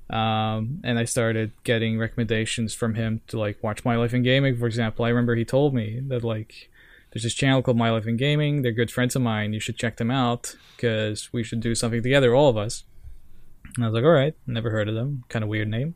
um, 0.08 0.82
and 0.84 1.00
I 1.00 1.06
started 1.06 1.52
getting 1.64 1.98
recommendations 1.98 2.76
from 2.76 2.94
him 2.94 3.22
to 3.28 3.40
like 3.40 3.64
watch 3.64 3.84
My 3.84 3.96
Life 3.96 4.14
in 4.14 4.22
Gaming, 4.22 4.56
for 4.56 4.68
example. 4.68 5.04
I 5.04 5.10
remember 5.10 5.36
he 5.36 5.46
told 5.46 5.74
me 5.74 6.00
that 6.08 6.24
like 6.24 6.70
there's 7.16 7.24
this 7.24 7.34
channel 7.34 7.62
called 7.62 7.78
My 7.78 7.92
Life 7.92 8.08
in 8.08 8.18
Gaming. 8.18 8.62
They're 8.62 8.74
good 8.74 8.92
friends 8.92 9.16
of 9.16 9.22
mine. 9.22 9.54
You 9.54 9.62
should 9.62 9.78
check 9.78 9.96
them 9.96 10.12
out 10.12 10.54
because 10.76 11.32
we 11.32 11.44
should 11.44 11.62
do 11.62 11.74
something 11.74 12.04
together, 12.04 12.36
all 12.36 12.50
of 12.50 12.58
us. 12.58 12.84
And 13.78 13.86
I 13.86 13.88
was 13.88 13.96
like, 13.96 14.04
all 14.04 14.10
right, 14.10 14.36
never 14.46 14.70
heard 14.70 14.90
of 14.90 14.96
them. 14.96 15.24
Kind 15.30 15.42
of 15.42 15.48
weird 15.48 15.70
name. 15.70 15.96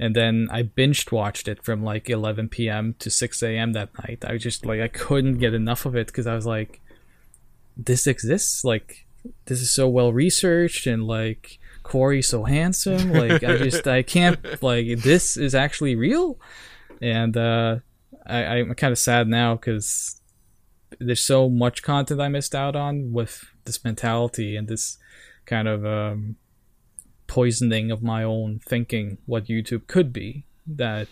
And 0.00 0.16
then 0.16 0.48
I 0.50 0.64
binged 0.64 1.12
watched 1.12 1.46
it 1.46 1.62
from 1.62 1.84
like 1.84 2.10
11 2.10 2.48
p.m. 2.48 2.96
to 2.98 3.08
6 3.08 3.40
a.m. 3.40 3.72
that 3.74 3.96
night. 4.00 4.24
I 4.26 4.32
was 4.32 4.42
just 4.42 4.66
like, 4.66 4.80
I 4.80 4.88
couldn't 4.88 5.38
get 5.38 5.54
enough 5.54 5.86
of 5.86 5.94
it 5.94 6.08
because 6.08 6.26
I 6.26 6.34
was 6.34 6.44
like, 6.44 6.80
this 7.76 8.08
exists. 8.08 8.64
Like, 8.64 9.06
this 9.44 9.60
is 9.60 9.70
so 9.70 9.88
well 9.88 10.12
researched 10.12 10.88
and 10.88 11.06
like 11.06 11.60
Corey's 11.84 12.26
so 12.26 12.42
handsome. 12.42 13.12
Like, 13.12 13.44
I 13.44 13.58
just, 13.58 13.86
I 13.86 14.02
can't, 14.02 14.40
like, 14.60 15.02
this 15.02 15.36
is 15.36 15.54
actually 15.54 15.94
real. 15.94 16.40
And, 17.00 17.36
uh, 17.36 17.76
I, 18.26 18.38
I'm 18.56 18.74
kind 18.74 18.90
of 18.90 18.98
sad 18.98 19.28
now 19.28 19.54
because 19.54 20.20
there's 20.98 21.22
so 21.22 21.48
much 21.48 21.82
content 21.82 22.20
I 22.20 22.28
missed 22.28 22.54
out 22.54 22.76
on 22.76 23.12
with 23.12 23.44
this 23.64 23.84
mentality 23.84 24.56
and 24.56 24.68
this 24.68 24.98
kind 25.46 25.68
of 25.68 25.84
um, 25.84 26.36
poisoning 27.26 27.90
of 27.90 28.02
my 28.02 28.22
own 28.22 28.60
thinking 28.64 29.18
what 29.26 29.46
YouTube 29.46 29.86
could 29.86 30.12
be. 30.12 30.44
That 30.66 31.08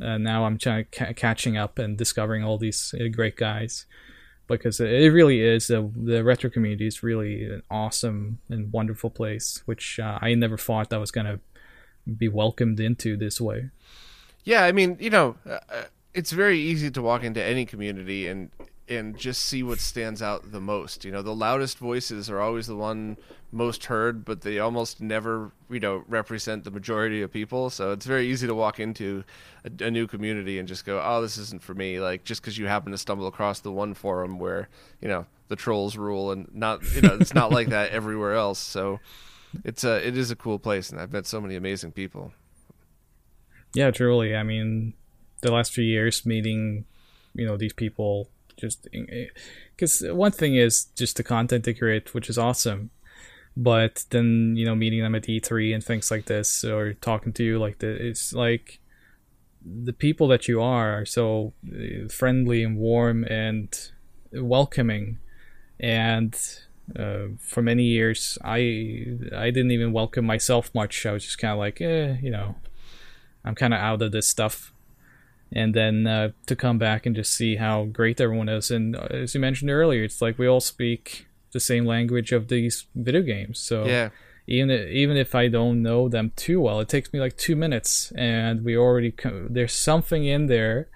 uh, 0.00 0.16
now 0.16 0.46
I'm 0.46 0.56
trying 0.56 0.86
ca- 0.90 1.12
catching 1.12 1.56
up 1.56 1.78
and 1.78 1.96
discovering 1.96 2.42
all 2.42 2.56
these 2.56 2.94
uh, 2.98 3.08
great 3.08 3.36
guys 3.36 3.84
because 4.46 4.80
it 4.80 5.12
really 5.12 5.40
is 5.40 5.70
uh, 5.70 5.82
the 5.94 6.22
retro 6.24 6.50
community 6.50 6.86
is 6.86 7.02
really 7.02 7.44
an 7.44 7.62
awesome 7.70 8.38
and 8.48 8.72
wonderful 8.72 9.10
place, 9.10 9.62
which 9.66 9.98
uh, 9.98 10.18
I 10.20 10.34
never 10.34 10.56
thought 10.56 10.92
I 10.92 10.98
was 10.98 11.10
gonna 11.10 11.40
be 12.18 12.28
welcomed 12.28 12.80
into 12.80 13.16
this 13.16 13.40
way. 13.40 13.70
Yeah, 14.44 14.64
I 14.64 14.72
mean, 14.72 14.96
you 15.00 15.10
know, 15.10 15.36
uh, 15.48 15.84
it's 16.12 16.32
very 16.32 16.60
easy 16.60 16.90
to 16.90 17.02
walk 17.02 17.24
into 17.24 17.42
any 17.42 17.64
community 17.66 18.26
and 18.26 18.50
and 18.88 19.16
just 19.16 19.44
see 19.44 19.62
what 19.62 19.80
stands 19.80 20.20
out 20.20 20.52
the 20.52 20.60
most. 20.60 21.04
You 21.04 21.12
know, 21.12 21.22
the 21.22 21.34
loudest 21.34 21.78
voices 21.78 22.28
are 22.28 22.40
always 22.40 22.66
the 22.66 22.76
one 22.76 23.16
most 23.50 23.86
heard, 23.86 24.24
but 24.24 24.42
they 24.42 24.58
almost 24.58 25.00
never, 25.00 25.52
you 25.70 25.80
know, 25.80 26.04
represent 26.06 26.64
the 26.64 26.70
majority 26.70 27.22
of 27.22 27.32
people. 27.32 27.70
So 27.70 27.92
it's 27.92 28.04
very 28.04 28.26
easy 28.26 28.46
to 28.46 28.54
walk 28.54 28.80
into 28.80 29.24
a, 29.64 29.84
a 29.84 29.90
new 29.90 30.06
community 30.06 30.58
and 30.58 30.68
just 30.68 30.84
go, 30.84 31.00
"Oh, 31.02 31.22
this 31.22 31.38
isn't 31.38 31.62
for 31.62 31.74
me." 31.74 32.00
Like 32.00 32.24
just 32.24 32.42
because 32.42 32.58
you 32.58 32.66
happen 32.66 32.92
to 32.92 32.98
stumble 32.98 33.26
across 33.26 33.60
the 33.60 33.72
one 33.72 33.94
forum 33.94 34.38
where 34.38 34.68
you 35.00 35.08
know 35.08 35.26
the 35.48 35.56
trolls 35.56 35.96
rule, 35.96 36.30
and 36.32 36.48
not, 36.52 36.82
you 36.94 37.00
know, 37.02 37.16
it's 37.20 37.34
not 37.34 37.50
like 37.50 37.68
that 37.68 37.90
everywhere 37.92 38.34
else. 38.34 38.58
So 38.58 39.00
it's 39.64 39.84
a, 39.84 40.06
it 40.06 40.16
is 40.16 40.30
a 40.30 40.36
cool 40.36 40.58
place, 40.58 40.90
and 40.90 41.00
I've 41.00 41.12
met 41.12 41.26
so 41.26 41.40
many 41.40 41.54
amazing 41.54 41.92
people. 41.92 42.32
Yeah, 43.74 43.90
truly. 43.90 44.36
I 44.36 44.42
mean, 44.42 44.94
the 45.40 45.52
last 45.52 45.72
few 45.72 45.84
years 45.84 46.24
meeting, 46.24 46.84
you 47.34 47.46
know, 47.46 47.56
these 47.56 47.72
people 47.72 48.28
just 48.56 48.88
because 49.76 50.02
one 50.02 50.32
thing 50.32 50.56
is 50.56 50.86
just 50.96 51.16
the 51.16 51.22
content 51.22 51.64
they 51.64 51.74
create, 51.74 52.14
which 52.14 52.28
is 52.28 52.38
awesome, 52.38 52.90
but 53.56 54.04
then 54.10 54.54
you 54.56 54.64
know 54.64 54.74
meeting 54.74 55.02
them 55.02 55.14
at 55.14 55.24
E3 55.24 55.74
and 55.74 55.84
things 55.84 56.10
like 56.10 56.26
this, 56.26 56.64
or 56.64 56.94
talking 56.94 57.32
to 57.34 57.44
you 57.44 57.58
like 57.58 57.78
this, 57.78 58.00
it's 58.00 58.32
like 58.32 58.80
the 59.64 59.92
people 59.92 60.28
that 60.28 60.46
you 60.46 60.60
are 60.60 61.00
are 61.00 61.06
so 61.06 61.54
uh, 61.72 62.08
friendly 62.08 62.62
and 62.62 62.76
warm 62.76 63.24
and 63.24 63.90
welcoming, 64.32 65.18
and 65.80 66.34
uh, 66.98 67.28
for 67.38 67.62
many 67.62 67.84
years 67.84 68.38
I 68.44 68.58
I 69.34 69.50
didn't 69.50 69.70
even 69.70 69.92
welcome 69.92 70.26
myself 70.26 70.74
much. 70.74 71.06
I 71.06 71.12
was 71.12 71.24
just 71.24 71.38
kind 71.38 71.52
of 71.52 71.58
like, 71.58 71.80
eh, 71.80 72.16
you 72.20 72.30
know, 72.30 72.56
I'm 73.44 73.54
kind 73.54 73.72
of 73.72 73.80
out 73.80 74.02
of 74.02 74.12
this 74.12 74.28
stuff. 74.28 74.73
And 75.56 75.72
then 75.72 76.06
uh, 76.06 76.32
to 76.46 76.56
come 76.56 76.78
back 76.78 77.06
and 77.06 77.14
just 77.14 77.32
see 77.32 77.56
how 77.56 77.84
great 77.84 78.20
everyone 78.20 78.48
is, 78.48 78.70
and 78.72 78.96
uh, 78.96 79.06
as 79.10 79.34
you 79.34 79.40
mentioned 79.40 79.70
earlier, 79.70 80.02
it's 80.02 80.20
like 80.20 80.36
we 80.36 80.48
all 80.48 80.60
speak 80.60 81.28
the 81.52 81.60
same 81.60 81.86
language 81.86 82.32
of 82.32 82.48
these 82.48 82.86
video 82.94 83.22
games. 83.22 83.60
So 83.60 83.86
Yeah. 83.86 84.10
even 84.48 84.70
even 84.88 85.16
if 85.16 85.34
I 85.34 85.48
don't 85.48 85.80
know 85.80 86.08
them 86.08 86.32
too 86.34 86.60
well, 86.60 86.80
it 86.80 86.88
takes 86.88 87.12
me 87.12 87.20
like 87.20 87.36
two 87.36 87.54
minutes, 87.56 88.12
and 88.16 88.64
we 88.64 88.76
already 88.76 89.12
co- 89.12 89.46
there's 89.48 89.72
something 89.72 90.24
in 90.24 90.46
there, 90.48 90.88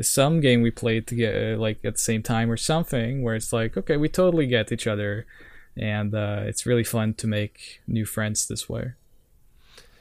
some 0.00 0.40
game 0.40 0.60
we 0.62 0.70
played 0.70 1.06
together 1.06 1.56
like 1.56 1.82
at 1.84 1.94
the 1.94 1.98
same 1.98 2.22
time 2.22 2.50
or 2.50 2.58
something 2.58 3.22
where 3.22 3.34
it's 3.34 3.52
like 3.52 3.76
okay, 3.78 3.96
we 3.96 4.08
totally 4.10 4.46
get 4.46 4.70
each 4.70 4.86
other, 4.86 5.26
and 5.74 6.14
uh, 6.14 6.42
it's 6.44 6.66
really 6.66 6.84
fun 6.84 7.14
to 7.14 7.26
make 7.26 7.80
new 7.86 8.04
friends 8.04 8.46
this 8.46 8.68
way. 8.68 8.92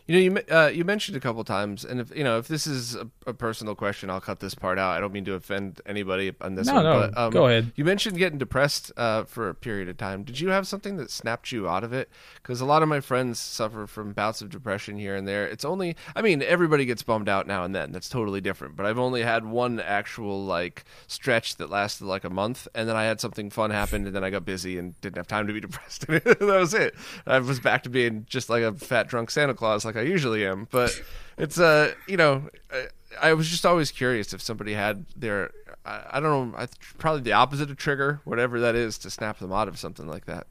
You 0.08 0.16
know, 0.30 0.40
you 0.42 0.56
uh, 0.56 0.68
you 0.68 0.84
mentioned 0.84 1.16
a 1.16 1.20
couple 1.20 1.44
times, 1.44 1.86
and 1.86 2.00
if 2.00 2.16
you 2.16 2.24
know 2.24 2.38
if 2.38 2.48
this 2.48 2.66
is 2.68 2.96
a, 2.96 3.08
a 3.28 3.34
personal 3.34 3.76
question, 3.76 4.10
I'll 4.10 4.20
cut 4.22 4.40
this 4.40 4.56
part 4.56 4.78
out. 4.80 4.98
I 4.98 5.00
don't 5.00 5.14
mean 5.14 5.26
to 5.26 5.36
offend 5.36 5.80
anybody 5.86 6.34
on 6.42 6.56
this 6.56 6.68
No, 6.68 6.74
one. 6.76 6.84
no, 6.84 7.00
but, 7.00 7.18
um, 7.18 7.32
go 7.32 7.48
ahead. 7.48 7.72
You 7.76 7.86
mentioned 7.86 8.18
getting 8.18 8.38
depressed 8.40 8.92
uh, 8.98 9.24
for 9.24 9.50
a 9.50 9.56
period 9.56 9.90
of 9.90 9.98
time. 9.98 10.24
Did 10.24 10.40
you 10.40 10.50
have 10.50 10.68
something 10.68 10.98
that 10.98 11.12
snapped 11.12 11.52
you 11.52 11.70
out 11.70 11.84
of 11.84 11.94
it? 11.94 12.10
Because 12.36 12.62
a 12.62 12.66
lot 12.66 12.84
of 12.84 12.90
my 12.90 13.00
friends 13.00 13.40
suffer 13.40 13.88
from 13.88 14.14
bouts 14.14 14.42
of 14.42 14.50
depression 14.50 14.98
here 14.98 15.16
and 15.16 15.28
there. 15.28 15.48
It's 15.48 15.64
only, 15.64 15.96
I 16.16 16.22
mean, 16.22 16.42
everybody 16.42 16.86
gets 16.86 17.04
bummed 17.04 17.30
out 17.30 17.48
now 17.48 17.64
and 17.64 17.74
then. 17.76 17.92
That's 17.92 18.10
totally 18.10 18.42
different. 18.42 18.76
But 18.76 18.86
I've 18.88 19.00
only 19.00 19.22
had 19.22 19.46
one 19.46 19.80
actual 19.80 20.44
like 20.44 20.84
stretch 21.08 21.58
that 21.58 21.70
lasted 21.70 22.06
like 22.06 22.24
a 22.24 22.30
month, 22.30 22.68
and 22.74 22.90
then 22.90 22.96
I 22.96 23.04
had 23.06 23.22
something 23.22 23.50
fun 23.50 23.72
happen, 23.72 24.06
and 24.08 24.16
then 24.16 24.24
I 24.24 24.30
got 24.30 24.46
busy 24.46 24.78
and 24.78 25.00
didn't 25.02 25.18
have 25.18 25.28
time 25.28 25.48
to 25.48 25.54
be 25.54 25.60
depressed. 25.68 26.08
that 26.08 26.40
was 26.40 26.74
it. 26.74 26.96
I 27.26 27.40
was 27.40 27.60
back 27.60 27.84
to 27.84 27.90
being 27.90 28.26
just 28.28 28.50
like 28.50 28.64
a 28.64 28.74
fat 28.74 29.08
drunk 29.08 29.30
Santa 29.32 29.54
Claus, 29.54 29.86
like 29.86 29.91
I 29.96 30.02
usually 30.02 30.46
am. 30.46 30.68
But 30.72 31.02
it's 31.38 31.60
uh, 31.60 31.94
you 32.08 32.18
know, 32.18 32.50
I, 32.72 32.88
I 33.22 33.34
was 33.34 33.50
just 33.50 33.66
always 33.66 33.92
curious 33.92 34.34
if 34.34 34.42
somebody 34.42 34.74
had 34.74 35.06
their, 35.16 35.52
I, 35.86 36.04
I 36.12 36.20
don't 36.20 36.52
know, 36.52 36.58
I, 36.58 36.68
probably 36.98 37.22
the 37.22 37.34
opposite 37.34 37.70
of 37.70 37.78
trigger, 37.78 38.22
whatever 38.24 38.60
that 38.62 38.76
is, 38.76 38.98
to 39.00 39.10
snap 39.10 39.40
them 39.40 39.52
out 39.52 39.68
of 39.68 39.78
something 39.78 40.08
like 40.08 40.26
that. 40.26 40.48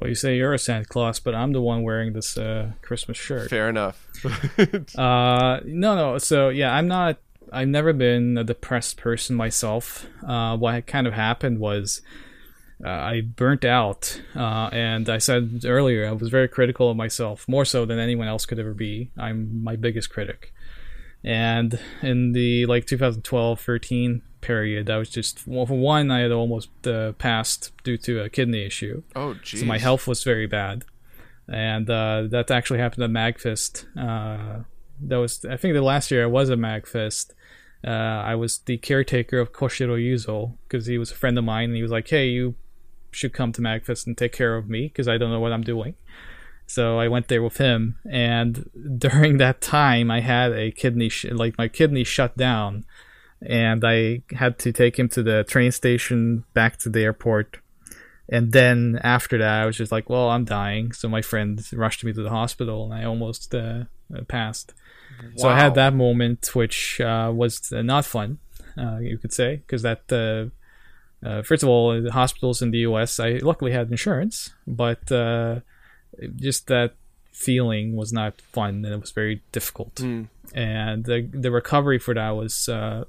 Well, 0.00 0.08
you 0.08 0.14
say 0.14 0.36
you're 0.36 0.54
a 0.54 0.58
Santa 0.58 0.86
Claus, 0.86 1.20
but 1.20 1.34
I'm 1.34 1.52
the 1.52 1.60
one 1.60 1.82
wearing 1.82 2.14
this 2.14 2.38
uh, 2.38 2.72
Christmas 2.80 3.18
shirt. 3.18 3.50
Fair 3.50 3.68
enough. 3.68 4.06
Uh, 4.96 5.60
no, 5.64 5.96
no. 5.96 6.18
So 6.18 6.48
yeah, 6.48 6.72
I'm 6.72 6.86
not. 6.86 7.18
I've 7.50 7.68
never 7.68 7.92
been 7.92 8.38
a 8.38 8.44
depressed 8.44 8.96
person 8.96 9.36
myself. 9.36 10.06
Uh, 10.26 10.56
what 10.56 10.86
kind 10.86 11.06
of 11.06 11.12
happened 11.12 11.58
was 11.58 12.00
uh, 12.84 12.88
I 12.88 13.20
burnt 13.20 13.64
out, 13.64 14.20
uh, 14.34 14.68
and 14.72 15.08
I 15.08 15.18
said 15.18 15.64
earlier 15.64 16.08
I 16.08 16.12
was 16.12 16.30
very 16.30 16.48
critical 16.48 16.90
of 16.90 16.96
myself, 16.96 17.48
more 17.48 17.64
so 17.64 17.84
than 17.84 17.98
anyone 17.98 18.26
else 18.26 18.44
could 18.44 18.58
ever 18.58 18.74
be. 18.74 19.10
I'm 19.16 19.62
my 19.62 19.76
biggest 19.76 20.10
critic, 20.10 20.52
and 21.22 21.78
in 22.02 22.32
the 22.32 22.66
like 22.66 22.86
2012-13 22.86 24.22
period, 24.40 24.90
I 24.90 24.96
was 24.96 25.08
just 25.08 25.46
well, 25.46 25.66
for 25.66 25.78
one, 25.78 26.10
I 26.10 26.20
had 26.20 26.32
almost 26.32 26.70
uh, 26.86 27.12
passed 27.12 27.72
due 27.84 27.96
to 27.98 28.22
a 28.24 28.28
kidney 28.28 28.66
issue. 28.66 29.02
oh, 29.14 29.34
geez. 29.34 29.60
So 29.60 29.66
my 29.66 29.78
health 29.78 30.08
was 30.08 30.24
very 30.24 30.46
bad, 30.46 30.84
and 31.48 31.88
uh, 31.88 32.24
that 32.30 32.50
actually 32.50 32.80
happened 32.80 33.04
at 33.04 33.10
Magfest. 33.10 33.86
Uh, 33.96 34.64
that 35.00 35.16
was 35.16 35.44
I 35.44 35.56
think 35.56 35.74
the 35.74 35.82
last 35.82 36.10
year 36.10 36.24
I 36.24 36.26
was 36.26 36.50
at 36.50 36.58
Magfest. 36.58 37.32
Uh, 37.84 37.90
I 37.90 38.36
was 38.36 38.58
the 38.58 38.78
caretaker 38.78 39.40
of 39.40 39.52
Koshiro 39.52 39.98
Yuzo 39.98 40.56
because 40.68 40.86
he 40.86 40.98
was 40.98 41.10
a 41.10 41.16
friend 41.16 41.38
of 41.38 41.44
mine, 41.44 41.70
and 41.70 41.76
he 41.76 41.82
was 41.82 41.90
like, 41.90 42.08
"Hey, 42.08 42.28
you 42.28 42.54
should 43.12 43.32
come 43.32 43.52
to 43.52 43.60
Magfest 43.60 44.06
and 44.06 44.16
take 44.16 44.32
care 44.32 44.56
of 44.56 44.68
me 44.68 44.88
because 44.88 45.08
I 45.08 45.18
don't 45.18 45.30
know 45.30 45.40
what 45.40 45.52
I'm 45.52 45.62
doing." 45.62 45.94
So 46.66 46.98
I 46.98 47.08
went 47.08 47.28
there 47.28 47.42
with 47.42 47.58
him, 47.58 47.98
and 48.10 48.68
during 48.98 49.38
that 49.38 49.60
time, 49.60 50.10
I 50.10 50.20
had 50.20 50.52
a 50.52 50.70
kidney 50.70 51.08
sh- 51.08 51.26
like 51.30 51.58
my 51.58 51.68
kidney 51.68 52.04
shut 52.04 52.36
down, 52.36 52.84
and 53.40 53.84
I 53.84 54.22
had 54.32 54.58
to 54.60 54.72
take 54.72 54.98
him 54.98 55.08
to 55.10 55.22
the 55.22 55.44
train 55.44 55.72
station 55.72 56.44
back 56.54 56.78
to 56.78 56.88
the 56.88 57.02
airport 57.02 57.58
and 58.32 58.52
then 58.52 58.98
after 59.04 59.36
that, 59.36 59.62
I 59.62 59.66
was 59.66 59.76
just 59.76 59.92
like, 59.92 60.08
well, 60.08 60.30
I'm 60.30 60.46
dying. 60.46 60.92
So 60.92 61.06
my 61.06 61.20
friend 61.20 61.62
rushed 61.72 62.02
me 62.02 62.14
to 62.14 62.22
the 62.22 62.30
hospital 62.30 62.84
and 62.84 62.94
I 62.94 63.04
almost 63.04 63.54
uh, 63.54 63.84
uh, 64.14 64.22
passed. 64.26 64.72
So 65.36 65.48
I 65.48 65.58
had 65.58 65.74
that 65.74 65.92
moment, 65.92 66.54
which 66.54 66.98
uh, 67.00 67.30
was 67.34 67.70
uh, 67.70 67.82
not 67.82 68.06
fun, 68.06 68.38
uh, 68.78 68.96
you 68.98 69.18
could 69.18 69.32
say, 69.32 69.56
because 69.56 69.82
that, 69.82 70.08
uh, 71.24 71.42
first 71.42 71.62
of 71.62 71.68
all, 71.68 72.00
the 72.00 72.12
hospitals 72.12 72.62
in 72.62 72.70
the 72.70 72.78
US, 72.78 73.20
I 73.20 73.40
luckily 73.42 73.72
had 73.72 73.90
insurance, 73.90 74.54
but 74.66 75.10
uh, 75.10 75.60
just 76.36 76.66
that 76.66 76.94
feeling 77.32 77.96
was 77.96 78.12
not 78.12 78.40
fun 78.40 78.84
and 78.84 78.94
it 78.94 79.00
was 79.00 79.12
very 79.12 79.42
difficult. 79.52 79.96
Mm. 79.96 80.28
And 80.54 81.04
the, 81.04 81.28
the 81.32 81.50
recovery 81.50 81.98
for 81.98 82.14
that 82.14 82.30
was 82.30 82.68
uh, 82.68 83.04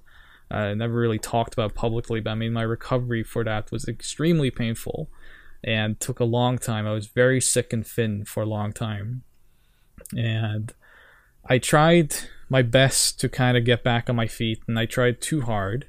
uh, 0.50 0.74
never 0.74 0.94
really 0.94 1.20
talked 1.20 1.54
about 1.54 1.76
publicly, 1.76 2.20
but 2.20 2.32
I 2.32 2.36
mean, 2.36 2.54
my 2.54 2.62
recovery 2.62 3.24
for 3.24 3.44
that 3.44 3.72
was 3.72 3.88
extremely 3.88 4.52
painful 4.52 5.10
and 5.64 6.00
took 6.00 6.20
a 6.20 6.26
long 6.26 6.58
time. 6.58 6.86
I 6.86 6.94
was 6.94 7.08
very 7.08 7.42
sick 7.42 7.74
and 7.74 7.86
thin 7.86 8.26
for 8.26 8.44
a 8.44 8.46
long 8.46 8.74
time. 8.74 9.24
And 10.16 10.74
I 11.46 11.58
tried 11.58 12.16
my 12.50 12.62
best 12.62 13.20
to 13.22 13.30
kind 13.30 13.58
of 13.58 13.66
get 13.66 13.84
back 13.84 14.10
on 14.10 14.16
my 14.16 14.28
feet, 14.28 14.62
and 14.68 14.78
I 14.78 14.86
tried 14.86 15.22
too 15.22 15.42
hard. 15.42 15.88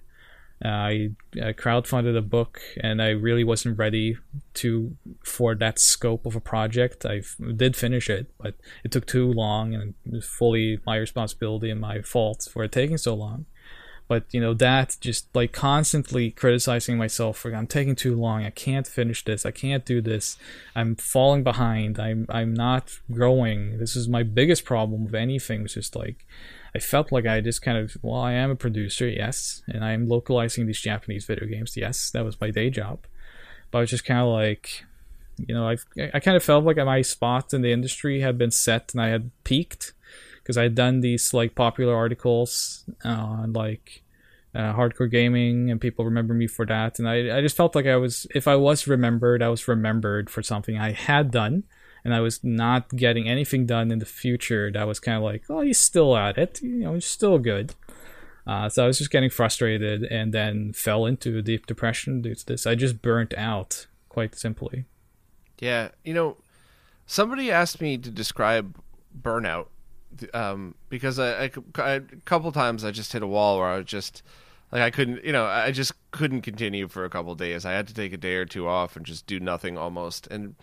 Uh, 0.65 0.69
I, 0.69 1.11
crowdfunded 1.35 2.17
a 2.17 2.23
book, 2.23 2.61
and 2.81 3.03
I 3.03 3.11
really 3.11 3.45
wasn't 3.45 3.79
ready 3.79 4.19
to 4.55 4.97
for 5.23 5.55
that 5.55 5.79
scope 5.79 6.27
of 6.27 6.37
a 6.37 6.41
project. 6.41 7.05
I 7.05 7.19
f- 7.19 7.37
did 7.57 7.77
finish 7.77 8.09
it, 8.09 8.31
but 8.39 8.55
it 8.85 8.93
took 8.93 9.07
too 9.07 9.33
long, 9.33 9.75
and 9.75 9.95
it 10.07 10.13
was 10.13 10.27
fully 10.27 10.81
my 10.87 10.97
responsibility 10.97 11.71
and 11.71 11.81
my 11.81 12.03
fault 12.03 12.49
for 12.51 12.65
it 12.65 12.73
taking 12.73 12.99
so 12.99 13.15
long. 13.15 13.47
But 14.07 14.25
you 14.33 14.41
know 14.41 14.53
that 14.55 14.97
just 15.01 15.35
like 15.35 15.53
constantly 15.53 16.31
criticizing 16.31 16.99
myself 16.99 17.39
for 17.39 17.55
i'm 17.55 17.67
taking 17.67 17.97
too 17.97 18.15
long. 18.15 18.45
I 18.45 18.51
can't 18.51 18.87
finish 18.87 19.25
this. 19.25 19.47
I 19.47 19.51
can't 19.51 19.85
do 19.85 20.03
this. 20.03 20.37
I'm 20.77 20.95
falling 20.97 21.43
behind. 21.43 21.99
I'm 21.99 22.27
i'm 22.29 22.53
not 22.53 22.99
growing. 23.11 23.79
This 23.79 23.97
is 23.97 24.07
my 24.07 24.23
biggest 24.23 24.65
problem 24.65 25.07
with 25.07 25.15
anything 25.15 25.63
was 25.63 25.75
just 25.75 25.97
like 25.97 26.27
i 26.75 26.79
felt 26.79 27.13
like 27.13 27.27
i 27.27 27.41
just 27.41 27.63
kind 27.63 27.79
of 27.79 27.97
well 28.03 28.21
i 28.21 28.33
am 28.33 28.51
a 28.51 28.57
producer 28.57 29.09
yes 29.09 29.63
and 29.67 29.85
i'm 29.85 30.09
localizing 30.09 30.67
these 30.67 30.81
japanese 30.81 31.25
video 31.25 31.47
games 31.47 31.77
yes 31.77 32.11
that 32.11 32.25
was 32.25 32.41
my 32.41 32.51
day 32.51 32.71
job 32.71 33.01
but 33.71 33.79
i 33.79 33.81
was 33.81 33.91
just 33.91 34.05
kind 34.05 34.21
of 34.21 34.29
like 34.29 34.85
you 35.37 35.55
know 35.55 35.69
I've, 35.69 35.85
i 36.15 36.21
kind 36.21 36.37
of 36.37 36.43
felt 36.43 36.65
like 36.65 36.77
my 36.77 37.03
spot 37.03 37.53
in 37.53 37.63
the 37.63 37.73
industry 37.73 38.21
had 38.21 38.39
been 38.39 38.51
set 38.51 38.93
and 38.93 39.03
i 39.03 39.09
had 39.09 39.31
peaked 39.45 39.93
because 40.45 40.59
I 40.59 40.65
had 40.65 40.75
done 40.75 41.01
these 41.01 41.33
like 41.33 41.55
popular 41.55 41.97
articles 41.97 42.85
on 43.03 43.55
like 43.55 44.03
uh, 44.55 44.75
hardcore 44.75 45.11
gaming, 45.11 45.71
and 45.71 45.81
people 45.81 46.05
remember 46.05 46.35
me 46.35 46.47
for 46.47 46.67
that. 46.67 46.99
And 46.99 47.09
I, 47.09 47.39
I 47.39 47.41
just 47.41 47.57
felt 47.57 47.75
like 47.75 47.87
I 47.87 47.97
was, 47.97 48.27
if 48.35 48.47
I 48.47 48.55
was 48.55 48.87
remembered, 48.87 49.43
I 49.43 49.49
was 49.49 49.67
remembered 49.67 50.29
for 50.29 50.43
something 50.43 50.79
I 50.79 50.93
had 50.93 51.31
done, 51.31 51.65
and 52.05 52.15
I 52.15 52.21
was 52.21 52.43
not 52.45 52.95
getting 52.95 53.29
anything 53.29 53.67
done 53.67 53.91
in 53.91 53.99
the 53.99 54.07
future. 54.07 54.71
That 54.71 54.87
was 54.87 55.01
kind 55.01 55.17
of 55.17 55.23
like, 55.23 55.45
oh, 55.49 55.61
he's 55.63 55.79
still 55.79 56.17
at 56.17 56.37
it, 56.39 56.61
you 56.63 56.71
know, 56.85 56.95
he's 56.95 57.07
still 57.07 57.39
good. 57.39 57.75
Uh, 58.47 58.69
so 58.69 58.85
I 58.85 58.87
was 58.87 58.99
just 58.99 59.11
getting 59.11 59.31
frustrated, 59.31 60.03
and 60.05 60.35
then 60.35 60.73
fell 60.75 61.07
into 61.07 61.39
a 61.39 61.43
deep 61.43 61.65
depression 61.67 62.21
due 62.21 62.35
to 62.35 62.47
this. 62.47 62.67
I 62.67 62.75
just 62.75 63.01
burnt 63.01 63.33
out, 63.39 63.87
quite 64.11 64.35
simply. 64.35 64.85
Yeah, 65.59 65.89
you 66.05 66.13
know, 66.13 66.37
somebody 67.07 67.51
asked 67.51 67.81
me 67.81 67.97
to 67.97 68.11
describe 68.11 68.77
burnout 69.19 69.69
um, 70.35 70.75
because 70.91 71.19
I, 71.19 71.45
I, 71.45 71.51
I- 71.77 71.91
a 71.93 72.01
couple 72.27 72.53
times 72.53 72.85
I 72.85 72.91
just 72.91 73.13
hit 73.15 73.23
a 73.23 73.27
wall 73.27 73.59
where 73.59 73.69
I 73.69 73.77
was 73.79 73.87
just 73.87 74.23
like 74.71 74.83
I 74.83 74.91
couldn't, 74.91 75.25
you 75.25 75.33
know, 75.33 75.47
I 75.47 75.71
just 75.71 75.93
couldn't 76.11 76.43
continue 76.43 76.87
for 76.89 77.05
a 77.05 77.11
couple 77.11 77.35
days. 77.37 77.65
I 77.65 77.73
had 77.73 77.87
to 77.89 77.95
take 77.95 78.13
a 78.13 78.17
day 78.19 78.35
or 78.35 78.45
two 78.45 78.67
off 78.69 78.97
and 78.97 79.07
just 79.07 79.27
do 79.27 79.41
nothing 79.41 79.79
almost. 79.79 80.27
And 80.27 80.55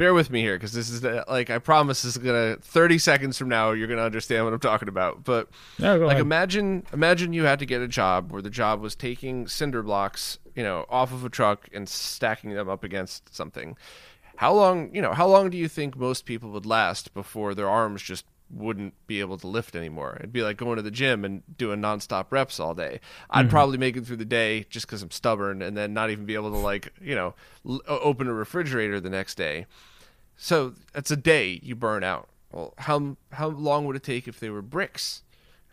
bear 0.00 0.14
with 0.14 0.30
me 0.30 0.40
here 0.40 0.56
because 0.56 0.72
this 0.72 0.88
is 0.88 1.02
the, 1.02 1.22
like 1.28 1.50
I 1.50 1.58
promise 1.58 2.00
this 2.00 2.16
is 2.16 2.22
gonna 2.22 2.56
thirty 2.56 2.96
seconds 2.96 3.36
from 3.36 3.50
now 3.50 3.72
you're 3.72 3.86
gonna 3.86 4.00
understand 4.00 4.46
what 4.46 4.54
I'm 4.54 4.58
talking 4.58 4.88
about. 4.88 5.24
But 5.24 5.50
No, 5.78 5.98
like 5.98 6.12
ahead. 6.12 6.22
imagine 6.22 6.86
imagine 6.94 7.34
you 7.34 7.44
had 7.44 7.58
to 7.58 7.66
get 7.66 7.82
a 7.82 7.86
job 7.86 8.32
where 8.32 8.40
the 8.40 8.48
job 8.48 8.80
was 8.80 8.96
taking 8.96 9.46
cinder 9.46 9.82
blocks 9.82 10.38
you 10.54 10.62
know 10.62 10.86
off 10.88 11.12
of 11.12 11.22
a 11.22 11.28
truck 11.28 11.68
and 11.74 11.86
stacking 11.86 12.54
them 12.54 12.66
up 12.66 12.82
against 12.82 13.34
something. 13.34 13.76
How 14.36 14.54
long 14.54 14.94
you 14.94 15.02
know 15.02 15.12
how 15.12 15.28
long 15.28 15.50
do 15.50 15.58
you 15.58 15.68
think 15.68 15.98
most 15.98 16.24
people 16.24 16.50
would 16.52 16.64
last 16.64 17.12
before 17.12 17.54
their 17.54 17.68
arms 17.68 18.00
just 18.00 18.24
wouldn't 18.48 18.94
be 19.06 19.20
able 19.20 19.36
to 19.36 19.46
lift 19.46 19.76
anymore? 19.76 20.16
It'd 20.18 20.32
be 20.32 20.42
like 20.42 20.56
going 20.56 20.76
to 20.76 20.82
the 20.82 20.90
gym 20.90 21.26
and 21.26 21.42
doing 21.58 21.82
nonstop 21.82 22.28
reps 22.30 22.58
all 22.58 22.74
day. 22.74 23.00
I'd 23.28 23.42
mm-hmm. 23.42 23.50
probably 23.50 23.76
make 23.76 23.98
it 23.98 24.06
through 24.06 24.16
the 24.16 24.24
day 24.24 24.64
just 24.70 24.86
because 24.86 25.02
i'm 25.02 25.10
stubborn 25.10 25.60
and 25.60 25.76
then 25.76 25.92
not 25.92 26.08
even 26.08 26.24
be 26.24 26.36
able 26.36 26.52
to 26.52 26.56
like 26.56 26.90
you 27.02 27.14
know 27.14 27.34
l- 27.68 27.82
open 27.86 28.28
a 28.28 28.32
refrigerator 28.32 28.98
the 28.98 29.10
next 29.10 29.34
day 29.34 29.66
so 30.42 30.72
it's 30.94 31.10
a 31.10 31.16
day 31.16 31.60
you 31.62 31.76
burn 31.76 32.02
out. 32.02 32.28
Well, 32.50 32.72
how 32.78 33.18
how 33.32 33.48
long 33.48 33.84
would 33.84 33.96
it 33.96 34.02
take 34.02 34.26
if 34.26 34.40
they 34.40 34.48
were 34.48 34.62
bricks? 34.62 35.22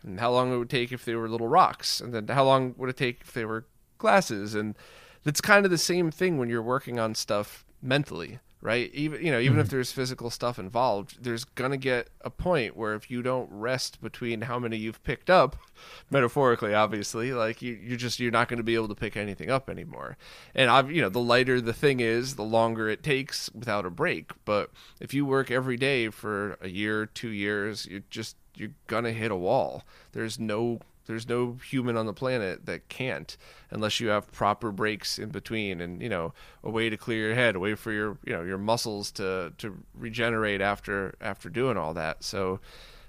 And 0.02 0.20
how 0.20 0.30
long 0.30 0.52
it 0.52 0.58
would 0.58 0.68
take 0.68 0.92
if 0.92 1.06
they 1.06 1.14
were 1.14 1.28
little 1.28 1.48
rocks? 1.48 2.00
And 2.00 2.12
then 2.12 2.28
how 2.28 2.44
long 2.44 2.74
would 2.76 2.90
it 2.90 2.96
take 2.98 3.22
if 3.22 3.32
they 3.32 3.46
were 3.46 3.64
glasses? 3.96 4.54
And 4.54 4.76
it's 5.24 5.40
kind 5.40 5.64
of 5.64 5.70
the 5.70 5.78
same 5.78 6.10
thing 6.10 6.36
when 6.36 6.50
you're 6.50 6.62
working 6.62 7.00
on 7.00 7.14
stuff 7.14 7.64
mentally 7.82 8.40
right? 8.60 8.92
Even 8.92 9.24
you 9.24 9.30
know 9.30 9.38
even 9.38 9.52
mm-hmm. 9.52 9.60
if 9.60 9.70
there's 9.70 9.92
physical 9.92 10.30
stuff 10.30 10.58
involved 10.58 11.22
there's 11.22 11.44
going 11.44 11.70
to 11.70 11.76
get 11.76 12.10
a 12.22 12.30
point 12.30 12.76
where 12.76 12.94
if 12.94 13.10
you 13.10 13.22
don't 13.22 13.48
rest 13.50 14.00
between 14.02 14.42
how 14.42 14.58
many 14.58 14.76
you've 14.76 15.02
picked 15.04 15.30
up 15.30 15.56
metaphorically 16.10 16.74
obviously 16.74 17.32
like 17.32 17.62
you 17.62 17.78
you're 17.80 17.96
just 17.96 18.18
you're 18.18 18.32
not 18.32 18.48
going 18.48 18.58
to 18.58 18.64
be 18.64 18.74
able 18.74 18.88
to 18.88 18.94
pick 18.94 19.16
anything 19.16 19.50
up 19.50 19.70
anymore. 19.70 20.16
And 20.54 20.70
I've 20.70 20.90
you 20.90 21.02
know 21.02 21.08
the 21.08 21.20
lighter 21.20 21.60
the 21.60 21.72
thing 21.72 22.00
is 22.00 22.34
the 22.34 22.42
longer 22.42 22.88
it 22.88 23.02
takes 23.02 23.50
without 23.54 23.86
a 23.86 23.90
break. 23.90 24.32
But 24.44 24.70
if 25.00 25.14
you 25.14 25.24
work 25.24 25.50
every 25.50 25.76
day 25.76 26.08
for 26.08 26.58
a 26.60 26.68
year 26.68 27.06
2 27.06 27.28
years 27.28 27.86
you 27.86 28.02
just 28.10 28.36
you're 28.56 28.70
going 28.88 29.04
to 29.04 29.12
hit 29.12 29.30
a 29.30 29.36
wall. 29.36 29.84
There's 30.12 30.38
no 30.38 30.80
there's 31.08 31.28
no 31.28 31.58
human 31.68 31.96
on 31.96 32.06
the 32.06 32.12
planet 32.12 32.66
that 32.66 32.88
can't 32.88 33.36
unless 33.70 33.98
you 33.98 34.08
have 34.08 34.30
proper 34.30 34.70
breaks 34.70 35.18
in 35.18 35.30
between 35.30 35.80
and 35.80 36.00
you 36.00 36.08
know 36.08 36.32
a 36.62 36.70
way 36.70 36.88
to 36.88 36.96
clear 36.96 37.26
your 37.26 37.34
head, 37.34 37.56
a 37.56 37.58
way 37.58 37.74
for 37.74 37.90
your 37.90 38.18
you 38.24 38.32
know 38.32 38.42
your 38.42 38.58
muscles 38.58 39.10
to 39.12 39.52
to 39.58 39.76
regenerate 39.94 40.60
after 40.60 41.16
after 41.20 41.48
doing 41.50 41.76
all 41.76 41.94
that. 41.94 42.22
So, 42.22 42.60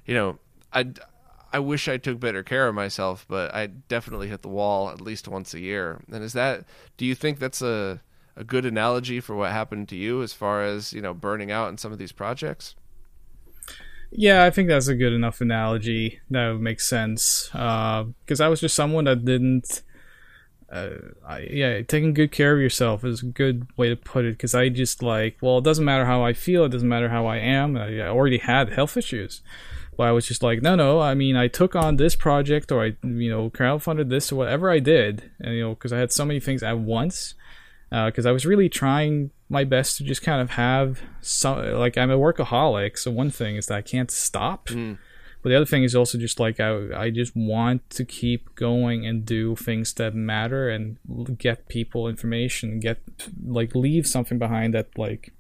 you 0.06 0.16
know, 0.16 0.40
I 0.74 0.92
I 1.52 1.60
wish 1.60 1.88
I 1.88 1.98
took 1.98 2.20
better 2.20 2.42
care 2.44 2.68
of 2.68 2.76
myself, 2.76 3.26
but 3.28 3.54
I 3.54 3.68
definitely 3.68 4.30
hit 4.30 4.42
the 4.42 4.50
wall 4.50 4.90
at 4.90 5.02
least 5.02 5.28
once 5.28 5.54
a 5.54 5.60
year. 5.60 6.02
And 6.12 6.24
is 6.24 6.34
that 6.34 6.66
do 6.98 7.06
you 7.06 7.14
think 7.16 7.40
that's 7.40 7.62
a 7.62 8.02
a 8.36 8.44
good 8.46 8.66
analogy 8.66 9.20
for 9.20 9.36
what 9.36 9.52
happened 9.52 9.90
to 9.90 9.98
you 9.98 10.24
as 10.24 10.32
far 10.32 10.64
as, 10.64 10.94
you 10.94 11.02
know, 11.02 11.14
burning 11.14 11.52
out 11.52 11.68
in 11.68 11.78
some 11.78 11.92
of 11.92 11.98
these 11.98 12.14
projects? 12.14 12.74
Yeah, 14.12 14.44
I 14.44 14.50
think 14.50 14.70
that's 14.70 14.88
a 14.88 14.96
good 14.96 15.14
enough 15.14 15.42
analogy. 15.42 16.20
That 16.30 16.52
would 16.52 16.62
make 16.62 16.82
sense. 16.82 17.50
Because 17.52 18.42
uh, 18.42 18.46
I 18.46 18.48
was 18.48 18.60
just 18.60 18.76
someone 18.76 19.06
that 19.06 19.26
didn't. 19.26 19.84
Uh, 20.72 20.90
I, 21.28 21.48
yeah, 21.52 21.82
taking 21.82 22.14
good 22.14 22.32
care 22.32 22.54
of 22.54 22.62
yourself 22.62 23.04
is 23.04 23.24
a 23.24 23.28
good 23.28 23.68
way 23.76 23.90
to 23.90 23.96
put 23.96 24.26
it. 24.26 24.34
Because 24.34 24.56
I 24.56 24.70
just 24.70 25.04
like, 25.04 25.38
well, 25.42 25.60
it 25.60 25.64
doesn't 25.64 25.86
matter 25.86 26.06
how 26.06 26.24
I 26.24 26.34
feel. 26.34 26.66
It 26.66 26.70
doesn't 26.70 26.90
matter 26.90 27.10
how 27.10 27.28
I 27.28 27.38
am. 27.38 27.78
I, 27.78 28.00
I 28.00 28.08
already 28.08 28.40
had 28.40 28.74
health 28.74 28.98
issues. 28.98 29.42
But 29.96 30.08
I 30.08 30.12
was 30.12 30.28
just 30.28 30.42
like, 30.42 30.62
no, 30.62 30.76
no. 30.76 31.00
I 31.02 31.14
mean, 31.14 31.36
I 31.36 31.48
took 31.48 31.76
on 31.76 31.98
this 31.98 32.16
project, 32.16 32.72
or 32.72 32.84
I, 32.84 32.96
you 33.04 33.30
know, 33.30 33.50
crowdfunded 33.50 34.10
this, 34.10 34.32
or 34.32 34.38
whatever 34.38 34.72
I 34.72 34.80
did, 34.80 35.30
and 35.40 35.56
you 35.56 35.62
know, 35.62 35.70
because 35.72 35.92
I 35.92 36.00
had 36.00 36.12
so 36.12 36.26
many 36.26 36.40
things 36.40 36.64
at 36.64 36.80
once 36.80 37.36
because 37.90 38.26
uh, 38.26 38.30
I 38.30 38.32
was 38.32 38.46
really 38.46 38.70
trying 38.70 39.32
my 39.50 39.64
best 39.64 39.98
to 39.98 40.04
just 40.04 40.22
kind 40.22 40.42
of 40.42 40.52
have 40.52 41.02
some 41.22 41.74
like 41.74 41.98
I'm 41.98 42.12
a 42.12 42.18
workaholic. 42.18 42.98
So 42.98 43.12
one 43.12 43.32
thing 43.32 43.56
is 43.56 43.66
that 43.68 43.76
I 43.76 43.82
can't 43.82 44.12
stop, 44.12 44.68
mm. 44.68 44.98
but 45.42 45.50
the 45.50 45.56
other 45.56 45.66
thing 45.66 45.84
is 45.84 45.96
also 45.96 46.18
just 46.18 46.40
like 46.40 46.60
I 46.60 46.90
I 46.96 47.10
just 47.10 47.36
want 47.36 47.90
to 47.92 48.06
keep 48.06 48.56
going 48.56 49.06
and 49.06 49.26
do 49.26 49.56
things 49.56 49.94
that 49.96 50.14
matter 50.14 50.70
and 50.70 50.98
get 51.38 51.68
people 51.68 52.08
information, 52.08 52.80
get 52.80 53.02
like 53.44 53.74
leave 53.74 54.08
something 54.08 54.38
behind 54.38 54.74
that 54.76 54.98
like 54.98 55.34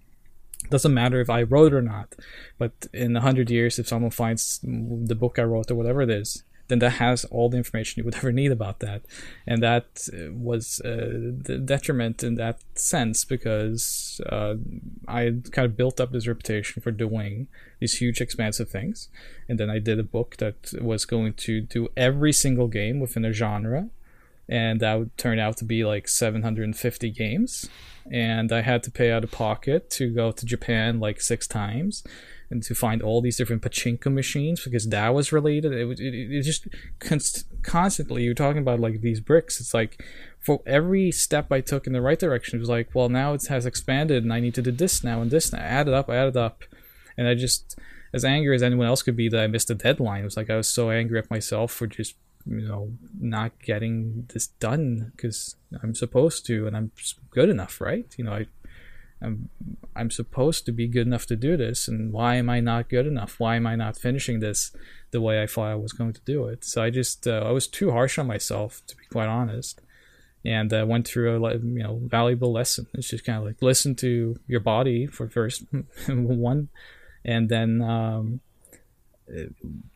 doesn't 0.69 0.93
matter 0.93 1.21
if 1.21 1.29
I 1.29 1.43
wrote 1.43 1.73
or 1.73 1.81
not, 1.81 2.15
but 2.57 2.87
in 2.93 3.15
a 3.15 3.21
hundred 3.21 3.49
years, 3.49 3.79
if 3.79 3.87
someone 3.87 4.11
finds 4.11 4.59
the 4.63 5.15
book 5.15 5.39
I 5.39 5.43
wrote 5.43 5.71
or 5.71 5.75
whatever 5.75 6.01
it 6.01 6.09
is, 6.09 6.43
then 6.69 6.79
that 6.79 6.91
has 6.91 7.25
all 7.25 7.49
the 7.49 7.57
information 7.57 7.99
you 7.99 8.05
would 8.05 8.15
ever 8.21 8.31
need 8.31 8.51
about 8.51 8.79
that. 8.79 9.01
And 9.45 9.61
that 9.61 10.07
uh, 10.13 10.31
was 10.31 10.79
uh, 10.85 11.33
the 11.43 11.61
detriment 11.63 12.23
in 12.23 12.35
that 12.35 12.61
sense 12.75 13.25
because 13.25 14.21
uh, 14.27 14.55
I 15.07 15.35
kind 15.51 15.65
of 15.65 15.75
built 15.75 15.99
up 15.99 16.11
this 16.11 16.27
reputation 16.27 16.81
for 16.81 16.91
doing 16.91 17.47
these 17.79 17.97
huge, 17.97 18.21
expansive 18.21 18.69
things. 18.69 19.09
And 19.47 19.59
then 19.59 19.69
I 19.69 19.79
did 19.79 19.99
a 19.99 20.03
book 20.03 20.37
that 20.37 20.73
was 20.79 21.05
going 21.05 21.33
to 21.33 21.61
do 21.61 21.89
every 21.97 22.31
single 22.31 22.67
game 22.67 22.99
within 22.99 23.25
a 23.25 23.33
genre. 23.33 23.89
And 24.49 24.79
that 24.79 24.97
would 24.97 25.17
turn 25.17 25.39
out 25.39 25.57
to 25.57 25.65
be 25.65 25.85
like 25.85 26.07
750 26.07 27.11
games. 27.11 27.69
And 28.11 28.51
I 28.51 28.61
had 28.61 28.81
to 28.83 28.91
pay 28.91 29.11
out 29.11 29.23
of 29.23 29.31
pocket 29.31 29.89
to 29.91 30.11
go 30.11 30.31
to 30.31 30.45
Japan 30.45 30.99
like 30.99 31.21
six 31.21 31.47
times 31.47 32.03
and 32.49 32.63
to 32.63 32.73
find 32.73 33.01
all 33.01 33.21
these 33.21 33.37
different 33.37 33.61
pachinko 33.61 34.11
machines 34.11 34.63
because 34.63 34.87
that 34.89 35.13
was 35.13 35.31
related. 35.31 35.71
It 35.71 35.85
was 35.85 35.99
it, 35.99 36.13
it 36.13 36.41
just 36.41 36.67
const- 36.97 37.45
constantly 37.61 38.23
you're 38.23 38.33
talking 38.33 38.61
about 38.61 38.79
like 38.79 39.01
these 39.01 39.19
bricks. 39.19 39.59
It's 39.59 39.73
like 39.73 40.03
for 40.39 40.61
every 40.65 41.11
step 41.11 41.51
I 41.51 41.61
took 41.61 41.85
in 41.85 41.93
the 41.93 42.01
right 42.01 42.17
direction, 42.17 42.57
it 42.57 42.61
was 42.61 42.69
like, 42.69 42.89
well, 42.95 43.09
now 43.09 43.33
it 43.33 43.45
has 43.47 43.65
expanded 43.65 44.23
and 44.23 44.33
I 44.33 44.39
need 44.39 44.55
to 44.55 44.61
do 44.61 44.71
this 44.71 45.03
now 45.03 45.21
and 45.21 45.29
this 45.29 45.53
now. 45.53 45.59
I 45.59 45.63
added 45.63 45.93
up, 45.93 46.09
I 46.09 46.15
added 46.15 46.37
up, 46.37 46.63
and 47.17 47.27
I 47.27 47.35
just 47.35 47.77
as 48.13 48.25
angry 48.25 48.55
as 48.55 48.63
anyone 48.63 48.87
else 48.87 49.03
could 49.03 49.15
be 49.15 49.29
that 49.29 49.39
I 49.39 49.45
missed 49.45 49.69
a 49.69 49.75
deadline. 49.75 50.21
It 50.21 50.25
was 50.25 50.37
like 50.37 50.49
I 50.49 50.55
was 50.55 50.67
so 50.67 50.89
angry 50.89 51.19
at 51.19 51.29
myself 51.29 51.71
for 51.71 51.85
just 51.85 52.15
you 52.49 52.67
know 52.67 52.91
not 53.19 53.51
getting 53.63 54.27
this 54.33 54.47
done 54.47 55.11
because 55.15 55.55
I'm 55.83 55.95
supposed 55.95 56.45
to 56.47 56.67
and 56.67 56.75
I'm 56.75 56.91
good 57.29 57.49
enough, 57.49 57.79
right? 57.79 58.13
You 58.17 58.25
know, 58.25 58.33
I 58.33 58.47
I'm, 59.21 59.49
I'm 59.95 60.11
supposed 60.11 60.65
to 60.65 60.71
be 60.71 60.87
good 60.87 61.05
enough 61.05 61.25
to 61.27 61.35
do 61.35 61.57
this, 61.57 61.87
and 61.87 62.13
why 62.13 62.35
am 62.35 62.49
I 62.49 62.59
not 62.61 62.89
good 62.89 63.05
enough? 63.05 63.39
Why 63.39 63.57
am 63.57 63.67
I 63.67 63.75
not 63.75 63.97
finishing 63.97 64.39
this 64.39 64.71
the 65.11 65.21
way 65.21 65.41
I 65.41 65.47
thought 65.47 65.71
I 65.71 65.75
was 65.75 65.91
going 65.91 66.13
to 66.13 66.21
do 66.21 66.45
it? 66.45 66.63
So 66.63 66.81
I 66.81 66.89
just 66.89 67.27
uh, 67.27 67.43
I 67.45 67.51
was 67.51 67.67
too 67.67 67.91
harsh 67.91 68.17
on 68.17 68.27
myself, 68.27 68.81
to 68.87 68.95
be 68.95 69.05
quite 69.11 69.27
honest, 69.27 69.81
and 70.45 70.71
uh, 70.73 70.85
went 70.87 71.07
through 71.07 71.45
a 71.45 71.53
you 71.57 71.83
know 71.83 71.99
valuable 72.05 72.53
lesson. 72.53 72.87
It's 72.93 73.09
just 73.09 73.25
kind 73.25 73.37
of 73.37 73.43
like 73.43 73.61
listen 73.61 73.95
to 73.95 74.39
your 74.47 74.61
body 74.61 75.05
for 75.05 75.27
first 75.27 75.63
one, 76.07 76.69
and 77.25 77.49
then 77.49 77.81
um, 77.81 78.39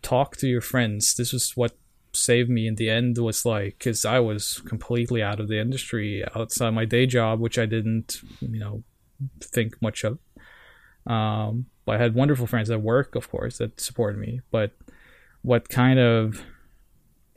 talk 0.01 0.35
to 0.37 0.47
your 0.47 0.61
friends. 0.61 1.15
This 1.15 1.31
was 1.31 1.55
what 1.55 1.77
saved 2.13 2.49
me 2.49 2.67
in 2.67 2.75
the 2.75 2.89
end 2.89 3.17
was 3.17 3.45
like 3.45 3.77
because 3.79 4.05
I 4.05 4.19
was 4.19 4.61
completely 4.65 5.21
out 5.21 5.39
of 5.39 5.47
the 5.47 5.59
industry 5.59 6.23
outside 6.35 6.71
my 6.71 6.85
day 6.85 7.05
job, 7.05 7.39
which 7.39 7.57
I 7.57 7.65
didn't 7.65 8.21
you 8.39 8.59
know 8.59 8.83
think 9.41 9.81
much 9.81 10.03
of. 10.03 10.19
Um, 11.05 11.67
but 11.85 11.95
I 11.95 12.03
had 12.03 12.15
wonderful 12.15 12.47
friends 12.47 12.69
at 12.69 12.81
work, 12.81 13.15
of 13.15 13.29
course, 13.29 13.57
that 13.57 13.79
supported 13.79 14.19
me. 14.19 14.41
But 14.51 14.71
what 15.41 15.69
kind 15.69 15.99
of 15.99 16.43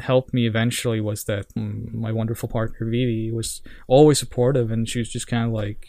helped 0.01 0.33
me 0.33 0.47
eventually 0.47 1.01
was 1.01 1.25
that 1.25 1.47
my 1.57 2.13
wonderful 2.13 2.49
partner 2.49 2.87
Vivi 2.87 3.33
was 3.33 3.63
always 3.89 4.19
supportive, 4.19 4.71
and 4.71 4.89
she 4.89 4.99
was 4.99 5.09
just 5.09 5.27
kind 5.27 5.47
of 5.47 5.53
like 5.53 5.89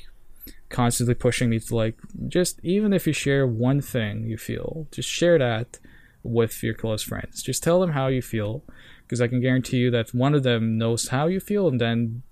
constantly 0.69 1.13
pushing 1.13 1.49
me 1.49 1.59
to 1.59 1.75
like 1.75 1.97
just 2.27 2.59
even 2.61 2.91
if 2.91 3.07
you 3.07 3.13
share 3.13 3.45
one 3.47 3.81
thing 3.81 4.25
you 4.25 4.37
feel, 4.37 4.87
just 4.91 5.09
share 5.09 5.37
that 5.37 5.79
with 6.27 6.61
your 6.63 6.73
close 6.73 7.03
friends. 7.03 7.41
Just 7.41 7.63
tell 7.63 7.79
them 7.79 7.91
how 7.91 8.07
you 8.07 8.21
feel, 8.21 8.63
because 9.03 9.21
I 9.21 9.27
can 9.27 9.41
guarantee 9.41 9.77
you 9.77 9.91
that 9.91 10.13
one 10.13 10.35
of 10.35 10.43
them 10.43 10.77
knows 10.77 11.09
how 11.09 11.27
you 11.27 11.39
feel, 11.39 11.67
and 11.67 11.81
then 11.81 12.23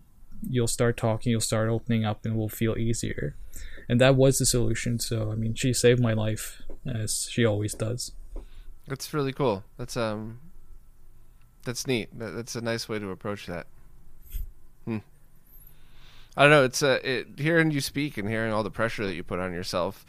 you'll 0.47 0.67
start 0.67 0.97
talking, 0.97 1.31
you'll 1.31 1.41
start 1.41 1.69
opening 1.69 2.05
up, 2.05 2.25
and 2.25 2.35
it 2.35 2.37
will 2.37 2.49
feel 2.49 2.77
easier 2.77 3.35
and 3.87 4.01
that 4.01 4.15
was 4.15 4.37
the 4.37 4.45
solution. 4.45 4.99
So 4.99 5.31
I 5.31 5.35
mean, 5.35 5.53
she 5.55 5.73
saved 5.73 6.01
my 6.01 6.13
life 6.13 6.61
as 6.85 7.27
she 7.31 7.45
always 7.45 7.73
does. 7.73 8.11
That's 8.87 9.13
really 9.13 9.33
cool. 9.33 9.63
That's 9.77 9.97
um, 9.97 10.39
that's 11.63 11.87
neat. 11.87 12.09
That's 12.13 12.55
a 12.55 12.61
nice 12.61 12.87
way 12.87 12.99
to 12.99 13.09
approach 13.09 13.47
that. 13.47 13.67
Hmm. 14.85 14.99
I 16.37 16.43
don't 16.43 16.51
know. 16.51 16.63
It's 16.63 16.83
uh, 16.83 16.99
it, 17.03 17.27
hearing 17.37 17.71
you 17.71 17.81
speak 17.81 18.17
and 18.17 18.27
hearing 18.27 18.51
all 18.51 18.63
the 18.63 18.71
pressure 18.71 19.05
that 19.05 19.15
you 19.15 19.23
put 19.23 19.39
on 19.39 19.53
yourself 19.53 20.05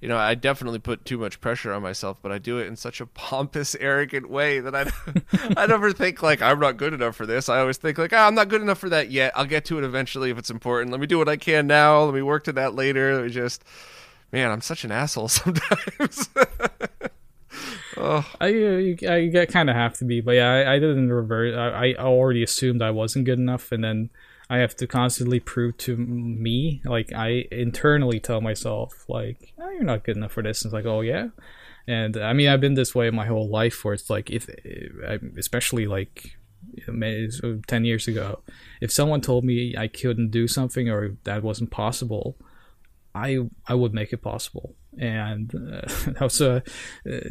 you 0.00 0.08
know, 0.08 0.16
I 0.16 0.34
definitely 0.36 0.78
put 0.78 1.04
too 1.04 1.18
much 1.18 1.40
pressure 1.40 1.72
on 1.72 1.82
myself, 1.82 2.18
but 2.22 2.30
I 2.30 2.38
do 2.38 2.58
it 2.58 2.66
in 2.66 2.76
such 2.76 3.00
a 3.00 3.06
pompous, 3.06 3.74
arrogant 3.80 4.30
way 4.30 4.60
that 4.60 4.74
I, 4.74 4.90
I 5.56 5.66
never 5.66 5.92
think 5.92 6.22
like 6.22 6.40
I'm 6.40 6.60
not 6.60 6.76
good 6.76 6.92
enough 6.92 7.16
for 7.16 7.26
this. 7.26 7.48
I 7.48 7.60
always 7.60 7.78
think 7.78 7.98
like, 7.98 8.12
oh, 8.12 8.18
I'm 8.18 8.34
not 8.34 8.48
good 8.48 8.62
enough 8.62 8.78
for 8.78 8.88
that 8.88 9.10
yet. 9.10 9.32
I'll 9.34 9.46
get 9.46 9.64
to 9.66 9.78
it 9.78 9.84
eventually 9.84 10.30
if 10.30 10.38
it's 10.38 10.50
important. 10.50 10.92
Let 10.92 11.00
me 11.00 11.06
do 11.06 11.18
what 11.18 11.28
I 11.28 11.36
can 11.36 11.66
now. 11.66 12.04
Let 12.04 12.14
me 12.14 12.22
work 12.22 12.44
to 12.44 12.52
that 12.52 12.74
later. 12.74 13.16
Let 13.16 13.24
me 13.24 13.30
just, 13.30 13.64
man, 14.30 14.50
I'm 14.50 14.60
such 14.60 14.84
an 14.84 14.92
asshole 14.92 15.28
sometimes. 15.28 16.28
oh. 17.96 18.24
I, 18.40 18.96
I, 19.08 19.32
I 19.40 19.46
kind 19.46 19.68
of 19.68 19.74
have 19.74 19.94
to 19.98 20.04
be, 20.04 20.20
but 20.20 20.32
yeah, 20.32 20.52
I, 20.52 20.74
I 20.74 20.78
didn't 20.78 21.10
revert. 21.10 21.54
I, 21.54 21.90
I 21.90 21.94
already 21.96 22.44
assumed 22.44 22.82
I 22.82 22.92
wasn't 22.92 23.24
good 23.24 23.40
enough, 23.40 23.72
and 23.72 23.82
then 23.82 24.10
I 24.50 24.58
have 24.58 24.74
to 24.76 24.86
constantly 24.86 25.40
prove 25.40 25.76
to 25.78 25.96
me, 25.96 26.80
like 26.84 27.12
I 27.12 27.46
internally 27.52 28.18
tell 28.18 28.40
myself, 28.40 29.04
like, 29.08 29.52
oh, 29.58 29.70
you're 29.70 29.82
not 29.82 30.04
good 30.04 30.16
enough 30.16 30.32
for 30.32 30.42
this. 30.42 30.62
And 30.62 30.70
it's 30.70 30.74
like, 30.74 30.86
oh 30.86 31.02
yeah, 31.02 31.28
and 31.88 32.18
I 32.18 32.34
mean, 32.34 32.48
I've 32.48 32.60
been 32.60 32.74
this 32.74 32.94
way 32.94 33.08
my 33.10 33.26
whole 33.26 33.48
life, 33.48 33.82
where 33.82 33.94
it's 33.94 34.10
like, 34.10 34.30
if, 34.30 34.46
especially 35.38 35.86
like 35.86 36.36
ten 37.66 37.86
years 37.86 38.06
ago, 38.06 38.42
if 38.82 38.92
someone 38.92 39.22
told 39.22 39.42
me 39.42 39.74
I 39.76 39.88
couldn't 39.88 40.30
do 40.30 40.46
something 40.46 40.90
or 40.90 41.16
that 41.24 41.42
wasn't 41.42 41.70
possible, 41.70 42.36
I 43.14 43.38
I 43.66 43.74
would 43.74 43.94
make 43.94 44.12
it 44.12 44.20
possible. 44.20 44.76
And 44.98 45.54
uh, 45.54 45.80
that 46.06 46.20
was 46.20 46.42
a 46.42 46.62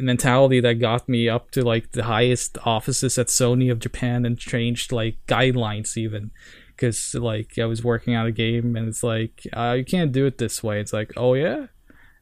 mentality 0.00 0.58
that 0.60 0.80
got 0.80 1.08
me 1.08 1.28
up 1.28 1.52
to 1.52 1.62
like 1.62 1.92
the 1.92 2.02
highest 2.02 2.58
offices 2.64 3.16
at 3.16 3.28
Sony 3.28 3.70
of 3.70 3.78
Japan 3.78 4.26
and 4.26 4.36
changed 4.36 4.90
like 4.90 5.24
guidelines 5.28 5.96
even 5.96 6.32
because 6.78 7.14
like 7.14 7.58
I 7.58 7.64
was 7.64 7.82
working 7.82 8.14
on 8.14 8.26
a 8.26 8.32
game 8.32 8.76
and 8.76 8.88
it's 8.88 9.02
like 9.02 9.46
uh, 9.52 9.74
you 9.76 9.84
can't 9.84 10.12
do 10.12 10.26
it 10.26 10.38
this 10.38 10.62
way. 10.62 10.80
It's 10.80 10.92
like 10.92 11.12
oh 11.16 11.34
yeah, 11.34 11.66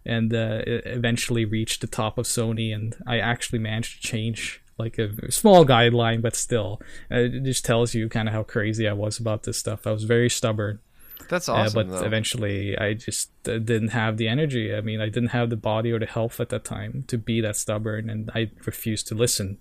and 0.05 0.33
uh, 0.33 0.63
it 0.67 0.83
eventually 0.87 1.45
reached 1.45 1.81
the 1.81 1.87
top 1.87 2.17
of 2.17 2.27
Sony. 2.27 2.75
And 2.75 2.97
I 3.07 3.19
actually 3.19 3.59
managed 3.59 4.01
to 4.01 4.09
change 4.09 4.63
like 4.79 4.99
a 4.99 5.31
small 5.31 5.67
guideline, 5.67 6.23
but 6.23 6.37
still, 6.37 6.81
uh, 7.11 7.19
it 7.19 7.45
just 7.45 7.65
tells 7.65 7.95
you 7.95 8.09
kind 8.09 8.29
of 8.29 8.35
how 8.35 8.45
crazy 8.45 8.89
I 8.89 8.93
was 8.93 9.19
about 9.19 9.43
this 9.43 9.59
stuff. 9.59 9.87
I 9.87 9.93
was 9.93 10.05
very 10.05 10.31
stubborn. 10.31 10.79
That's 11.29 11.49
awesome. 11.49 11.79
Uh, 11.79 11.83
but 11.83 12.01
though. 12.01 12.07
eventually, 12.07 12.79
I 12.79 12.95
just 12.95 13.31
uh, 13.49 13.59
didn't 13.59 13.89
have 13.89 14.17
the 14.17 14.29
energy. 14.29 14.75
I 14.75 14.81
mean, 14.81 15.01
I 15.01 15.07
didn't 15.07 15.31
have 15.31 15.51
the 15.51 15.57
body 15.57 15.91
or 15.91 15.99
the 15.99 16.07
health 16.07 16.41
at 16.41 16.51
that 16.51 16.65
time 16.65 17.05
to 17.09 17.19
be 17.19 17.41
that 17.41 17.57
stubborn, 17.57 18.09
and 18.09 18.31
I 18.35 18.51
refused 18.65 19.09
to 19.09 19.15
listen. 19.15 19.59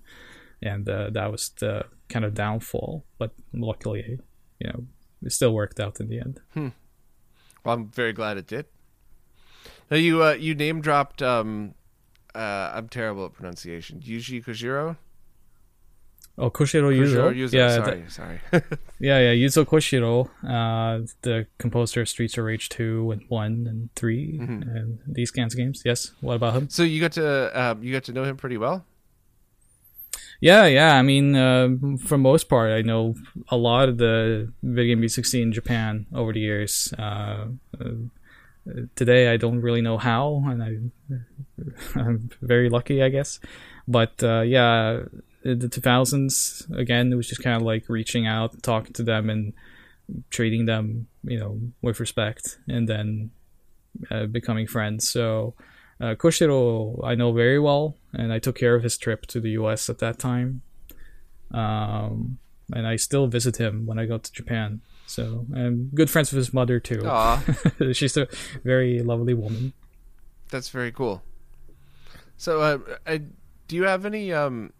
And 0.62 0.88
uh, 0.88 1.10
that 1.10 1.30
was 1.30 1.50
the 1.58 1.84
kind 2.08 2.24
of 2.24 2.34
downfall. 2.34 3.04
But 3.18 3.32
luckily, 3.52 4.20
you 4.58 4.68
know, 4.68 4.84
it 5.22 5.32
still 5.32 5.52
worked 5.52 5.78
out 5.80 6.00
in 6.00 6.08
the 6.08 6.20
end. 6.20 6.40
Hmm. 6.54 6.68
Well, 7.64 7.74
I'm 7.74 7.88
very 7.88 8.12
glad 8.12 8.36
it 8.36 8.46
did. 8.46 8.66
Now 9.90 9.96
you 9.96 10.22
uh, 10.22 10.32
you 10.32 10.54
name 10.54 10.80
dropped. 10.80 11.22
Um, 11.22 11.74
uh, 12.34 12.72
I'm 12.74 12.88
terrible 12.88 13.24
at 13.26 13.32
pronunciation. 13.32 14.00
Yuji 14.00 14.44
Koshiro. 14.44 14.96
Oh, 16.38 16.50
Koshiro 16.50 16.94
Yuzo. 16.94 17.34
Yuzo. 17.34 17.52
Yeah, 17.54 17.76
sorry, 17.76 18.02
the- 18.02 18.10
sorry. 18.10 18.40
yeah, 19.00 19.32
yeah. 19.32 19.32
Yuzo 19.32 19.64
Koshiro, 19.64 20.28
uh, 20.44 21.06
the 21.22 21.46
composer 21.56 22.02
of 22.02 22.08
Streets 22.10 22.36
of 22.36 22.44
Rage 22.44 22.68
two 22.68 23.10
and 23.10 23.22
one 23.28 23.66
and 23.66 23.88
3 23.96 24.38
Mhm. 24.38 24.62
and 24.76 24.98
these 25.06 25.30
kinds 25.30 25.54
of 25.54 25.58
games. 25.58 25.80
Yes. 25.84 26.12
What 26.20 26.34
about 26.34 26.52
him? 26.54 26.68
so 26.68 26.82
you 26.82 27.00
got 27.00 27.12
to 27.12 27.58
um, 27.58 27.82
you 27.82 27.90
got 27.90 28.04
to 28.04 28.12
know 28.12 28.24
him 28.24 28.36
pretty 28.36 28.58
well. 28.58 28.84
Yeah, 30.40 30.66
yeah. 30.66 30.94
I 30.96 31.02
mean, 31.02 31.34
uh, 31.34 31.68
for 32.04 32.18
most 32.18 32.48
part, 32.48 32.70
I 32.70 32.82
know 32.82 33.14
a 33.48 33.56
lot 33.56 33.88
of 33.88 33.98
the 33.98 34.52
video 34.62 34.94
game 34.94 35.00
music 35.00 35.26
scene 35.26 35.44
in 35.44 35.52
Japan 35.52 36.06
over 36.14 36.32
the 36.32 36.40
years. 36.40 36.92
Uh, 36.98 37.46
uh, 37.80 37.90
today, 38.96 39.28
I 39.32 39.36
don't 39.36 39.60
really 39.60 39.80
know 39.80 39.98
how, 39.98 40.42
and 40.46 40.62
I, 40.62 41.18
I'm 41.98 42.30
very 42.42 42.68
lucky, 42.68 43.02
I 43.02 43.08
guess. 43.08 43.40
But 43.88 44.22
uh, 44.22 44.42
yeah, 44.42 45.02
the 45.42 45.68
2000s, 45.68 46.70
again, 46.76 47.12
it 47.12 47.16
was 47.16 47.28
just 47.28 47.42
kind 47.42 47.56
of 47.56 47.62
like 47.62 47.88
reaching 47.88 48.26
out, 48.26 48.62
talking 48.62 48.92
to 48.94 49.02
them, 49.02 49.30
and 49.30 49.52
treating 50.30 50.66
them, 50.66 51.06
you 51.24 51.38
know, 51.38 51.60
with 51.82 52.00
respect, 52.00 52.58
and 52.68 52.88
then 52.88 53.30
uh, 54.10 54.26
becoming 54.26 54.66
friends. 54.66 55.08
So 55.08 55.54
uh, 56.00 56.14
Koshiro, 56.14 57.02
I 57.04 57.14
know 57.14 57.32
very 57.32 57.58
well, 57.58 57.96
and 58.12 58.32
I 58.32 58.38
took 58.38 58.56
care 58.56 58.74
of 58.74 58.82
his 58.82 58.98
trip 58.98 59.26
to 59.26 59.40
the 59.40 59.50
U.S. 59.50 59.88
at 59.88 59.98
that 59.98 60.18
time. 60.18 60.62
Um, 61.52 62.38
and 62.72 62.86
I 62.86 62.96
still 62.96 63.26
visit 63.28 63.56
him 63.56 63.86
when 63.86 63.98
I 63.98 64.06
go 64.06 64.18
to 64.18 64.32
Japan. 64.32 64.80
So 65.06 65.46
I'm 65.54 65.90
good 65.94 66.10
friends 66.10 66.32
with 66.32 66.38
his 66.38 66.52
mother 66.52 66.80
too. 66.80 67.02
She's 67.92 68.16
a 68.16 68.26
very 68.64 69.00
lovely 69.02 69.34
woman. 69.34 69.72
that's 70.50 70.68
very 70.68 70.90
cool. 70.90 71.22
So, 72.36 72.60
uh, 72.60 72.78
I, 73.06 73.22
do 73.68 73.76
you 73.76 73.84
have 73.84 74.04
any 74.04 74.32
um? 74.32 74.72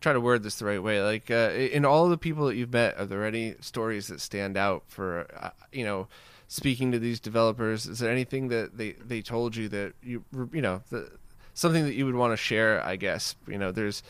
Try 0.00 0.12
to 0.12 0.20
word 0.20 0.42
this 0.42 0.58
the 0.58 0.64
right 0.64 0.82
way. 0.82 1.02
Like, 1.02 1.30
uh, 1.30 1.50
in 1.50 1.84
all 1.84 2.08
the 2.08 2.16
people 2.16 2.46
that 2.46 2.54
you've 2.54 2.72
met, 2.72 2.96
are 2.98 3.06
there 3.06 3.24
any 3.24 3.56
stories 3.60 4.06
that 4.06 4.20
stand 4.20 4.56
out 4.56 4.84
for 4.86 5.26
uh, 5.38 5.50
you 5.72 5.84
know? 5.84 6.08
Speaking 6.48 6.92
to 6.92 6.98
these 6.98 7.18
developers, 7.18 7.86
is 7.86 7.98
there 7.98 8.10
anything 8.10 8.48
that 8.48 8.78
they, 8.78 8.92
they 8.92 9.20
told 9.20 9.56
you 9.56 9.68
that 9.68 9.94
you 10.02 10.24
you 10.52 10.62
know 10.62 10.82
the, 10.90 11.10
something 11.54 11.84
that 11.84 11.94
you 11.94 12.06
would 12.06 12.14
want 12.14 12.32
to 12.32 12.36
share? 12.36 12.84
I 12.84 12.96
guess? 12.96 13.34
You 13.48 13.58
know 13.58 13.72
there's 13.72 14.02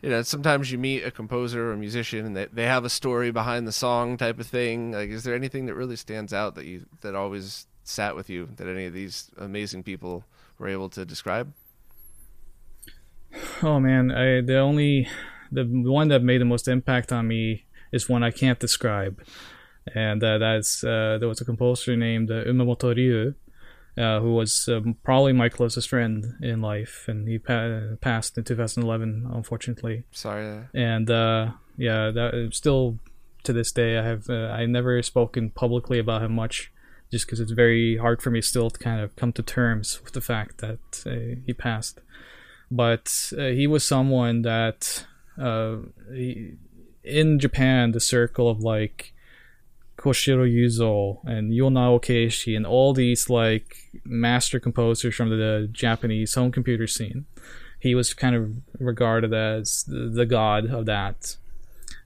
you 0.00 0.10
know 0.10 0.22
sometimes 0.22 0.70
you 0.70 0.78
meet 0.78 1.04
a 1.04 1.10
composer 1.10 1.70
or 1.70 1.72
a 1.72 1.76
musician 1.76 2.24
and 2.24 2.36
they, 2.36 2.46
they 2.46 2.66
have 2.66 2.84
a 2.84 2.90
story 2.90 3.30
behind 3.32 3.66
the 3.66 3.72
song 3.72 4.16
type 4.16 4.38
of 4.38 4.46
thing. 4.46 4.92
Like 4.92 5.10
is 5.10 5.24
there 5.24 5.34
anything 5.34 5.66
that 5.66 5.74
really 5.74 5.96
stands 5.96 6.32
out 6.32 6.54
that 6.54 6.66
you 6.66 6.86
that 7.00 7.14
always 7.16 7.66
sat 7.84 8.14
with 8.14 8.30
you 8.30 8.48
that 8.56 8.68
any 8.68 8.86
of 8.86 8.92
these 8.92 9.30
amazing 9.36 9.82
people 9.82 10.24
were 10.58 10.68
able 10.68 10.88
to 10.90 11.04
describe? 11.04 11.52
Oh 13.62 13.80
man, 13.80 14.10
I 14.10 14.40
the 14.40 14.58
only 14.58 15.08
the 15.50 15.64
one 15.64 16.08
that 16.08 16.22
made 16.22 16.40
the 16.40 16.46
most 16.46 16.68
impact 16.68 17.12
on 17.12 17.28
me 17.28 17.64
is 17.92 18.08
one 18.08 18.22
I 18.22 18.30
can't 18.30 18.58
describe, 18.58 19.22
and 19.94 20.22
uh, 20.22 20.38
that's 20.38 20.84
uh, 20.84 21.18
there 21.18 21.28
was 21.28 21.40
a 21.40 21.44
composer 21.44 21.96
named 21.96 22.30
uh, 22.30 22.44
Umemoto 22.44 22.94
Ryu, 22.94 23.34
uh, 23.98 24.20
who 24.20 24.34
was 24.34 24.68
um, 24.68 24.96
probably 25.02 25.32
my 25.32 25.48
closest 25.48 25.88
friend 25.88 26.34
in 26.40 26.62
life, 26.62 27.04
and 27.08 27.28
he 27.28 27.38
pa- 27.38 27.96
passed 28.00 28.38
in 28.38 28.44
2011, 28.44 29.28
unfortunately. 29.32 30.04
sorry 30.12 30.48
uh, 30.48 30.62
And 30.74 31.10
uh, 31.10 31.52
yeah, 31.76 32.10
that 32.10 32.50
still 32.52 32.98
to 33.44 33.52
this 33.52 33.72
day 33.72 33.98
I 33.98 34.04
have 34.04 34.30
uh, 34.30 34.48
I 34.48 34.66
never 34.66 35.02
spoken 35.02 35.50
publicly 35.50 35.98
about 35.98 36.22
him 36.22 36.32
much, 36.32 36.72
just 37.10 37.26
because 37.26 37.40
it's 37.40 37.52
very 37.52 37.96
hard 37.96 38.22
for 38.22 38.30
me 38.30 38.40
still 38.40 38.70
to 38.70 38.78
kind 38.78 39.00
of 39.00 39.14
come 39.16 39.32
to 39.32 39.42
terms 39.42 40.00
with 40.04 40.12
the 40.12 40.20
fact 40.20 40.58
that 40.58 41.02
uh, 41.06 41.40
he 41.44 41.52
passed. 41.52 42.00
But 42.70 43.32
uh, 43.36 43.48
he 43.48 43.66
was 43.66 43.84
someone 43.84 44.42
that 44.42 45.04
uh, 45.38 45.76
he, 46.12 46.54
in 47.04 47.38
Japan, 47.38 47.92
the 47.92 48.00
circle 48.00 48.48
of 48.48 48.60
like 48.60 49.12
Koshiro 50.02 50.50
Yuzo 50.50 51.24
and 51.24 51.52
Yonao 51.52 52.02
Keishi 52.02 52.56
and 52.56 52.66
all 52.66 52.92
these 52.92 53.30
like 53.30 53.76
master 54.04 54.58
composers 54.58 55.14
from 55.14 55.30
the 55.30 55.68
Japanese 55.70 56.34
home 56.34 56.50
computer 56.50 56.88
scene. 56.88 57.26
He 57.78 57.94
was 57.94 58.12
kind 58.12 58.34
of 58.34 58.52
regarded 58.80 59.32
as 59.32 59.84
the, 59.84 60.08
the 60.08 60.26
god 60.26 60.70
of 60.70 60.86
that. 60.86 61.36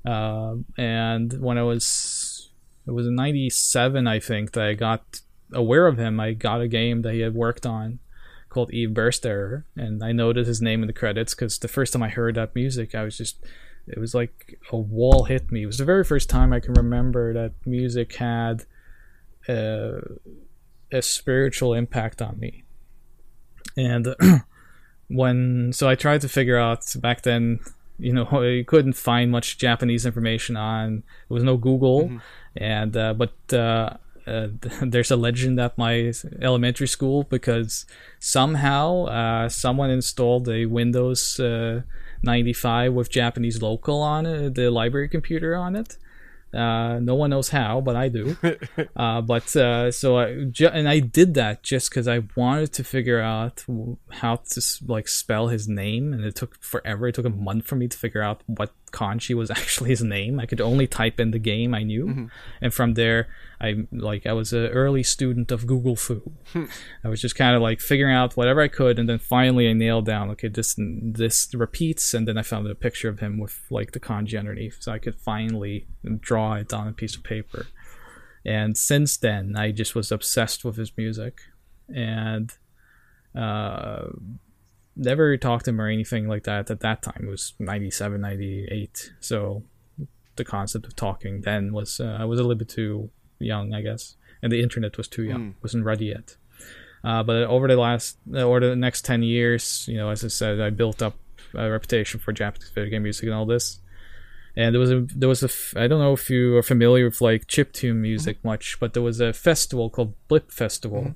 Uh, 0.05 0.56
and 0.77 1.40
when 1.40 1.56
I 1.56 1.62
was, 1.62 2.51
it 2.86 2.90
was 2.90 3.06
in 3.06 3.14
'97, 3.14 4.06
I 4.06 4.20
think, 4.20 4.52
that 4.52 4.64
I 4.64 4.74
got 4.74 5.20
aware 5.52 5.86
of 5.86 5.97
him. 5.97 6.20
I 6.20 6.35
got 6.35 6.60
a 6.60 6.68
game 6.68 7.01
that 7.02 7.14
he 7.14 7.20
had 7.20 7.35
worked 7.35 7.64
on 7.64 7.98
called 8.51 8.73
Eve 8.73 8.93
Burst 8.93 9.24
Error, 9.24 9.64
and 9.74 10.05
I 10.05 10.12
noted 10.12 10.47
his 10.47 10.60
name 10.60 10.82
in 10.82 10.86
the 10.86 10.93
credits 10.93 11.35
because 11.35 11.59
the 11.59 11.68
first 11.68 11.94
time 11.94 12.02
I 12.02 12.09
heard 12.09 12.35
that 12.35 12.55
music, 12.55 12.94
I 12.94 13.05
was 13.05 13.16
just 13.16 13.43
it 13.89 13.99
was 13.99 14.15
like 14.15 14.59
a 14.73 14.77
wall 14.77 15.25
hit 15.25 15.51
me. 15.53 15.63
It 15.63 15.67
was 15.67 15.79
the 15.79 15.85
very 15.85 16.05
first 16.05 16.29
time 16.29 16.53
I 16.53 16.61
can 16.61 16.75
remember 16.75 17.33
that 17.35 17.53
music 17.65 18.17
had 18.17 18.65
uh, 19.49 20.01
a 20.93 21.03
spiritual 21.03 21.75
impact 21.75 22.21
on 22.23 22.39
me. 22.39 22.65
And 23.77 24.15
when 25.09 25.73
so 25.73 25.89
I 25.89 25.95
tried 25.95 26.21
to 26.23 26.29
figure 26.29 26.59
out 26.59 26.85
back 27.01 27.23
then, 27.23 27.61
you 27.99 28.13
know, 28.13 28.27
I 28.31 28.65
couldn't 28.67 28.95
find 28.95 29.31
much 29.31 29.59
Japanese 29.59 30.05
information 30.07 30.57
on. 30.57 31.03
There 31.29 31.35
was 31.35 31.45
no 31.45 31.57
Google, 31.57 32.09
Mhm. 32.09 32.21
and 32.57 32.97
uh, 32.97 33.15
but. 33.15 33.35
Uh, 33.53 33.97
uh, 34.27 34.49
there's 34.83 35.13
a 35.13 35.17
legend 35.17 35.61
at 35.61 35.79
my 35.79 36.13
elementary 36.43 36.89
school 36.89 37.23
because 37.23 37.87
somehow 38.19 39.05
uh, 39.05 39.49
someone 39.49 39.89
installed 39.89 40.49
a 40.49 40.67
Windows 40.67 41.39
uh, 41.39 41.83
95 42.22 42.93
with 42.93 43.10
Japanese 43.10 43.62
local 43.62 44.01
on 44.01 44.26
it, 44.26 44.55
the 44.55 44.70
library 44.70 45.09
computer 45.09 45.55
on 45.55 45.76
it. 45.76 45.97
Uh, 46.55 46.98
no 47.01 47.14
one 47.14 47.30
knows 47.30 47.51
how, 47.51 47.80
but 47.82 47.97
I 47.97 48.09
do. 48.09 48.36
uh, 48.97 49.20
but 49.20 49.55
uh, 49.56 49.90
so 49.90 50.16
I 50.16 50.44
ju- 50.44 50.68
and 50.72 50.88
I 50.88 51.01
did 51.01 51.34
that 51.34 51.62
just 51.62 51.90
because 51.90 52.09
I 52.09 52.22
wanted 52.34 52.72
to 52.74 52.84
figure 52.84 53.20
out 53.20 53.64
w- 53.66 53.98
how 54.10 54.36
to 54.36 54.59
s- 54.60 54.80
like 54.86 55.06
spell 55.09 55.48
his 55.48 55.68
name, 55.68 56.14
and 56.14 56.24
it 56.24 56.34
took 56.34 56.62
forever. 56.62 57.09
It 57.09 57.16
took 57.16 57.26
a 57.26 57.30
month 57.30 57.66
for 57.66 57.76
me 57.76 57.88
to 57.88 57.98
figure 57.98 58.22
out 58.22 58.43
what 58.47 58.72
kanji 58.93 59.35
was 59.35 59.51
actually 59.61 59.91
his 59.91 60.03
name. 60.03 60.39
I 60.41 60.47
could 60.47 60.61
only 60.61 60.87
type 60.87 61.19
in 61.21 61.31
the 61.33 61.39
game 61.39 61.75
I 61.75 61.83
knew, 61.83 62.07
Mhm. 62.07 62.31
and 62.61 62.73
from 62.75 62.95
there, 62.95 63.29
I 63.61 63.87
like 63.93 64.27
I 64.27 64.33
was 64.33 64.53
an 64.53 64.67
early 64.67 65.03
student 65.03 65.51
of 65.53 65.67
Google 65.67 65.97
fu. 65.97 66.33
I 67.05 67.09
was 67.09 67.21
just 67.21 67.37
kind 67.37 67.57
of 67.57 67.63
like 67.63 67.81
figuring 67.81 68.15
out 68.15 68.37
whatever 68.37 68.61
I 68.61 68.69
could, 68.69 68.99
and 68.99 69.09
then 69.09 69.19
finally 69.19 69.69
I 69.69 69.73
nailed 69.73 70.07
down 70.07 70.31
okay 70.31 70.49
this 70.49 70.75
this 70.79 71.53
repeats, 71.55 72.15
and 72.15 72.27
then 72.29 72.37
I 72.39 72.43
found 72.43 72.67
a 72.69 72.75
picture 72.75 73.09
of 73.09 73.21
him 73.21 73.39
with 73.39 73.61
like 73.71 73.93
the 73.93 74.01
kanji 74.01 74.39
underneath, 74.39 74.77
so 74.83 74.93
I 74.93 74.99
could 74.99 75.17
finally 75.17 75.87
draw 76.21 76.55
it 76.55 76.73
on 76.73 76.87
a 76.89 76.93
piece 76.93 77.17
of 77.17 77.23
paper. 77.25 77.67
And 78.45 78.77
since 78.77 79.17
then, 79.17 79.57
I 79.57 79.73
just 79.73 79.95
was 79.97 80.13
obsessed 80.13 80.65
with 80.65 80.77
his 80.77 80.93
music, 80.97 81.41
and 81.93 82.53
uh, 83.35 84.07
never 84.97 85.36
talked 85.36 85.66
to 85.66 85.70
him 85.70 85.81
or 85.81 85.89
anything 85.89 86.27
like 86.28 86.44
that 86.44 86.70
at 86.70 86.81
that 86.81 87.02
time. 87.02 87.24
It 87.24 87.31
was 87.31 87.52
97, 87.59 88.20
98, 88.20 89.12
so 89.20 89.62
the 90.36 90.44
concept 90.44 90.86
of 90.86 90.94
talking 90.97 91.43
then 91.43 91.73
was 91.73 92.01
uh, 92.01 92.16
I 92.20 92.24
was 92.24 92.39
a 92.39 92.43
little 92.43 92.56
bit 92.59 92.68
too 92.68 93.10
young, 93.39 93.73
I 93.74 93.82
guess, 93.82 94.16
and 94.43 94.51
the 94.52 94.62
internet 94.62 94.97
was 94.97 95.09
too 95.09 95.23
young, 95.24 95.40
Mm. 95.51 95.55
wasn't 95.62 95.85
ready 95.85 96.06
yet. 96.06 96.36
Uh, 97.05 97.23
but 97.23 97.36
over 97.44 97.68
the 97.68 97.77
last, 97.77 98.18
uh, 98.35 98.39
over 98.40 98.60
the 98.60 98.74
next 98.77 99.05
ten 99.05 99.23
years, 99.23 99.85
you 99.89 99.97
know, 99.97 100.10
as 100.10 100.24
I 100.24 100.28
said, 100.28 100.60
I 100.60 100.70
built 100.70 101.02
up 101.02 101.14
a 101.55 101.70
reputation 101.70 102.18
for 102.20 102.32
Japanese 102.32 102.70
video 102.70 102.90
game 102.90 103.02
music 103.05 103.24
and 103.24 103.35
all 103.35 103.47
this. 103.47 103.78
And 104.56 104.74
there 104.74 104.81
was 104.81 104.90
a, 104.90 105.01
there 105.14 105.28
was 105.28 105.43
a 105.43 105.51
I 105.81 105.86
don't 105.86 106.01
know 106.01 106.14
if 106.14 106.28
you 106.31 106.56
are 106.56 106.62
familiar 106.62 107.05
with 107.05 107.20
like 107.20 107.47
chiptune 107.47 107.97
music 107.97 108.43
much, 108.44 108.78
but 108.81 108.94
there 108.94 109.02
was 109.02 109.20
a 109.20 109.32
festival 109.35 109.89
called 109.90 110.14
Blip 110.28 110.51
Festival, 110.51 111.14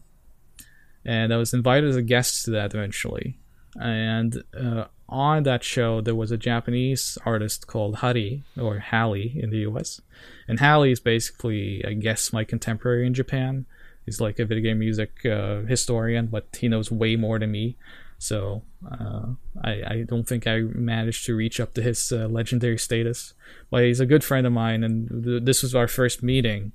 and 1.05 1.33
I 1.33 1.37
was 1.39 1.53
invited 1.55 1.89
as 1.91 1.97
a 1.97 2.03
guest 2.03 2.45
to 2.45 2.51
that 2.53 2.75
eventually. 2.75 3.40
And 3.79 4.43
uh, 4.59 4.85
on 5.09 5.43
that 5.45 5.65
show, 5.65 6.01
there 6.01 6.15
was 6.15 6.31
a 6.31 6.37
Japanese 6.37 7.19
artist 7.25 7.67
called 7.67 7.97
Hari 7.97 8.43
or 8.59 8.79
Hally 8.79 9.33
in 9.41 9.51
the 9.51 9.59
U.S. 9.59 10.01
And 10.49 10.61
Hally 10.61 10.93
is 10.93 11.01
basically, 11.01 11.85
I 11.85 11.95
guess, 11.95 12.33
my 12.33 12.45
contemporary 12.45 13.07
in 13.07 13.15
Japan. 13.15 13.67
He's 14.07 14.21
like 14.21 14.39
a 14.39 14.45
video 14.45 14.71
game 14.71 14.79
music 14.79 15.25
uh, 15.25 15.61
historian, 15.63 16.27
but 16.27 16.47
he 16.59 16.69
knows 16.69 16.91
way 16.91 17.17
more 17.17 17.39
than 17.39 17.53
me. 17.53 17.77
So 18.19 18.63
uh, 18.91 19.27
I, 19.63 19.71
I 19.71 20.05
don't 20.07 20.29
think 20.29 20.47
I 20.47 20.61
managed 20.61 21.25
to 21.27 21.35
reach 21.35 21.59
up 21.59 21.75
to 21.75 21.83
his 21.83 22.13
uh, 22.13 22.29
legendary 22.29 22.79
status. 22.79 23.35
But 23.71 23.85
he's 23.85 24.01
a 24.01 24.07
good 24.07 24.23
friend 24.23 24.47
of 24.47 24.53
mine, 24.53 24.85
and 24.85 25.25
th- 25.25 25.45
this 25.45 25.63
was 25.63 25.75
our 25.75 25.89
first 25.89 26.23
meeting. 26.23 26.73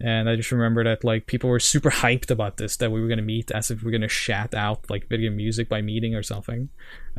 And 0.00 0.30
I 0.30 0.36
just 0.36 0.52
remember 0.52 0.84
that 0.84 1.02
like 1.02 1.26
people 1.26 1.50
were 1.50 1.58
super 1.58 1.90
hyped 2.02 2.30
about 2.30 2.56
this 2.56 2.76
that 2.76 2.92
we 2.92 3.00
were 3.00 3.08
gonna 3.08 3.22
meet 3.22 3.50
as 3.50 3.70
if 3.70 3.82
we 3.82 3.88
are 3.88 3.92
gonna 3.92 4.08
shat 4.08 4.54
out 4.54 4.88
like 4.88 5.08
video 5.08 5.30
music 5.30 5.68
by 5.68 5.82
meeting 5.82 6.14
or 6.14 6.22
something. 6.22 6.68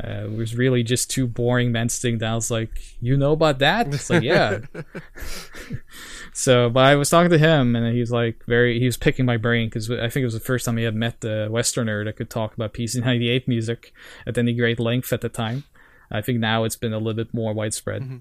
Uh, 0.02 0.24
it 0.24 0.32
was 0.32 0.56
really 0.56 0.82
just 0.82 1.12
two 1.12 1.28
boring 1.28 1.74
men 1.74 1.90
sitting 1.90 2.18
down. 2.18 2.38
It's 2.38 2.50
like 2.50 2.72
you 3.02 3.18
know 3.18 3.34
about 3.34 3.60
that? 3.60 3.94
It's 3.94 4.10
like 4.10 4.24
yeah. 4.24 4.60
so, 6.34 6.70
but 6.70 6.86
I 6.86 6.96
was 6.96 7.10
talking 7.10 7.32
to 7.32 7.38
him, 7.38 7.76
and 7.76 7.94
he 7.94 8.00
was 8.00 8.12
like 8.12 8.44
very 8.46 8.80
he 8.80 8.86
was 8.86 8.96
picking 8.98 9.26
my 9.26 9.38
brain 9.38 9.68
because 9.68 9.92
I 9.92 10.08
think 10.08 10.22
it 10.22 10.26
was 10.26 10.34
the 10.34 10.40
first 10.40 10.66
time 10.66 10.78
he 10.78 10.86
had 10.86 10.96
met 10.96 11.24
a 11.26 11.50
Westerner 11.50 12.06
that 12.06 12.16
could 12.16 12.30
talk 12.30 12.54
about 12.54 12.74
PC 12.74 13.04
ninety 13.04 13.30
eight 13.30 13.48
music 13.48 13.94
at 14.26 14.38
any 14.38 14.54
great 14.54 14.80
length 14.80 15.12
at 15.12 15.22
the 15.22 15.30
time. 15.30 15.66
I 16.12 16.22
think 16.22 16.40
now 16.40 16.64
it's 16.64 16.78
been 16.78 16.94
a 16.94 16.98
little 16.98 17.14
bit 17.14 17.34
more 17.34 17.54
widespread. 17.54 18.04
Mm-hmm. 18.04 18.18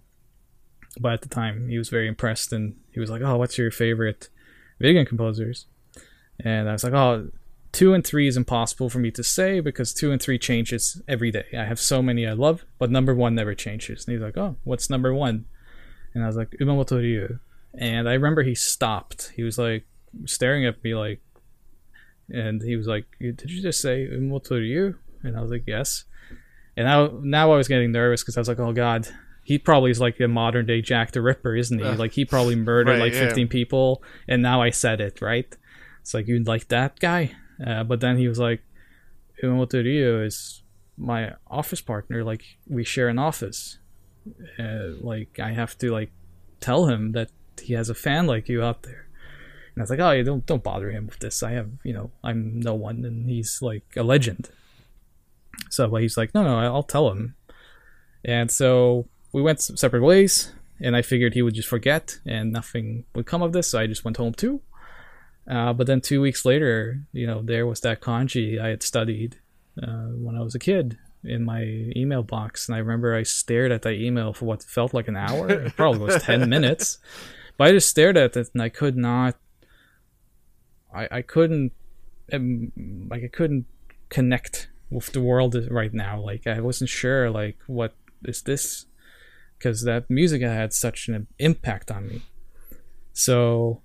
But 1.00 1.12
at 1.12 1.22
the 1.22 1.28
time, 1.28 1.68
he 1.68 1.78
was 1.78 1.90
very 1.90 2.08
impressed, 2.08 2.52
and 2.52 2.76
he 2.92 2.98
was 2.98 3.08
like, 3.08 3.22
"Oh, 3.22 3.36
what's 3.36 3.56
your 3.56 3.70
favorite?" 3.70 4.28
Game 4.80 5.06
composers. 5.06 5.66
And 6.40 6.68
I 6.68 6.72
was 6.72 6.84
like, 6.84 6.92
oh, 6.92 7.30
two 7.72 7.94
and 7.94 8.06
three 8.06 8.26
is 8.26 8.36
impossible 8.36 8.88
for 8.88 8.98
me 8.98 9.10
to 9.10 9.22
say 9.22 9.60
because 9.60 9.92
two 9.92 10.10
and 10.12 10.20
three 10.20 10.38
changes 10.38 11.02
every 11.08 11.30
day. 11.30 11.46
I 11.56 11.64
have 11.64 11.80
so 11.80 12.02
many 12.02 12.26
I 12.26 12.32
love, 12.32 12.64
but 12.78 12.90
number 12.90 13.14
one 13.14 13.34
never 13.34 13.54
changes. 13.54 14.06
And 14.06 14.12
he's 14.12 14.22
like, 14.22 14.36
oh, 14.36 14.56
what's 14.64 14.88
number 14.88 15.12
one? 15.12 15.46
And 16.14 16.24
I 16.24 16.26
was 16.26 16.36
like, 16.36 16.50
Umemoto 16.60 16.98
Ryu. 16.98 17.38
And 17.74 18.08
I 18.08 18.14
remember 18.14 18.42
he 18.42 18.54
stopped. 18.54 19.32
He 19.36 19.42
was 19.42 19.58
like 19.58 19.86
staring 20.24 20.64
at 20.66 20.82
me 20.82 20.94
like, 20.94 21.20
and 22.30 22.62
he 22.62 22.76
was 22.76 22.86
like, 22.86 23.06
did 23.20 23.50
you 23.50 23.62
just 23.62 23.80
say 23.80 24.06
Umemoto 24.06 24.52
Ryu? 24.52 24.94
And 25.22 25.36
I 25.36 25.40
was 25.40 25.50
like, 25.50 25.64
yes. 25.66 26.04
And 26.76 26.86
now, 26.86 27.18
now 27.22 27.52
I 27.52 27.56
was 27.56 27.68
getting 27.68 27.92
nervous 27.92 28.22
because 28.22 28.36
I 28.36 28.40
was 28.40 28.48
like, 28.48 28.60
oh 28.60 28.72
god, 28.72 29.08
he 29.48 29.56
probably 29.56 29.90
is 29.90 29.98
like 29.98 30.20
a 30.20 30.28
modern 30.28 30.66
day 30.66 30.82
Jack 30.82 31.12
the 31.12 31.22
Ripper, 31.22 31.56
isn't 31.56 31.78
he? 31.78 31.82
Uh, 31.82 31.96
like 31.96 32.12
he 32.12 32.26
probably 32.26 32.54
murdered 32.54 33.00
right, 33.00 33.00
like 33.00 33.14
15 33.14 33.46
yeah. 33.46 33.50
people, 33.50 34.02
and 34.28 34.42
now 34.42 34.60
I 34.60 34.68
said 34.68 35.00
it, 35.00 35.22
right? 35.22 35.50
It's 36.02 36.12
like 36.12 36.28
you 36.28 36.44
like 36.44 36.68
that 36.68 37.00
guy, 37.00 37.34
uh, 37.66 37.82
but 37.84 38.00
then 38.00 38.18
he 38.18 38.28
was 38.28 38.38
like, 38.38 38.60
Umemoto 39.42 39.82
Ryu 39.82 40.22
is 40.22 40.62
my 40.98 41.32
office 41.46 41.80
partner. 41.80 42.22
Like 42.24 42.42
we 42.66 42.84
share 42.84 43.08
an 43.08 43.18
office. 43.18 43.78
Uh, 44.58 45.00
like 45.00 45.40
I 45.40 45.52
have 45.52 45.78
to 45.78 45.92
like 45.92 46.10
tell 46.60 46.84
him 46.84 47.12
that 47.12 47.30
he 47.58 47.72
has 47.72 47.88
a 47.88 47.94
fan 47.94 48.26
like 48.26 48.50
you 48.50 48.62
out 48.62 48.82
there. 48.82 49.08
And 49.74 49.80
I 49.80 49.82
was 49.84 49.88
like, 49.88 50.00
oh, 50.00 50.10
yeah, 50.10 50.24
don't 50.24 50.44
don't 50.44 50.62
bother 50.62 50.90
him 50.90 51.06
with 51.06 51.20
this. 51.20 51.42
I 51.42 51.52
have, 51.52 51.70
you 51.84 51.94
know, 51.94 52.10
I'm 52.22 52.60
no 52.60 52.74
one, 52.74 53.02
and 53.06 53.30
he's 53.30 53.62
like 53.62 53.86
a 53.96 54.02
legend. 54.02 54.50
So 55.70 55.88
but 55.88 56.02
he's 56.02 56.18
like, 56.18 56.34
no, 56.34 56.42
no, 56.42 56.58
I'll 56.58 56.82
tell 56.82 57.10
him. 57.10 57.34
And 58.22 58.50
so 58.50 59.08
we 59.38 59.42
went 59.42 59.60
separate 59.60 60.02
ways, 60.02 60.52
and 60.80 60.96
I 60.96 61.02
figured 61.02 61.34
he 61.34 61.42
would 61.42 61.54
just 61.54 61.68
forget 61.68 62.18
and 62.26 62.52
nothing 62.52 63.04
would 63.14 63.26
come 63.26 63.40
of 63.40 63.52
this. 63.52 63.70
So 63.70 63.78
I 63.78 63.86
just 63.86 64.04
went 64.04 64.16
home 64.16 64.34
too. 64.34 64.62
Uh, 65.48 65.72
but 65.72 65.86
then 65.86 66.00
two 66.00 66.20
weeks 66.20 66.44
later, 66.44 67.02
you 67.12 67.24
know, 67.24 67.40
there 67.40 67.64
was 67.64 67.80
that 67.82 68.00
kanji 68.00 68.60
I 68.60 68.68
had 68.70 68.82
studied 68.82 69.38
uh, 69.80 70.08
when 70.24 70.34
I 70.34 70.40
was 70.40 70.56
a 70.56 70.58
kid 70.58 70.98
in 71.22 71.44
my 71.44 71.62
email 71.94 72.24
box, 72.24 72.68
and 72.68 72.74
I 72.74 72.80
remember 72.80 73.14
I 73.14 73.22
stared 73.22 73.70
at 73.70 73.82
that 73.82 73.94
email 73.94 74.32
for 74.32 74.44
what 74.46 74.64
felt 74.64 74.92
like 74.92 75.06
an 75.06 75.16
hour. 75.16 75.48
it 75.48 75.76
probably 75.76 76.00
was 76.00 76.20
ten 76.24 76.48
minutes, 76.48 76.98
but 77.56 77.68
I 77.68 77.72
just 77.72 77.88
stared 77.88 78.16
at 78.16 78.36
it 78.36 78.48
and 78.52 78.60
I 78.60 78.70
could 78.70 78.96
not. 78.96 79.36
I 80.92 81.08
I 81.12 81.22
couldn't, 81.22 81.72
um, 82.32 82.72
like 83.08 83.22
I 83.22 83.28
couldn't 83.28 83.66
connect 84.08 84.68
with 84.90 85.12
the 85.12 85.20
world 85.20 85.54
right 85.70 85.94
now. 85.94 86.20
Like 86.20 86.48
I 86.48 86.60
wasn't 86.60 86.90
sure, 86.90 87.30
like 87.30 87.58
what 87.68 87.94
is 88.24 88.42
this? 88.42 88.87
Because 89.58 89.82
that 89.82 90.08
music 90.08 90.42
had 90.42 90.72
such 90.72 91.08
an 91.08 91.26
impact 91.38 91.90
on 91.90 92.06
me. 92.06 92.22
So 93.12 93.82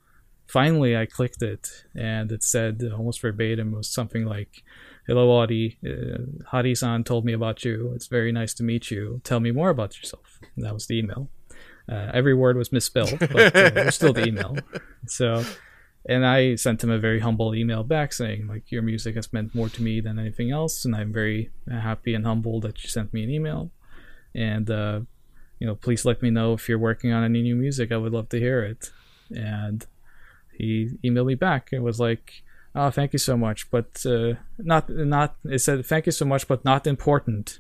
finally, 0.48 0.96
I 0.96 1.06
clicked 1.08 1.42
it, 1.42 1.68
and 1.96 2.32
it 2.32 2.44
said 2.44 2.84
almost 2.96 3.22
verbatim 3.22 3.72
was 3.72 3.90
something 3.90 4.26
like, 4.26 4.64
"Hello, 5.08 5.32
Audi. 5.40 5.80
Uh, 5.84 6.46
Hari-san 6.48 7.04
told 7.04 7.26
me 7.26 7.34
about 7.34 7.66
you. 7.66 7.92
It's 7.96 8.08
very 8.08 8.32
nice 8.32 8.54
to 8.56 8.64
meet 8.64 8.92
you. 8.92 9.22
Tell 9.24 9.40
me 9.40 9.52
more 9.52 9.70
about 9.72 9.98
yourself." 9.98 10.40
And 10.56 10.64
that 10.66 10.74
was 10.74 10.86
the 10.88 11.00
email. 11.00 11.30
Uh, 11.90 12.12
every 12.14 12.34
word 12.34 12.56
was 12.56 12.72
misspelled, 12.72 13.18
but 13.20 13.56
uh, 13.56 13.72
it 13.76 13.86
was 13.86 13.96
still 13.96 14.14
the 14.14 14.28
email. 14.28 14.56
So, 15.06 15.44
and 16.08 16.26
I 16.26 16.56
sent 16.56 16.82
him 16.82 16.90
a 16.90 16.98
very 16.98 17.20
humble 17.20 17.54
email 17.54 17.84
back 17.84 18.14
saying, 18.14 18.48
like, 18.48 18.72
your 18.72 18.82
music 18.82 19.16
has 19.16 19.34
meant 19.34 19.54
more 19.54 19.68
to 19.68 19.82
me 19.82 20.00
than 20.00 20.18
anything 20.18 20.50
else, 20.50 20.86
and 20.86 20.96
I'm 20.96 21.12
very 21.12 21.52
happy 21.70 22.14
and 22.14 22.26
humbled 22.26 22.64
that 22.64 22.82
you 22.82 22.90
sent 22.90 23.14
me 23.14 23.24
an 23.24 23.30
email. 23.30 23.72
And 24.34 24.70
uh, 24.72 25.02
you 25.60 25.68
know, 25.68 25.76
please 25.76 26.06
let 26.06 26.22
me 26.22 26.30
know 26.30 26.54
if 26.54 26.68
you're 26.68 26.78
working 26.80 27.12
on 27.12 27.24
any 27.24 27.42
new 27.42 27.56
music. 27.56 27.92
I 27.92 27.98
would 27.98 28.14
love 28.14 28.30
to 28.30 28.40
hear 28.40 28.64
it. 28.64 28.92
And 29.32 29.86
he 30.52 30.92
emailed 31.04 31.28
me 31.28 31.36
back. 31.36 31.70
It 31.72 31.80
was 31.80 32.00
like, 32.00 32.44
oh, 32.76 32.90
thank 32.90 33.14
you 33.14 33.20
so 33.20 33.38
much, 33.38 33.70
but 33.72 34.06
uh, 34.06 34.34
not 34.58 34.90
not. 34.90 35.36
It 35.46 35.60
said 35.60 35.86
thank 35.86 36.06
you 36.06 36.12
so 36.12 36.26
much, 36.26 36.48
but 36.48 36.66
not 36.66 36.88
important. 36.88 37.60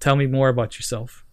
Tell 0.00 0.16
me 0.16 0.26
more 0.26 0.48
about 0.48 0.76
yourself. 0.76 1.24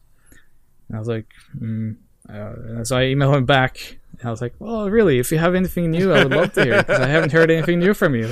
And 0.87 0.97
I 0.97 0.99
was 0.99 1.07
like, 1.07 1.27
mm. 1.57 1.95
uh, 2.29 2.83
so 2.83 2.97
I 2.97 3.03
emailed 3.03 3.35
him 3.35 3.45
back. 3.45 3.97
And 4.19 4.27
I 4.27 4.31
was 4.31 4.41
like, 4.41 4.53
well, 4.59 4.89
really, 4.89 5.19
if 5.19 5.31
you 5.31 5.39
have 5.39 5.55
anything 5.55 5.91
new, 5.91 6.13
I 6.13 6.23
would 6.23 6.33
love 6.33 6.53
to 6.53 6.63
hear 6.63 6.77
because 6.77 6.99
I 6.99 7.07
haven't 7.07 7.31
heard 7.31 7.49
anything 7.49 7.79
new 7.79 7.93
from 7.93 8.15
you. 8.15 8.31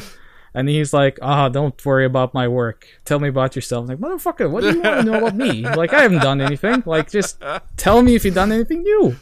And 0.53 0.67
he's 0.67 0.93
like, 0.93 1.17
ah, 1.21 1.45
oh, 1.45 1.49
don't 1.49 1.85
worry 1.85 2.05
about 2.05 2.33
my 2.33 2.47
work. 2.47 2.87
Tell 3.05 3.19
me 3.19 3.29
about 3.29 3.55
yourself. 3.55 3.89
I'm 3.89 3.99
like, 3.99 4.11
motherfucker, 4.11 4.49
what 4.49 4.61
do 4.61 4.73
you 4.73 4.81
want 4.81 5.05
to 5.05 5.11
know 5.11 5.17
about 5.19 5.35
me? 5.35 5.63
Like, 5.81 5.93
I 5.93 6.01
haven't 6.01 6.21
done 6.21 6.41
anything. 6.41 6.83
Like, 6.85 7.09
just 7.09 7.41
tell 7.77 8.01
me 8.01 8.15
if 8.15 8.25
you've 8.25 8.35
done 8.35 8.51
anything 8.51 8.83
new. 8.83 9.15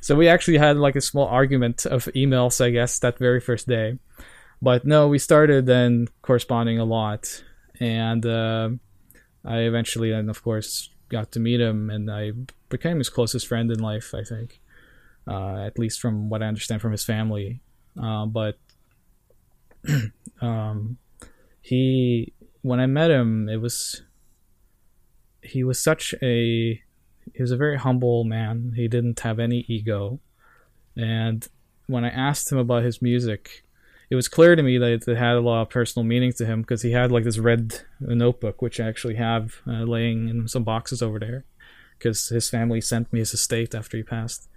So 0.00 0.16
we 0.16 0.28
actually 0.28 0.58
had 0.58 0.78
like 0.78 0.96
a 0.96 1.00
small 1.00 1.26
argument 1.26 1.86
of 1.86 2.06
emails, 2.06 2.64
I 2.64 2.70
guess, 2.70 2.98
that 3.00 3.18
very 3.18 3.40
first 3.40 3.68
day. 3.68 3.98
But 4.60 4.84
no, 4.84 5.08
we 5.08 5.18
started 5.18 5.66
then 5.66 6.08
corresponding 6.22 6.78
a 6.78 6.84
lot. 6.84 7.44
And 7.78 8.24
uh, 8.24 8.70
I 9.44 9.58
eventually, 9.58 10.12
and 10.12 10.30
of 10.30 10.42
course, 10.42 10.90
got 11.08 11.32
to 11.32 11.40
meet 11.40 11.60
him, 11.60 11.90
and 11.90 12.10
I 12.10 12.32
became 12.68 12.98
his 12.98 13.10
closest 13.10 13.46
friend 13.46 13.70
in 13.70 13.78
life, 13.80 14.14
I 14.14 14.24
think. 14.24 14.60
Uh, 15.26 15.58
at 15.66 15.78
least 15.78 16.00
from 16.00 16.28
what 16.30 16.42
I 16.42 16.46
understand 16.46 16.80
from 16.80 16.92
his 16.92 17.04
family. 17.04 17.60
Uh, 18.00 18.26
but 18.26 18.58
um, 20.42 20.98
he 21.62 22.34
when 22.60 22.80
I 22.80 22.86
met 22.86 23.10
him, 23.10 23.48
it 23.48 23.56
was 23.56 24.02
he 25.42 25.64
was 25.64 25.82
such 25.82 26.14
a 26.22 26.82
he 27.32 27.40
was 27.40 27.52
a 27.52 27.56
very 27.56 27.78
humble 27.78 28.24
man. 28.24 28.74
He 28.76 28.88
didn't 28.88 29.20
have 29.20 29.38
any 29.38 29.64
ego, 29.68 30.20
and 30.96 31.46
when 31.86 32.04
I 32.04 32.10
asked 32.10 32.50
him 32.50 32.58
about 32.58 32.82
his 32.82 33.00
music, 33.00 33.64
it 34.10 34.14
was 34.14 34.28
clear 34.28 34.56
to 34.56 34.62
me 34.62 34.78
that 34.78 35.08
it 35.08 35.16
had 35.16 35.36
a 35.36 35.40
lot 35.40 35.62
of 35.62 35.70
personal 35.70 36.04
meaning 36.04 36.32
to 36.34 36.46
him 36.46 36.62
because 36.62 36.82
he 36.82 36.92
had 36.92 37.10
like 37.10 37.24
this 37.24 37.38
red 37.38 37.80
notebook, 38.00 38.60
which 38.60 38.80
I 38.80 38.88
actually 38.88 39.16
have 39.16 39.56
uh, 39.66 39.84
laying 39.84 40.28
in 40.28 40.48
some 40.48 40.64
boxes 40.64 41.02
over 41.02 41.18
there, 41.18 41.44
because 41.98 42.28
his 42.28 42.50
family 42.50 42.80
sent 42.80 43.12
me 43.12 43.20
his 43.20 43.32
estate 43.32 43.74
after 43.74 43.96
he 43.96 44.02
passed. 44.02 44.48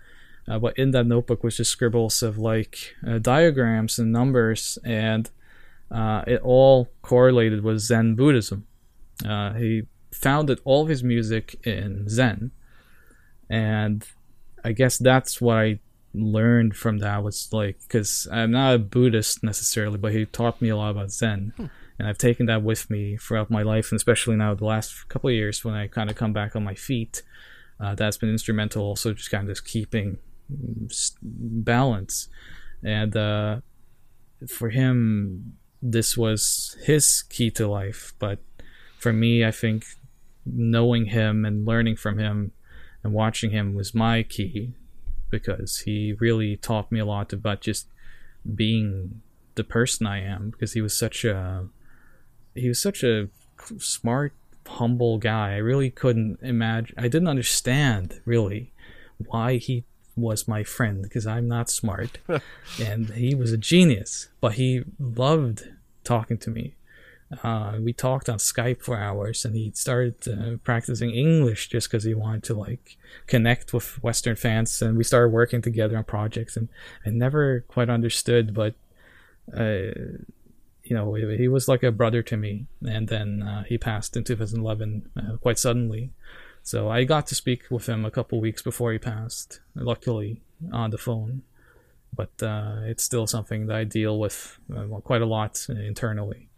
Uh, 0.48 0.60
but 0.60 0.78
in 0.78 0.92
that 0.92 1.08
notebook 1.08 1.44
was 1.44 1.58
just 1.58 1.72
scribbles 1.72 2.22
of 2.22 2.38
like 2.38 2.96
uh, 3.08 3.18
diagrams 3.18 3.98
and 3.98 4.12
numbers, 4.12 4.78
and 4.84 5.30
uh, 5.92 6.24
it 6.28 6.42
all 6.44 6.90
correlated 7.02 7.64
with 7.64 7.80
Zen 7.80 8.16
Buddhism. 8.16 8.66
Uh, 9.26 9.54
he 9.54 9.84
founded 10.12 10.60
all 10.64 10.84
of 10.84 10.90
his 10.90 11.04
music 11.04 11.60
in 11.66 12.08
Zen, 12.10 12.52
and 13.50 14.06
I 14.64 14.72
guess 14.72 14.98
that's 14.98 15.40
what 15.40 15.58
I 15.58 15.80
learned 16.14 16.76
from 16.76 17.00
that 17.00 17.24
was 17.24 17.50
like 17.52 17.78
because 17.82 18.28
I'm 18.32 18.52
not 18.52 18.76
a 18.76 18.80
Buddhist 18.80 19.44
necessarily, 19.44 19.98
but 19.98 20.14
he 20.14 20.26
taught 20.26 20.62
me 20.62 20.70
a 20.70 20.78
lot 20.78 20.92
about 20.92 21.12
Zen. 21.12 21.54
Hmm. 21.58 21.66
And 21.98 22.10
I've 22.10 22.18
taken 22.18 22.46
that 22.48 22.62
with 22.62 22.90
me 22.90 23.16
throughout 23.16 23.50
my 23.50 23.62
life, 23.62 23.92
and 23.92 23.96
especially 23.96 24.36
now 24.36 24.54
the 24.54 24.66
last 24.66 25.08
couple 25.08 25.30
of 25.30 25.36
years 25.36 25.64
when 25.64 25.76
I 25.76 25.88
kind 25.88 26.10
of 26.10 26.18
come 26.18 26.34
back 26.34 26.56
on 26.56 26.64
my 26.64 26.76
feet. 26.76 27.24
Uh, 27.80 27.96
that's 27.96 28.18
been 28.18 28.30
instrumental 28.30 28.84
also 28.84 29.14
just 29.14 29.32
kind 29.32 29.44
of 29.50 29.56
just 29.56 29.66
keeping 29.66 30.18
balance 31.22 32.30
and 32.84 33.16
uh, 33.18 33.60
for 34.48 34.70
him 34.70 35.58
this 35.92 36.18
was 36.18 36.76
his 36.84 37.24
key 37.30 37.52
to 37.52 37.68
life 37.68 38.14
but 38.18 38.40
for 38.98 39.14
me 39.14 39.46
i 39.46 39.52
think 39.52 39.86
knowing 40.46 41.06
him 41.06 41.46
and 41.46 41.66
learning 41.66 41.96
from 41.96 42.18
him 42.18 42.52
and 43.04 43.14
watching 43.14 43.52
him 43.52 43.76
was 43.76 43.94
my 43.94 44.24
key 44.24 44.74
because 45.30 45.80
he 45.80 46.14
really 46.20 46.58
taught 46.58 46.92
me 46.92 47.00
a 47.00 47.06
lot 47.06 47.32
about 47.32 47.62
just 47.62 47.88
being 48.56 49.22
the 49.54 49.64
person 49.64 50.08
i 50.08 50.20
am 50.20 50.50
because 50.50 50.74
he 50.74 50.82
was 50.82 50.98
such 50.98 51.24
a 51.24 51.68
he 52.56 52.68
was 52.68 52.80
such 52.80 53.04
a 53.04 53.30
smart 53.78 54.34
humble 54.68 55.20
guy 55.20 55.54
i 55.54 55.58
really 55.58 55.92
couldn't 55.92 56.40
imagine 56.42 56.96
i 56.98 57.08
didn't 57.08 57.28
understand 57.28 58.22
really 58.26 58.72
why 59.18 59.58
he 59.58 59.84
was 60.16 60.48
my 60.48 60.64
friend 60.64 61.04
because 61.04 61.28
I'm 61.28 61.48
not 61.48 61.70
smart, 61.70 62.20
and 62.82 63.10
he 63.10 63.36
was 63.36 63.52
a 63.52 63.58
genius. 63.58 64.30
But 64.40 64.54
he 64.54 64.84
loved 65.00 65.68
talking 66.06 66.38
to 66.40 66.50
me. 66.50 66.76
Uh, 67.44 67.80
we 67.82 67.92
talked 67.92 68.30
on 68.30 68.38
Skype 68.38 68.82
for 68.82 68.98
hours, 68.98 69.46
and 69.46 69.56
he 69.56 69.72
started 69.74 70.16
uh, 70.28 70.58
practicing 70.64 71.12
English 71.12 71.70
just 71.70 71.90
because 71.90 72.04
he 72.04 72.14
wanted 72.14 72.44
to 72.44 72.54
like 72.54 72.98
connect 73.28 73.74
with 73.74 74.02
Western 74.04 74.36
fans. 74.36 74.82
And 74.82 74.96
we 74.98 75.04
started 75.04 75.30
working 75.30 75.62
together 75.62 75.98
on 75.98 76.04
projects, 76.04 76.56
and 76.56 76.70
I 77.06 77.10
never 77.10 77.62
quite 77.68 77.90
understood, 77.90 78.54
but 78.54 78.76
uh, 79.58 79.92
you 80.86 80.96
know, 80.96 81.16
he 81.16 81.48
was 81.48 81.68
like 81.68 81.84
a 81.84 81.92
brother 81.92 82.22
to 82.24 82.38
me. 82.38 82.68
And 82.88 83.08
then 83.08 83.42
uh, 83.42 83.64
he 83.64 83.78
passed 83.78 84.16
in 84.16 84.24
2011 84.24 85.10
uh, 85.18 85.38
quite 85.38 85.58
suddenly. 85.58 86.12
So 86.62 86.90
I 86.90 87.04
got 87.04 87.28
to 87.28 87.36
speak 87.36 87.64
with 87.70 87.88
him 87.88 88.06
a 88.06 88.12
couple 88.12 88.40
weeks 88.40 88.62
before 88.62 88.92
he 88.92 89.00
passed, 89.00 89.60
luckily 89.76 90.42
on 90.72 90.92
the 90.92 90.98
phone. 90.98 91.42
But 92.14 92.42
uh, 92.42 92.82
it's 92.84 93.04
still 93.04 93.28
something 93.28 93.68
that 93.68 93.76
I 93.76 93.84
deal 93.84 94.20
with 94.20 94.60
uh, 94.76 94.86
quite 95.02 95.22
a 95.22 95.26
lot 95.26 95.66
internally. 95.70 96.50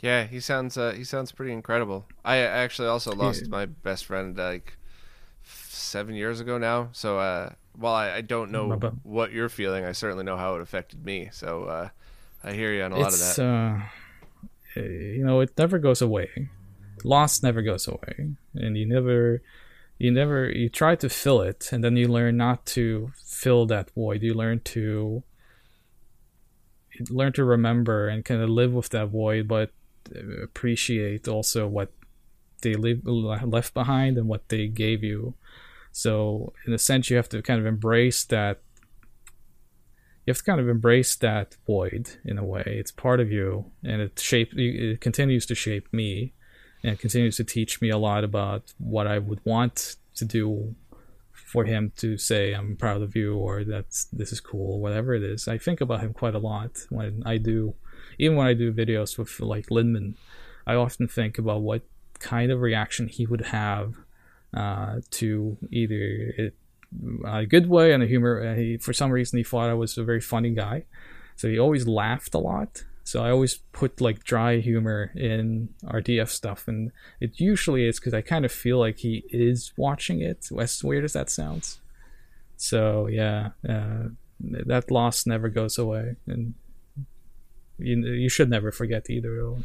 Yeah, 0.00 0.24
he 0.24 0.40
sounds 0.40 0.78
uh, 0.78 0.92
he 0.92 1.04
sounds 1.04 1.32
pretty 1.32 1.52
incredible. 1.52 2.06
I 2.24 2.38
actually 2.38 2.88
also 2.88 3.12
lost 3.12 3.42
yeah. 3.42 3.48
my 3.48 3.66
best 3.66 4.06
friend 4.06 4.36
like 4.36 4.78
seven 5.42 6.14
years 6.14 6.40
ago 6.40 6.58
now. 6.58 6.88
So 6.92 7.18
uh, 7.18 7.50
while 7.76 7.94
I, 7.94 8.16
I, 8.16 8.20
don't 8.20 8.50
know 8.50 8.78
what 9.02 9.32
you're 9.32 9.48
feeling, 9.48 9.84
I 9.84 9.92
certainly 9.92 10.24
know 10.24 10.36
how 10.36 10.54
it 10.54 10.62
affected 10.62 11.04
me. 11.04 11.28
So 11.32 11.64
uh, 11.64 11.88
I 12.42 12.52
hear 12.52 12.72
you 12.72 12.82
on 12.82 12.92
a 12.92 12.98
lot 12.98 13.12
of 13.12 13.18
that. 13.18 13.38
Uh, 13.38 14.80
you 14.80 15.24
know, 15.24 15.40
it 15.40 15.52
never 15.58 15.78
goes 15.78 16.00
away. 16.00 16.50
Loss 17.04 17.42
never 17.42 17.62
goes 17.62 17.88
away, 17.88 18.30
and 18.54 18.76
you 18.76 18.86
never, 18.86 19.42
you 20.00 20.10
never, 20.10 20.50
you 20.50 20.70
try 20.70 20.94
to 20.96 21.10
fill 21.10 21.42
it, 21.42 21.68
and 21.72 21.84
then 21.84 21.94
you 21.94 22.08
learn 22.08 22.38
not 22.38 22.64
to 22.64 23.12
fill 23.22 23.66
that 23.66 23.90
void. 23.90 24.22
You 24.22 24.32
learn 24.32 24.60
to 24.60 25.22
learn 27.10 27.34
to 27.34 27.44
remember 27.44 28.08
and 28.08 28.24
kind 28.24 28.40
of 28.40 28.48
live 28.48 28.72
with 28.72 28.88
that 28.88 29.08
void, 29.08 29.46
but 29.46 29.72
uh, 30.16 30.42
appreciate 30.42 31.28
also 31.28 31.68
what 31.68 31.92
they 32.62 32.74
leave, 32.74 33.06
left 33.06 33.74
behind 33.74 34.16
and 34.16 34.26
what 34.26 34.48
they 34.48 34.68
gave 34.68 35.04
you. 35.04 35.34
So, 35.92 36.54
in 36.66 36.72
a 36.72 36.78
sense, 36.78 37.10
you 37.10 37.16
have 37.16 37.28
to 37.28 37.42
kind 37.42 37.60
of 37.60 37.66
embrace 37.66 38.24
that 38.24 38.62
you 40.24 40.30
have 40.30 40.38
to 40.38 40.44
kind 40.44 40.60
of 40.60 40.68
embrace 40.68 41.14
that 41.16 41.56
void 41.66 42.16
in 42.24 42.38
a 42.38 42.44
way. 42.44 42.62
It's 42.66 42.90
part 42.90 43.20
of 43.20 43.30
you, 43.30 43.66
and 43.84 44.00
it 44.00 44.18
shape 44.18 44.52
it 44.56 45.02
continues 45.02 45.44
to 45.46 45.54
shape 45.54 45.92
me, 45.92 46.32
and 46.82 46.98
continues 46.98 47.36
to 47.36 47.44
teach 47.44 47.80
me 47.80 47.90
a 47.90 47.98
lot 47.98 48.24
about 48.24 48.72
what 48.78 49.06
I 49.06 49.18
would 49.18 49.40
want 49.44 49.96
to 50.14 50.24
do 50.24 50.74
for 51.32 51.64
him 51.64 51.92
to 51.96 52.16
say 52.16 52.52
I'm 52.52 52.76
proud 52.76 53.02
of 53.02 53.16
you 53.16 53.36
or 53.36 53.64
that 53.64 53.86
this 54.12 54.32
is 54.32 54.40
cool, 54.40 54.80
whatever 54.80 55.14
it 55.14 55.22
is. 55.22 55.48
I 55.48 55.58
think 55.58 55.80
about 55.80 56.00
him 56.00 56.12
quite 56.12 56.34
a 56.34 56.38
lot 56.38 56.86
when 56.90 57.22
I 57.26 57.38
do, 57.38 57.74
even 58.18 58.36
when 58.36 58.46
I 58.46 58.54
do 58.54 58.72
videos 58.72 59.18
with 59.18 59.40
like 59.40 59.66
Linneman. 59.66 60.14
I 60.66 60.74
often 60.74 61.08
think 61.08 61.38
about 61.38 61.62
what 61.62 61.82
kind 62.20 62.52
of 62.52 62.60
reaction 62.60 63.08
he 63.08 63.26
would 63.26 63.46
have 63.46 63.96
uh, 64.54 65.00
to 65.10 65.56
either 65.70 66.34
it 66.36 66.54
a 67.24 67.46
good 67.46 67.68
way 67.68 67.92
and 67.92 68.02
a 68.02 68.06
humor. 68.06 68.46
Uh, 68.46 68.54
he, 68.54 68.76
for 68.76 68.92
some 68.92 69.10
reason, 69.10 69.38
he 69.38 69.44
thought 69.44 69.70
I 69.70 69.74
was 69.74 69.96
a 69.96 70.04
very 70.04 70.20
funny 70.20 70.50
guy, 70.50 70.84
so 71.36 71.48
he 71.48 71.58
always 71.58 71.86
laughed 71.86 72.34
a 72.34 72.38
lot. 72.38 72.84
So 73.10 73.24
I 73.24 73.32
always 73.32 73.56
put 73.72 74.00
like 74.00 74.22
dry 74.22 74.58
humor 74.58 75.10
in 75.16 75.70
our 75.88 76.00
DF 76.00 76.28
stuff, 76.28 76.68
and 76.68 76.92
it 77.20 77.40
usually 77.40 77.84
is 77.84 77.98
because 77.98 78.14
I 78.14 78.20
kind 78.20 78.44
of 78.44 78.52
feel 78.52 78.78
like 78.78 78.98
he 78.98 79.24
is 79.30 79.72
watching 79.76 80.20
it. 80.20 80.48
As 80.56 80.84
weird 80.84 81.02
as 81.02 81.14
that 81.14 81.28
sounds. 81.28 81.80
So 82.56 83.08
yeah, 83.08 83.48
uh, 83.68 84.10
that 84.38 84.92
loss 84.92 85.26
never 85.26 85.48
goes 85.48 85.76
away, 85.76 86.14
and 86.28 86.54
you 87.80 87.96
you 88.06 88.28
should 88.28 88.48
never 88.48 88.70
forget 88.70 89.10
either. 89.10 89.56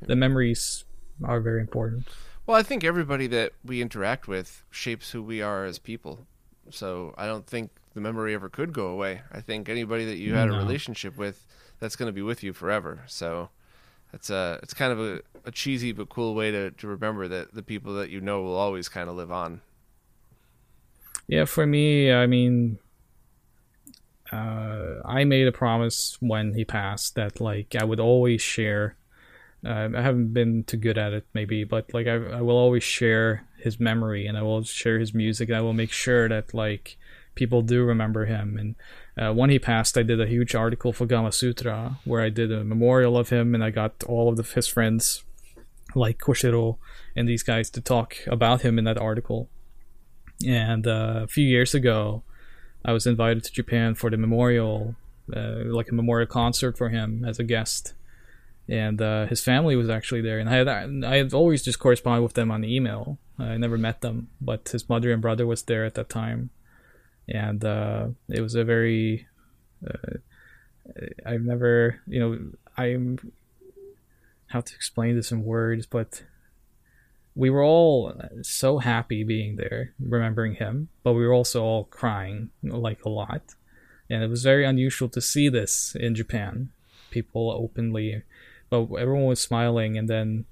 The 0.00 0.16
memories 0.16 0.84
are 1.22 1.40
very 1.40 1.60
important. 1.60 2.08
Well, 2.48 2.56
I 2.56 2.64
think 2.64 2.82
everybody 2.82 3.28
that 3.28 3.52
we 3.64 3.80
interact 3.80 4.26
with 4.26 4.64
shapes 4.72 5.12
who 5.12 5.22
we 5.22 5.40
are 5.40 5.64
as 5.64 5.78
people. 5.78 6.26
So 6.70 7.14
I 7.16 7.26
don't 7.26 7.46
think 7.46 7.70
the 7.94 8.00
memory 8.00 8.34
ever 8.34 8.48
could 8.48 8.72
go 8.72 8.88
away. 8.88 9.22
I 9.30 9.40
think 9.40 9.68
anybody 9.68 10.04
that 10.06 10.16
you 10.16 10.34
had 10.34 10.48
no. 10.48 10.56
a 10.56 10.58
relationship 10.58 11.16
with, 11.16 11.46
that's 11.80 11.96
going 11.96 12.08
to 12.08 12.12
be 12.12 12.22
with 12.22 12.42
you 12.42 12.52
forever. 12.52 13.04
So 13.06 13.50
it's 14.12 14.30
a 14.30 14.58
it's 14.62 14.74
kind 14.74 14.92
of 14.92 15.00
a, 15.00 15.20
a 15.44 15.50
cheesy 15.50 15.92
but 15.92 16.08
cool 16.08 16.34
way 16.34 16.50
to, 16.50 16.70
to 16.70 16.86
remember 16.86 17.28
that 17.28 17.54
the 17.54 17.62
people 17.62 17.94
that 17.94 18.10
you 18.10 18.20
know 18.20 18.42
will 18.42 18.56
always 18.56 18.88
kind 18.88 19.08
of 19.08 19.16
live 19.16 19.30
on. 19.32 19.60
Yeah, 21.26 21.44
for 21.44 21.66
me, 21.66 22.10
I 22.10 22.26
mean, 22.26 22.78
uh, 24.32 25.02
I 25.04 25.24
made 25.24 25.46
a 25.46 25.52
promise 25.52 26.16
when 26.20 26.54
he 26.54 26.64
passed 26.64 27.14
that 27.16 27.40
like 27.40 27.76
I 27.78 27.84
would 27.84 28.00
always 28.00 28.40
share. 28.40 28.96
Uh, 29.64 29.88
I 29.94 30.02
haven't 30.02 30.32
been 30.32 30.64
too 30.64 30.76
good 30.76 30.96
at 30.96 31.12
it, 31.12 31.26
maybe, 31.34 31.64
but 31.64 31.92
like 31.92 32.06
I, 32.06 32.14
I 32.14 32.40
will 32.40 32.56
always 32.56 32.84
share 32.84 33.44
his 33.58 33.80
memory 33.80 34.26
and 34.26 34.38
I 34.38 34.42
will 34.42 34.62
share 34.62 35.00
his 35.00 35.12
music 35.12 35.48
and 35.48 35.58
I 35.58 35.60
will 35.60 35.72
make 35.72 35.90
sure 35.90 36.28
that 36.28 36.54
like 36.54 36.96
people 37.34 37.62
do 37.62 37.82
remember 37.82 38.26
him. 38.26 38.56
And 38.56 38.76
uh, 39.18 39.32
when 39.32 39.50
he 39.50 39.58
passed, 39.58 39.98
I 39.98 40.02
did 40.02 40.20
a 40.20 40.26
huge 40.26 40.54
article 40.54 40.92
for 40.92 41.06
Gamasutra 41.06 41.96
where 42.04 42.22
I 42.22 42.28
did 42.28 42.52
a 42.52 42.64
memorial 42.64 43.16
of 43.16 43.30
him 43.30 43.54
and 43.54 43.64
I 43.64 43.70
got 43.70 44.04
all 44.04 44.28
of 44.28 44.36
the, 44.36 44.42
his 44.42 44.68
friends 44.68 45.24
like 45.94 46.18
Koshiro 46.18 46.78
and 47.16 47.28
these 47.28 47.42
guys 47.42 47.70
to 47.70 47.80
talk 47.80 48.16
about 48.26 48.62
him 48.62 48.78
in 48.78 48.84
that 48.84 48.98
article. 48.98 49.48
And 50.46 50.86
uh, 50.86 51.20
a 51.24 51.26
few 51.26 51.44
years 51.44 51.74
ago, 51.74 52.22
I 52.84 52.92
was 52.92 53.06
invited 53.06 53.42
to 53.44 53.52
Japan 53.52 53.94
for 53.94 54.08
the 54.08 54.16
memorial, 54.16 54.94
uh, 55.34 55.64
like 55.64 55.90
a 55.90 55.94
memorial 55.94 56.28
concert 56.28 56.78
for 56.78 56.90
him 56.90 57.24
as 57.24 57.38
a 57.38 57.44
guest 57.44 57.94
and 58.68 59.00
uh, 59.00 59.26
his 59.26 59.42
family 59.42 59.76
was 59.76 59.88
actually 59.88 60.20
there. 60.20 60.38
And 60.38 60.48
I 60.48 60.56
had 60.56 60.68
I 60.68 61.16
had 61.16 61.32
always 61.32 61.62
just 61.62 61.78
corresponded 61.78 62.22
with 62.22 62.34
them 62.34 62.50
on 62.50 62.64
email. 62.64 63.18
I 63.38 63.56
never 63.56 63.78
met 63.78 64.02
them, 64.02 64.28
but 64.40 64.68
his 64.68 64.88
mother 64.88 65.12
and 65.12 65.22
brother 65.22 65.46
was 65.46 65.62
there 65.62 65.84
at 65.84 65.94
that 65.94 66.08
time, 66.08 66.50
and 67.28 67.64
uh, 67.64 68.08
it 68.28 68.40
was 68.40 68.54
a 68.54 68.64
very. 68.64 69.26
Uh, 69.86 70.18
I've 71.26 71.42
never, 71.42 72.00
you 72.06 72.20
know, 72.20 72.38
I'm. 72.76 73.32
How 74.48 74.62
to 74.62 74.74
explain 74.74 75.14
this 75.14 75.30
in 75.30 75.44
words, 75.44 75.84
but 75.84 76.22
we 77.34 77.50
were 77.50 77.62
all 77.62 78.14
so 78.40 78.78
happy 78.78 79.22
being 79.22 79.56
there, 79.56 79.92
remembering 80.00 80.54
him, 80.54 80.88
but 81.02 81.12
we 81.12 81.26
were 81.26 81.34
also 81.34 81.62
all 81.62 81.84
crying 81.84 82.48
like 82.62 83.04
a 83.04 83.10
lot, 83.10 83.54
and 84.08 84.22
it 84.22 84.28
was 84.28 84.42
very 84.42 84.64
unusual 84.64 85.10
to 85.10 85.20
see 85.20 85.50
this 85.50 85.94
in 86.00 86.14
Japan. 86.14 86.70
People 87.10 87.50
openly 87.50 88.22
but 88.70 88.86
everyone 88.94 89.24
was 89.24 89.40
smiling 89.40 89.96
and 89.96 90.08
then 90.08 90.44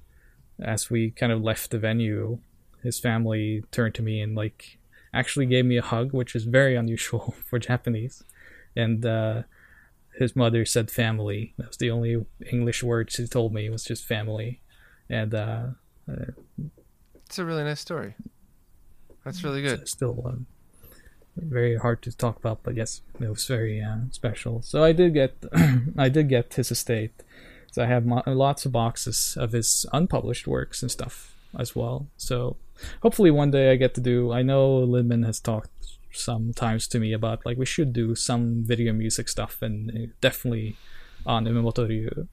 as 0.60 0.90
we 0.90 1.10
kind 1.10 1.32
of 1.32 1.42
left 1.42 1.70
the 1.70 1.78
venue 1.78 2.38
his 2.82 2.98
family 2.98 3.64
turned 3.70 3.94
to 3.94 4.02
me 4.02 4.20
and 4.20 4.34
like 4.34 4.75
actually 5.16 5.46
gave 5.46 5.64
me 5.64 5.76
a 5.76 5.82
hug 5.82 6.12
which 6.12 6.34
is 6.34 6.44
very 6.44 6.76
unusual 6.76 7.34
for 7.46 7.58
japanese. 7.58 8.22
And 8.74 9.04
uh, 9.06 9.42
his 10.18 10.36
mother 10.36 10.64
said 10.64 10.90
family. 10.90 11.54
That 11.56 11.68
was 11.68 11.78
the 11.78 11.90
only 11.90 12.24
english 12.52 12.82
word 12.82 13.10
she 13.10 13.26
told 13.26 13.52
me 13.52 13.66
it 13.66 13.70
was 13.70 13.84
just 13.84 14.04
family. 14.04 14.60
And 15.08 15.34
uh, 15.34 15.66
uh, 16.10 16.32
it's 17.24 17.38
a 17.38 17.44
really 17.44 17.64
nice 17.64 17.80
story. 17.80 18.14
That's 19.24 19.42
really 19.42 19.62
good. 19.62 19.88
Still 19.88 20.22
um, 20.26 20.46
very 21.36 21.76
hard 21.76 22.00
to 22.02 22.16
talk 22.16 22.36
about 22.38 22.62
but 22.62 22.74
yes 22.74 23.02
it 23.20 23.28
was 23.28 23.46
very 23.46 23.82
uh, 23.82 23.96
special. 24.10 24.62
So 24.62 24.84
i 24.84 24.92
did 24.92 25.14
get 25.14 25.32
i 25.98 26.08
did 26.08 26.28
get 26.28 26.54
his 26.54 26.70
estate. 26.70 27.22
So 27.72 27.82
I 27.82 27.86
have 27.86 28.06
mo- 28.06 28.22
lots 28.26 28.64
of 28.64 28.72
boxes 28.72 29.36
of 29.38 29.52
his 29.52 29.84
unpublished 29.92 30.46
works 30.46 30.80
and 30.80 30.90
stuff 30.90 31.34
as 31.58 31.76
well. 31.76 32.06
So 32.16 32.56
hopefully 33.02 33.30
one 33.30 33.50
day 33.50 33.70
I 33.72 33.76
get 33.76 33.94
to 33.94 34.00
do. 34.00 34.32
I 34.32 34.42
know 34.42 34.86
Linneman 34.86 35.24
has 35.26 35.40
talked 35.40 35.70
sometimes 36.12 36.88
to 36.88 36.98
me 36.98 37.12
about 37.12 37.44
like 37.44 37.58
we 37.58 37.66
should 37.66 37.92
do 37.92 38.14
some 38.14 38.64
video 38.64 38.92
music 38.92 39.28
stuff 39.28 39.60
and 39.60 39.90
uh, 39.90 40.12
definitely 40.20 40.76
on 41.26 41.44
Umemoto 41.44 41.88
Ryu. 41.88 42.28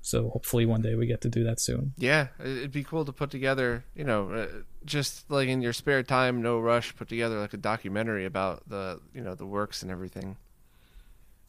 So 0.00 0.30
hopefully 0.30 0.66
one 0.66 0.82
day 0.82 0.94
we 0.94 1.06
get 1.06 1.20
to 1.22 1.28
do 1.28 1.42
that 1.44 1.58
soon. 1.58 1.92
Yeah, 1.98 2.28
it'd 2.38 2.70
be 2.70 2.84
cool 2.84 3.04
to 3.04 3.12
put 3.12 3.30
together, 3.30 3.84
you 3.96 4.04
know, 4.04 4.30
uh, 4.30 4.46
just 4.84 5.28
like 5.28 5.48
in 5.48 5.60
your 5.60 5.72
spare 5.72 6.04
time, 6.04 6.42
no 6.42 6.60
rush, 6.60 6.94
put 6.94 7.08
together 7.08 7.40
like 7.40 7.54
a 7.54 7.56
documentary 7.58 8.24
about 8.24 8.68
the, 8.68 9.00
you 9.12 9.20
know, 9.20 9.34
the 9.34 9.46
works 9.46 9.82
and 9.82 9.90
everything 9.90 10.36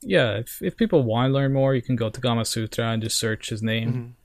yeah, 0.01 0.37
if, 0.37 0.61
if 0.61 0.77
people 0.77 1.03
want 1.03 1.29
to 1.29 1.33
learn 1.33 1.53
more, 1.53 1.73
you 1.73 1.81
can 1.81 1.95
go 1.95 2.09
to 2.09 2.21
Gamasutra 2.21 2.93
and 2.93 3.01
just 3.01 3.17
search 3.17 3.49
his 3.49 3.63
name 3.63 4.15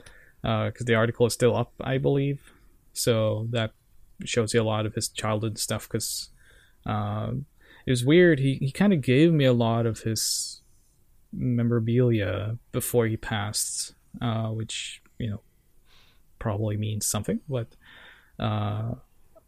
because 0.43 0.53
mm-hmm. 0.53 0.83
uh, 0.83 0.85
the 0.87 0.95
article 0.95 1.27
is 1.27 1.33
still 1.33 1.57
up, 1.57 1.73
I 1.81 1.99
believe. 1.99 2.53
So 2.93 3.47
that 3.51 3.73
shows 4.25 4.55
you 4.55 4.63
a 4.63 4.65
lot 4.65 4.87
of 4.87 4.95
his 4.95 5.09
childhood 5.09 5.59
stuff. 5.59 5.89
Because 5.89 6.31
uh, 6.87 7.33
it 7.87 7.91
was 7.91 8.05
weird. 8.05 8.39
He 8.39 8.55
he 8.55 8.71
kind 8.71 8.93
of 8.93 9.01
gave 9.01 9.33
me 9.33 9.45
a 9.45 9.53
lot 9.53 9.87
of 9.87 10.01
his 10.01 10.61
memorabilia 11.33 12.59
before 12.71 13.07
he 13.07 13.17
passed, 13.17 13.95
uh, 14.21 14.49
which 14.49 15.03
you 15.19 15.31
know 15.31 15.41
probably 16.39 16.77
means 16.77 17.07
something. 17.07 17.41
But 17.49 17.69
uh, 18.39 18.95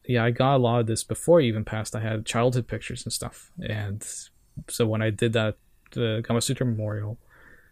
yeah, 0.07 0.25
I 0.25 0.31
got 0.31 0.57
a 0.57 0.59
lot 0.59 0.81
of 0.81 0.87
this 0.87 1.05
before 1.05 1.41
he 1.41 1.49
even 1.49 1.65
passed. 1.65 1.95
I 1.95 2.01
had 2.01 2.27
childhood 2.27 2.67
pictures 2.67 3.05
and 3.05 3.13
stuff, 3.13 3.51
and 3.63 4.07
so 4.69 4.87
when 4.87 5.03
I 5.03 5.11
did 5.11 5.33
that 5.35 5.57
the 5.93 6.25
Gamasutra 6.27 6.67
Memorial, 6.67 7.19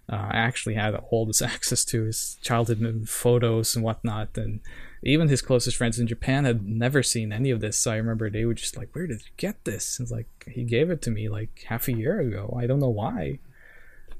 uh, 0.08 0.28
I 0.30 0.36
actually 0.36 0.74
had 0.74 0.94
all 0.94 1.26
this 1.26 1.42
access 1.54 1.84
to 1.86 2.04
his 2.04 2.38
childhood 2.42 3.08
photos 3.08 3.74
and 3.74 3.84
whatnot, 3.84 4.36
and 4.36 4.60
even 5.02 5.28
his 5.28 5.42
closest 5.42 5.76
friends 5.76 5.98
in 5.98 6.06
Japan 6.06 6.44
had 6.44 6.66
never 6.66 7.02
seen 7.02 7.32
any 7.32 7.50
of 7.50 7.60
this. 7.60 7.76
So 7.78 7.90
I 7.92 7.96
remember 7.96 8.30
they 8.30 8.44
were 8.44 8.54
just 8.54 8.76
like, 8.76 8.94
"Where 8.94 9.06
did 9.06 9.20
you 9.22 9.32
get 9.36 9.64
this?" 9.64 9.98
It's 10.00 10.10
like 10.10 10.28
he 10.50 10.64
gave 10.64 10.90
it 10.90 11.02
to 11.02 11.10
me 11.10 11.28
like 11.28 11.64
half 11.68 11.88
a 11.88 11.92
year 11.92 12.20
ago. 12.20 12.56
I 12.58 12.66
don't 12.66 12.78
know 12.80 12.88
why, 12.90 13.38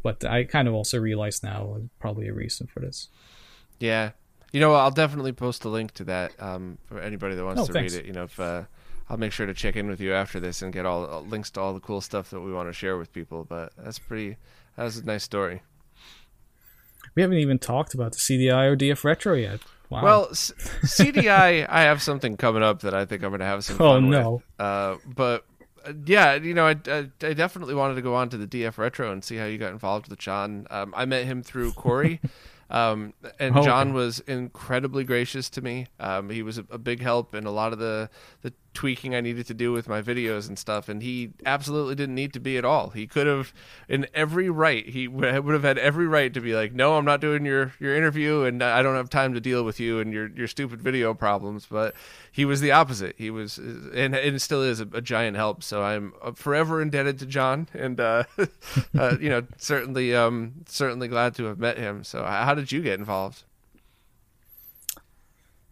but 0.03 0.25
I 0.25 0.45
kind 0.45 0.67
of 0.69 0.75
also 0.75 0.99
realized 0.99 1.43
now 1.45 1.77
probably 2.01 2.29
a 2.29 2.35
reason 2.35 2.67
for 2.67 2.81
this. 2.81 3.09
Yeah, 3.79 4.11
you 4.53 4.61
know, 4.61 4.75
I'll 4.75 4.91
definitely 4.91 5.33
post 5.33 5.65
a 5.65 5.69
link 5.69 5.93
to 5.95 6.05
that 6.05 6.33
um, 6.43 6.79
for 6.87 7.01
anybody 7.01 7.35
that 7.37 7.45
wants 7.45 7.63
Oh, 7.63 7.67
to 7.67 7.73
thanks. 7.73 7.95
read 7.95 8.01
it. 8.05 8.07
You 8.07 8.13
know, 8.13 8.25
if 8.25 8.39
uh, 8.41 8.65
I'll 9.09 9.17
make 9.19 9.33
sure 9.33 9.47
to 9.47 9.55
check 9.55 9.77
in 9.77 9.89
with 9.89 10.01
you 10.01 10.13
after 10.13 10.41
this 10.41 10.63
and 10.63 10.73
get 10.73 10.85
all 10.87 11.09
uh, 11.09 11.21
links 11.21 11.51
to 11.53 11.61
all 11.61 11.75
the 11.75 11.81
cool 11.81 12.01
stuff 12.01 12.31
that 12.31 12.41
we 12.41 12.53
want 12.53 12.69
to 12.69 12.73
share 12.73 12.97
with 12.99 13.13
people. 13.13 13.45
But 13.45 13.73
that's 13.77 13.99
pretty. 13.99 14.37
That 14.77 14.85
was 14.85 14.97
a 14.99 15.05
nice 15.05 15.23
story. 15.23 15.63
We 17.15 17.23
haven't 17.23 17.39
even 17.39 17.59
talked 17.59 17.93
about 17.95 18.13
the 18.13 18.19
CDI 18.19 18.67
or 18.71 18.77
DF 18.77 19.05
Retro 19.05 19.35
yet. 19.35 19.61
Wow. 19.93 20.03
Well, 20.03 20.29
CDI, 20.31 21.67
I 21.69 21.83
have 21.83 22.03
something 22.03 22.37
coming 22.37 22.63
up 22.63 22.81
that 22.81 22.95
I 22.95 23.05
think 23.05 23.23
I'm 23.23 23.31
going 23.31 23.41
to 23.41 23.47
have 23.47 23.65
some 23.65 23.77
Oh, 23.77 23.95
fun 23.95 24.11
no. 24.11 24.31
with. 24.33 24.43
Uh, 24.59 24.97
but 25.07 25.45
uh, 25.87 25.93
yeah, 26.07 26.35
you 26.35 26.55
know, 26.55 26.67
I, 26.67 26.77
I, 26.87 27.09
I 27.23 27.33
definitely 27.35 27.75
wanted 27.75 27.95
to 27.97 28.03
go 28.03 28.15
on 28.15 28.29
to 28.31 28.37
the 28.37 28.47
DF 28.47 28.79
Retro 28.79 29.13
and 29.13 29.23
see 29.23 29.37
how 29.37 29.45
you 29.47 29.59
got 29.59 29.73
involved 29.73 30.09
with 30.09 30.19
John. 30.19 30.67
Um, 30.71 30.95
I 30.97 31.05
met 31.05 31.25
him 31.27 31.43
through 31.43 31.73
Corey. 31.73 32.21
Um, 32.71 33.13
and 33.39 33.55
Oh, 33.59 33.63
John 33.63 33.93
was 33.93 34.21
incredibly 34.21 35.05
gracious 35.05 35.51
to 35.51 35.61
me. 35.61 35.89
Um, 36.01 36.31
he 36.31 36.43
was 36.43 36.57
a, 36.57 36.65
a 36.71 36.79
big 36.79 37.03
help 37.03 37.35
in 37.35 37.45
a 37.45 37.51
lot 37.51 37.75
of 37.75 37.79
the, 37.79 38.09
the 38.41 38.55
tweaking 38.75 39.15
I 39.15 39.21
needed 39.21 39.47
to 39.47 39.55
do 39.55 39.73
with 39.73 39.89
my 39.89 40.03
videos 40.03 40.49
and 40.49 40.59
stuff. 40.59 40.89
And 40.89 41.03
he 41.03 41.33
absolutely 41.45 41.95
didn't 41.95 42.15
need 42.15 42.33
to 42.33 42.41
be 42.41 42.57
at 42.57 42.65
all. 42.65 42.91
He 42.91 43.07
could 43.07 43.27
have, 43.27 43.53
in 43.89 44.07
every 44.15 44.49
right, 44.51 44.89
he 44.89 45.09
would 45.09 45.55
have 45.55 45.63
had 45.63 45.79
every 45.79 46.07
right 46.07 46.33
to 46.35 46.41
be 46.41 46.55
like, 46.55 46.73
"No, 46.73 46.97
I'm 46.97 47.05
not 47.05 47.21
doing 47.21 47.45
your, 47.45 47.73
your 47.79 47.97
interview, 47.97 48.43
and 48.43 48.63
I 48.63 48.83
don't 48.83 48.97
have 48.97 49.11
time 49.11 49.35
to 49.35 49.41
deal 49.41 49.65
with 49.65 49.81
you 49.81 50.01
and 50.01 50.13
your 50.13 50.29
your 50.29 50.49
stupid 50.49 50.81
video 50.81 51.15
problems." 51.15 51.67
But 51.67 51.95
he 52.31 52.45
was 52.45 52.61
the 52.61 52.73
opposite. 52.73 53.17
He 53.19 53.31
was, 53.31 53.59
and 53.59 54.15
and 54.15 54.41
still 54.41 54.63
is 54.63 54.81
a, 54.81 54.89
a 54.93 55.01
giant 55.01 55.37
help. 55.37 55.63
So 55.63 55.83
I'm 55.83 56.13
forever 56.35 56.81
indebted 56.81 57.19
to 57.21 57.27
John, 57.27 57.69
and 57.75 58.01
uh, 58.01 58.25
uh, 58.99 59.17
you 59.21 59.29
know, 59.29 59.47
certainly, 59.59 60.15
um, 60.15 60.65
certainly 60.67 61.09
glad 61.09 61.35
to 61.37 61.45
have 61.45 61.59
met 61.59 61.79
him. 61.79 62.05
So, 62.05 62.25
how 62.25 62.55
did 62.55 62.73
you 62.73 62.83
get 62.83 62.99
involved? 62.99 63.45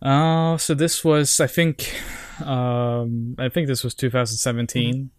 Uh, 0.02 0.56
so 0.56 0.74
this 0.74 1.05
was, 1.05 1.40
I 1.40 1.47
think, 1.47 1.94
um, 2.43 3.35
I 3.39 3.49
think 3.49 3.69
this 3.69 3.85
was 3.85 3.95
2017, 3.95 5.11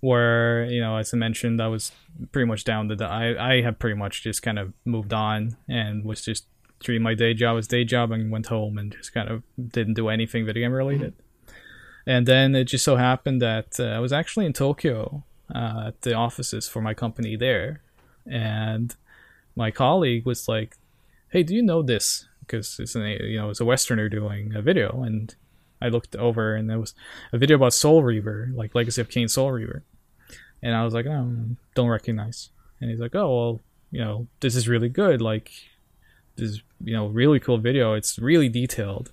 where 0.00 0.64
you 0.64 0.80
know, 0.80 0.96
as 0.96 1.12
I 1.12 1.16
mentioned, 1.16 1.60
I 1.60 1.68
was 1.68 1.92
pretty 2.32 2.46
much 2.46 2.64
down 2.64 2.88
to 2.88 2.96
the. 2.96 3.06
I 3.06 3.54
I 3.54 3.62
had 3.62 3.78
pretty 3.78 3.96
much 3.96 4.22
just 4.22 4.42
kind 4.42 4.58
of 4.58 4.72
moved 4.84 5.12
on 5.12 5.56
and 5.68 6.04
was 6.04 6.22
just 6.22 6.46
treating 6.80 7.02
my 7.02 7.14
day 7.14 7.34
job 7.34 7.58
as 7.58 7.66
day 7.66 7.84
job 7.84 8.10
and 8.10 8.30
went 8.30 8.46
home 8.46 8.78
and 8.78 8.92
just 8.92 9.12
kind 9.12 9.28
of 9.28 9.42
didn't 9.60 9.94
do 9.94 10.08
anything 10.08 10.46
video 10.46 10.64
game 10.64 10.72
related. 10.72 11.14
And 12.06 12.26
then 12.26 12.54
it 12.54 12.64
just 12.64 12.84
so 12.84 12.96
happened 12.96 13.42
that 13.42 13.78
uh, 13.78 13.84
I 13.84 13.98
was 13.98 14.12
actually 14.12 14.46
in 14.46 14.54
Tokyo 14.54 15.22
uh, 15.54 15.84
at 15.88 16.00
the 16.02 16.14
offices 16.14 16.66
for 16.66 16.80
my 16.80 16.94
company 16.94 17.36
there, 17.36 17.82
and 18.26 18.94
my 19.54 19.70
colleague 19.70 20.24
was 20.24 20.48
like, 20.48 20.76
"Hey, 21.28 21.42
do 21.42 21.54
you 21.54 21.62
know 21.62 21.82
this?" 21.82 22.26
Because 22.40 22.78
it's 22.80 22.94
an 22.94 23.02
you 23.06 23.38
know 23.38 23.50
it's 23.50 23.60
a 23.60 23.64
Westerner 23.64 24.08
doing 24.08 24.54
a 24.54 24.62
video, 24.62 25.02
and 25.02 25.34
I 25.80 25.88
looked 25.88 26.14
over 26.16 26.54
and 26.54 26.68
there 26.68 26.78
was 26.78 26.94
a 27.32 27.38
video 27.38 27.56
about 27.56 27.72
Soul 27.72 28.02
Reaver, 28.02 28.50
like 28.54 28.74
Legacy 28.74 29.00
of 29.00 29.08
Kain 29.08 29.28
Soul 29.28 29.50
Reaver, 29.52 29.82
and 30.62 30.74
I 30.74 30.84
was 30.84 30.94
like, 30.94 31.06
"Oh, 31.06 31.34
don't 31.74 31.88
recognize." 31.88 32.50
And 32.80 32.90
he's 32.90 33.00
like, 33.00 33.14
"Oh, 33.14 33.28
well, 33.34 33.60
you 33.90 34.00
know, 34.00 34.26
this 34.40 34.54
is 34.56 34.68
really 34.68 34.88
good. 34.88 35.20
Like, 35.20 35.50
this 36.36 36.50
is 36.50 36.62
you 36.84 36.94
know 36.94 37.06
really 37.08 37.40
cool 37.40 37.58
video. 37.58 37.94
It's 37.94 38.18
really 38.18 38.48
detailed." 38.48 39.12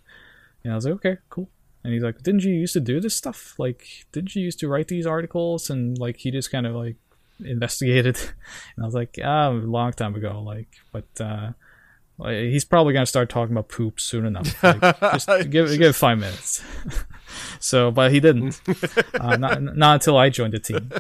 And 0.64 0.74
I 0.74 0.76
was 0.76 0.86
like, 0.86 0.96
"Okay, 0.96 1.18
cool." 1.30 1.50
And 1.84 1.94
he's 1.94 2.04
like, 2.04 2.22
"Didn't 2.24 2.44
you 2.44 2.54
used 2.54 2.74
to 2.74 2.80
do 2.82 3.00
this 3.00 3.16
stuff? 3.16 3.58
Like, 3.58 4.06
didn't 4.12 4.36
you 4.36 4.44
used 4.44 4.60
to 4.60 4.68
write 4.68 4.90
these 4.90 5.08
articles?" 5.08 5.70
And 5.70 5.98
like, 5.98 6.18
he 6.18 6.32
just 6.32 6.52
kind 6.52 6.68
of 6.68 6.76
like 6.76 6.98
investigated, 7.44 8.18
and 8.76 8.84
I 8.84 8.86
was 8.86 8.96
like, 8.96 9.18
"Ah, 9.24 9.50
long 9.50 9.94
time 9.94 10.16
ago." 10.16 10.42
Like, 10.42 10.70
but 10.92 11.08
uh, 11.22 11.52
he's 12.26 12.66
probably 12.66 12.94
gonna 12.94 13.06
start 13.06 13.30
talking 13.30 13.54
about 13.54 13.70
poop 13.70 14.00
soon 14.00 14.26
enough. 14.26 14.64
Like, 14.64 14.82
just 14.82 15.28
give 15.50 15.70
give 15.70 15.82
it 15.82 15.94
five 15.94 16.18
minutes. 16.18 16.64
so, 17.60 17.92
but 17.92 18.12
he 18.12 18.20
didn't. 18.20 18.62
uh, 19.20 19.38
not 19.38 19.62
not 19.62 19.94
until 19.96 20.18
I 20.18 20.30
joined 20.30 20.54
the 20.54 20.60
team. 20.60 20.92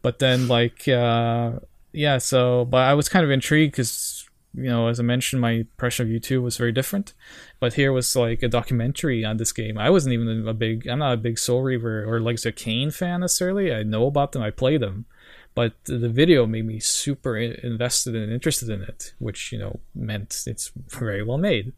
But 0.00 0.18
then, 0.18 0.48
like, 0.48 0.88
uh, 0.88 1.52
yeah. 1.92 2.18
So, 2.18 2.64
but 2.64 2.82
I 2.88 2.94
was 2.94 3.08
kind 3.08 3.24
of 3.24 3.30
intrigued 3.30 3.72
because 3.72 4.28
you 4.54 4.68
know, 4.68 4.88
as 4.88 5.00
I 5.00 5.02
mentioned, 5.02 5.40
my 5.40 5.50
impression 5.52 6.06
of 6.06 6.12
YouTube 6.12 6.42
was 6.42 6.56
very 6.56 6.72
different. 6.72 7.14
But 7.60 7.74
here 7.74 7.92
was 7.92 8.14
like 8.14 8.42
a 8.42 8.48
documentary 8.48 9.24
on 9.24 9.36
this 9.36 9.52
game. 9.52 9.78
I 9.78 9.90
wasn't 9.90 10.14
even 10.14 10.46
a 10.46 10.54
big. 10.54 10.86
I'm 10.86 10.98
not 10.98 11.14
a 11.14 11.18
big 11.18 11.38
Soul 11.38 11.62
Reaver 11.62 12.04
or 12.04 12.20
Legacy 12.20 12.48
of 12.50 12.56
Kain 12.56 12.90
fan 12.90 13.20
necessarily. 13.20 13.72
I 13.74 13.82
know 13.82 14.06
about 14.06 14.32
them. 14.32 14.42
I 14.42 14.50
play 14.50 14.76
them. 14.76 15.06
But 15.54 15.74
the 15.84 16.08
video 16.08 16.46
made 16.46 16.64
me 16.64 16.80
super 16.80 17.36
invested 17.36 18.14
and 18.14 18.32
interested 18.32 18.70
in 18.70 18.82
it, 18.82 19.12
which 19.18 19.52
you 19.52 19.58
know 19.58 19.80
meant 19.94 20.44
it's 20.46 20.72
very 20.88 21.22
well 21.22 21.38
made. 21.38 21.72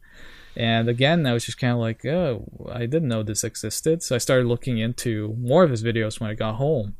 And 0.57 0.87
again, 0.87 1.25
I 1.25 1.33
was 1.33 1.45
just 1.45 1.59
kind 1.59 1.73
of 1.73 1.79
like, 1.79 2.05
oh, 2.05 2.69
I 2.71 2.85
didn't 2.85 3.09
know 3.09 3.23
this 3.23 3.43
existed. 3.43 4.01
So 4.01 4.15
I 4.15 4.19
started 4.19 4.47
looking 4.47 4.77
into 4.77 5.35
more 5.37 5.63
of 5.63 5.71
his 5.71 5.83
videos 5.83 6.19
when 6.19 6.29
I 6.29 6.33
got 6.33 6.55
home. 6.55 6.95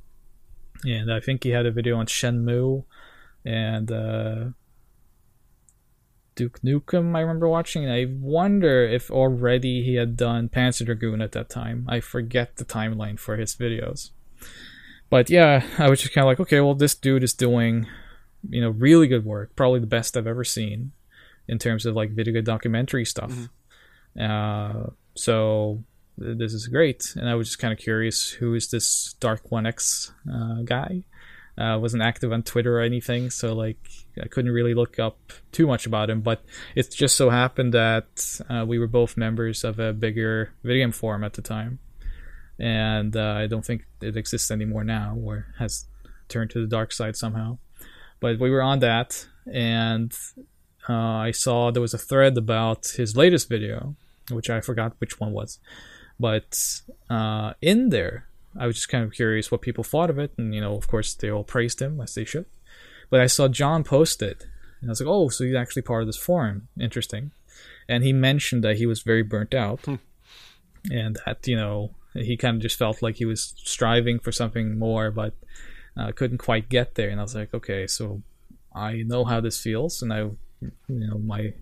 And 0.84 1.12
I 1.12 1.20
think 1.22 1.44
he 1.44 1.52
had 1.52 1.66
a 1.66 1.72
video 1.72 1.98
on 1.98 2.06
Shenmue 2.06 2.84
and 3.46 3.92
uh, 3.92 4.46
Duke 6.36 6.60
Nukem, 6.62 7.16
I 7.16 7.22
remember 7.22 7.48
watching. 7.48 7.86
And 7.86 7.94
I 7.94 8.08
wonder 8.20 8.84
if 8.84 9.10
already 9.10 9.84
he 9.84 9.96
had 9.96 10.18
done 10.18 10.50
Panzer 10.50 10.86
Dragoon 10.86 11.22
at 11.22 11.32
that 11.32 11.50
time. 11.50 11.86
I 11.88 12.02
forget 12.02 12.58
the 12.58 12.66
timeline 12.66 13.18
for 13.18 13.38
his 13.38 13.56
videos. 13.56 14.10
But 15.16 15.30
yeah, 15.30 15.66
I 15.78 15.90
was 15.90 16.02
just 16.02 16.14
kind 16.14 16.26
of 16.26 16.28
like, 16.28 16.42
okay, 16.42 16.60
well, 16.60 16.76
this 16.76 16.94
dude 16.94 17.24
is 17.24 17.34
doing, 17.34 17.88
you 18.50 18.60
know, 18.60 18.72
really 18.72 19.08
good 19.08 19.24
work. 19.24 19.56
Probably 19.56 19.80
the 19.80 19.88
best 19.88 20.18
I've 20.18 20.28
ever 20.28 20.44
seen 20.44 20.92
in 21.48 21.58
terms 21.58 21.86
of 21.86 21.96
like 21.96 22.10
video 22.10 22.42
documentary 22.42 23.06
stuff. 23.06 23.32
Uh, 24.20 24.88
so 25.14 25.82
th- 26.20 26.38
this 26.38 26.54
is 26.54 26.68
great, 26.68 27.14
and 27.16 27.30
I 27.30 27.36
was 27.36 27.48
just 27.48 27.60
kind 27.60 27.72
of 27.72 27.80
curious 27.80 28.30
who 28.30 28.56
is 28.56 28.70
this 28.72 29.16
Dark 29.22 29.54
One 29.54 29.66
X 29.66 30.12
uh, 30.30 30.64
guy. 30.66 31.06
Uh, 31.58 31.80
wasn't 31.82 32.04
active 32.04 32.34
on 32.34 32.44
Twitter 32.44 32.78
or 32.78 32.82
anything, 32.82 33.30
so 33.30 33.54
like 33.56 33.80
I 34.22 34.28
couldn't 34.28 34.52
really 34.52 34.74
look 34.74 35.00
up 35.00 35.32
too 35.54 35.66
much 35.66 35.86
about 35.86 36.10
him. 36.10 36.20
But 36.20 36.44
it 36.76 36.92
just 36.92 37.16
so 37.16 37.30
happened 37.30 37.74
that 37.74 38.42
uh, 38.50 38.66
we 38.68 38.80
were 38.80 38.88
both 38.88 39.16
members 39.16 39.64
of 39.64 39.80
a 39.80 39.94
bigger 39.94 40.52
video 40.62 40.84
game 40.84 40.92
forum 40.92 41.24
at 41.24 41.36
the 41.36 41.42
time, 41.42 41.80
and 42.60 43.16
uh, 43.16 43.36
I 43.38 43.48
don't 43.48 43.66
think 43.66 43.86
it 44.02 44.18
exists 44.18 44.52
anymore 44.52 44.84
now, 44.84 45.18
or 45.22 45.48
has 45.60 45.86
turned 46.28 46.52
to 46.52 46.62
the 46.62 46.68
dark 46.68 46.92
side 46.92 47.16
somehow. 47.16 47.58
But 48.20 48.40
we 48.40 48.50
were 48.50 48.62
on 48.62 48.80
that, 48.80 49.28
and 49.52 50.14
uh, 50.88 50.94
I 50.94 51.32
saw 51.32 51.72
there 51.72 51.82
was 51.82 51.94
a 51.94 52.00
thread 52.00 52.38
about 52.38 52.88
his 52.96 53.18
latest 53.18 53.50
video, 53.50 53.96
which 54.32 54.50
I 54.50 54.62
forgot 54.62 54.96
which 55.00 55.20
one 55.20 55.32
was. 55.32 55.60
But 56.20 56.58
uh, 57.10 57.54
in 57.62 57.90
there, 57.90 58.28
I 58.58 58.68
was 58.68 58.76
just 58.78 58.90
kind 58.90 59.04
of 59.04 59.12
curious 59.12 59.52
what 59.52 59.62
people 59.62 59.84
thought 59.84 60.10
of 60.10 60.20
it, 60.20 60.32
and 60.38 60.56
you 60.56 60.62
know, 60.62 60.76
of 60.76 60.88
course, 60.88 61.14
they 61.14 61.30
all 61.30 61.44
praised 61.44 61.82
him 61.82 62.00
as 62.00 62.16
they 62.16 62.26
should. 62.26 62.46
But 63.10 63.22
I 63.22 63.28
saw 63.28 63.48
John 63.48 63.84
post 63.84 64.22
it, 64.22 64.46
and 64.80 64.90
I 64.90 64.92
was 64.92 65.02
like, 65.02 65.10
"Oh, 65.10 65.30
so 65.30 65.44
he's 65.44 65.56
actually 65.56 65.82
part 65.82 66.02
of 66.02 66.08
this 66.08 66.18
forum? 66.18 66.70
Interesting." 66.80 67.32
And 67.88 68.04
he 68.04 68.14
mentioned 68.14 68.64
that 68.64 68.78
he 68.78 68.86
was 68.86 69.02
very 69.02 69.24
burnt 69.24 69.54
out, 69.54 69.86
and 70.92 71.20
that 71.26 71.48
you 71.48 71.58
know 71.58 71.92
he 72.16 72.38
kind 72.38 72.56
of 72.56 72.62
just 72.62 72.78
felt 72.78 73.02
like 73.02 73.16
he 73.16 73.26
was 73.26 73.54
striving 73.58 74.20
for 74.20 74.32
something 74.32 74.80
more, 74.80 75.12
but 75.12 75.34
uh, 75.98 76.12
couldn't 76.14 76.38
quite 76.38 76.70
get 76.70 76.96
there. 76.96 77.10
And 77.10 77.20
I 77.20 77.24
was 77.24 77.36
like, 77.36 77.54
"Okay, 77.54 77.88
so 77.88 78.22
I 78.76 79.04
know 79.04 79.24
how 79.24 79.40
this 79.40 79.60
feels, 79.60 80.02
and 80.02 80.12
I, 80.14 80.18
you 80.20 80.72
know, 80.88 81.18
my 81.18 81.54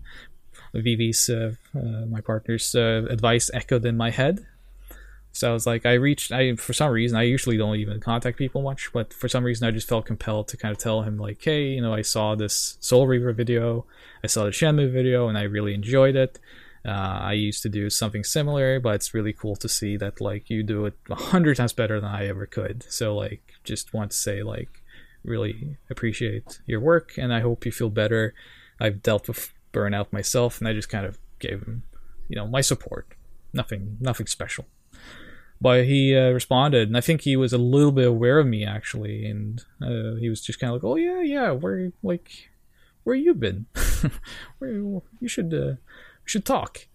VV's, 0.74 1.30
uh, 1.30 1.52
uh, 1.76 2.06
my 2.06 2.20
partner's 2.20 2.74
uh, 2.74 3.06
advice 3.08 3.50
echoed 3.54 3.84
in 3.86 3.96
my 3.96 4.10
head. 4.10 4.44
So 5.30 5.50
I 5.50 5.52
was 5.52 5.66
like, 5.66 5.84
I 5.84 5.94
reached, 5.94 6.30
I 6.30 6.54
for 6.56 6.72
some 6.72 6.90
reason, 6.90 7.18
I 7.18 7.22
usually 7.22 7.56
don't 7.56 7.76
even 7.76 8.00
contact 8.00 8.38
people 8.38 8.62
much, 8.62 8.92
but 8.92 9.12
for 9.12 9.28
some 9.28 9.44
reason, 9.44 9.66
I 9.66 9.72
just 9.72 9.88
felt 9.88 10.06
compelled 10.06 10.48
to 10.48 10.56
kind 10.56 10.70
of 10.70 10.78
tell 10.78 11.02
him 11.02 11.18
like, 11.18 11.42
hey, 11.42 11.68
you 11.68 11.82
know, 11.82 11.92
I 11.92 12.02
saw 12.02 12.34
this 12.34 12.76
Soul 12.80 13.06
Reaver 13.06 13.32
video, 13.32 13.84
I 14.22 14.28
saw 14.28 14.44
the 14.44 14.50
Shenmue 14.50 14.92
video, 14.92 15.28
and 15.28 15.36
I 15.36 15.42
really 15.42 15.74
enjoyed 15.74 16.14
it. 16.14 16.38
Uh, 16.86 17.18
I 17.22 17.32
used 17.32 17.62
to 17.62 17.68
do 17.70 17.88
something 17.88 18.24
similar, 18.24 18.78
but 18.78 18.96
it's 18.96 19.14
really 19.14 19.32
cool 19.32 19.56
to 19.56 19.68
see 19.68 19.96
that 19.96 20.20
like 20.20 20.50
you 20.50 20.62
do 20.62 20.84
it 20.86 20.94
a 21.08 21.14
hundred 21.14 21.56
times 21.56 21.72
better 21.72 22.00
than 22.00 22.10
I 22.10 22.26
ever 22.28 22.46
could. 22.46 22.84
So 22.90 23.14
like, 23.16 23.54
just 23.64 23.94
want 23.94 24.10
to 24.10 24.16
say 24.16 24.42
like, 24.42 24.82
really 25.24 25.78
appreciate 25.88 26.60
your 26.66 26.80
work, 26.80 27.12
and 27.16 27.32
I 27.32 27.40
hope 27.40 27.64
you 27.64 27.72
feel 27.72 27.90
better. 27.90 28.34
I've 28.78 29.02
dealt 29.02 29.28
with 29.28 29.52
burnout 29.72 30.12
myself, 30.12 30.58
and 30.58 30.68
I 30.68 30.72
just 30.74 30.88
kind 30.90 31.06
of 31.06 31.18
gave 31.38 31.62
him, 31.62 31.84
you 32.28 32.36
know, 32.36 32.46
my 32.46 32.60
support. 32.60 33.06
Nothing, 33.54 33.96
nothing 34.00 34.26
special. 34.26 34.66
but 35.60 35.84
he 35.86 36.14
uh, 36.16 36.30
responded, 36.30 36.88
and 36.88 36.96
I 36.96 37.00
think 37.00 37.22
he 37.22 37.36
was 37.36 37.52
a 37.52 37.58
little 37.58 37.92
bit 37.92 38.06
aware 38.06 38.38
of 38.38 38.46
me 38.46 38.64
actually, 38.66 39.24
and 39.26 39.62
uh, 39.80 40.16
he 40.16 40.28
was 40.28 40.40
just 40.42 40.60
kind 40.60 40.74
of 40.74 40.82
like, 40.82 40.84
"Oh 40.90 40.96
yeah, 40.96 41.20
yeah, 41.22 41.50
where 41.52 41.92
like 42.02 42.50
where 43.04 43.16
you 43.16 43.32
been? 43.34 43.66
where 44.58 44.70
you 44.70 45.28
should 45.28 45.54
uh, 45.54 45.74
should 46.24 46.44
talk." 46.44 46.86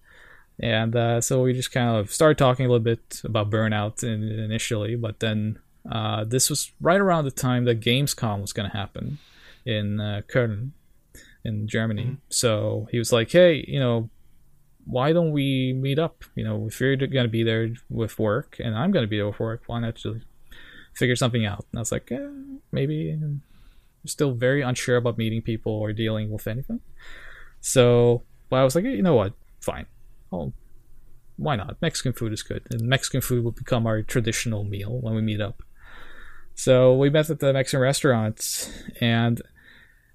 And 0.61 0.95
uh, 0.95 1.21
so 1.21 1.43
we 1.43 1.53
just 1.53 1.71
kind 1.71 1.95
of 1.95 2.11
started 2.11 2.37
talking 2.37 2.65
a 2.65 2.69
little 2.69 2.83
bit 2.83 3.21
about 3.23 3.49
burnout 3.49 4.03
in, 4.03 4.23
initially, 4.23 4.95
but 4.95 5.21
then 5.21 5.57
uh, 5.89 6.25
this 6.25 6.49
was 6.49 6.71
right 6.81 6.99
around 6.99 7.23
the 7.23 7.31
time 7.31 7.63
that 7.65 7.79
Gamescom 7.79 8.41
was 8.41 8.51
going 8.51 8.69
to 8.69 8.75
happen 8.75 9.19
in 9.65 10.01
uh, 10.01 10.21
Köln 10.27 10.71
in 11.45 11.67
Germany. 11.67 12.03
Mm-hmm. 12.03 12.15
So 12.29 12.87
he 12.91 12.99
was 12.99 13.13
like, 13.13 13.31
"Hey, 13.31 13.63
you 13.67 13.79
know, 13.79 14.09
why 14.85 15.13
don't 15.13 15.31
we 15.31 15.73
meet 15.73 15.99
up? 15.99 16.25
You 16.35 16.43
know, 16.43 16.67
if 16.67 16.79
you're 16.81 16.97
going 16.97 17.25
to 17.25 17.29
be 17.29 17.43
there 17.43 17.69
with 17.89 18.19
work 18.19 18.57
and 18.59 18.75
I'm 18.75 18.91
going 18.91 19.03
to 19.03 19.07
be 19.07 19.17
there 19.17 19.27
with 19.27 19.39
work, 19.39 19.63
why 19.67 19.79
not 19.79 19.95
just 19.95 20.25
figure 20.93 21.15
something 21.15 21.45
out?" 21.45 21.65
And 21.71 21.79
I 21.79 21.81
was 21.81 21.91
like, 21.91 22.11
eh, 22.11 22.27
"Maybe." 22.71 23.17
I'm 24.01 24.07
still 24.07 24.31
very 24.31 24.61
unsure 24.61 24.95
about 24.95 25.17
meeting 25.17 25.41
people 25.41 25.73
or 25.73 25.91
dealing 25.91 26.31
with 26.31 26.47
anything. 26.47 26.79
So, 27.59 28.23
but 28.49 28.57
I 28.57 28.63
was 28.63 28.75
like, 28.75 28.85
hey, 28.85 28.95
you 28.95 29.03
know 29.03 29.15
what? 29.15 29.33
Fine. 29.61 29.85
Oh, 30.31 30.53
why 31.37 31.55
not? 31.55 31.81
Mexican 31.81 32.13
food 32.13 32.33
is 32.33 32.43
good, 32.43 32.63
and 32.69 32.81
Mexican 32.81 33.21
food 33.21 33.43
will 33.43 33.51
become 33.51 33.87
our 33.87 34.01
traditional 34.01 34.63
meal 34.63 34.99
when 34.99 35.15
we 35.15 35.21
meet 35.21 35.41
up. 35.41 35.63
So 36.55 36.93
we 36.95 37.09
met 37.09 37.29
at 37.29 37.39
the 37.39 37.53
Mexican 37.53 37.79
restaurant, 37.79 38.69
and 38.99 39.41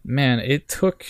man, 0.05 0.41
it 0.41 0.69
took 0.69 1.07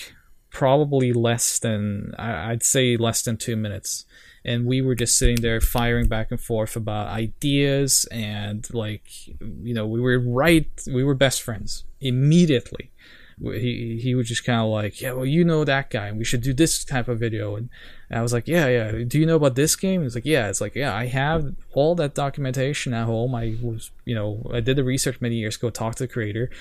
probably 0.49 1.11
less 1.11 1.59
than 1.59 2.13
I'd 2.17 2.63
say 2.63 2.95
less 2.95 3.21
than 3.23 3.35
two 3.35 3.57
minutes, 3.57 4.05
and 4.45 4.65
we 4.65 4.81
were 4.81 4.95
just 4.95 5.17
sitting 5.17 5.41
there 5.41 5.59
firing 5.59 6.07
back 6.07 6.31
and 6.31 6.39
forth 6.39 6.77
about 6.77 7.07
ideas 7.07 8.05
and 8.11 8.65
like 8.73 9.27
you 9.27 9.73
know 9.73 9.85
we 9.85 9.99
were 9.99 10.19
right, 10.19 10.69
we 10.87 11.03
were 11.03 11.15
best 11.15 11.41
friends 11.41 11.83
immediately 11.99 12.91
he 13.41 13.99
he 14.01 14.15
was 14.15 14.27
just 14.27 14.45
kind 14.45 14.61
of 14.61 14.67
like, 14.67 15.01
yeah, 15.01 15.11
well, 15.11 15.25
you 15.25 15.43
know 15.43 15.63
that 15.65 15.89
guy, 15.89 16.07
and 16.07 16.17
we 16.17 16.23
should 16.23 16.41
do 16.41 16.53
this 16.53 16.83
type 16.83 17.07
of 17.07 17.19
video. 17.19 17.55
And, 17.55 17.69
I 18.11 18.21
was 18.21 18.31
like, 18.31 18.47
yeah, 18.47 18.67
yeah. 18.67 19.03
Do 19.05 19.19
you 19.19 19.25
know 19.25 19.35
about 19.35 19.55
this 19.55 19.75
game? 19.75 20.03
He's 20.03 20.13
like, 20.13 20.25
yeah. 20.25 20.47
It's 20.47 20.61
like, 20.61 20.75
yeah, 20.75 20.95
I 20.95 21.07
have 21.07 21.55
all 21.73 21.95
that 21.95 22.13
documentation 22.13 22.93
at 22.93 23.05
home. 23.05 23.33
I 23.33 23.57
was, 23.61 23.89
you 24.05 24.13
know, 24.13 24.47
I 24.53 24.59
did 24.59 24.77
the 24.77 24.83
research 24.83 25.19
many 25.19 25.35
years 25.37 25.57
ago. 25.57 25.71
Talk 25.71 25.95
to 25.95 26.03
the 26.03 26.07
creator. 26.07 26.51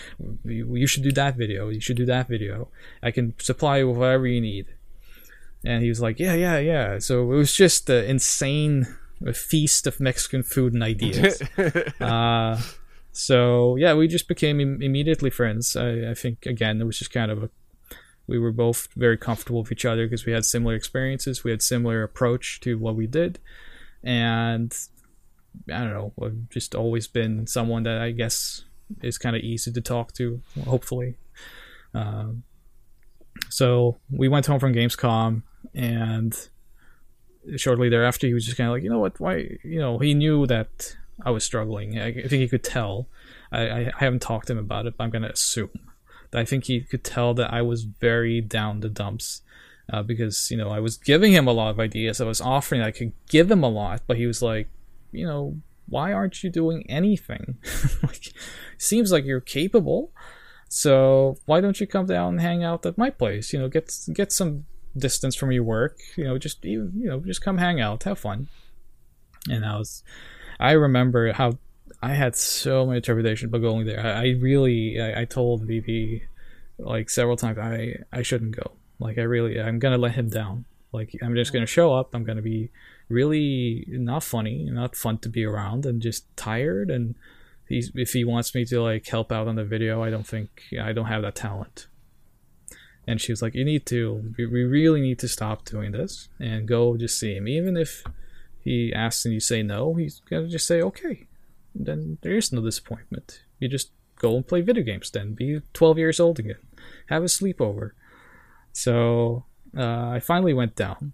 You 0.42 0.86
should 0.86 1.02
do 1.02 1.12
that 1.12 1.36
video. 1.36 1.68
You 1.68 1.80
should 1.80 1.98
do 1.98 2.06
that 2.06 2.28
video. 2.28 2.68
I 3.02 3.10
can 3.10 3.34
supply 3.38 3.78
you 3.78 3.88
with 3.88 3.98
whatever 3.98 4.26
you 4.26 4.40
need. 4.40 4.68
And 5.64 5.82
he 5.82 5.90
was 5.90 6.01
like, 6.01 6.18
yeah, 6.18 6.34
yeah, 6.34 6.59
yeah. 6.59 6.98
So 6.98 7.30
it 7.30 7.36
was 7.36 7.55
just 7.55 7.90
an 7.90 8.05
insane 8.06 8.86
feast 9.34 9.86
of 9.86 10.01
Mexican 10.01 10.42
food 10.42 10.72
and 10.72 10.82
ideas. 10.82 11.42
uh, 12.01 12.60
so 13.15 13.77
yeah, 13.77 13.95
we 13.95 14.09
just 14.09 14.27
became 14.27 14.61
Im- 14.61 14.82
immediately 14.82 15.31
friends. 15.31 15.77
I, 15.77 16.11
I 16.11 16.15
think 16.15 16.47
again 16.47 16.81
it 16.81 16.85
was 16.85 16.99
just 16.99 17.12
kind 17.12 17.31
of 17.31 17.45
a 17.45 17.51
we 18.27 18.39
were 18.39 18.53
both 18.53 18.89
very 18.97 19.16
comfortable 19.16 19.62
with 19.62 19.70
each 19.70 19.85
other 19.85 20.07
because 20.07 20.27
we 20.27 20.32
had 20.32 20.45
similar 20.45 20.74
experiences, 20.74 21.45
we 21.45 21.51
had 21.51 21.62
similar 21.62 22.03
approach 22.03 22.59
to 22.61 22.77
what 22.78 22.97
we 22.97 23.07
did, 23.07 23.39
and 24.03 24.77
I 25.73 25.78
don't 25.78 25.93
know, 25.93 26.12
I've 26.20 26.49
just 26.51 26.74
always 26.74 27.07
been 27.07 27.47
someone 27.47 27.85
that 27.85 28.01
I 28.01 28.11
guess 28.11 28.65
is 29.03 29.16
kind 29.16 29.36
of 29.36 29.43
easy 29.43 29.70
to 29.70 29.81
talk 29.81 30.12
to. 30.15 30.41
Hopefully, 30.65 31.16
um, 31.95 32.43
so 33.49 33.99
we 34.11 34.27
went 34.27 34.47
home 34.47 34.59
from 34.59 34.74
Gamescom 34.74 35.43
and 35.73 36.49
shortly 37.57 37.89
thereafter 37.89 38.27
he 38.27 38.35
was 38.35 38.45
just 38.45 38.57
kind 38.57 38.69
of 38.69 38.74
like 38.74 38.82
you 38.82 38.89
know 38.89 38.99
what 38.99 39.20
why 39.20 39.47
you 39.62 39.78
know 39.78 39.99
he 39.99 40.15
knew 40.15 40.47
that 40.47 40.97
I 41.23 41.31
was 41.31 41.45
struggling. 41.45 41.99
I, 41.99 42.09
I 42.09 42.12
think 42.12 42.32
he 42.32 42.49
could 42.49 42.65
tell. 42.65 43.09
I, 43.53 43.62
I, 43.62 43.93
haven't 43.99 44.23
talked 44.23 44.49
to 44.49 44.53
him 44.53 44.59
about 44.59 44.86
it, 44.86 44.97
but 44.97 45.05
I'm 45.05 45.11
gonna 45.11 45.28
assume 45.28 45.70
that 46.31 46.41
I 46.41 46.45
think 46.45 46.65
he 46.65 46.81
could 46.81 47.05
tell 47.05 47.35
that 47.35 47.53
I 47.53 47.62
was 47.62 47.85
very 47.85 48.41
down 48.41 48.81
the 48.81 48.89
dumps. 48.89 49.43
Uh, 49.93 50.03
because 50.03 50.51
you 50.51 50.57
know 50.57 50.70
I 50.70 50.81
was 50.81 50.97
giving 50.97 51.32
him 51.32 51.47
a 51.47 51.53
lot 51.53 51.69
of 51.69 51.78
ideas. 51.78 52.19
I 52.19 52.24
was 52.24 52.41
offering 52.41 52.81
I 52.81 52.91
could 52.91 53.12
give 53.28 53.51
him 53.51 53.62
a 53.62 53.69
lot, 53.69 54.01
but 54.07 54.16
he 54.16 54.27
was 54.27 54.41
like, 54.41 54.69
you 55.12 55.27
know, 55.27 55.59
why 55.86 56.12
aren't 56.12 56.43
you 56.43 56.51
doing 56.51 56.89
anything? 56.89 57.59
like, 58.03 58.32
seems 58.78 59.12
like 59.12 59.24
you're 59.24 59.41
capable. 59.41 60.11
So 60.69 61.36
why 61.45 61.61
don't 61.61 61.78
you 61.78 61.86
come 61.86 62.07
down 62.07 62.35
and 62.35 62.41
hang 62.41 62.65
out 62.65 62.86
at 62.86 62.99
my 62.99 63.11
place? 63.11 63.53
You 63.53 63.59
know, 63.59 63.69
get 63.69 63.95
get 64.12 64.32
some 64.32 64.65
distance 64.97 65.36
from 65.36 65.53
your 65.53 65.65
work. 65.65 65.99
You 66.16 66.24
know, 66.24 66.39
just 66.39 66.65
you 66.65 66.91
know, 66.95 67.20
just 67.20 67.43
come 67.43 67.59
hang 67.59 67.81
out, 67.81 68.05
have 68.05 68.19
fun. 68.19 68.49
And 69.49 69.65
I 69.65 69.77
was 69.77 70.03
I 70.59 70.72
remember 70.72 71.32
how 71.32 71.59
I 72.02 72.14
had 72.14 72.36
so 72.36 72.86
many 72.86 73.01
trepidation 73.01 73.48
about 73.48 73.62
going 73.62 73.86
there. 73.86 74.01
I, 74.01 74.10
I 74.10 74.24
really, 74.40 75.01
I, 75.01 75.22
I, 75.22 75.24
told 75.24 75.62
VP 75.62 76.22
like 76.78 77.09
several 77.09 77.36
times 77.36 77.59
I 77.59 77.97
I 78.12 78.22
shouldn't 78.22 78.56
go. 78.56 78.72
Like 78.98 79.18
I 79.18 79.22
really, 79.22 79.60
I'm 79.60 79.78
gonna 79.78 79.98
let 79.98 80.14
him 80.14 80.28
down. 80.28 80.66
Like 80.93 81.16
I'm 81.22 81.35
just 81.35 81.52
gonna 81.52 81.66
show 81.66 81.94
up. 81.94 82.14
I'm 82.14 82.24
gonna 82.24 82.43
be 82.43 82.70
really 83.09 83.86
not 83.89 84.22
funny, 84.22 84.68
not 84.70 84.97
fun 84.97 85.18
to 85.18 85.28
be 85.28 85.44
around, 85.44 85.86
and 85.86 86.02
just 86.02 86.24
tired. 86.36 86.90
And 86.90 87.14
he's 87.68 87.90
if 87.94 88.12
he 88.12 88.24
wants 88.24 88.55
me 88.55 88.64
to 88.66 88.82
like 88.82 89.06
help 89.06 89.32
out 89.32 89.48
on 89.48 89.56
the 89.56 89.64
video, 89.64 90.02
I 90.02 90.10
don't 90.10 90.26
think 90.26 90.64
I 90.81 90.93
don't 90.93 91.06
have 91.06 91.22
that 91.22 91.36
talent. 91.36 91.86
And 93.06 93.20
she 93.20 93.32
was 93.32 93.43
like, 93.43 93.55
"You 93.55 93.64
need 93.64 93.86
to. 93.86 94.35
We 94.39 94.64
really 94.64 95.01
need 95.01 95.18
to 95.20 95.28
stop 95.28 95.64
doing 95.64 95.93
this 95.93 96.28
and 96.39 96.68
go 96.68 96.97
just 96.97 97.18
see 97.18 97.35
him, 97.35 97.48
even 97.48 97.76
if." 97.76 98.05
He 98.65 98.93
asks 98.95 99.24
and 99.24 99.35
you 99.35 99.41
say 99.41 99.62
no, 99.62 99.95
he's 99.95 100.20
gonna 100.20 100.49
just 100.49 100.66
say 100.66 100.81
okay. 100.81 101.27
Then 101.74 102.19
there 102.23 102.36
is 102.36 102.53
no 102.53 102.62
disappointment. 102.62 103.43
You 103.61 103.69
just 103.69 103.91
go 104.16 104.36
and 104.36 104.47
play 104.47 104.62
video 104.62 104.82
games. 104.82 105.11
Then 105.11 105.35
be 105.35 105.61
12 105.74 105.99
years 105.99 106.19
old 106.19 106.39
again. 106.39 106.57
Have 107.09 107.23
a 107.23 107.27
sleepover. 107.27 107.91
So 108.73 109.45
uh, 109.77 110.09
I 110.09 110.20
finally 110.20 110.55
went 110.55 110.77
down, 110.77 111.12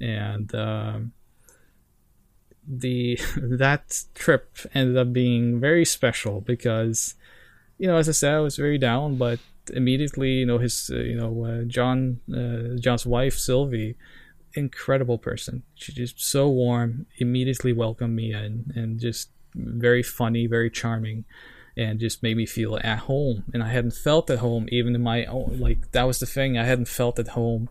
and 0.00 0.54
um, 0.54 1.12
the 2.66 3.18
that 3.36 4.02
trip 4.14 4.58
ended 4.74 4.96
up 4.96 5.12
being 5.12 5.58
very 5.60 5.84
special 5.84 6.40
because, 6.40 7.14
you 7.78 7.86
know, 7.86 7.96
as 7.96 8.08
I 8.08 8.12
said, 8.12 8.34
I 8.34 8.40
was 8.40 8.56
very 8.56 8.78
down, 8.78 9.16
but 9.16 9.38
immediately, 9.72 10.32
you 10.32 10.46
know, 10.46 10.58
his, 10.58 10.90
uh, 10.92 10.98
you 10.98 11.16
know, 11.16 11.44
uh, 11.44 11.62
John, 11.64 12.20
uh, 12.30 12.78
John's 12.78 13.06
wife 13.06 13.38
Sylvie 13.38 13.96
incredible 14.54 15.18
person. 15.18 15.62
She's 15.74 15.94
just 15.94 16.20
so 16.20 16.48
warm, 16.48 17.06
immediately 17.18 17.72
welcomed 17.72 18.16
me 18.16 18.32
in, 18.32 18.72
and 18.74 19.00
just 19.00 19.30
very 19.54 20.02
funny, 20.02 20.46
very 20.46 20.70
charming, 20.70 21.24
and 21.76 21.98
just 21.98 22.22
made 22.22 22.36
me 22.36 22.46
feel 22.46 22.78
at 22.82 23.00
home. 23.00 23.44
And 23.52 23.62
I 23.62 23.68
hadn't 23.68 23.94
felt 23.94 24.30
at 24.30 24.38
home 24.38 24.68
even 24.70 24.94
in 24.94 25.02
my 25.02 25.24
own, 25.26 25.58
like, 25.60 25.92
that 25.92 26.04
was 26.04 26.18
the 26.18 26.26
thing. 26.26 26.56
I 26.56 26.64
hadn't 26.64 26.88
felt 26.88 27.18
at 27.18 27.28
home 27.28 27.68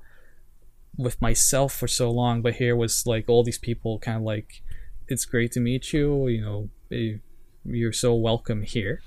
with 0.98 1.22
myself 1.22 1.74
for 1.74 1.88
so 1.88 2.12
long, 2.12 2.42
but 2.42 2.56
here 2.56 2.76
was 2.76 3.08
like 3.08 3.28
all 3.28 3.44
these 3.44 3.58
people 3.58 4.00
kind 4.00 4.18
of 4.18 4.24
like, 4.24 4.62
it's 5.08 5.26
great 5.26 5.52
to 5.54 5.60
meet 5.60 5.92
you, 5.94 6.28
you 6.28 6.42
know, 6.42 6.70
eh, 6.92 7.18
you're 7.66 7.94
so 7.94 8.14
welcome 8.14 8.62
here. 8.62 9.02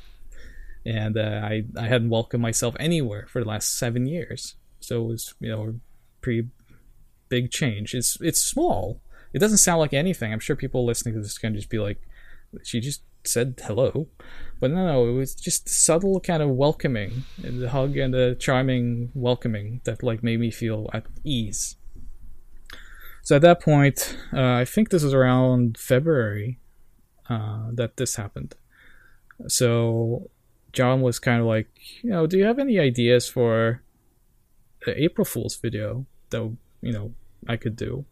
And 0.85 1.17
uh, 1.17 1.41
I, 1.43 1.65
I 1.77 1.89
hadn't 1.89 2.11
welcomed 2.11 2.43
myself 2.43 2.77
anywhere 2.79 3.27
for 3.29 3.43
the 3.43 3.49
last 3.49 3.77
seven 3.77 4.07
years. 4.07 4.55
So 4.81 5.03
it 5.03 5.09
was, 5.09 5.35
you 5.41 5.51
know, 5.51 5.75
pretty 6.21 6.49
big 7.29 7.51
change. 7.51 7.95
It's 7.95 8.19
it's 8.21 8.41
small. 8.41 9.01
It 9.33 9.39
doesn't 9.39 9.59
sound 9.59 9.81
like 9.81 9.93
anything. 9.93 10.33
I'm 10.33 10.41
sure 10.41 10.57
people 10.57 10.87
listening 10.87 11.15
to 11.15 11.21
this 11.21 11.39
can 11.39 11.55
just 11.55 11.69
be 11.69 11.79
like, 11.79 12.01
she 12.63 12.81
just 12.81 13.03
said 13.25 13.61
hello, 13.65 14.09
but 14.61 14.71
no, 14.71 14.87
no, 14.87 15.09
it 15.09 15.13
was 15.13 15.35
just 15.35 15.69
subtle 15.69 16.21
kind 16.21 16.43
of 16.43 16.51
welcoming, 16.51 17.25
and 17.43 17.61
the 17.61 17.71
hug 17.71 17.97
and 17.97 18.15
the 18.15 18.37
charming 18.39 19.11
welcoming 19.15 19.81
that 19.85 20.03
like 20.03 20.23
made 20.23 20.41
me 20.41 20.51
feel 20.51 20.89
at 20.93 21.07
ease. 21.25 21.77
So 23.23 23.37
at 23.37 23.43
that 23.43 23.61
point, 23.61 24.17
uh, 24.33 24.53
I 24.53 24.65
think 24.65 24.91
this 24.91 25.03
was 25.03 25.13
around 25.13 25.77
February 25.77 26.61
uh, 27.29 27.71
that 27.75 27.97
this 27.97 28.15
happened. 28.15 28.55
So 29.49 30.31
John 30.73 31.03
was 31.03 31.19
kind 31.19 31.41
of 31.41 31.47
like, 31.47 31.69
you 32.03 32.11
know, 32.11 32.29
do 32.29 32.39
you 32.39 32.45
have 32.45 32.61
any 32.61 32.79
ideas 32.79 33.29
for 33.29 33.83
the 34.85 35.03
April 35.03 35.25
Fool's 35.25 35.57
video 35.57 36.07
that 36.31 36.57
you 36.81 36.93
know 36.93 37.13
I 37.49 37.57
could 37.57 37.77
do. 37.77 38.05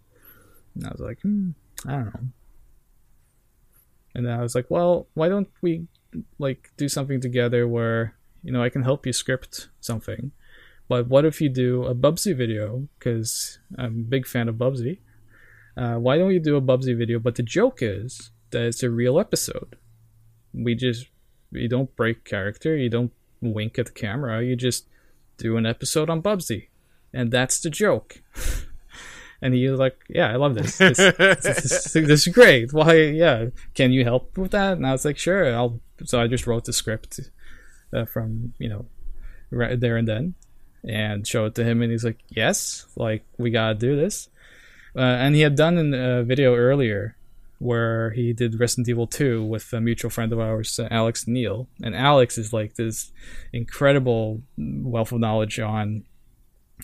And 0.75 0.87
I 0.87 0.91
was 0.91 1.01
like, 1.01 1.21
hmm, 1.21 1.51
I 1.87 1.93
don't 1.93 2.07
know. 2.07 2.29
And 4.15 4.27
then 4.27 4.39
I 4.39 4.43
was 4.43 4.55
like, 4.55 4.71
well, 4.71 5.09
why 5.15 5.29
don't 5.29 5.49
we 5.61 5.87
like 6.39 6.71
do 6.77 6.89
something 6.89 7.21
together 7.21 7.67
where 7.67 8.15
you 8.43 8.53
know 8.53 8.63
I 8.63 8.69
can 8.69 8.83
help 8.83 9.07
you 9.07 9.13
script 9.13 9.69
something, 9.81 10.33
but 10.89 11.09
what 11.09 11.25
if 11.25 11.41
you 11.41 11.49
do 11.49 11.85
a 11.85 11.95
Bubsy 11.95 12.37
video? 12.37 12.89
Because 12.99 13.59
I'm 13.77 14.01
a 14.01 14.11
big 14.11 14.27
fan 14.27 14.49
of 14.49 14.57
Bubsy. 14.57 14.99
Uh, 15.77 15.95
why 15.95 16.19
don't 16.19 16.33
you 16.33 16.41
do 16.41 16.57
a 16.57 16.63
Bubsy 16.63 16.97
video? 16.97 17.19
But 17.19 17.35
the 17.35 17.43
joke 17.43 17.79
is 17.81 18.31
that 18.51 18.63
it's 18.63 18.83
a 18.83 18.91
real 18.91 19.19
episode. 19.19 19.77
We 20.53 20.77
just 20.77 21.07
you 21.51 21.69
don't 21.69 21.95
break 21.97 22.25
character, 22.25 22.77
you 22.77 22.89
don't 22.89 23.13
wink 23.41 23.79
at 23.79 23.87
the 23.87 23.93
camera, 23.93 24.43
you 24.45 24.57
just 24.57 24.87
do 25.37 25.57
an 25.57 25.67
episode 25.67 26.09
on 26.09 26.23
Bubsy 26.23 26.69
and 27.15 27.31
that's 27.31 27.61
the 27.61 27.71
joke. 27.71 28.21
And 29.43 29.53
he 29.53 29.69
was 29.69 29.79
like, 29.79 29.99
"Yeah, 30.09 30.33
I 30.33 30.37
love 30.37 30.55
this. 30.55 30.79
This, 30.79 30.97
this, 30.97 31.43
this, 31.43 31.93
this 31.93 32.27
is 32.27 32.33
great. 32.33 32.73
Why? 32.73 32.95
Yeah, 32.95 33.49
can 33.75 33.93
you 33.93 34.03
help 34.03 34.39
with 34.39 34.53
that?" 34.53 34.79
And 34.79 34.87
I 34.87 34.93
was 34.93 35.05
like, 35.05 35.19
"Sure, 35.19 35.55
I'll." 35.55 35.81
So 36.07 36.19
I 36.19 36.29
just 36.29 36.47
wrote 36.47 36.65
the 36.65 36.73
script 36.73 37.21
uh, 37.93 38.07
from 38.07 38.55
you 38.59 38.71
know 38.71 38.87
right 39.51 39.79
there 39.79 39.99
and 39.99 40.09
then, 40.09 40.35
and 40.83 41.27
show 41.27 41.45
it 41.45 41.57
to 41.57 41.65
him, 41.65 41.83
and 41.83 41.93
he's 41.93 42.07
like, 42.07 42.21
"Yes, 42.31 42.87
like 42.97 43.27
we 43.37 43.51
gotta 43.51 43.75
do 43.75 43.97
this." 43.97 44.31
Uh, 44.97 45.01
and 45.01 45.35
he 45.35 45.43
had 45.43 45.57
done 45.57 45.93
a 45.93 46.23
video 46.23 46.55
earlier 46.55 47.15
where 47.59 48.11
he 48.11 48.33
did 48.33 48.59
Resident 48.59 48.89
Evil 48.89 49.07
2 49.07 49.45
with 49.45 49.73
a 49.73 49.81
mutual 49.81 50.11
friend 50.11 50.33
of 50.33 50.41
ours, 50.41 50.79
uh, 50.79 50.89
Alex 50.91 51.27
Neal. 51.27 51.69
And 51.83 51.95
Alex 51.95 52.39
is 52.39 52.53
like 52.53 52.75
this 52.75 53.11
incredible 53.53 54.43
wealth 54.57 55.13
of 55.13 55.21
knowledge 55.21 55.59
on 55.59 56.05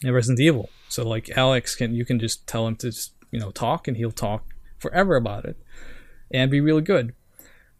Resident 0.05 0.41
Evil. 0.41 0.71
So 0.89 1.07
like 1.07 1.31
Alex 1.37 1.75
can 1.75 1.95
you 1.95 2.05
can 2.05 2.19
just 2.19 2.47
tell 2.47 2.67
him 2.67 2.77
to 2.77 2.91
just, 2.91 3.13
you 3.31 3.39
know 3.39 3.51
talk 3.51 3.87
and 3.87 3.97
he'll 3.97 4.11
talk 4.11 4.45
forever 4.79 5.17
about 5.17 5.45
it 5.45 5.57
and 6.31 6.51
be 6.51 6.61
really 6.61 6.83
good. 6.83 7.15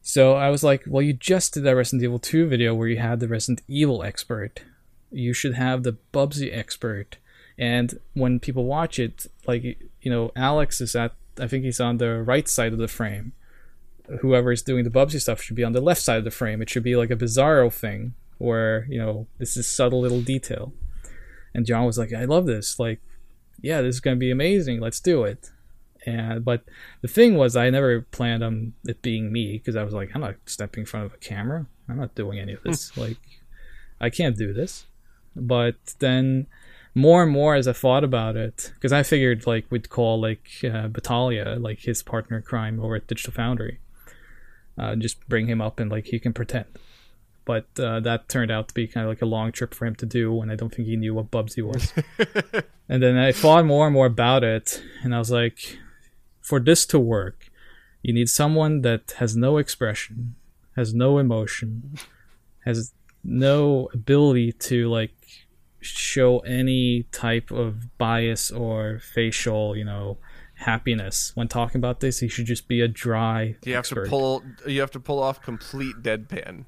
So 0.03 0.35
I 0.35 0.49
was 0.49 0.65
like, 0.65 0.83
well, 0.87 1.03
you 1.03 1.13
just 1.13 1.55
did 1.55 1.65
that 1.65 1.77
Resident 1.77 2.03
Evil 2.03 2.19
2 2.19 2.49
video 2.49 2.75
where 2.75 2.89
you 2.89 2.99
had 2.99 3.21
the 3.21 3.29
Resident 3.29 3.63
Evil 3.69 4.03
expert. 4.03 4.63
You 5.11 5.33
should 5.33 5.55
have 5.55 5.83
the 5.83 5.99
Bubsy 6.13 6.57
expert. 6.57 7.19
And 7.59 7.99
when 8.15 8.41
people 8.41 8.65
watch 8.65 8.99
it, 8.99 9.27
like 9.47 9.63
you 9.63 10.11
know, 10.11 10.33
Alex 10.37 10.81
is 10.81 10.95
at 10.95 11.15
I 11.39 11.47
think 11.47 11.65
he's 11.65 11.81
on 11.81 11.99
the 11.99 12.23
right 12.23 12.49
side 12.49 12.73
of 12.73 12.79
the 12.79 12.89
frame. 12.89 13.33
Whoever 14.21 14.51
is 14.51 14.63
doing 14.63 14.85
the 14.85 14.91
Bubsy 14.91 15.21
stuff 15.21 15.41
should 15.41 15.57
be 15.57 15.65
on 15.65 15.73
the 15.73 15.81
left 15.81 16.03
side 16.03 16.19
of 16.19 16.25
the 16.25 16.31
frame. 16.31 16.61
It 16.61 16.69
should 16.69 16.83
be 16.83 16.97
like 16.97 17.11
a 17.11 17.17
bizarro 17.17 17.73
thing 17.73 18.15
where, 18.39 18.87
you 18.89 18.99
know, 18.99 19.27
this 19.39 19.57
is 19.57 19.69
subtle 19.69 20.01
little 20.01 20.23
detail. 20.23 20.73
And 21.55 21.67
John 21.67 21.85
was 21.85 21.99
like, 21.99 22.13
I 22.13 22.25
love 22.25 22.47
this. 22.47 22.79
Like, 22.79 23.01
yeah, 23.61 23.83
this 23.83 23.97
is 23.97 24.01
going 24.01 24.17
to 24.17 24.21
be 24.21 24.31
amazing. 24.31 24.81
Let's 24.81 25.01
do 25.01 25.25
it. 25.25 25.51
And 26.07 26.45
but 26.45 26.65
the 27.03 27.09
thing 27.09 27.37
was, 27.37 27.57
I 27.57 27.69
never 27.71 28.03
planned 28.03 28.43
on 28.43 28.73
it 28.85 29.03
being 29.03 29.33
me 29.33 29.59
because 29.59 29.77
I 29.77 29.83
was 29.83 29.93
like, 29.93 30.11
I'm 30.15 30.23
not 30.23 30.37
stepping 30.47 30.83
in 30.83 30.87
front 30.87 31.07
of 31.07 31.15
a 31.15 31.19
camera. 31.19 31.67
I'm 31.89 31.99
not 31.99 32.15
doing 32.15 32.39
any 32.39 32.55
of 32.55 32.63
this. 32.63 32.97
like, 32.97 33.19
I 34.01 34.11
can't 34.11 34.37
do 34.37 34.53
this. 34.53 34.87
But 35.37 35.77
then 35.99 36.47
more 36.95 37.23
and 37.23 37.31
more 37.31 37.55
as 37.55 37.69
I 37.69 37.73
thought 37.73 38.03
about 38.03 38.37
it, 38.37 38.73
because 38.75 38.93
I 38.93 39.03
figured 39.03 39.47
like 39.47 39.67
we'd 39.71 39.91
call 39.91 40.21
like 40.21 40.49
uh, 40.65 40.89
Battaglia, 40.89 41.57
like 41.57 41.81
his 41.81 42.03
partner 42.03 42.41
crime 42.41 42.81
over 42.81 42.97
at 42.97 43.07
Digital 43.07 43.33
Foundry, 43.35 43.79
uh, 44.79 44.97
just 44.97 45.29
bring 45.29 45.47
him 45.47 45.61
up 45.61 45.79
and 45.79 45.91
like 45.91 46.07
he 46.07 46.19
can 46.19 46.33
pretend. 46.33 46.67
But 47.51 47.83
uh, 47.83 47.99
that 47.99 48.29
turned 48.29 48.53
out 48.53 48.69
to 48.69 48.75
be 48.75 48.87
kind 48.87 49.05
of 49.05 49.09
like 49.09 49.23
a 49.23 49.27
long 49.27 49.51
trip 49.51 49.75
for 49.75 49.85
him 49.85 49.97
to 49.97 50.07
do, 50.07 50.41
and 50.41 50.53
I 50.53 50.55
don't 50.55 50.73
think 50.73 50.87
he 50.87 50.95
knew 50.95 51.15
what 51.15 51.33
Bubsy 51.33 51.63
was. 51.73 51.93
and 52.89 53.03
then 53.03 53.17
I 53.17 53.33
thought 53.33 53.67
more 53.67 53.89
and 53.89 53.93
more 53.93 54.07
about 54.07 54.45
it, 54.45 54.81
and 55.03 55.13
I 55.13 55.19
was 55.19 55.33
like, 55.33 55.77
for 56.41 56.61
this 56.61 56.87
to 56.87 57.01
work, 57.01 57.51
you 58.03 58.15
need 58.15 58.29
someone 58.29 58.83
that 58.83 59.15
has 59.19 59.37
no 59.37 59.59
expression, 59.59 60.37
has 60.77 60.95
no 60.95 61.19
emotion, 61.19 61.99
has 62.65 62.93
no 63.25 63.89
ability 63.93 64.53
to 64.53 64.89
like 64.89 65.17
show 65.81 66.39
any 66.61 67.09
type 67.11 67.51
of 67.51 67.99
bias 67.99 68.53
or 68.53 69.01
facial, 69.01 69.77
you 69.77 69.85
know, 69.85 70.19
happiness 70.55 71.33
when 71.35 71.49
talking 71.49 71.81
about 71.81 71.99
this. 71.99 72.21
He 72.21 72.29
should 72.29 72.47
just 72.47 72.69
be 72.69 72.81
a 72.81 72.87
dry. 72.87 73.57
You 73.65 73.75
have 73.75 73.81
expert. 73.81 74.05
to 74.05 74.11
pull. 74.11 74.45
You 74.69 74.81
have 74.83 74.93
to 74.93 75.01
pull 75.01 75.21
off 75.21 75.43
complete 75.43 75.97
deadpan. 75.97 76.67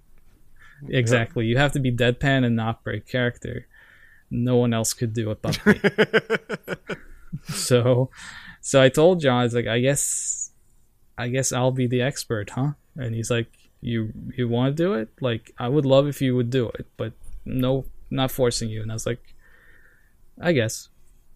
Exactly. 0.88 1.46
You 1.46 1.56
have 1.58 1.72
to 1.72 1.80
be 1.80 1.92
deadpan 1.92 2.44
and 2.44 2.56
not 2.56 2.84
break 2.84 3.06
character. 3.06 3.66
No 4.30 4.56
one 4.56 4.72
else 4.72 4.94
could 4.94 5.12
do 5.12 5.30
it 5.30 5.42
but 5.42 5.64
me. 5.66 5.80
so, 7.54 8.10
so 8.60 8.80
I 8.80 8.88
told 8.88 9.20
John, 9.20 9.40
I 9.40 9.42
was 9.44 9.54
like, 9.54 9.66
I 9.66 9.80
guess, 9.80 10.52
I 11.18 11.28
guess 11.28 11.52
I'll 11.52 11.70
be 11.70 11.86
the 11.86 12.02
expert, 12.02 12.50
huh? 12.50 12.72
And 12.96 13.14
he's 13.14 13.30
like, 13.30 13.48
you 13.80 14.12
you 14.36 14.48
want 14.48 14.76
to 14.76 14.82
do 14.82 14.94
it? 14.94 15.08
Like, 15.20 15.52
I 15.58 15.68
would 15.68 15.84
love 15.84 16.06
if 16.06 16.22
you 16.22 16.36
would 16.36 16.50
do 16.50 16.68
it, 16.68 16.86
but 16.96 17.12
no 17.44 17.84
not 18.10 18.30
forcing 18.30 18.70
you. 18.70 18.82
And 18.82 18.90
I 18.90 18.94
was 18.94 19.06
like, 19.06 19.34
I 20.40 20.52
guess, 20.52 20.88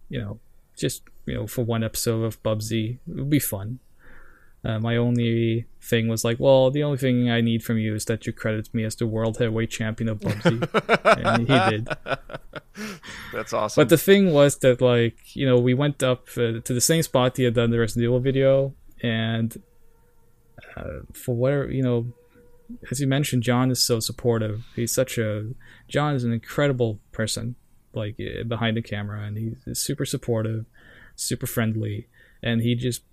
you 0.09 0.19
know, 0.19 0.39
just 0.75 1.03
you 1.25 1.35
know, 1.35 1.47
for 1.47 1.63
one 1.63 1.83
episode 1.83 2.23
of 2.23 2.41
Bubsy, 2.41 2.99
it 3.07 3.15
would 3.15 3.29
be 3.29 3.39
fun. 3.39 3.79
Uh, 4.67 4.79
my 4.79 4.97
only 4.97 5.65
thing 5.81 6.09
was 6.09 6.25
like, 6.25 6.41
well, 6.41 6.69
the 6.69 6.83
only 6.83 6.97
thing 6.97 7.31
I 7.31 7.39
need 7.39 7.63
from 7.63 7.77
you 7.77 7.95
is 7.95 8.03
that 8.05 8.27
you 8.27 8.33
credit 8.33 8.73
me 8.73 8.83
as 8.83 8.97
the 8.97 9.07
world 9.07 9.37
heavyweight 9.37 9.69
champion 9.69 10.09
of 10.09 10.19
Bubsy, 10.19 10.59
and 11.23 11.47
he 11.47 11.69
did. 11.69 11.87
That's 13.33 13.53
awesome. 13.53 13.79
But 13.79 13.87
the 13.87 13.97
thing 13.97 14.33
was 14.33 14.57
that, 14.57 14.81
like, 14.81 15.35
you 15.37 15.45
know, 15.45 15.57
we 15.57 15.73
went 15.73 16.03
up 16.03 16.27
uh, 16.35 16.59
to 16.59 16.73
the 16.73 16.81
same 16.81 17.01
spot 17.01 17.37
he 17.37 17.43
had 17.43 17.53
done 17.53 17.69
the 17.69 17.79
Resident 17.79 18.03
Evil 18.03 18.19
video, 18.19 18.73
and 19.01 19.61
uh, 20.75 20.99
for 21.13 21.33
whatever, 21.33 21.71
you 21.71 21.83
know, 21.83 22.07
as 22.91 22.99
you 22.99 23.07
mentioned, 23.07 23.43
John 23.43 23.71
is 23.71 23.81
so 23.81 24.01
supportive. 24.01 24.65
He's 24.75 24.93
such 24.93 25.17
a 25.17 25.51
John 25.87 26.13
is 26.13 26.25
an 26.25 26.33
incredible 26.33 26.99
person, 27.13 27.55
like 27.93 28.15
eh, 28.19 28.43
behind 28.43 28.75
the 28.75 28.81
camera, 28.81 29.21
and 29.21 29.37
he's 29.37 29.79
super 29.79 30.03
supportive, 30.03 30.65
super 31.15 31.47
friendly, 31.47 32.07
and 32.43 32.61
he 32.61 32.75
just, 32.75 33.03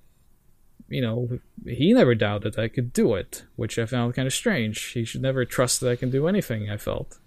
you 0.88 1.00
know, 1.00 1.40
he 1.66 1.92
never 1.92 2.14
doubted 2.14 2.58
I 2.58 2.68
could 2.68 2.92
do 2.92 3.14
it, 3.14 3.44
which 3.56 3.78
I 3.78 3.86
found 3.86 4.14
kind 4.14 4.26
of 4.26 4.34
strange. 4.34 4.92
He 4.92 5.04
should 5.04 5.22
never 5.22 5.44
trust 5.44 5.80
that 5.80 5.90
I 5.90 5.96
can 5.96 6.10
do 6.10 6.28
anything. 6.28 6.70
I 6.70 6.76
felt, 6.76 7.18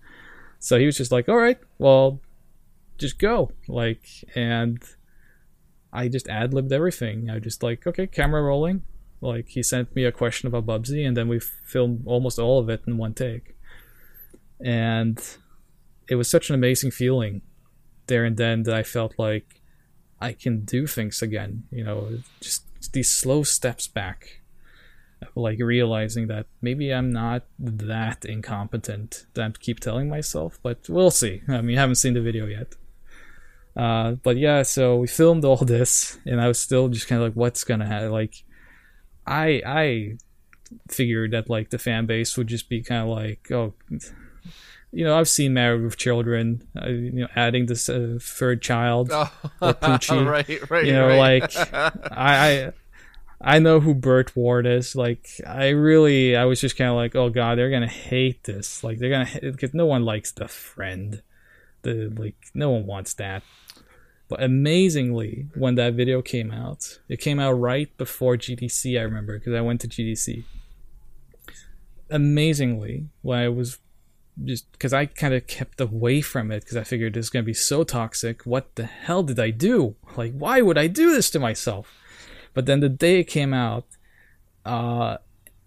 so 0.59 0.77
he 0.79 0.85
was 0.85 0.97
just 0.97 1.11
like, 1.11 1.27
all 1.27 1.37
right, 1.37 1.59
well, 1.77 2.19
just 2.97 3.19
go, 3.19 3.51
like, 3.67 4.05
and 4.35 4.81
I 5.91 6.07
just 6.07 6.27
ad 6.27 6.53
libbed 6.53 6.71
everything. 6.71 7.29
I 7.29 7.39
just 7.39 7.63
like, 7.63 7.85
okay, 7.87 8.07
camera 8.07 8.41
rolling. 8.41 8.83
Like 9.19 9.49
he 9.49 9.63
sent 9.63 9.95
me 9.95 10.05
a 10.05 10.11
question 10.11 10.47
about 10.47 10.65
Bubsy, 10.67 11.07
and 11.07 11.17
then 11.17 11.27
we 11.27 11.39
filmed 11.39 12.03
almost 12.05 12.37
all 12.37 12.59
of 12.59 12.69
it 12.69 12.83
in 12.85 12.97
one 12.97 13.13
take 13.13 13.57
and 14.59 15.37
it 16.07 16.15
was 16.15 16.29
such 16.29 16.49
an 16.49 16.55
amazing 16.55 16.91
feeling 16.91 17.41
there 18.07 18.25
and 18.25 18.37
then 18.37 18.63
that 18.63 18.73
I 18.73 18.83
felt 18.83 19.13
like 19.17 19.61
I 20.19 20.33
can 20.33 20.61
do 20.61 20.87
things 20.87 21.21
again. 21.21 21.63
You 21.71 21.83
know, 21.83 22.19
just 22.39 22.63
these 22.93 23.11
slow 23.11 23.43
steps 23.43 23.87
back, 23.87 24.41
like 25.35 25.59
realizing 25.59 26.27
that 26.27 26.45
maybe 26.61 26.93
I'm 26.93 27.11
not 27.11 27.43
that 27.59 28.25
incompetent 28.25 29.25
that 29.33 29.43
I 29.45 29.51
keep 29.59 29.79
telling 29.79 30.09
myself, 30.09 30.59
but 30.61 30.87
we'll 30.89 31.11
see. 31.11 31.41
I 31.47 31.61
mean, 31.61 31.77
I 31.77 31.81
haven't 31.81 31.95
seen 31.95 32.13
the 32.13 32.21
video 32.21 32.45
yet. 32.45 32.75
Uh, 33.75 34.13
but 34.23 34.37
yeah, 34.37 34.63
so 34.63 34.97
we 34.97 35.07
filmed 35.07 35.45
all 35.45 35.57
this, 35.57 36.17
and 36.25 36.41
I 36.41 36.47
was 36.47 36.59
still 36.59 36.87
just 36.89 37.07
kind 37.07 37.21
of 37.21 37.27
like, 37.27 37.35
what's 37.35 37.63
gonna 37.63 37.85
happen? 37.85 38.11
Like, 38.11 38.43
I 39.25 39.61
I 39.65 40.17
figured 40.89 41.31
that 41.31 41.49
like 41.49 41.69
the 41.69 41.77
fan 41.77 42.05
base 42.05 42.37
would 42.37 42.47
just 42.47 42.69
be 42.69 42.81
kind 42.81 43.03
of 43.03 43.09
like, 43.09 43.51
oh, 43.51 43.73
you 44.97 45.03
know, 45.03 45.15
I've 45.15 45.29
seen 45.29 45.53
Married 45.53 45.83
with 45.83 45.95
Children, 45.95 46.67
uh, 46.75 46.89
you 46.89 47.11
know, 47.11 47.27
adding 47.35 47.67
this 47.67 47.87
uh, 47.87 48.17
third 48.19 48.63
child 48.63 49.11
oh, 49.13 49.31
or 49.61 49.75
Poochie. 49.75 50.25
right, 50.27 50.69
right. 50.71 50.85
you 50.85 50.91
know, 50.91 51.09
right. 51.09 51.39
like 51.43 51.55
I, 52.11 52.71
I, 52.71 52.73
I 53.39 53.59
know 53.59 53.79
who 53.79 53.93
Burt 53.93 54.35
Ward 54.35 54.65
is. 54.65 54.95
Like, 54.95 55.29
I 55.45 55.67
really, 55.67 56.35
I 56.35 56.45
was 56.45 56.59
just 56.59 56.77
kind 56.77 56.89
of 56.89 56.95
like, 56.95 57.15
oh 57.15 57.29
god, 57.29 57.59
they're 57.59 57.69
gonna 57.69 57.87
hate 57.87 58.45
this. 58.45 58.83
Like, 58.83 58.97
they're 58.97 59.11
gonna 59.11 59.29
because 59.39 59.71
no 59.71 59.85
one 59.85 60.03
likes 60.03 60.31
the 60.31 60.47
friend. 60.47 61.21
The 61.83 62.11
like, 62.17 62.47
no 62.55 62.71
one 62.71 62.87
wants 62.87 63.13
that. 63.13 63.43
But 64.27 64.41
amazingly, 64.41 65.45
when 65.53 65.75
that 65.75 65.93
video 65.93 66.23
came 66.23 66.49
out, 66.49 66.97
it 67.07 67.17
came 67.17 67.39
out 67.39 67.51
right 67.51 67.95
before 67.99 68.35
GDC. 68.35 68.99
I 68.99 69.03
remember 69.03 69.37
because 69.37 69.53
I 69.53 69.61
went 69.61 69.79
to 69.81 69.87
GDC. 69.87 70.43
Amazingly, 72.09 73.09
when 73.21 73.37
I 73.37 73.49
was 73.49 73.77
just 74.43 74.71
because 74.71 74.93
I 74.93 75.05
kind 75.05 75.33
of 75.33 75.47
kept 75.47 75.81
away 75.81 76.21
from 76.21 76.51
it 76.51 76.61
because 76.61 76.77
I 76.77 76.83
figured 76.83 77.13
this 77.13 77.25
is 77.25 77.29
going 77.29 77.43
to 77.43 77.47
be 77.47 77.53
so 77.53 77.83
toxic. 77.83 78.43
What 78.43 78.75
the 78.75 78.85
hell 78.85 79.23
did 79.23 79.39
I 79.39 79.49
do? 79.49 79.95
Like, 80.15 80.33
why 80.33 80.61
would 80.61 80.77
I 80.77 80.87
do 80.87 81.11
this 81.11 81.29
to 81.31 81.39
myself? 81.39 81.93
But 82.53 82.65
then 82.65 82.79
the 82.79 82.89
day 82.89 83.19
it 83.19 83.25
came 83.25 83.53
out, 83.53 83.85
uh, 84.65 85.17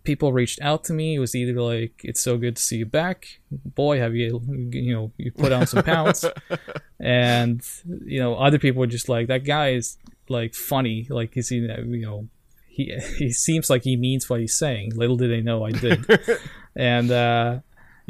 people 0.03 0.33
reached 0.33 0.61
out 0.61 0.85
to 0.85 0.93
me. 0.93 1.15
It 1.15 1.19
was 1.19 1.35
either 1.35 1.61
like, 1.61 2.01
"It's 2.03 2.21
so 2.21 2.37
good 2.37 2.57
to 2.57 2.63
see 2.63 2.79
you 2.79 2.87
back, 2.87 3.41
boy. 3.51 3.99
Have 3.99 4.15
you, 4.15 4.41
you 4.73 4.93
know, 4.95 5.13
you 5.17 5.33
put 5.33 5.53
on 5.53 5.67
some 5.67 5.83
pounds?" 5.85 6.25
and 7.01 7.63
you 8.05 8.21
know, 8.21 8.35
other 8.35 8.59
people 8.59 8.81
were 8.81 8.87
just 8.87 9.09
like, 9.09 9.29
"That 9.29 9.45
guy 9.45 9.71
is 9.71 9.99
like 10.29 10.55
funny. 10.55 11.07
Like, 11.09 11.37
is 11.37 11.49
he, 11.49 11.57
you 11.57 12.07
know." 12.07 12.29
He, 12.73 12.97
he 13.19 13.33
seems 13.33 13.69
like 13.69 13.83
he 13.83 13.97
means 13.97 14.31
what 14.31 14.41
he's 14.41 14.57
saying. 14.57 14.93
Little 14.95 15.17
did 15.17 15.31
they 15.31 15.43
know 15.43 15.65
I 15.65 15.73
did. 15.73 16.07
and 16.77 17.11
uh, 17.11 17.59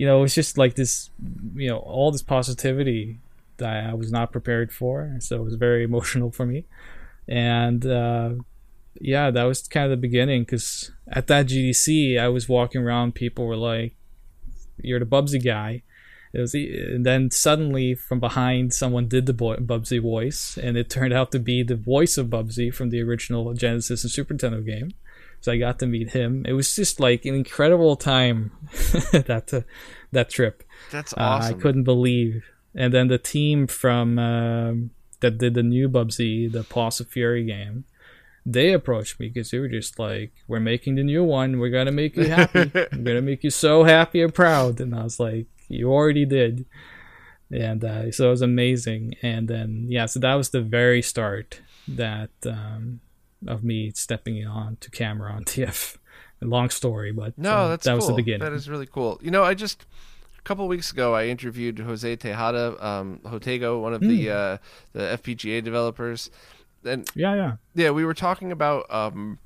you 0.01 0.07
know, 0.07 0.23
it's 0.23 0.35
just 0.35 0.57
like 0.57 0.77
this, 0.77 1.11
you 1.55 1.69
know, 1.69 1.77
all 1.77 2.11
this 2.11 2.23
positivity 2.23 3.19
that 3.59 3.85
I 3.85 3.93
was 3.93 4.11
not 4.11 4.33
prepared 4.33 4.73
for. 4.73 5.15
So 5.19 5.37
it 5.37 5.45
was 5.45 5.57
very 5.57 5.85
emotional 5.91 6.31
for 6.31 6.47
me. 6.47 6.65
And 7.29 7.85
uh, 7.85 8.31
yeah, 8.99 9.31
that 9.31 9.45
was 9.45 9.69
kind 9.69 9.85
of 9.85 9.91
the 9.91 9.99
beginning 9.99 10.45
because 10.45 10.91
at 11.07 11.27
that 11.27 11.49
GDC, 11.49 12.19
I 12.19 12.29
was 12.29 12.49
walking 12.49 12.81
around, 12.81 13.15
people 13.15 13.45
were 13.45 13.59
like, 13.59 13.95
You're 14.79 15.01
the 15.01 15.05
Bubsy 15.05 15.45
guy. 15.45 15.83
It 16.33 16.41
was, 16.41 16.55
and 16.55 17.05
then 17.05 17.31
suddenly 17.31 17.95
from 17.95 18.21
behind, 18.21 18.73
someone 18.73 19.07
did 19.07 19.27
the 19.27 19.35
Bubsy 19.35 20.01
voice, 20.01 20.57
and 20.57 20.79
it 20.79 20.89
turned 20.89 21.13
out 21.13 21.31
to 21.33 21.39
be 21.39 21.63
the 21.63 21.77
voice 21.77 22.17
of 22.17 22.29
Bubsy 22.29 22.73
from 22.73 22.89
the 22.89 23.03
original 23.03 23.53
Genesis 23.53 24.03
and 24.03 24.11
Super 24.11 24.33
Nintendo 24.33 24.65
game. 24.65 24.93
So 25.41 25.53
I 25.53 25.57
got 25.57 25.79
to 25.79 25.87
meet 25.87 26.11
him. 26.11 26.45
It 26.47 26.53
was 26.53 26.75
just 26.75 27.01
like 27.01 27.25
an 27.25 27.35
incredible 27.35 27.97
time 27.97 28.53
that 29.13 29.51
uh, 29.53 29.63
that 30.13 30.31
trip. 30.31 30.63
That's 30.91 31.15
awesome. 31.17 31.55
Uh, 31.55 31.57
I 31.57 31.61
couldn't 31.61 31.85
believe. 31.85 32.45
And 32.75 32.93
then 32.93 33.09
the 33.09 33.19
team 33.19 33.67
from 33.67 34.19
um, 34.19 34.91
that 35.21 35.39
did 35.39 35.55
the 35.55 35.63
new 35.63 35.89
Bubsy, 35.89 36.51
the 36.51 36.63
Paws 36.63 37.01
of 37.01 37.09
Fury 37.09 37.45
game, 37.45 37.85
they 38.45 38.73
approached 38.73 39.21
me 39.21 39.29
because 39.29 39.51
they 39.51 39.59
were 39.59 39.69
just 39.69 39.99
like, 39.99 40.33
"We're 40.47 40.61
making 40.61 40.97
the 40.97 41.03
new 41.03 41.25
one. 41.25 41.59
We're 41.59 41.71
gonna 41.71 41.93
make 41.93 42.17
you 42.17 42.29
happy. 42.29 42.71
We're 42.75 42.87
gonna 43.03 43.23
make 43.23 43.45
you 43.45 43.51
so 43.51 43.85
happy 43.85 44.23
and 44.23 44.35
proud." 44.35 44.81
And 44.81 44.95
I 44.95 45.05
was 45.05 45.21
like, 45.21 45.47
"You 45.69 45.93
already 45.93 46.25
did." 46.25 46.67
And 47.51 47.85
uh, 47.85 48.13
so 48.13 48.29
it 48.29 48.31
was 48.31 48.43
amazing. 48.43 49.15
And 49.23 49.49
then 49.49 49.87
yeah, 49.89 50.07
so 50.07 50.21
that 50.21 50.35
was 50.35 50.51
the 50.51 50.63
very 50.63 51.03
start 51.03 51.61
that 51.89 52.31
um, 52.45 53.01
of 53.47 53.65
me 53.65 53.91
stepping 53.95 54.47
on 54.47 54.77
to 54.81 54.91
camera 54.91 55.33
on 55.33 55.45
DF. 55.47 55.97
Long 56.43 56.71
story, 56.71 57.13
but 57.13 57.37
no, 57.37 57.51
uh, 57.53 57.69
that's 57.69 57.85
that 57.85 57.91
cool. 57.91 57.97
was 57.99 58.07
the 58.07 58.15
beginning. 58.15 58.41
That 58.41 58.53
is 58.55 58.67
really 58.69 58.87
cool. 58.87 59.19
You 59.23 59.31
know, 59.31 59.45
I 59.45 59.53
just 59.53 59.85
a 60.39 60.43
couple 60.43 60.67
weeks 60.69 60.91
ago 60.91 61.15
I 61.15 61.27
interviewed 61.27 61.79
Jose 61.79 62.17
Tejada, 62.17 62.83
um, 62.85 63.21
Jotego, 63.25 63.81
one 63.83 63.93
of 63.93 64.01
the 64.01 64.27
Hmm. 64.27 64.33
uh, 64.33 64.57
the 64.95 65.19
FPGA 65.19 65.63
developers, 65.63 66.31
and 66.83 67.07
yeah, 67.15 67.35
yeah. 67.35 67.53
yeah, 67.75 67.91
we 67.91 68.07
were 68.07 68.15
talking 68.15 68.51
about 68.53 68.91
um, 68.91 69.39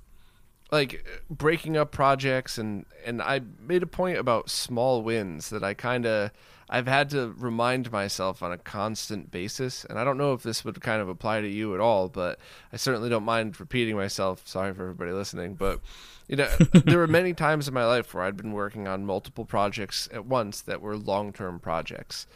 like 0.71 1.05
breaking 1.29 1.77
up 1.77 1.91
projects, 1.91 2.59
and 2.59 2.87
and 3.05 3.21
I 3.21 3.41
made 3.61 3.83
a 3.83 3.89
point 3.89 4.19
about 4.19 4.49
small 4.49 5.03
wins 5.03 5.51
that 5.51 5.65
I 5.65 5.75
kind 5.75 6.07
of 6.07 6.31
I've 6.69 6.87
had 6.87 7.11
to 7.11 7.35
remind 7.37 7.93
myself 7.93 8.43
on 8.43 8.53
a 8.53 8.59
constant 8.59 9.31
basis, 9.31 9.85
and 9.85 9.99
I 9.99 10.05
don't 10.05 10.19
know 10.19 10.33
if 10.33 10.43
this 10.43 10.65
would 10.65 10.81
kind 10.81 11.01
of 11.03 11.09
apply 11.09 11.41
to 11.43 11.49
you 11.49 11.75
at 11.75 11.81
all, 11.81 12.09
but 12.09 12.39
I 12.73 12.77
certainly 12.77 13.09
don't 13.09 13.25
mind 13.25 13.59
repeating 13.61 13.97
myself. 13.97 14.47
Sorry 14.47 14.73
for 14.73 14.83
everybody 14.83 15.13
listening, 15.13 15.55
but 15.55 15.81
you 16.27 16.37
know, 16.37 16.49
there 16.73 16.99
were 16.99 17.07
many 17.07 17.35
times 17.35 17.69
in 17.69 17.75
my 17.75 17.85
life 17.85 18.15
where 18.15 18.25
I'd 18.25 18.37
been 18.37 18.53
working 18.53 18.89
on 18.89 19.05
multiple 19.05 19.45
projects 19.45 20.09
at 20.13 20.25
once 20.25 20.63
that 20.63 20.81
were 20.81 20.97
long-term 20.97 21.61
projects. 21.61 22.27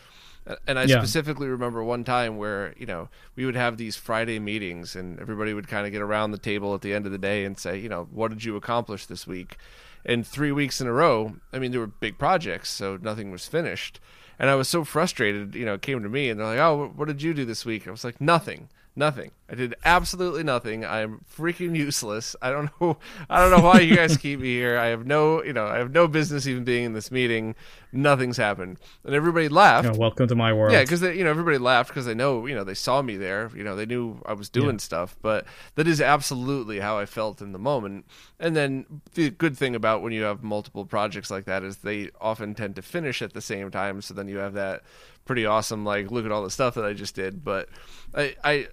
And 0.67 0.79
I 0.79 0.85
Yeah. 0.85 0.99
specifically 1.01 1.49
remember 1.49 1.83
one 1.85 2.05
time 2.05 2.39
where, 2.39 2.75
you 2.79 2.87
know, 2.87 3.09
we 3.37 3.45
would 3.45 3.57
have 3.57 3.77
these 3.77 3.97
Friday 3.97 4.39
meetings 4.39 4.97
and 4.97 5.19
everybody 5.21 5.53
would 5.53 5.69
kind 5.69 5.87
of 5.87 5.93
get 5.93 6.01
around 6.01 6.31
the 6.31 6.39
table 6.39 6.75
at 6.75 6.81
the 6.81 6.95
end 6.95 7.05
of 7.05 7.13
the 7.13 7.19
day 7.19 7.45
and 7.45 7.59
say, 7.59 7.79
you 7.79 7.89
know, 7.89 8.09
what 8.11 8.29
did 8.31 8.45
you 8.45 8.57
accomplish 8.57 9.05
this 9.07 9.27
week? 9.27 9.59
And 10.05 10.27
three 10.27 10.53
weeks 10.53 10.81
in 10.81 10.87
a 10.87 10.93
row, 10.93 11.37
I 11.53 11.59
mean, 11.59 11.71
there 11.71 11.81
were 11.81 11.87
big 11.87 12.19
projects, 12.19 12.71
so 12.71 12.99
nothing 13.01 13.31
was 13.31 13.47
finished. 13.47 14.01
And 14.39 14.49
I 14.49 14.55
was 14.55 14.69
so 14.69 14.85
frustrated, 14.85 15.55
you 15.55 15.65
know, 15.65 15.75
it 15.75 15.83
came 15.83 16.03
to 16.03 16.09
me 16.09 16.31
and 16.31 16.39
they're 16.39 16.47
like, 16.47 16.59
oh, 16.59 16.93
what 16.95 17.09
did 17.09 17.23
you 17.23 17.35
do 17.35 17.45
this 17.45 17.65
week? 17.65 17.89
I 17.89 17.91
was 17.91 18.05
like, 18.05 18.21
nothing. 18.21 18.69
Nothing. 18.95 19.33
I 19.51 19.55
did 19.55 19.75
absolutely 19.85 20.43
nothing. 20.43 20.85
I'm 20.85 21.25
freaking 21.35 21.75
useless. 21.75 22.37
I 22.43 22.51
don't 22.51 22.71
know. 22.81 22.99
I 23.31 23.41
don't 23.41 23.51
know 23.51 23.65
why 23.67 23.81
you 23.81 23.97
guys 23.97 24.17
keep 24.19 24.41
me 24.41 24.49
here. 24.49 24.77
I 24.79 24.89
have 24.89 25.07
no, 25.07 25.43
you 25.43 25.55
know, 25.55 25.67
I 25.67 25.79
have 25.79 25.91
no 25.91 26.07
business 26.07 26.47
even 26.47 26.65
being 26.65 26.85
in 26.85 26.93
this 26.93 27.11
meeting. 27.11 27.55
Nothing's 27.91 28.37
happened, 28.37 28.77
and 29.05 29.15
everybody 29.15 29.49
laughed. 29.49 29.87
You 29.87 29.93
know, 29.93 29.99
welcome 29.99 30.29
to 30.29 30.35
my 30.35 30.53
world. 30.53 30.73
Yeah, 30.73 30.83
because 30.83 31.01
you 31.01 31.25
know 31.25 31.31
everybody 31.31 31.57
laughed 31.57 31.89
because 31.89 32.05
they 32.05 32.13
know 32.15 32.45
you 32.45 32.55
know 32.55 32.63
they 32.63 32.75
saw 32.75 33.01
me 33.01 33.17
there. 33.17 33.51
You 33.57 33.65
know 33.65 33.75
they 33.77 33.87
knew 33.87 34.21
I 34.27 34.35
was 34.35 34.51
doing 34.51 34.73
Yeah. 34.77 34.81
stuff. 34.81 35.17
But 35.23 35.47
that 35.77 35.89
is 35.89 35.99
absolutely 36.03 36.81
how 36.81 36.99
I 36.99 37.07
felt 37.07 37.41
in 37.41 37.53
the 37.53 37.59
moment. 37.59 38.05
And 38.39 38.55
then 38.55 39.01
the 39.15 39.31
good 39.31 39.57
thing 39.57 39.75
about 39.75 40.03
when 40.03 40.13
you 40.13 40.25
have 40.25 40.43
multiple 40.43 40.85
projects 40.85 41.31
like 41.31 41.47
that 41.47 41.63
is 41.65 41.79
they 41.79 42.11
often 42.21 42.55
tend 42.55 42.77
to 42.77 42.83
finish 42.83 43.23
at 43.23 43.33
the 43.33 43.41
same 43.41 43.71
time. 43.71 44.03
So 44.03 44.13
then 44.13 44.29
you 44.29 44.37
have 44.37 44.53
that 44.53 44.83
pretty 45.25 45.47
awesome 45.47 45.85
like 45.87 46.11
look 46.11 46.27
at 46.27 46.33
all 46.33 46.43
the 46.43 46.51
stuff 46.51 46.75
that 46.75 46.85
I 46.85 46.93
just 46.93 47.15
did. 47.15 47.43
But 47.43 47.71
I 48.15 48.35
I. 48.45 48.69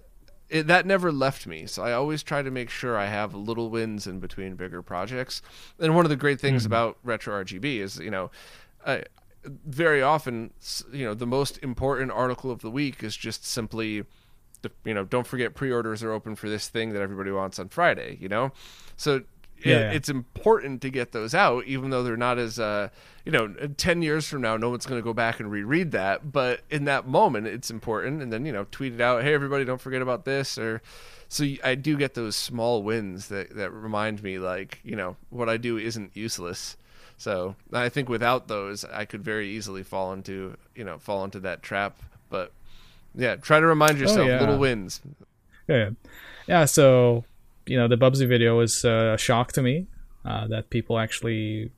It, 0.49 0.67
that 0.67 0.85
never 0.85 1.11
left 1.11 1.47
me, 1.47 1.65
so 1.65 1.83
I 1.83 1.93
always 1.93 2.21
try 2.21 2.41
to 2.41 2.51
make 2.51 2.69
sure 2.69 2.97
I 2.97 3.07
have 3.07 3.33
little 3.33 3.69
wins 3.69 4.05
in 4.05 4.19
between 4.19 4.55
bigger 4.55 4.81
projects. 4.81 5.41
And 5.79 5.95
one 5.95 6.05
of 6.05 6.09
the 6.09 6.15
great 6.15 6.39
things 6.39 6.63
hmm. 6.63 6.67
about 6.67 6.97
retro 7.03 7.43
RGB 7.43 7.79
is, 7.79 7.97
you 7.97 8.11
know, 8.11 8.29
I, 8.85 9.05
very 9.43 10.01
often, 10.01 10.51
you 10.91 11.05
know, 11.05 11.13
the 11.13 11.27
most 11.27 11.57
important 11.63 12.11
article 12.11 12.51
of 12.51 12.61
the 12.61 12.69
week 12.69 13.03
is 13.03 13.17
just 13.17 13.45
simply, 13.45 14.05
the, 14.61 14.71
you 14.83 14.93
know, 14.93 15.03
don't 15.03 15.25
forget 15.25 15.55
pre-orders 15.55 16.03
are 16.03 16.11
open 16.11 16.35
for 16.35 16.47
this 16.47 16.69
thing 16.69 16.93
that 16.93 17.01
everybody 17.01 17.31
wants 17.31 17.57
on 17.57 17.69
Friday. 17.69 18.17
You 18.19 18.29
know, 18.29 18.51
so. 18.95 19.23
It, 19.57 19.67
Yeah, 19.67 19.79
yeah. 19.79 19.91
It's 19.91 20.09
important 20.09 20.81
to 20.81 20.89
get 20.89 21.11
those 21.11 21.33
out, 21.33 21.65
even 21.65 21.89
though 21.89 22.03
they're 22.03 22.17
not 22.17 22.37
as, 22.37 22.59
uh, 22.59 22.89
you 23.25 23.31
know, 23.31 23.47
ten 23.77 24.01
years 24.01 24.27
from 24.27 24.41
now, 24.41 24.57
no 24.57 24.69
one's 24.69 24.85
going 24.85 24.99
to 24.99 25.03
go 25.03 25.13
back 25.13 25.39
and 25.39 25.51
reread 25.51 25.91
that. 25.91 26.31
But 26.31 26.61
in 26.69 26.85
that 26.85 27.07
moment, 27.07 27.47
it's 27.47 27.71
important, 27.71 28.21
and 28.21 28.31
then 28.31 28.45
you 28.45 28.51
know, 28.51 28.65
tweet 28.71 28.93
it 28.93 29.01
out. 29.01 29.23
Hey, 29.23 29.33
everybody, 29.33 29.65
don't 29.65 29.81
forget 29.81 30.01
about 30.01 30.25
this. 30.25 30.57
Or 30.57 30.81
so 31.27 31.45
I 31.63 31.75
do 31.75 31.97
get 31.97 32.13
those 32.13 32.35
small 32.35 32.83
wins 32.83 33.29
that 33.29 33.55
that 33.55 33.71
remind 33.71 34.21
me, 34.21 34.39
like, 34.39 34.79
you 34.83 34.95
know, 34.95 35.15
what 35.29 35.49
I 35.49 35.57
do 35.57 35.77
isn't 35.77 36.11
useless. 36.15 36.77
So 37.17 37.55
I 37.71 37.89
think 37.89 38.09
without 38.09 38.47
those, 38.47 38.83
I 38.85 39.05
could 39.05 39.23
very 39.23 39.49
easily 39.49 39.83
fall 39.83 40.13
into 40.13 40.57
you 40.75 40.83
know 40.83 40.97
fall 40.97 41.23
into 41.23 41.39
that 41.41 41.63
trap. 41.63 41.97
But 42.29 42.51
yeah, 43.15 43.35
try 43.35 43.59
to 43.59 43.65
remind 43.65 43.97
yourself 43.97 44.27
yeah. 44.27 44.39
little 44.39 44.57
wins. 44.57 45.01
Yeah, 45.67 45.91
yeah. 46.47 46.65
So 46.65 47.23
you 47.65 47.77
know, 47.77 47.87
the 47.87 47.97
Bubsy 47.97 48.27
video 48.27 48.57
was 48.57 48.85
uh, 48.85 49.13
a 49.15 49.17
shock 49.17 49.51
to 49.53 49.61
me 49.61 49.87
uh, 50.23 50.47
that 50.47 50.69
people 50.69 50.99
actually, 50.99 51.71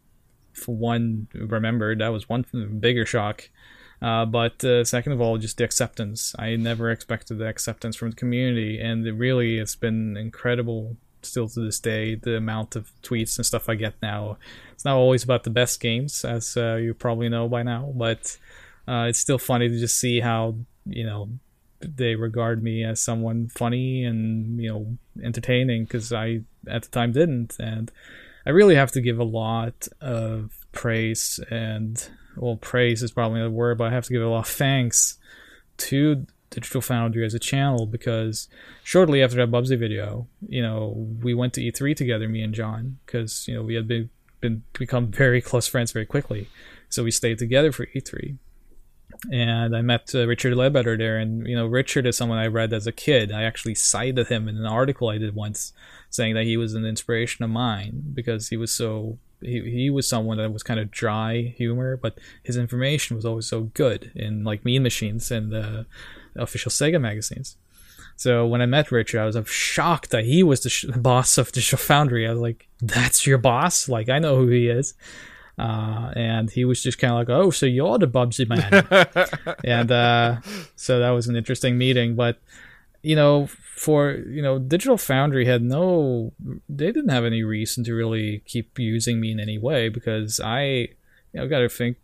for 0.53 0.75
one, 0.75 1.27
remembered. 1.33 1.99
That 1.99 2.09
was 2.09 2.29
one 2.29 2.45
bigger 2.79 3.05
shock. 3.05 3.49
Uh, 4.01 4.25
but 4.25 4.63
uh, 4.63 4.83
second 4.83 5.13
of 5.13 5.21
all, 5.21 5.37
just 5.37 5.57
the 5.57 5.63
acceptance. 5.63 6.35
I 6.37 6.55
never 6.55 6.91
expected 6.91 7.39
the 7.39 7.47
acceptance 7.47 7.95
from 7.95 8.11
the 8.11 8.15
community, 8.15 8.79
and 8.79 9.05
it 9.07 9.13
really 9.13 9.57
it's 9.57 9.75
been 9.75 10.17
incredible. 10.17 10.97
Still 11.23 11.49
to 11.49 11.61
this 11.61 11.79
day, 11.79 12.13
the 12.15 12.37
amount 12.37 12.75
of 12.75 12.91
tweets 13.01 13.37
and 13.37 13.45
stuff 13.45 13.67
I 13.67 13.75
get 13.75 13.95
now. 14.01 14.37
It's 14.73 14.85
not 14.85 14.95
always 14.95 15.23
about 15.23 15.43
the 15.43 15.49
best 15.49 15.79
games, 15.79 16.23
as 16.23 16.55
uh, 16.55 16.75
you 16.75 16.93
probably 16.93 17.27
know 17.27 17.49
by 17.49 17.63
now, 17.63 17.91
but 17.95 18.37
uh, 18.87 19.07
it's 19.09 19.19
still 19.19 19.39
funny 19.39 19.67
to 19.67 19.79
just 19.79 19.99
see 19.99 20.19
how 20.19 20.55
you 20.85 21.03
know 21.03 21.29
they 21.79 22.15
regard 22.15 22.63
me 22.63 22.83
as 22.83 23.01
someone 23.01 23.49
funny 23.49 24.03
and 24.03 24.59
you 24.61 24.69
know 24.69 24.97
entertaining 25.23 25.83
because 25.83 26.11
I 26.11 26.41
at 26.67 26.83
the 26.83 26.89
time 26.89 27.11
didn't, 27.11 27.57
and 27.59 27.91
I 28.45 28.51
really 28.51 28.75
have 28.75 28.91
to 28.93 29.01
give 29.01 29.19
a 29.19 29.23
lot 29.23 29.87
of 30.01 30.65
praise 30.71 31.39
and 31.49 32.07
well, 32.35 32.55
praise 32.55 33.01
is 33.01 33.11
probably 33.11 33.41
a 33.41 33.49
word, 33.49 33.77
but 33.77 33.87
I 33.87 33.91
have 33.91 34.05
to 34.05 34.13
give 34.13 34.21
a 34.21 34.27
lot 34.27 34.47
of 34.47 34.47
thanks 34.47 35.17
to 35.77 36.27
Digital 36.49 36.81
Foundry 36.81 37.25
as 37.25 37.33
a 37.33 37.39
channel 37.39 37.85
because 37.85 38.47
shortly 38.83 39.23
after 39.23 39.37
that 39.37 39.51
Bubsy 39.51 39.77
video, 39.77 40.27
you 40.47 40.61
know, 40.61 40.93
we 41.21 41.33
went 41.33 41.53
to 41.53 41.61
E3 41.61 41.95
together, 41.95 42.29
me 42.29 42.41
and 42.41 42.53
John, 42.53 42.99
because 43.05 43.47
you 43.47 43.55
know 43.55 43.63
we 43.63 43.75
had 43.75 43.87
been 43.87 44.09
been 44.39 44.63
become 44.73 45.07
very 45.07 45.41
close 45.49 45.67
friends 45.67 45.91
very 45.91 46.05
quickly, 46.05 46.47
so 46.89 47.03
we 47.03 47.11
stayed 47.11 47.39
together 47.39 47.71
for 47.71 47.87
E3 47.87 48.37
and 49.31 49.75
I 49.75 49.81
met 49.81 50.13
uh, 50.13 50.27
Richard 50.27 50.53
Leadbetter 50.53 50.97
there. 50.97 51.17
And 51.17 51.45
you 51.47 51.55
know, 51.55 51.65
Richard 51.65 52.05
is 52.05 52.17
someone 52.17 52.37
I 52.37 52.47
read 52.47 52.73
as 52.73 52.87
a 52.87 52.91
kid. 52.91 53.31
I 53.31 53.43
actually 53.43 53.75
cited 53.75 54.27
him 54.27 54.47
in 54.47 54.57
an 54.57 54.65
article 54.65 55.09
I 55.09 55.17
did 55.17 55.35
once, 55.35 55.73
saying 56.09 56.35
that 56.35 56.45
he 56.45 56.57
was 56.57 56.73
an 56.73 56.85
inspiration 56.85 57.43
of 57.43 57.49
mine 57.49 58.03
because 58.13 58.49
he 58.49 58.57
was 58.57 58.71
so 58.71 59.17
he 59.41 59.61
he 59.69 59.89
was 59.89 60.07
someone 60.07 60.37
that 60.37 60.53
was 60.53 60.63
kind 60.63 60.79
of 60.79 60.91
dry 60.91 61.53
humor, 61.57 61.97
but 61.97 62.17
his 62.43 62.57
information 62.57 63.15
was 63.15 63.25
always 63.25 63.47
so 63.47 63.61
good 63.61 64.11
in 64.15 64.43
like 64.43 64.65
Mean 64.65 64.83
Machines 64.83 65.31
and 65.31 65.51
the 65.51 65.85
official 66.35 66.71
Sega 66.71 66.99
magazines. 66.99 67.57
So 68.15 68.47
when 68.47 68.61
I 68.61 68.65
met 68.65 68.91
Richard, 68.91 69.21
I 69.21 69.25
was 69.25 69.37
shocked 69.47 70.09
that 70.09 70.25
he 70.25 70.41
was 70.41 70.61
the 70.61 70.69
sh- 70.69 70.85
boss 70.85 71.37
of 71.37 71.51
Digital 71.51 71.77
Foundry. 71.77 72.27
I 72.27 72.31
was 72.31 72.39
like, 72.39 72.67
"That's 72.81 73.27
your 73.27 73.37
boss? 73.37 73.87
Like 73.87 74.09
I 74.09 74.19
know 74.19 74.37
who 74.37 74.47
he 74.47 74.67
is." 74.69 74.95
Uh, 75.57 76.11
and 76.15 76.51
he 76.51 76.65
was 76.65 76.83
just 76.83 76.99
kind 76.99 77.13
of 77.13 77.17
like, 77.17 77.29
"Oh, 77.29 77.49
so 77.49 77.65
you're 77.65 77.97
the 77.97 78.07
Bubsy 78.07 78.47
man?" 78.47 79.57
and 79.63 79.91
uh, 79.91 80.37
so 80.75 80.99
that 80.99 81.09
was 81.09 81.27
an 81.27 81.35
interesting 81.35 81.77
meeting. 81.77 82.15
But 82.15 82.39
you 83.01 83.15
know, 83.15 83.47
for 83.47 84.11
you 84.11 84.41
know, 84.41 84.59
Digital 84.59 84.97
Foundry 84.97 85.45
had 85.45 85.63
no, 85.63 86.33
they 86.69 86.87
didn't 86.87 87.09
have 87.09 87.25
any 87.25 87.43
reason 87.43 87.83
to 87.85 87.93
really 87.93 88.43
keep 88.45 88.77
using 88.77 89.19
me 89.19 89.31
in 89.31 89.39
any 89.39 89.57
way 89.57 89.89
because 89.89 90.39
I, 90.39 90.61
you 90.61 90.89
know, 91.35 91.47
got 91.47 91.59
to 91.59 91.69
think 91.69 91.97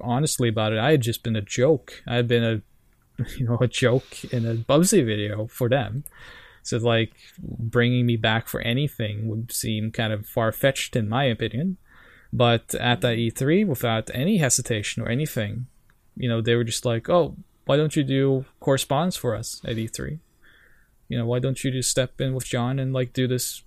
honestly 0.00 0.48
about 0.48 0.72
it. 0.72 0.78
I 0.78 0.92
had 0.92 1.00
just 1.00 1.22
been 1.22 1.36
a 1.36 1.42
joke. 1.42 2.02
I 2.06 2.16
had 2.16 2.28
been 2.28 2.44
a, 2.44 3.24
you 3.38 3.46
know, 3.46 3.58
a 3.60 3.68
joke 3.68 4.24
in 4.32 4.46
a 4.46 4.54
Bubsy 4.54 5.04
video 5.04 5.46
for 5.46 5.68
them. 5.68 6.04
So 6.62 6.78
like 6.78 7.12
bringing 7.38 8.06
me 8.06 8.16
back 8.16 8.48
for 8.48 8.60
anything 8.62 9.28
would 9.28 9.52
seem 9.52 9.90
kind 9.90 10.12
of 10.12 10.26
far 10.26 10.50
fetched 10.50 10.96
in 10.96 11.08
my 11.08 11.24
opinion. 11.24 11.76
But 12.36 12.74
at 12.74 13.00
that 13.02 13.16
E3, 13.16 13.64
without 13.64 14.10
any 14.12 14.38
hesitation 14.38 15.04
or 15.04 15.08
anything, 15.08 15.68
you 16.16 16.28
know, 16.28 16.40
they 16.40 16.56
were 16.56 16.64
just 16.64 16.84
like, 16.84 17.08
"Oh, 17.08 17.36
why 17.64 17.76
don't 17.76 17.94
you 17.94 18.02
do 18.02 18.44
correspondence 18.58 19.16
for 19.16 19.36
us 19.36 19.60
at 19.64 19.76
E3? 19.76 20.18
You 21.08 21.18
know, 21.18 21.26
why 21.26 21.38
don't 21.38 21.62
you 21.62 21.70
just 21.70 21.90
step 21.90 22.20
in 22.20 22.34
with 22.34 22.44
John 22.44 22.80
and 22.80 22.92
like 22.92 23.12
do 23.12 23.28
this 23.28 23.62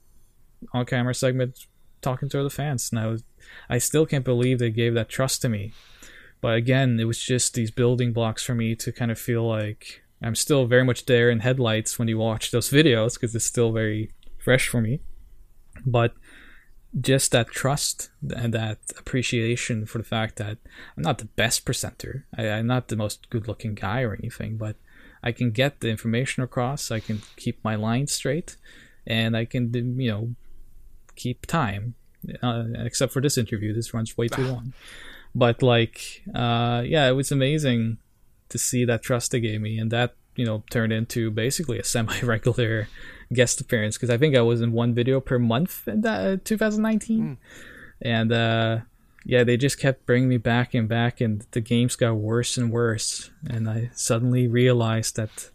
on-camera 0.73 1.15
segment 1.15 1.65
talking 2.01 2.27
to 2.29 2.43
the 2.43 2.49
fans?" 2.49 2.89
And 2.91 2.99
I 2.99 3.07
was, 3.07 3.23
I 3.69 3.77
still 3.77 4.05
can't 4.05 4.25
believe 4.25 4.59
they 4.59 4.69
gave 4.69 4.93
that 4.95 5.09
trust 5.09 5.41
to 5.43 5.49
me 5.49 5.71
But 6.41 6.55
again, 6.55 6.99
it 6.99 7.05
was 7.05 7.21
just 7.21 7.53
these 7.53 7.71
building 7.71 8.13
blocks 8.13 8.43
for 8.43 8.53
me 8.53 8.75
to 8.75 8.91
kind 8.91 9.11
of 9.11 9.19
feel 9.19 9.47
like 9.47 10.03
I'm 10.21 10.35
still 10.35 10.65
very 10.65 10.83
much 10.83 11.05
there 11.05 11.29
in 11.29 11.39
headlights 11.39 11.97
when 11.97 12.07
you 12.07 12.17
watch 12.17 12.51
those 12.51 12.69
videos 12.79 13.13
because 13.13 13.35
it's 13.35 13.45
still 13.45 13.71
very 13.71 14.11
fresh 14.37 14.67
for 14.67 14.81
me. 14.81 14.99
But 15.85 16.13
just 16.99 17.31
that 17.31 17.49
trust 17.49 18.09
and 18.35 18.53
that 18.53 18.79
appreciation 18.97 19.85
for 19.85 19.97
the 19.97 20.03
fact 20.03 20.37
that 20.37 20.57
I'm 20.95 21.03
not 21.03 21.17
the 21.17 21.25
best 21.25 21.65
presenter. 21.65 22.25
I, 22.37 22.43
am 22.43 22.67
not 22.67 22.87
the 22.87 22.95
most 22.95 23.29
good 23.29 23.47
looking 23.47 23.75
guy 23.75 24.01
or 24.01 24.13
anything, 24.13 24.57
but 24.57 24.75
I 25.23 25.31
can 25.31 25.51
get 25.51 25.79
the 25.79 25.89
information 25.89 26.43
across. 26.43 26.91
I 26.91 26.99
can 26.99 27.21
keep 27.35 27.63
my 27.63 27.75
lines 27.75 28.11
straight 28.11 28.55
and 29.05 29.35
I 29.35 29.45
can, 29.45 29.73
you 29.99 30.11
know, 30.11 30.35
keep 31.15 31.45
time. 31.45 31.95
Uh, 32.41 32.65
except 32.75 33.13
for 33.13 33.21
this 33.21 33.37
interview, 33.37 33.73
this 33.73 33.93
runs 33.93 34.17
way 34.17 34.27
too 34.27 34.47
long. 34.47 34.73
But 35.35 35.61
like, 35.61 36.23
uh, 36.33 36.83
yeah, 36.85 37.07
it 37.07 37.13
was 37.13 37.31
amazing 37.31 37.97
to 38.49 38.57
see 38.57 38.85
that 38.85 39.03
trust 39.03 39.31
they 39.31 39.39
gave 39.39 39.61
me, 39.61 39.77
and 39.77 39.91
that 39.91 40.15
you 40.35 40.45
know 40.45 40.63
turned 40.71 40.93
into 40.93 41.29
basically 41.29 41.79
a 41.79 41.83
semi-regular 41.83 42.87
guest 43.33 43.61
appearance 43.61 43.97
because 43.97 44.09
I 44.09 44.17
think 44.17 44.35
I 44.35 44.41
was 44.41 44.61
in 44.61 44.71
one 44.71 44.93
video 44.93 45.19
per 45.19 45.39
month 45.39 45.87
in 45.87 46.01
that, 46.01 46.25
uh, 46.25 46.37
2019, 46.43 47.19
mm. 47.19 47.37
and 48.01 48.31
uh, 48.31 48.79
yeah, 49.25 49.43
they 49.43 49.57
just 49.57 49.79
kept 49.79 50.05
bringing 50.05 50.29
me 50.29 50.37
back 50.37 50.73
and 50.73 50.87
back, 50.87 51.21
and 51.21 51.45
the 51.51 51.61
games 51.61 51.95
got 51.95 52.13
worse 52.13 52.57
and 52.57 52.71
worse, 52.71 53.29
and 53.49 53.69
I 53.69 53.91
suddenly 53.93 54.47
realized 54.47 55.15
that 55.17 55.49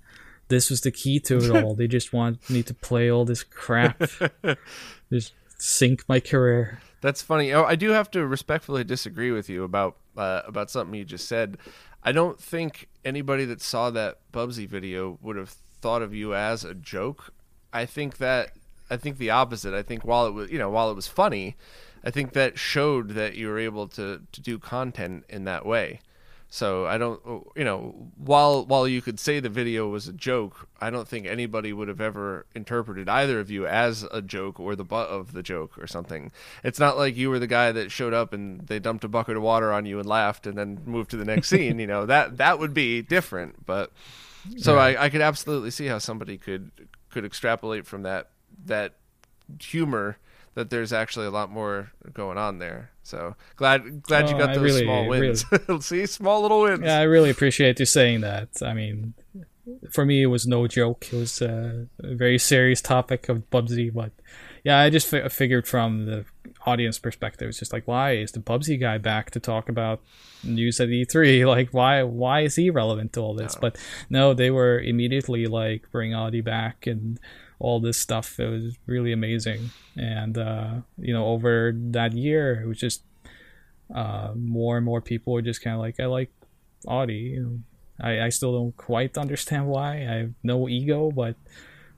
this 0.49 0.69
was 0.69 0.83
the 0.83 0.91
key 0.91 1.19
to 1.21 1.39
it 1.39 1.51
all. 1.51 1.75
they 1.77 1.89
just 1.89 2.13
want 2.13 2.49
me 2.51 2.63
to 2.63 2.75
play 2.75 3.11
all 3.11 3.25
this 3.25 3.43
crap, 3.43 4.03
just 5.13 5.33
sink 5.59 6.05
my 6.09 6.21
career. 6.21 6.81
That's 7.01 7.23
funny. 7.23 7.53
Oh, 7.53 7.65
I 7.65 7.75
do 7.75 7.91
have 7.91 8.11
to 8.13 8.27
respectfully 8.27 8.85
disagree 8.85 9.33
with 9.33 9.49
you 9.49 9.65
about 9.65 9.97
uh, 10.17 10.43
about 10.47 10.71
something 10.71 10.95
you 10.99 11.05
just 11.05 11.27
said. 11.27 11.59
I 12.05 12.13
don't 12.13 12.41
think 12.41 12.89
anybody 13.05 13.45
that 13.47 13.61
saw 13.61 13.91
that 13.91 14.19
Bubsy 14.33 14.69
video 14.69 15.19
would 15.23 15.37
have 15.37 15.51
thought 15.81 16.03
of 16.03 16.15
you 16.15 16.35
as 16.35 16.65
a 16.65 16.75
joke. 16.75 17.33
I 17.73 17.87
think 17.87 18.19
that 18.19 18.53
I 18.91 18.97
think 18.97 19.19
the 19.19 19.31
opposite. 19.31 19.75
I 19.75 19.83
think 19.83 20.05
while 20.05 20.27
it 20.27 20.33
was 20.33 20.51
you 20.51 20.59
know 20.59 20.71
while 20.71 20.91
it 20.91 20.95
was 20.95 21.09
funny, 21.09 21.57
I 22.05 22.11
think 22.11 22.33
that 22.33 22.59
showed 22.59 23.11
that 23.11 23.35
you 23.37 23.49
were 23.49 23.59
able 23.59 23.89
to 23.89 24.23
to 24.31 24.41
do 24.41 24.59
content 24.59 25.25
in 25.29 25.45
that 25.45 25.65
way. 25.65 26.01
So 26.55 26.85
I 26.85 26.99
don't, 26.99 27.19
oh, 27.27 27.51
you 27.57 27.65
know, 27.65 28.11
while 28.19 28.67
while 28.67 28.87
you 28.87 29.01
could 29.01 29.19
say 29.19 29.41
the 29.41 29.49
video 29.49 29.89
was 29.89 30.07
a 30.07 30.13
joke, 30.13 30.69
I 30.83 30.91
don't 30.91 31.09
think 31.09 31.25
anybody 31.25 31.73
would 31.73 31.89
have 31.89 32.01
ever 32.03 32.45
interpreted 32.55 33.09
either 33.09 33.41
of 33.41 33.51
you 33.51 33.67
as 33.67 34.03
a 34.13 34.21
joke 34.21 34.61
or 34.61 34.77
the 34.77 34.85
butt 34.85 35.09
of 35.09 35.33
the 35.33 35.43
joke 35.43 35.79
or 35.79 35.87
something. 35.87 36.31
It's 36.63 36.79
not 36.79 36.99
like 36.99 37.17
you 37.17 37.31
were 37.31 37.39
the 37.39 37.47
guy 37.47 37.73
that 37.73 37.91
showed 37.91 38.13
up 38.13 38.35
and 38.35 38.61
they 38.67 38.79
dumped 38.79 39.03
a 39.03 39.09
bucket 39.09 39.39
of 39.39 39.43
water 39.43 39.73
on 39.73 39.87
you 39.87 39.99
and 39.99 40.07
laughed 40.07 40.47
and 40.47 40.59
then 40.59 40.83
moved 40.85 41.11
to 41.13 41.17
the 41.17 41.25
next 41.25 41.49
scene. 41.53 41.79
You 41.79 41.87
know 41.87 42.05
that 42.05 42.37
that 42.37 42.59
would 42.59 42.75
be 42.75 43.01
different. 43.01 43.65
But 43.65 43.91
so 44.59 44.75
yeah. 44.75 44.83
I, 44.83 45.05
I 45.05 45.09
could 45.09 45.23
absolutely 45.23 45.71
see 45.71 45.87
how 45.87 45.97
somebody 45.97 46.37
could 46.37 46.71
could 47.13 47.25
extrapolate 47.25 47.87
from 47.87 48.03
that 48.03 48.31
that 48.65 48.95
humor 49.61 50.17
that 50.55 50.71
there's 50.71 50.93
actually 50.93 51.27
a 51.27 51.31
lot 51.31 51.51
more 51.51 51.93
going 52.13 52.37
on 52.37 52.59
there. 52.59 52.91
So 53.03 53.37
glad 53.57 54.03
glad 54.03 54.25
oh, 54.25 54.31
you 54.31 54.39
got 54.39 54.55
those 54.55 54.63
really, 54.63 54.83
small 54.85 55.09
wins. 55.09 55.45
Really, 55.51 55.81
See, 55.81 56.07
small 56.07 56.43
little 56.43 56.63
wins. 56.63 56.83
Yeah, 56.85 56.99
I 56.99 57.03
really 57.03 57.31
appreciate 57.31 57.79
you 57.81 57.87
saying 57.87 58.21
that. 58.21 58.49
I 58.63 58.75
mean, 58.75 59.15
for 59.91 60.05
me, 60.05 60.23
it 60.23 60.27
was 60.27 60.47
no 60.47 60.67
joke. 60.67 61.09
It 61.13 61.17
was 61.17 61.41
a 61.41 61.87
very 62.01 62.39
serious 62.39 62.81
topic 62.81 63.29
of 63.29 63.49
Bubsy, 63.51 63.93
but 63.93 64.13
yeah, 64.65 64.79
I 64.79 64.91
just 64.91 65.13
f- 65.13 65.33
figured 65.33 65.67
from 65.67 66.07
the 66.07 66.25
audience 66.67 66.99
perspective, 66.99 67.49
it's 67.49 67.59
just 67.59 67.73
like, 67.73 67.87
why 67.87 68.13
is 68.13 68.33
the 68.33 68.41
Bubsy 68.41 68.79
guy 68.79 68.99
back 68.99 69.31
to 69.33 69.41
talk 69.41 69.69
about 69.69 70.01
news 70.43 70.81
at 70.81 70.89
E3? 70.89 71.47
Like, 71.53 71.71
why 71.71 72.03
why 72.03 72.41
is 72.41 72.57
he 72.57 72.71
relevant 72.71 73.13
to 73.15 73.21
all 73.21 73.35
this? 73.35 73.55
No. 73.57 73.61
But 73.61 73.77
no, 74.09 74.35
they 74.35 74.51
were 74.51 74.79
immediately 74.79 75.47
like, 75.47 75.91
bring 75.91 76.15
Audi 76.15 76.41
back 76.41 76.87
and 76.87 77.19
all 77.59 77.81
this 77.81 77.99
stuff. 77.99 78.41
It 78.41 78.49
was 78.49 78.77
really 78.87 79.13
amazing, 79.13 79.71
and 79.97 80.37
uh, 80.39 80.75
you 80.99 81.13
know, 81.13 81.27
over 81.27 81.73
that 81.91 82.13
year, 82.13 82.61
it 82.63 82.67
was 82.67 82.79
just 82.79 83.03
uh, 83.95 84.33
more 84.35 84.77
and 84.77 84.85
more 84.85 85.01
people 85.01 85.33
were 85.33 85.43
just 85.43 85.63
kind 85.63 85.75
of 85.75 85.81
like, 85.81 86.01
I 86.01 86.07
like 86.07 86.31
Audi. 86.89 87.15
You 87.15 87.43
know, 87.43 87.59
I 88.01 88.27
I 88.27 88.29
still 88.31 88.53
don't 88.53 88.77
quite 88.77 89.19
understand 89.19 89.67
why. 89.67 89.97
I 89.97 90.15
have 90.25 90.33
no 90.43 90.69
ego, 90.69 91.11
but 91.11 91.37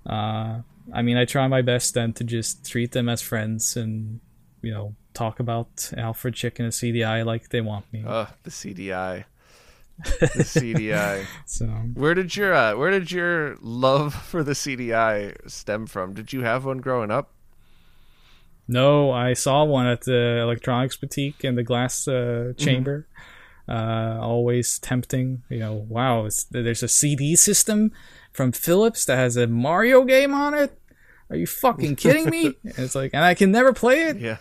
uh, 0.06 0.60
I 0.92 1.02
mean, 1.02 1.16
I 1.16 1.24
try 1.24 1.46
my 1.48 1.62
best 1.62 1.94
then 1.94 2.12
to 2.14 2.24
just 2.24 2.68
treat 2.70 2.92
them 2.92 3.08
as 3.08 3.22
friends 3.22 3.76
and 3.76 4.20
you 4.64 4.72
know 4.72 4.94
talk 5.12 5.38
about 5.38 5.92
Alfred 5.96 6.34
Chicken 6.34 6.64
and 6.64 6.74
CDI 6.74 7.24
like 7.24 7.50
they 7.50 7.60
want 7.60 7.92
me. 7.92 8.04
Oh, 8.06 8.28
the 8.42 8.50
CDI 8.50 9.24
the 10.04 10.42
CDI. 10.42 11.24
so 11.46 11.66
where 11.66 12.14
did 12.14 12.34
your 12.34 12.52
uh, 12.52 12.76
where 12.76 12.90
did 12.90 13.12
your 13.12 13.56
love 13.60 14.12
for 14.12 14.42
the 14.42 14.52
CDI 14.52 15.48
stem 15.48 15.86
from? 15.86 16.14
Did 16.14 16.32
you 16.32 16.42
have 16.42 16.64
one 16.64 16.78
growing 16.78 17.10
up? 17.10 17.30
No, 18.66 19.10
I 19.10 19.34
saw 19.34 19.64
one 19.64 19.86
at 19.86 20.02
the 20.02 20.40
electronics 20.40 20.96
boutique 20.96 21.44
in 21.44 21.54
the 21.54 21.62
glass 21.62 22.08
uh, 22.08 22.10
mm-hmm. 22.10 22.58
chamber. 22.58 23.06
Mm-hmm. 23.68 24.20
Uh, 24.20 24.20
always 24.20 24.78
tempting. 24.80 25.42
You 25.48 25.60
know, 25.60 25.72
wow, 25.88 26.28
there's 26.50 26.82
a 26.82 26.88
CD 26.88 27.36
system 27.36 27.92
from 28.32 28.50
Philips 28.52 29.04
that 29.04 29.16
has 29.16 29.36
a 29.36 29.46
Mario 29.46 30.04
game 30.04 30.34
on 30.34 30.54
it. 30.54 30.76
Are 31.30 31.36
you 31.36 31.46
fucking 31.46 31.96
kidding 31.96 32.28
me? 32.28 32.56
it's 32.64 32.94
like, 32.94 33.12
and 33.14 33.24
I 33.24 33.34
can 33.34 33.52
never 33.52 33.72
play 33.72 34.02
it. 34.02 34.18
Yeah. 34.18 34.38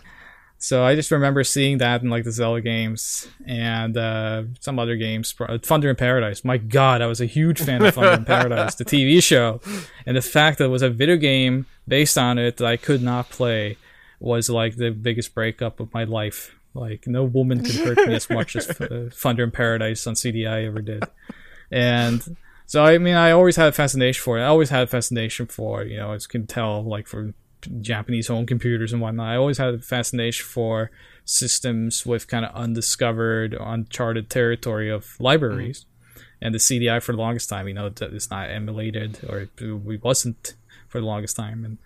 So 0.64 0.82
I 0.82 0.96
just 0.96 1.12
remember 1.12 1.44
seeing 1.44 1.80
that 1.80 2.04
in 2.04 2.10
like 2.10 2.24
the 2.24 2.32
Zelda 2.32 2.62
games 2.62 3.28
and 3.46 3.98
uh, 3.98 4.44
some 4.62 4.80
other 4.80 4.96
games. 4.96 5.36
Thunder 5.62 5.90
in 5.90 5.98
Paradise. 5.98 6.46
My 6.46 6.56
God, 6.56 7.02
I 7.02 7.08
was 7.08 7.20
a 7.20 7.26
huge 7.26 7.60
fan 7.60 7.84
of 7.84 7.94
Thunder 7.94 8.14
in 8.14 8.24
Paradise, 8.24 8.76
the 8.76 8.86
TV 8.86 9.22
show, 9.32 9.60
and 10.06 10.16
the 10.16 10.22
fact 10.22 10.60
that 10.60 10.64
it 10.64 10.70
was 10.70 10.82
a 10.82 10.90
video 10.90 11.18
game 11.18 11.66
based 11.86 12.18
on 12.18 12.38
it 12.38 12.56
that 12.58 12.66
I 12.66 12.78
could 12.78 13.04
not 13.04 13.30
play 13.30 13.76
was 14.22 14.50
like 14.50 14.78
the 14.78 14.92
biggest 14.92 15.36
breakup 15.36 15.82
of 15.82 15.94
my 15.94 16.06
life. 16.06 16.56
Like 16.74 17.08
no 17.08 17.26
woman 17.26 17.62
could 17.66 17.76
hurt 17.76 18.08
me 18.08 18.16
as 18.16 18.30
much 18.30 18.56
as 18.56 18.70
uh, 18.80 19.10
Thunder 19.14 19.44
in 19.44 19.52
Paradise 19.52 20.08
on 20.08 20.14
CDI 20.14 20.66
ever 20.66 20.82
did, 20.82 21.04
and 21.72 22.38
so 22.68 22.86
I 22.86 23.00
mean 23.00 23.16
I 23.16 23.32
always 23.32 23.58
had 23.58 23.68
a 23.68 23.74
fascination 23.74 24.24
for 24.24 24.40
it. 24.40 24.44
I 24.44 24.46
always 24.46 24.70
had 24.70 24.84
a 24.84 24.88
fascination 24.88 25.46
for 25.48 25.82
it. 25.82 25.92
you 25.92 25.98
know 25.98 26.14
as 26.14 26.24
you 26.24 26.30
can 26.30 26.48
tell 26.48 26.82
like 26.86 27.06
for 27.06 27.34
Japanese 27.82 28.28
home 28.28 28.46
computers 28.46 28.94
and 28.94 29.02
whatnot. 29.02 29.30
I 29.30 29.36
always 29.36 29.58
had 29.58 29.74
a 29.74 29.80
fascination 29.80 30.46
for 30.46 30.92
systems 31.26 32.06
with 32.06 32.28
kind 32.28 32.46
of 32.46 32.54
undiscovered, 32.56 33.56
uncharted 33.60 34.30
territory 34.30 34.90
of 34.90 35.16
libraries. 35.20 35.82
Mm-hmm. 35.82 35.90
And 36.42 36.54
the 36.54 36.60
CDI 36.60 37.02
for 37.02 37.14
the 37.14 37.20
longest 37.20 37.48
time, 37.48 37.68
you 37.70 37.74
know, 37.74 37.90
it's 38.02 38.30
not 38.30 38.50
emulated 38.50 39.20
or 39.30 39.48
it 39.58 40.04
wasn't 40.04 40.56
for 40.90 41.00
the 41.00 41.08
longest 41.08 41.38
time. 41.38 41.64
And 41.64 41.78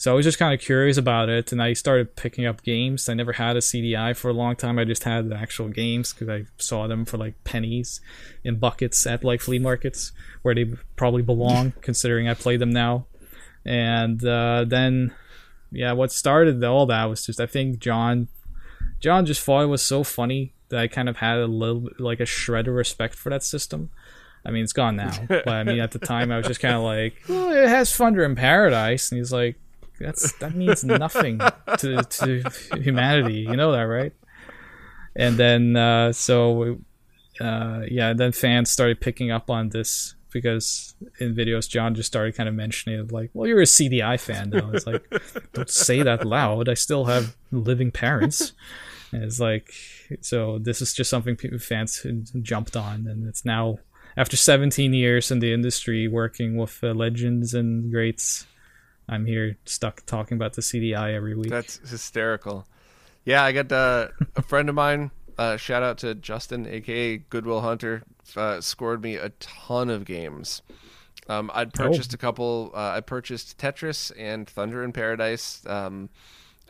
so 0.00 0.10
I 0.10 0.14
was 0.14 0.24
just 0.24 0.38
kind 0.38 0.54
of 0.54 0.60
curious 0.60 0.96
about 0.96 1.28
it, 1.28 1.52
and 1.52 1.62
I 1.62 1.74
started 1.74 2.16
picking 2.16 2.46
up 2.46 2.62
games. 2.62 3.06
I 3.06 3.12
never 3.12 3.34
had 3.34 3.54
a 3.54 3.60
CDI 3.60 4.16
for 4.16 4.30
a 4.30 4.32
long 4.32 4.56
time. 4.56 4.78
I 4.78 4.84
just 4.84 5.04
had 5.04 5.28
the 5.28 5.36
actual 5.36 5.68
games 5.68 6.14
because 6.14 6.30
I 6.30 6.46
saw 6.56 6.86
them 6.86 7.04
for 7.04 7.18
like 7.18 7.44
pennies 7.44 8.00
in 8.42 8.56
buckets 8.56 9.06
at 9.06 9.22
like 9.22 9.42
flea 9.42 9.58
markets 9.58 10.12
where 10.40 10.54
they 10.54 10.64
probably 10.96 11.20
belong, 11.20 11.74
considering 11.82 12.30
I 12.30 12.32
play 12.32 12.56
them 12.56 12.70
now. 12.70 13.04
And 13.64 14.24
uh, 14.24 14.64
then 14.66 15.14
yeah, 15.72 15.92
what 15.92 16.12
started 16.12 16.62
all 16.64 16.86
that 16.86 17.04
was 17.04 17.24
just 17.26 17.40
I 17.40 17.46
think 17.46 17.78
John 17.78 18.28
John 19.00 19.26
just 19.26 19.42
thought 19.42 19.62
it 19.62 19.66
was 19.66 19.82
so 19.82 20.04
funny 20.04 20.52
that 20.68 20.80
I 20.80 20.88
kind 20.88 21.08
of 21.08 21.16
had 21.16 21.38
a 21.38 21.46
little 21.46 21.88
like 21.98 22.20
a 22.20 22.26
shred 22.26 22.68
of 22.68 22.74
respect 22.74 23.14
for 23.14 23.30
that 23.30 23.42
system. 23.42 23.90
I 24.44 24.50
mean, 24.50 24.64
it's 24.64 24.72
gone 24.72 24.96
now, 24.96 25.12
but 25.28 25.48
I 25.48 25.64
mean, 25.64 25.80
at 25.80 25.90
the 25.90 25.98
time, 25.98 26.32
I 26.32 26.38
was 26.38 26.46
just 26.46 26.60
kind 26.60 26.74
of 26.74 26.82
like, 26.82 27.22
well, 27.28 27.50
it 27.50 27.68
has 27.68 27.94
Thunder 27.94 28.24
in 28.24 28.34
Paradise, 28.34 29.10
and 29.10 29.18
he's 29.18 29.32
like, 29.32 29.56
that's 29.98 30.32
that 30.38 30.54
means 30.54 30.82
nothing 30.82 31.40
to 31.78 32.02
to 32.02 32.42
humanity, 32.80 33.40
you 33.40 33.56
know 33.56 33.72
that, 33.72 33.82
right? 33.82 34.12
And 35.14 35.36
then 35.36 35.76
uh, 35.76 36.12
so 36.12 36.78
uh, 37.40 37.82
yeah, 37.88 38.12
then 38.14 38.32
fans 38.32 38.70
started 38.70 39.00
picking 39.00 39.30
up 39.30 39.50
on 39.50 39.68
this 39.70 40.14
because 40.30 40.94
in 41.18 41.34
videos 41.34 41.68
John 41.68 41.94
just 41.94 42.06
started 42.06 42.36
kind 42.36 42.48
of 42.48 42.54
mentioning 42.54 43.00
it 43.00 43.12
like, 43.12 43.30
well, 43.34 43.46
you're 43.46 43.60
a 43.60 43.64
CDI 43.64 44.18
fan 44.18 44.50
though. 44.50 44.70
It's 44.72 44.86
like, 44.86 45.04
don't 45.52 45.70
say 45.70 46.02
that 46.02 46.24
loud. 46.24 46.68
I 46.68 46.74
still 46.74 47.04
have 47.06 47.36
living 47.50 47.90
parents. 47.90 48.52
And 49.12 49.24
it's 49.24 49.40
like, 49.40 49.72
so 50.20 50.58
this 50.58 50.80
is 50.80 50.94
just 50.94 51.10
something 51.10 51.36
people, 51.36 51.58
fans 51.58 52.06
jumped 52.42 52.76
on, 52.76 53.06
and 53.06 53.26
it's 53.26 53.44
now 53.44 53.78
after 54.16 54.36
17 54.36 54.92
years 54.92 55.30
in 55.30 55.40
the 55.40 55.52
industry 55.52 56.06
working 56.08 56.56
with 56.56 56.78
uh, 56.82 56.88
legends 56.88 57.54
and 57.54 57.90
greats. 57.90 58.46
I'm 59.08 59.26
here 59.26 59.56
stuck 59.64 60.06
talking 60.06 60.36
about 60.36 60.52
the 60.52 60.62
CDI 60.62 61.14
every 61.14 61.34
week. 61.34 61.50
That's 61.50 61.78
hysterical. 61.88 62.68
Yeah, 63.24 63.42
I 63.42 63.52
got 63.52 63.72
uh, 63.72 64.08
a 64.36 64.42
friend 64.42 64.68
of 64.68 64.74
mine 64.74 65.10
uh, 65.40 65.56
shout 65.56 65.82
out 65.82 65.96
to 65.98 66.14
Justin, 66.14 66.66
aka 66.66 67.16
Goodwill 67.16 67.62
Hunter, 67.62 68.02
uh, 68.36 68.60
scored 68.60 69.02
me 69.02 69.16
a 69.16 69.30
ton 69.40 69.88
of 69.88 70.04
games. 70.04 70.60
Um, 71.28 71.50
I'd 71.54 71.72
purchased 71.72 72.12
oh. 72.12 72.16
a 72.16 72.18
couple. 72.18 72.72
Uh, 72.74 72.90
I 72.90 73.00
purchased 73.00 73.56
Tetris 73.56 74.12
and 74.18 74.46
Thunder 74.46 74.84
in 74.84 74.92
Paradise. 74.92 75.64
Um, 75.66 76.10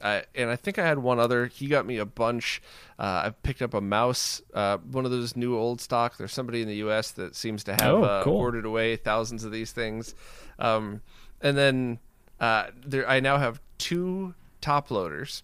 uh, 0.01 0.21
and 0.35 0.51
I 0.51 0.57
think 0.57 0.79
I 0.79 0.87
had 0.87 0.99
one 1.01 1.19
other. 1.19 1.47
He 1.47 1.67
got 1.67 1.85
me 1.85 1.97
a 1.99 2.07
bunch. 2.07 2.63
Uh, 2.99 3.23
I 3.27 3.31
picked 3.43 3.61
up 3.61 3.75
a 3.75 3.81
mouse, 3.81 4.41
uh, 4.55 4.79
one 4.79 5.05
of 5.05 5.11
those 5.11 5.35
new 5.35 5.59
old 5.59 5.81
stock. 5.81 6.17
There's 6.17 6.33
somebody 6.33 6.63
in 6.63 6.69
the 6.69 6.77
U.S. 6.77 7.11
that 7.13 7.35
seems 7.35 7.65
to 7.65 7.73
have 7.73 7.95
Oh, 7.95 8.05
uh, 8.05 8.23
cool. 8.23 8.37
ordered 8.37 8.65
away 8.67 8.97
thousands 8.97 9.45
of 9.45 9.51
these 9.51 9.73
things. 9.73 10.15
Um, 10.59 11.03
and 11.41 11.57
then 11.57 11.99
uh, 12.39 12.67
there, 12.87 13.09
I 13.09 13.19
now 13.21 13.39
have 13.39 13.61
two 13.79 14.35
top 14.61 14.91
loaders, 14.91 15.43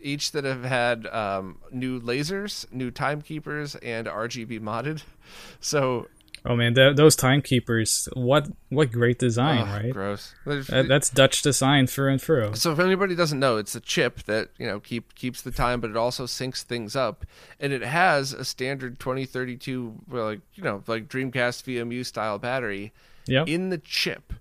each 0.00 0.32
that 0.32 0.44
have 0.44 0.64
had 0.64 1.06
um, 1.08 1.58
new 1.70 2.00
lasers, 2.00 2.70
new 2.72 2.90
timekeepers, 2.90 3.74
and 3.76 4.06
RGB 4.06 4.60
modded. 4.60 5.02
So 5.60 6.06
Oh 6.48 6.54
man, 6.54 6.76
th- 6.76 6.94
those 6.94 7.16
timekeepers! 7.16 8.08
What 8.12 8.48
what 8.68 8.92
great 8.92 9.18
design, 9.18 9.68
right? 9.68 9.92
gross. 9.92 10.32
That, 10.44 10.86
that's 10.88 11.10
Dutch 11.10 11.42
design 11.42 11.88
through 11.88 12.12
and 12.12 12.22
through. 12.22 12.54
So 12.54 12.70
if 12.70 12.78
anybody 12.78 13.16
doesn't 13.16 13.40
know, 13.40 13.56
it's 13.56 13.74
a 13.74 13.80
chip 13.80 14.22
that 14.24 14.50
you 14.56 14.66
know 14.68 14.78
keep 14.78 15.16
keeps 15.16 15.42
the 15.42 15.50
time, 15.50 15.80
but 15.80 15.90
it 15.90 15.96
also 15.96 16.24
syncs 16.26 16.62
things 16.62 16.94
up, 16.94 17.24
and 17.58 17.72
it 17.72 17.82
has 17.82 18.32
a 18.32 18.44
standard 18.44 19.00
2032, 19.00 19.94
well, 20.08 20.26
like 20.26 20.40
you 20.54 20.62
know, 20.62 20.84
like 20.86 21.08
Dreamcast 21.08 21.64
VMU 21.64 22.06
style 22.06 22.38
battery 22.38 22.92
Yep. 23.26 23.48
in 23.48 23.70
the 23.70 23.78
chip. 23.78 24.32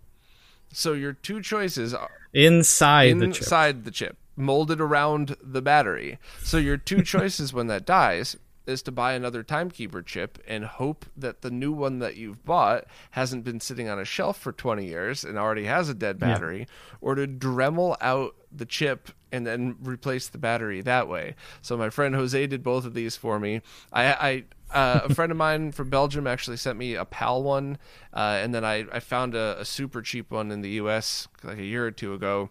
So 0.72 0.94
your 0.94 1.14
two 1.14 1.41
choices 1.41 1.91
are 1.95 2.11
Inside 2.34 3.18
the 3.19 3.27
chip. 3.27 3.38
inside 3.38 3.84
the 3.86 3.90
chip, 3.91 4.18
molded 4.36 4.82
around 4.82 5.36
the 5.41 5.62
battery. 5.62 6.20
So 6.44 6.57
your 6.57 6.78
two 6.78 7.02
choices 7.03 7.53
when 7.53 7.68
that 7.68 7.86
dies 7.86 8.36
is 8.66 8.82
to 8.82 8.91
buy 8.91 9.14
another 9.14 9.44
timekeeper 9.44 10.02
chip 10.02 10.40
and 10.48 10.66
hope 10.66 11.06
that 11.16 11.41
the 11.41 11.52
new 11.52 11.72
one 11.72 11.99
that 11.99 12.16
you've 12.16 12.44
bought 12.45 12.86
hasn't 13.12 13.44
been 13.44 13.60
sitting 13.60 13.88
on 13.88 13.99
a 13.99 14.06
shelf 14.06 14.40
for 14.40 14.52
20 14.52 14.86
years 14.86 15.24
and 15.24 15.38
already 15.38 15.66
has 15.66 15.88
a 15.88 15.94
dead 15.94 16.20
battery 16.20 16.68
or 16.99 17.16
to 17.16 17.28
dremel 17.28 17.95
out 18.02 18.36
the 18.52 18.66
chip 18.66 19.10
and 19.32 19.45
then 19.45 19.76
replace 19.82 20.28
the 20.30 20.38
battery 20.38 20.82
that 20.82 21.07
way. 21.07 21.36
So 21.62 21.78
my 21.78 21.90
friend 21.90 22.16
Jose 22.16 22.48
did 22.48 22.64
both 22.64 22.86
of 22.86 22.94
these 22.94 23.16
for 23.16 23.40
me. 23.40 23.62
I, 23.91 24.06
I 24.14 24.44
uh, 24.72 25.02
a 25.06 25.14
friend 25.14 25.32
of 25.32 25.38
mine 25.38 25.72
from 25.74 25.90
Belgium 25.90 26.26
actually 26.26 26.57
sent 26.57 26.78
me 26.78 26.95
a 26.95 27.06
PAL 27.06 27.44
one, 27.44 27.78
uh, 28.14 28.40
and 28.41 28.53
then 28.53 28.66
I, 28.66 28.86
I 28.91 28.99
found 28.99 29.36
a, 29.36 29.60
a 29.60 29.66
super 29.66 30.02
cheap 30.02 30.32
one 30.32 30.52
in 30.52 30.62
the 30.62 30.72
U.S. 30.72 31.28
like 31.44 31.60
a 31.60 31.64
year 31.64 31.86
or 31.86 31.91
two 31.91 32.14
ago, 32.14 32.49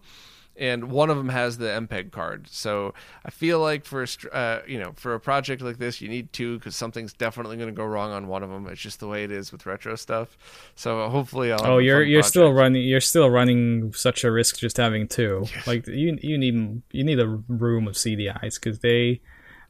and 0.57 0.89
one 0.89 1.09
of 1.09 1.17
them 1.17 1.29
has 1.29 1.57
the 1.57 1.65
MPEG 1.65 2.11
card. 2.11 2.47
So 2.49 2.93
I 3.25 3.29
feel 3.29 3.59
like 3.59 3.85
for 3.85 4.03
a 4.03 4.35
uh, 4.35 4.61
you 4.67 4.79
know 4.79 4.93
for 4.95 5.13
a 5.13 5.19
project 5.19 5.61
like 5.61 5.77
this, 5.77 6.01
you 6.01 6.07
need 6.07 6.31
two 6.31 6.57
because 6.57 6.75
something's 6.75 7.13
definitely 7.13 7.57
going 7.57 7.69
to 7.69 7.75
go 7.75 7.85
wrong 7.85 8.11
on 8.11 8.27
one 8.27 8.43
of 8.43 8.49
them. 8.49 8.67
It's 8.67 8.81
just 8.81 8.99
the 8.99 9.07
way 9.07 9.23
it 9.23 9.31
is 9.31 9.51
with 9.51 9.65
retro 9.65 9.95
stuff. 9.95 10.37
So 10.75 11.09
hopefully, 11.09 11.51
I'll. 11.51 11.65
Oh, 11.65 11.77
you're 11.77 12.03
you're 12.03 12.23
still 12.23 12.51
running. 12.51 12.83
You're 12.83 13.01
still 13.01 13.29
running 13.29 13.93
such 13.93 14.23
a 14.23 14.31
risk 14.31 14.57
just 14.59 14.77
having 14.77 15.07
two. 15.07 15.45
Like 15.65 15.87
you 15.87 16.17
you 16.21 16.37
need 16.37 16.83
you 16.91 17.03
need 17.03 17.19
a 17.19 17.27
room 17.27 17.87
of 17.87 17.95
CDIs 17.95 18.55
because 18.55 18.79
they 18.79 19.21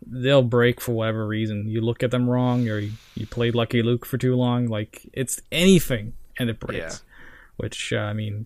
they'll 0.05 0.43
break 0.43 0.81
for 0.81 0.91
whatever 0.93 1.25
reason. 1.25 1.67
You 1.69 1.81
look 1.81 2.03
at 2.03 2.11
them 2.11 2.29
wrong, 2.29 2.67
or 2.67 2.79
you, 2.79 2.91
you 3.15 3.25
played 3.25 3.55
Lucky 3.55 3.81
Luke 3.81 4.05
for 4.05 4.17
too 4.17 4.35
long. 4.35 4.67
Like 4.67 5.09
it's 5.13 5.41
anything, 5.51 6.13
and 6.37 6.49
it 6.49 6.59
breaks. 6.59 6.77
Yeah. 6.77 7.13
Which 7.57 7.93
uh, 7.93 7.99
I 7.99 8.13
mean, 8.13 8.45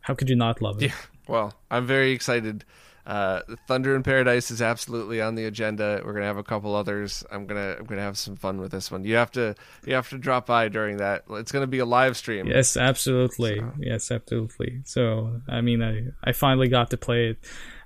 how 0.00 0.14
could 0.14 0.28
you 0.28 0.36
not 0.36 0.60
love 0.60 0.82
it? 0.82 0.86
Yeah. 0.86 0.96
Well, 1.28 1.54
I'm 1.70 1.86
very 1.86 2.12
excited. 2.12 2.64
Uh, 3.06 3.40
Thunder 3.66 3.96
in 3.96 4.02
Paradise 4.02 4.50
is 4.50 4.60
absolutely 4.60 5.20
on 5.20 5.34
the 5.34 5.46
agenda. 5.46 6.00
We're 6.04 6.12
gonna 6.12 6.26
have 6.26 6.36
a 6.36 6.44
couple 6.44 6.74
others. 6.76 7.24
I'm 7.32 7.46
gonna 7.46 7.76
I'm 7.78 7.86
gonna 7.86 8.02
have 8.02 8.18
some 8.18 8.36
fun 8.36 8.60
with 8.60 8.70
this 8.72 8.90
one. 8.90 9.04
You 9.04 9.16
have 9.16 9.32
to 9.32 9.54
you 9.86 9.94
have 9.94 10.08
to 10.10 10.18
drop 10.18 10.46
by 10.46 10.68
during 10.68 10.98
that. 10.98 11.24
It's 11.30 11.50
gonna 11.50 11.66
be 11.66 11.78
a 11.78 11.86
live 11.86 12.16
stream. 12.16 12.46
Yes, 12.46 12.76
absolutely. 12.76 13.60
Yes, 13.78 14.10
absolutely. 14.10 14.82
So, 14.84 15.40
I 15.48 15.60
mean, 15.60 15.82
I, 15.82 16.08
I 16.22 16.32
finally 16.32 16.68
got 16.68 16.90
to 16.90 16.96
play 16.96 17.30
it. 17.30 17.38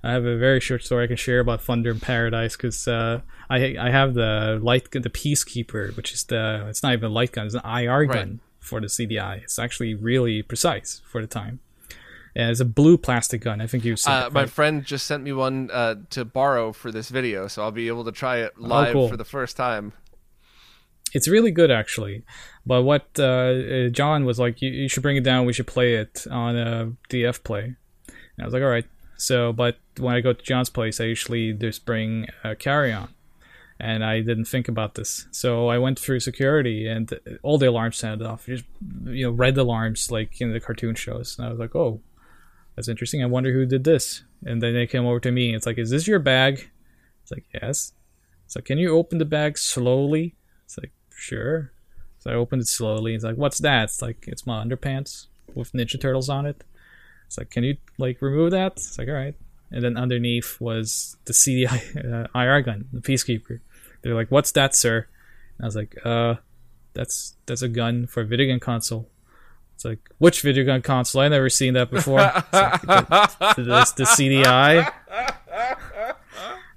I 0.03 0.13
have 0.13 0.27
a 0.27 0.37
very 0.37 0.61
short 0.61 0.83
story 0.83 1.05
I 1.05 1.07
can 1.07 1.17
share 1.17 1.41
about 1.41 1.63
Thunder 1.63 1.93
in 1.93 2.01
Paradise 2.01 2.57
because 2.57 2.87
uh, 2.89 3.21
I 3.49 3.77
I 3.81 3.91
have 3.91 4.15
the 4.15 4.59
light 4.63 4.91
the 4.91 5.01
Peacekeeper, 5.01 5.97
which 5.97 6.13
is 6.13 6.25
the 6.25 6.67
it's 6.69 6.83
not 6.83 6.93
even 6.93 7.11
a 7.11 7.15
light 7.15 7.33
gun, 7.33 7.47
it's 7.47 7.55
an 7.55 7.63
IR 7.65 8.05
gun 8.07 8.29
Right. 8.31 8.39
for 8.61 8.81
the 8.81 8.89
CDI. 8.89 9.45
It's 9.45 9.59
actually 9.59 9.95
really 9.95 10.43
precise 10.43 11.01
for 11.11 11.21
the 11.23 11.29
time. 11.29 11.61
And 12.37 12.51
it's 12.51 12.61
a 12.61 12.65
blue 12.65 12.99
plastic 12.99 13.43
gun. 13.43 13.61
I 13.61 13.67
think 13.69 13.85
you've 13.85 14.01
seen 14.01 14.13
Uh, 14.13 14.29
my 14.33 14.41
right? 14.41 14.51
friend 14.51 14.85
just 14.85 15.07
sent 15.07 15.23
me 15.23 15.33
one 15.33 15.71
uh, 15.73 15.95
to 16.11 16.25
borrow 16.25 16.73
for 16.73 16.91
this 16.91 17.09
video, 17.09 17.47
so 17.47 17.63
I'll 17.63 17.71
be 17.71 17.87
able 17.89 18.05
to 18.05 18.13
try 18.13 18.39
it 18.39 18.59
live 18.59 18.89
Oh, 18.91 18.93
cool. 18.93 19.09
for 19.09 19.17
the 19.17 19.25
first 19.25 19.57
time. 19.57 19.93
It's 21.13 21.29
really 21.29 21.53
good 21.53 21.71
actually. 21.71 22.25
But 22.67 22.83
what 22.83 23.07
uh, 23.19 23.23
uh, 23.23 23.89
John 23.91 24.25
was 24.25 24.39
like, 24.41 24.61
you, 24.63 24.71
you 24.71 24.89
should 24.89 25.03
bring 25.03 25.17
it 25.17 25.23
down. 25.23 25.47
We 25.47 25.53
should 25.53 25.67
play 25.69 25.95
it 25.95 26.27
on 26.31 26.57
a 26.57 26.93
DF 27.09 27.45
play. 27.45 27.77
And 28.09 28.41
I 28.41 28.45
was 28.45 28.53
like, 28.55 28.63
all 28.63 28.69
right. 28.69 28.87
So, 29.17 29.53
but 29.53 29.79
when 29.99 30.15
I 30.17 30.21
go 30.21 30.33
to 30.33 30.43
John's 30.43 30.71
place, 30.71 31.01
I 31.01 31.05
usually 31.05 31.53
just 31.53 31.85
bring 31.87 32.27
a 32.43 32.57
carry 32.57 32.93
on. 32.93 33.11
And 33.79 34.05
I 34.05 34.21
didn't 34.23 34.47
think 34.47 34.67
about 34.67 34.95
this. 34.95 35.27
So 35.31 35.69
I 35.69 35.79
went 35.79 35.99
through 36.01 36.21
security 36.21 36.89
and 36.89 37.13
all 37.43 37.59
the 37.59 37.69
alarms 37.69 37.97
sounded 37.97 38.27
off. 38.27 38.47
Just, 38.47 38.65
you 39.05 39.27
know, 39.27 39.31
red 39.31 39.57
alarms 39.57 40.11
like 40.11 40.41
in 40.41 40.53
the 40.53 40.59
cartoon 40.61 40.95
shows. 40.97 41.37
And 41.39 41.47
I 41.47 41.51
was 41.51 41.59
like, 41.61 41.77
oh, 41.77 42.01
that's 42.77 42.89
interesting. 42.89 43.23
I 43.23 43.27
wonder 43.27 43.53
who 43.53 43.67
did 43.67 43.85
this. 43.85 44.23
And 44.45 44.63
then 44.63 44.75
they 44.75 44.87
came 44.87 45.07
over 45.07 45.21
to 45.21 45.31
me. 45.31 45.55
It's 45.55 45.67
like, 45.67 45.79
is 45.79 45.91
this 45.91 46.07
your 46.07 46.19
bag? 46.19 46.71
It's 47.23 47.31
like, 47.31 47.45
yes. 47.55 47.93
It's 48.45 48.57
like, 48.57 48.65
can 48.65 48.79
you 48.79 48.91
open 48.97 49.19
the 49.19 49.25
bag 49.25 49.57
slowly? 49.57 50.37
It's 50.65 50.77
like, 50.79 50.93
sure. 51.15 51.73
So 52.19 52.31
I 52.31 52.35
opened 52.35 52.63
it 52.63 52.69
slowly. 52.69 53.15
It's 53.15 53.25
like, 53.25 53.37
what's 53.37 53.59
that? 53.59 53.85
It's 53.85 54.03
like, 54.03 54.25
it's 54.27 54.47
my 54.47 54.65
underpants 54.65 55.27
with 55.55 55.73
Ninja 55.73 56.01
Turtles 56.01 56.29
on 56.29 56.47
it. 56.47 56.65
It's 57.27 57.39
like, 57.39 57.51
can 57.51 57.65
you 57.65 57.77
like 57.99 58.21
remove 58.21 58.51
that? 58.51 58.73
It's 58.73 58.99
like, 58.99 59.09
all 59.09 59.15
right. 59.15 59.35
And 59.71 59.83
then 59.83 59.97
underneath 59.97 60.61
was 60.61 61.17
the 61.25 61.33
CDI 61.33 62.27
uh, 62.35 62.39
IR 62.39 62.63
gun, 62.63 62.87
the 62.93 63.01
Peacekeeper. 63.01 63.61
They're 64.03 64.15
like, 64.15 64.31
what's 64.31 64.53
that, 64.53 64.75
sir? 64.75 65.07
And 65.59 65.65
I 65.65 65.67
was 65.67 65.77
like, 65.77 65.97
uh, 66.05 66.35
that's 66.93 67.37
that's 67.47 67.63
a 67.63 67.69
gun 67.69 68.07
for 68.07 68.21
a 68.21 68.27
video 68.27 68.47
game 68.47 68.61
console. 68.61 69.09
It's 69.75 69.85
like, 69.85 70.11
which 70.19 70.43
video 70.43 70.65
game 70.65 70.83
console? 70.83 71.23
I 71.23 71.29
never 71.29 71.51
seen 71.51 71.75
that 71.75 71.91
before. 71.91 72.19
Like, 72.19 72.51
the, 72.53 73.55
the, 73.57 73.93
the 73.97 74.05
CDI. 74.05 74.93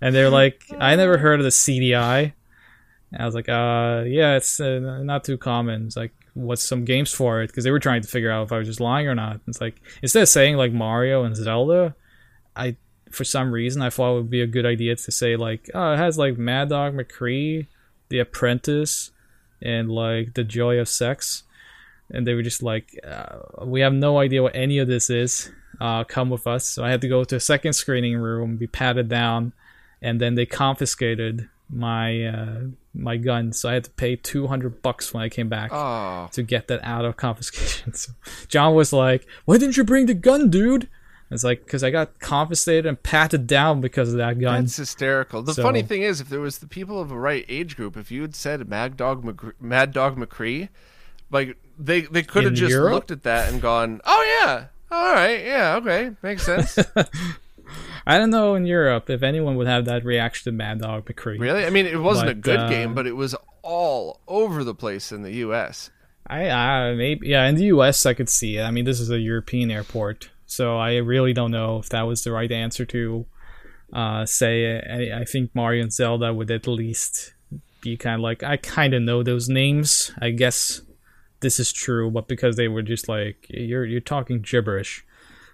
And 0.02 0.14
they're 0.14 0.30
like, 0.30 0.64
I 0.78 0.96
never 0.96 1.18
heard 1.18 1.40
of 1.40 1.44
the 1.44 1.50
CDI. 1.50 2.34
And 3.12 3.22
I 3.22 3.26
was 3.26 3.36
like, 3.36 3.50
uh, 3.50 4.04
yeah, 4.06 4.36
it's 4.36 4.60
uh, 4.60 5.02
not 5.04 5.24
too 5.24 5.38
common. 5.38 5.86
It's 5.88 5.98
like, 5.98 6.12
what's 6.34 6.64
some 6.64 6.86
games 6.86 7.12
for 7.14 7.42
it? 7.42 7.48
Because 7.48 7.64
they 7.64 7.72
were 7.72 7.80
trying 7.80 8.02
to 8.02 8.08
figure 8.08 8.32
out 8.32 8.44
if 8.44 8.52
I 8.52 8.58
was 8.58 8.68
just 8.68 8.80
lying 8.80 9.08
or 9.08 9.16
not. 9.16 9.40
It's 9.48 9.62
like, 9.62 9.82
instead 10.02 10.24
of 10.24 10.30
saying 10.30 10.58
like 10.58 10.72
Mario 10.72 11.24
and 11.24 11.36
Zelda, 11.36 11.96
I, 12.56 12.76
for 13.12 13.24
some 13.24 13.52
reason, 13.52 13.82
I 13.82 13.90
thought 13.90 14.14
it 14.14 14.16
would 14.18 14.30
be 14.30 14.42
a 14.42 14.48
good 14.48 14.66
idea 14.66 14.96
to 14.96 15.12
say 15.12 15.36
like, 15.36 15.70
oh, 15.74 15.94
it 15.94 15.98
has 15.98 16.18
like 16.18 16.38
Mad 16.38 16.70
Dog 16.70 16.94
McCree, 16.94 17.68
The 18.10 18.20
Apprentice, 18.20 19.12
and 19.62 19.90
like 19.90 20.34
The 20.36 20.44
Joy 20.44 20.78
of 20.78 20.90
Sex. 20.90 21.44
And 22.10 22.26
they 22.26 22.34
were 22.34 22.42
just 22.44 22.64
like, 22.64 22.98
uh, 23.06 23.40
we 23.66 23.82
have 23.82 23.94
no 23.94 24.18
idea 24.20 24.42
what 24.44 24.56
any 24.56 24.80
of 24.80 24.88
this 24.88 25.10
is. 25.10 25.52
Uh, 25.80 26.04
come 26.06 26.30
with 26.30 26.48
us. 26.48 26.66
So 26.66 26.84
I 26.84 26.90
had 26.90 27.02
to 27.02 27.08
go 27.08 27.24
to 27.24 27.36
a 27.36 27.40
second 27.40 27.74
screening 27.74 28.18
room, 28.18 28.56
be 28.58 28.66
patted 28.68 29.10
down, 29.10 29.54
and 30.02 30.20
then 30.22 30.36
they 30.36 30.46
confiscated 30.46 31.50
my 31.70 32.24
uh, 32.24 32.60
my 32.96 33.18
gun. 33.18 33.52
So 33.54 33.70
I 33.70 33.74
had 33.74 33.84
to 33.84 33.92
pay 33.92 34.16
two 34.16 34.48
hundred 34.48 34.82
bucks 34.82 35.14
when 35.14 35.22
I 35.22 35.30
came 35.30 35.50
back 35.50 35.70
Oh, 35.74 36.30
to 36.32 36.42
get 36.44 36.68
that 36.70 36.80
out 36.84 37.06
of 37.06 37.18
confiscation. 37.18 37.94
So 37.94 38.14
John 38.48 38.74
was 38.74 38.94
like, 38.94 39.28
"Why 39.46 39.58
didn't 39.58 39.78
you 39.78 39.84
bring 39.84 40.06
the 40.06 40.14
gun, 40.14 40.50
dude?" 40.50 40.88
It's 41.30 41.44
like 41.44 41.66
because 41.66 41.84
I 41.84 41.90
got 41.92 42.20
confiscated 42.20 42.86
and 42.86 43.04
patted 43.04 43.46
down 43.48 43.82
because 43.82 44.12
of 44.14 44.18
that 44.18 44.40
gun. 44.40 44.64
that's 44.64 44.78
hysterical. 44.78 45.44
The 45.44 45.54
So- 45.56 45.62
funny 45.62 45.84
thing 45.84 46.02
is, 46.04 46.22
if 46.22 46.30
there 46.30 46.40
was 46.40 46.60
the 46.60 46.68
people 46.68 47.02
of 47.02 47.10
the 47.10 47.18
right 47.18 47.46
age 47.50 47.76
group, 47.76 47.98
if 47.98 48.10
you 48.12 48.22
had 48.22 48.34
said 48.34 48.68
Mad 48.70 48.96
Dog 48.96 49.54
Mad 49.60 49.92
Dog 49.92 50.16
McCree, 50.18 50.70
like 51.30 51.58
they 51.78 52.02
they 52.02 52.24
could 52.24 52.44
have 52.44 52.54
just 52.54 52.72
Europe? 52.72 52.94
looked 52.94 53.12
at 53.12 53.24
that 53.24 53.52
and 53.52 53.62
gone, 53.62 54.02
"Oh 54.06 54.40
yeah, 54.42 54.66
all 54.92 55.14
right, 55.14 55.44
yeah, 55.46 55.76
okay, 55.78 56.12
makes 56.22 56.44
sense." 56.44 56.78
I 58.08 58.18
don't 58.18 58.30
know 58.30 58.56
in 58.56 58.66
Europe 58.66 59.10
if 59.10 59.22
anyone 59.22 59.58
would 59.58 59.68
have 59.68 59.86
that 59.86 60.06
reaction 60.06 60.46
to 60.46 60.52
Mad 60.58 60.80
Dog 60.80 61.06
McCree. 61.06 61.40
really? 61.40 61.66
I 61.66 61.70
mean, 61.70 61.86
it 61.86 62.02
wasn't 62.02 62.30
a 62.30 62.34
good 62.34 62.60
uh, 62.60 62.70
game, 62.70 62.94
but 62.94 63.06
it 63.06 63.18
was 63.18 63.36
all 63.64 64.22
over 64.30 64.64
the 64.64 64.74
place 64.74 65.12
in 65.12 65.24
the 65.24 65.32
U.S. 65.34 65.90
I, 66.26 66.50
I 66.50 66.94
maybe 66.94 67.28
yeah 67.28 67.46
in 67.48 67.56
the 67.56 67.66
U.S. 67.66 68.06
I 68.06 68.14
could 68.14 68.30
see 68.30 68.58
it. 68.58 68.64
I 68.64 68.72
mean 68.72 68.86
this 68.86 69.00
is 69.00 69.10
a 69.10 69.20
European 69.20 69.72
airport, 69.72 70.30
so 70.46 70.78
I 70.78 70.98
really 70.98 71.34
don't 71.34 71.52
know 71.52 71.80
if 71.80 71.90
that 71.90 72.04
was 72.04 72.24
the 72.24 72.32
right 72.32 72.52
answer 72.52 72.86
to 72.86 73.26
uh, 73.94 74.26
say. 74.26 74.80
I, 74.80 75.22
I 75.22 75.26
think 75.26 75.54
Mario 75.54 75.84
and 75.84 75.94
Zelda 75.94 76.34
would 76.34 76.52
at 76.52 76.68
least 76.68 77.34
be 77.82 77.98
kind 77.98 78.16
of 78.16 78.22
like 78.22 78.44
I 78.44 78.58
kind 78.58 78.94
of 78.94 79.02
know 79.02 79.24
those 79.24 79.48
names. 79.50 80.12
I 80.22 80.32
guess 80.32 80.82
this 81.40 81.60
is 81.60 81.72
true, 81.72 82.10
but 82.12 82.28
because 82.28 82.56
they 82.56 82.68
were 82.68 82.82
just 82.82 83.08
like 83.08 83.48
you're 83.50 83.86
you're 83.86 84.02
talking 84.02 84.42
gibberish. 84.42 85.04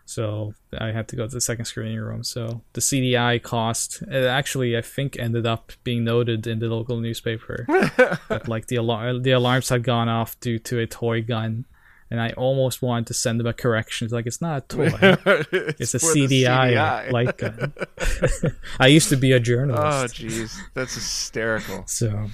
So 0.05 0.53
I 0.77 0.91
had 0.91 1.07
to 1.09 1.15
go 1.15 1.27
to 1.27 1.33
the 1.33 1.39
second 1.39 1.65
screening 1.65 1.99
room. 1.99 2.23
So 2.23 2.61
the 2.73 2.81
CDI 2.81 3.41
cost 3.41 4.01
it 4.01 4.25
actually 4.25 4.77
I 4.77 4.81
think 4.81 5.17
ended 5.17 5.45
up 5.45 5.71
being 5.83 6.03
noted 6.03 6.45
in 6.45 6.59
the 6.59 6.67
local 6.67 6.99
newspaper 6.99 7.65
that 8.27 8.47
like 8.47 8.67
the 8.67 8.75
alarm 8.75 9.23
the 9.23 9.31
alarms 9.31 9.69
had 9.69 9.83
gone 9.83 10.09
off 10.09 10.39
due 10.39 10.59
to 10.59 10.79
a 10.79 10.87
toy 10.87 11.21
gun 11.21 11.65
and 12.13 12.21
I 12.21 12.29
almost 12.31 12.83
wanted 12.83 13.07
to 13.07 13.15
send 13.15 13.39
them 13.39 13.47
a 13.47 13.53
correction. 13.53 14.05
It's 14.05 14.13
like 14.13 14.27
it's 14.27 14.39
not 14.39 14.57
a 14.57 14.61
toy; 14.61 14.85
it's, 14.91 15.95
a 15.95 15.97
CDI, 15.97 16.45
CDI. 16.45 17.11
light 17.11 17.37
gun. 17.39 17.73
I 18.79 18.85
used 18.85 19.09
to 19.09 19.15
be 19.15 19.31
a 19.31 19.39
journalist. 19.39 20.21
Oh, 20.21 20.23
jeez, 20.23 20.55
that's 20.75 20.93
hysterical. 20.93 21.87
so 21.87 22.27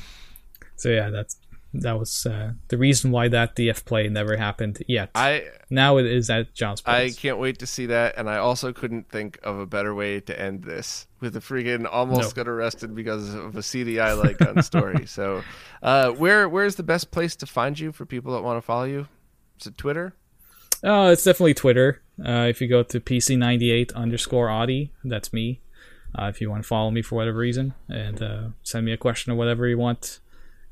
so 0.76 0.90
yeah, 0.90 1.10
that's 1.10 1.38
that 1.74 2.00
was 2.00 2.26
uh, 2.26 2.54
the 2.70 2.78
reason 2.78 3.12
why 3.12 3.28
that 3.28 3.56
DF 3.56 3.86
play 3.86 4.08
never 4.10 4.38
happened 4.38 4.82
yet. 4.88 5.12
I 5.16 5.46
now 5.70 5.98
it 5.98 6.06
is 6.06 6.30
at 6.30 6.54
John's 6.54 6.82
I 6.86 7.12
can't 7.12 7.38
wait 7.38 7.60
to 7.60 7.68
see 7.68 7.86
that, 7.88 8.16
and 8.18 8.30
I 8.30 8.38
also 8.38 8.74
couldn't 8.74 9.10
think 9.10 9.40
of 9.44 9.60
a 9.60 9.66
better 9.66 9.94
way 9.94 10.20
to 10.22 10.40
end 10.40 10.64
this 10.64 11.08
with 11.20 11.36
a 11.36 11.40
freaking 11.40 11.88
almost 11.90 12.36
No. 12.36 12.44
got 12.44 12.50
arrested 12.50 12.96
because 12.96 13.34
of 13.34 13.56
a 13.56 13.60
CDI 13.62 14.18
light 14.22 14.38
gun 14.38 14.62
story. 14.64 15.06
So, 15.08 15.44
uh, 15.84 16.12
where 16.12 16.48
where's 16.50 16.76
the 16.76 16.84
best 16.84 17.12
place 17.12 17.36
to 17.38 17.46
find 17.46 17.80
you 17.80 17.92
for 17.92 18.06
people 18.06 18.34
that 18.34 18.42
want 18.42 18.58
to 18.58 18.62
follow 18.62 18.86
you? 18.86 19.08
Is 19.60 19.68
it 19.68 19.78
Twitter? 19.78 20.14
Oh, 20.84 21.10
it's 21.10 21.24
definitely 21.24 21.54
Twitter. 21.56 22.02
Uh, 22.26 22.48
if 22.50 22.62
you 22.62 22.68
go 22.68 22.84
to 22.84 23.00
PC98 23.00 23.94
underscore 23.96 24.50
Audi, 24.50 24.92
that's 25.04 25.34
me. 25.34 25.62
Uh, 26.18 26.26
if 26.26 26.42
you 26.42 26.50
want 26.50 26.64
to 26.64 26.68
follow 26.68 26.90
me 26.90 27.02
for 27.02 27.16
whatever 27.16 27.38
reason 27.38 27.74
and 27.88 28.22
uh, 28.22 28.44
send 28.64 28.86
me 28.86 28.92
a 28.92 28.98
question 28.98 29.32
or 29.32 29.36
whatever 29.36 29.68
you 29.68 29.78
want. 29.78 30.20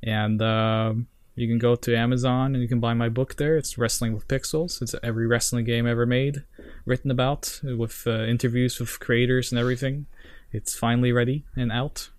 And 0.03 0.41
um, 0.41 1.07
you 1.36 1.48
can 1.48 1.57
go 1.60 1.76
to 1.76 1.95
Amazon 1.95 2.53
and 2.53 2.61
you 2.61 2.68
can 2.68 2.80
buy 2.80 2.94
my 2.94 3.10
book 3.10 3.36
there. 3.36 3.57
It's 3.57 3.78
Wrestling 3.78 4.14
with 4.14 4.28
Pixels. 4.28 4.82
It's 4.82 4.95
every 5.03 5.28
wrestling 5.28 5.65
game 5.65 5.88
ever 5.88 6.06
made, 6.06 6.44
written 6.86 7.11
about 7.11 7.60
with 7.64 8.06
uh, 8.07 8.24
interviews 8.24 8.80
with 8.80 8.99
creators 8.99 9.52
and 9.52 9.60
everything. 9.60 10.06
It's 10.52 10.76
finally 10.76 11.11
ready 11.11 11.45
and 11.56 11.72
out. 11.72 12.10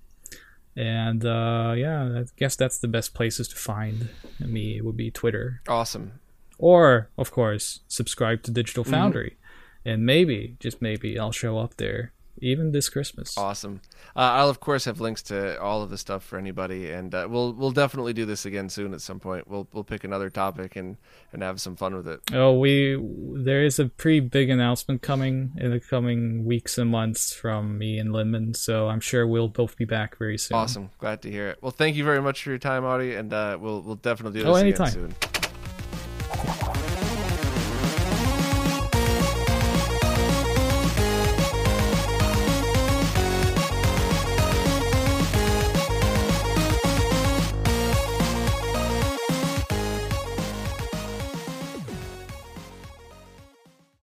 And 0.77 1.25
uh, 1.25 1.75
yeah, 1.77 2.21
I 2.21 2.25
guess 2.37 2.55
that's 2.57 2.79
the 2.79 2.89
best 2.89 3.15
places 3.15 3.49
to 3.49 3.57
find 3.57 4.11
me. 4.39 4.77
It 4.77 4.85
would 4.85 4.97
be 4.97 5.11
Twitter 5.11 5.61
Awesome. 5.67 6.21
or 6.59 7.09
of 7.17 7.31
course 7.33 7.81
subscribe 7.89 8.43
to 8.45 8.51
digital 8.51 8.85
foundry 8.85 9.37
and 9.85 10.05
maybe 10.05 10.57
just 10.59 10.83
maybe 10.83 11.17
i'll 11.19 11.31
show 11.33 11.57
up 11.57 11.77
there 11.77 12.13
even 12.43 12.73
this 12.73 12.89
christmas 12.89 13.37
Awesome. 13.37 13.81
Uh, 14.17 14.21
I'll 14.21 14.49
of 14.49 14.61
course 14.61 14.85
have 14.87 15.01
links 15.01 15.23
to 15.25 15.61
all 15.61 15.83
of 15.83 15.91
the 15.91 15.99
stuff 15.99 16.25
for 16.25 16.39
anybody, 16.39 16.91
and 16.91 17.15
uh, 17.15 17.27
we'll 17.31 17.53
we'll 17.53 17.71
definitely 17.71 18.13
do 18.13 18.25
this 18.25 18.45
again 18.47 18.69
soon 18.69 18.95
at 18.95 19.01
some 19.01 19.21
point. 19.21 19.49
We'll 19.49 19.69
we'll 19.73 19.85
pick 19.85 20.05
another 20.05 20.31
topic 20.31 20.77
and 20.77 20.97
and 21.33 21.43
have 21.43 21.61
some 21.61 21.77
fun 21.77 21.95
with 21.95 22.09
it. 22.09 22.21
oh 22.33 22.59
we 22.59 22.99
there 23.45 23.65
is 23.65 23.79
a 23.79 23.87
pretty 23.87 24.21
big 24.21 24.51
announcement 24.51 25.03
coming 25.03 25.53
in 25.59 25.71
the 25.71 25.81
coming 25.81 26.45
weeks 26.45 26.79
and 26.79 26.91
months 26.91 27.33
from 27.33 27.79
me 27.79 27.99
and 27.99 28.11
Linneman, 28.11 28.57
so 28.57 28.89
i'm 28.89 29.01
sure 29.01 29.27
we'll 29.27 29.49
both 29.49 29.77
be 29.77 29.85
back 29.85 30.17
very 30.19 30.39
soon 30.39 30.57
Awesome. 30.57 30.91
Glad 30.99 31.23
to 31.23 31.31
hear 31.31 31.49
it. 31.49 31.59
Well, 31.63 31.71
thank 31.73 31.97
you 31.97 32.05
very 32.05 32.21
much 32.23 32.43
for 32.43 32.51
your 32.51 32.59
time, 32.59 32.85
Audi, 32.85 33.15
and 33.15 33.33
uh, 33.33 33.59
we'll 33.61 33.83
we'll 33.83 33.95
definitely 33.97 34.41
do 34.41 34.47
Oh, 34.49 34.55
this 34.55 34.75
again 34.75 34.91
soon. 34.91 36.88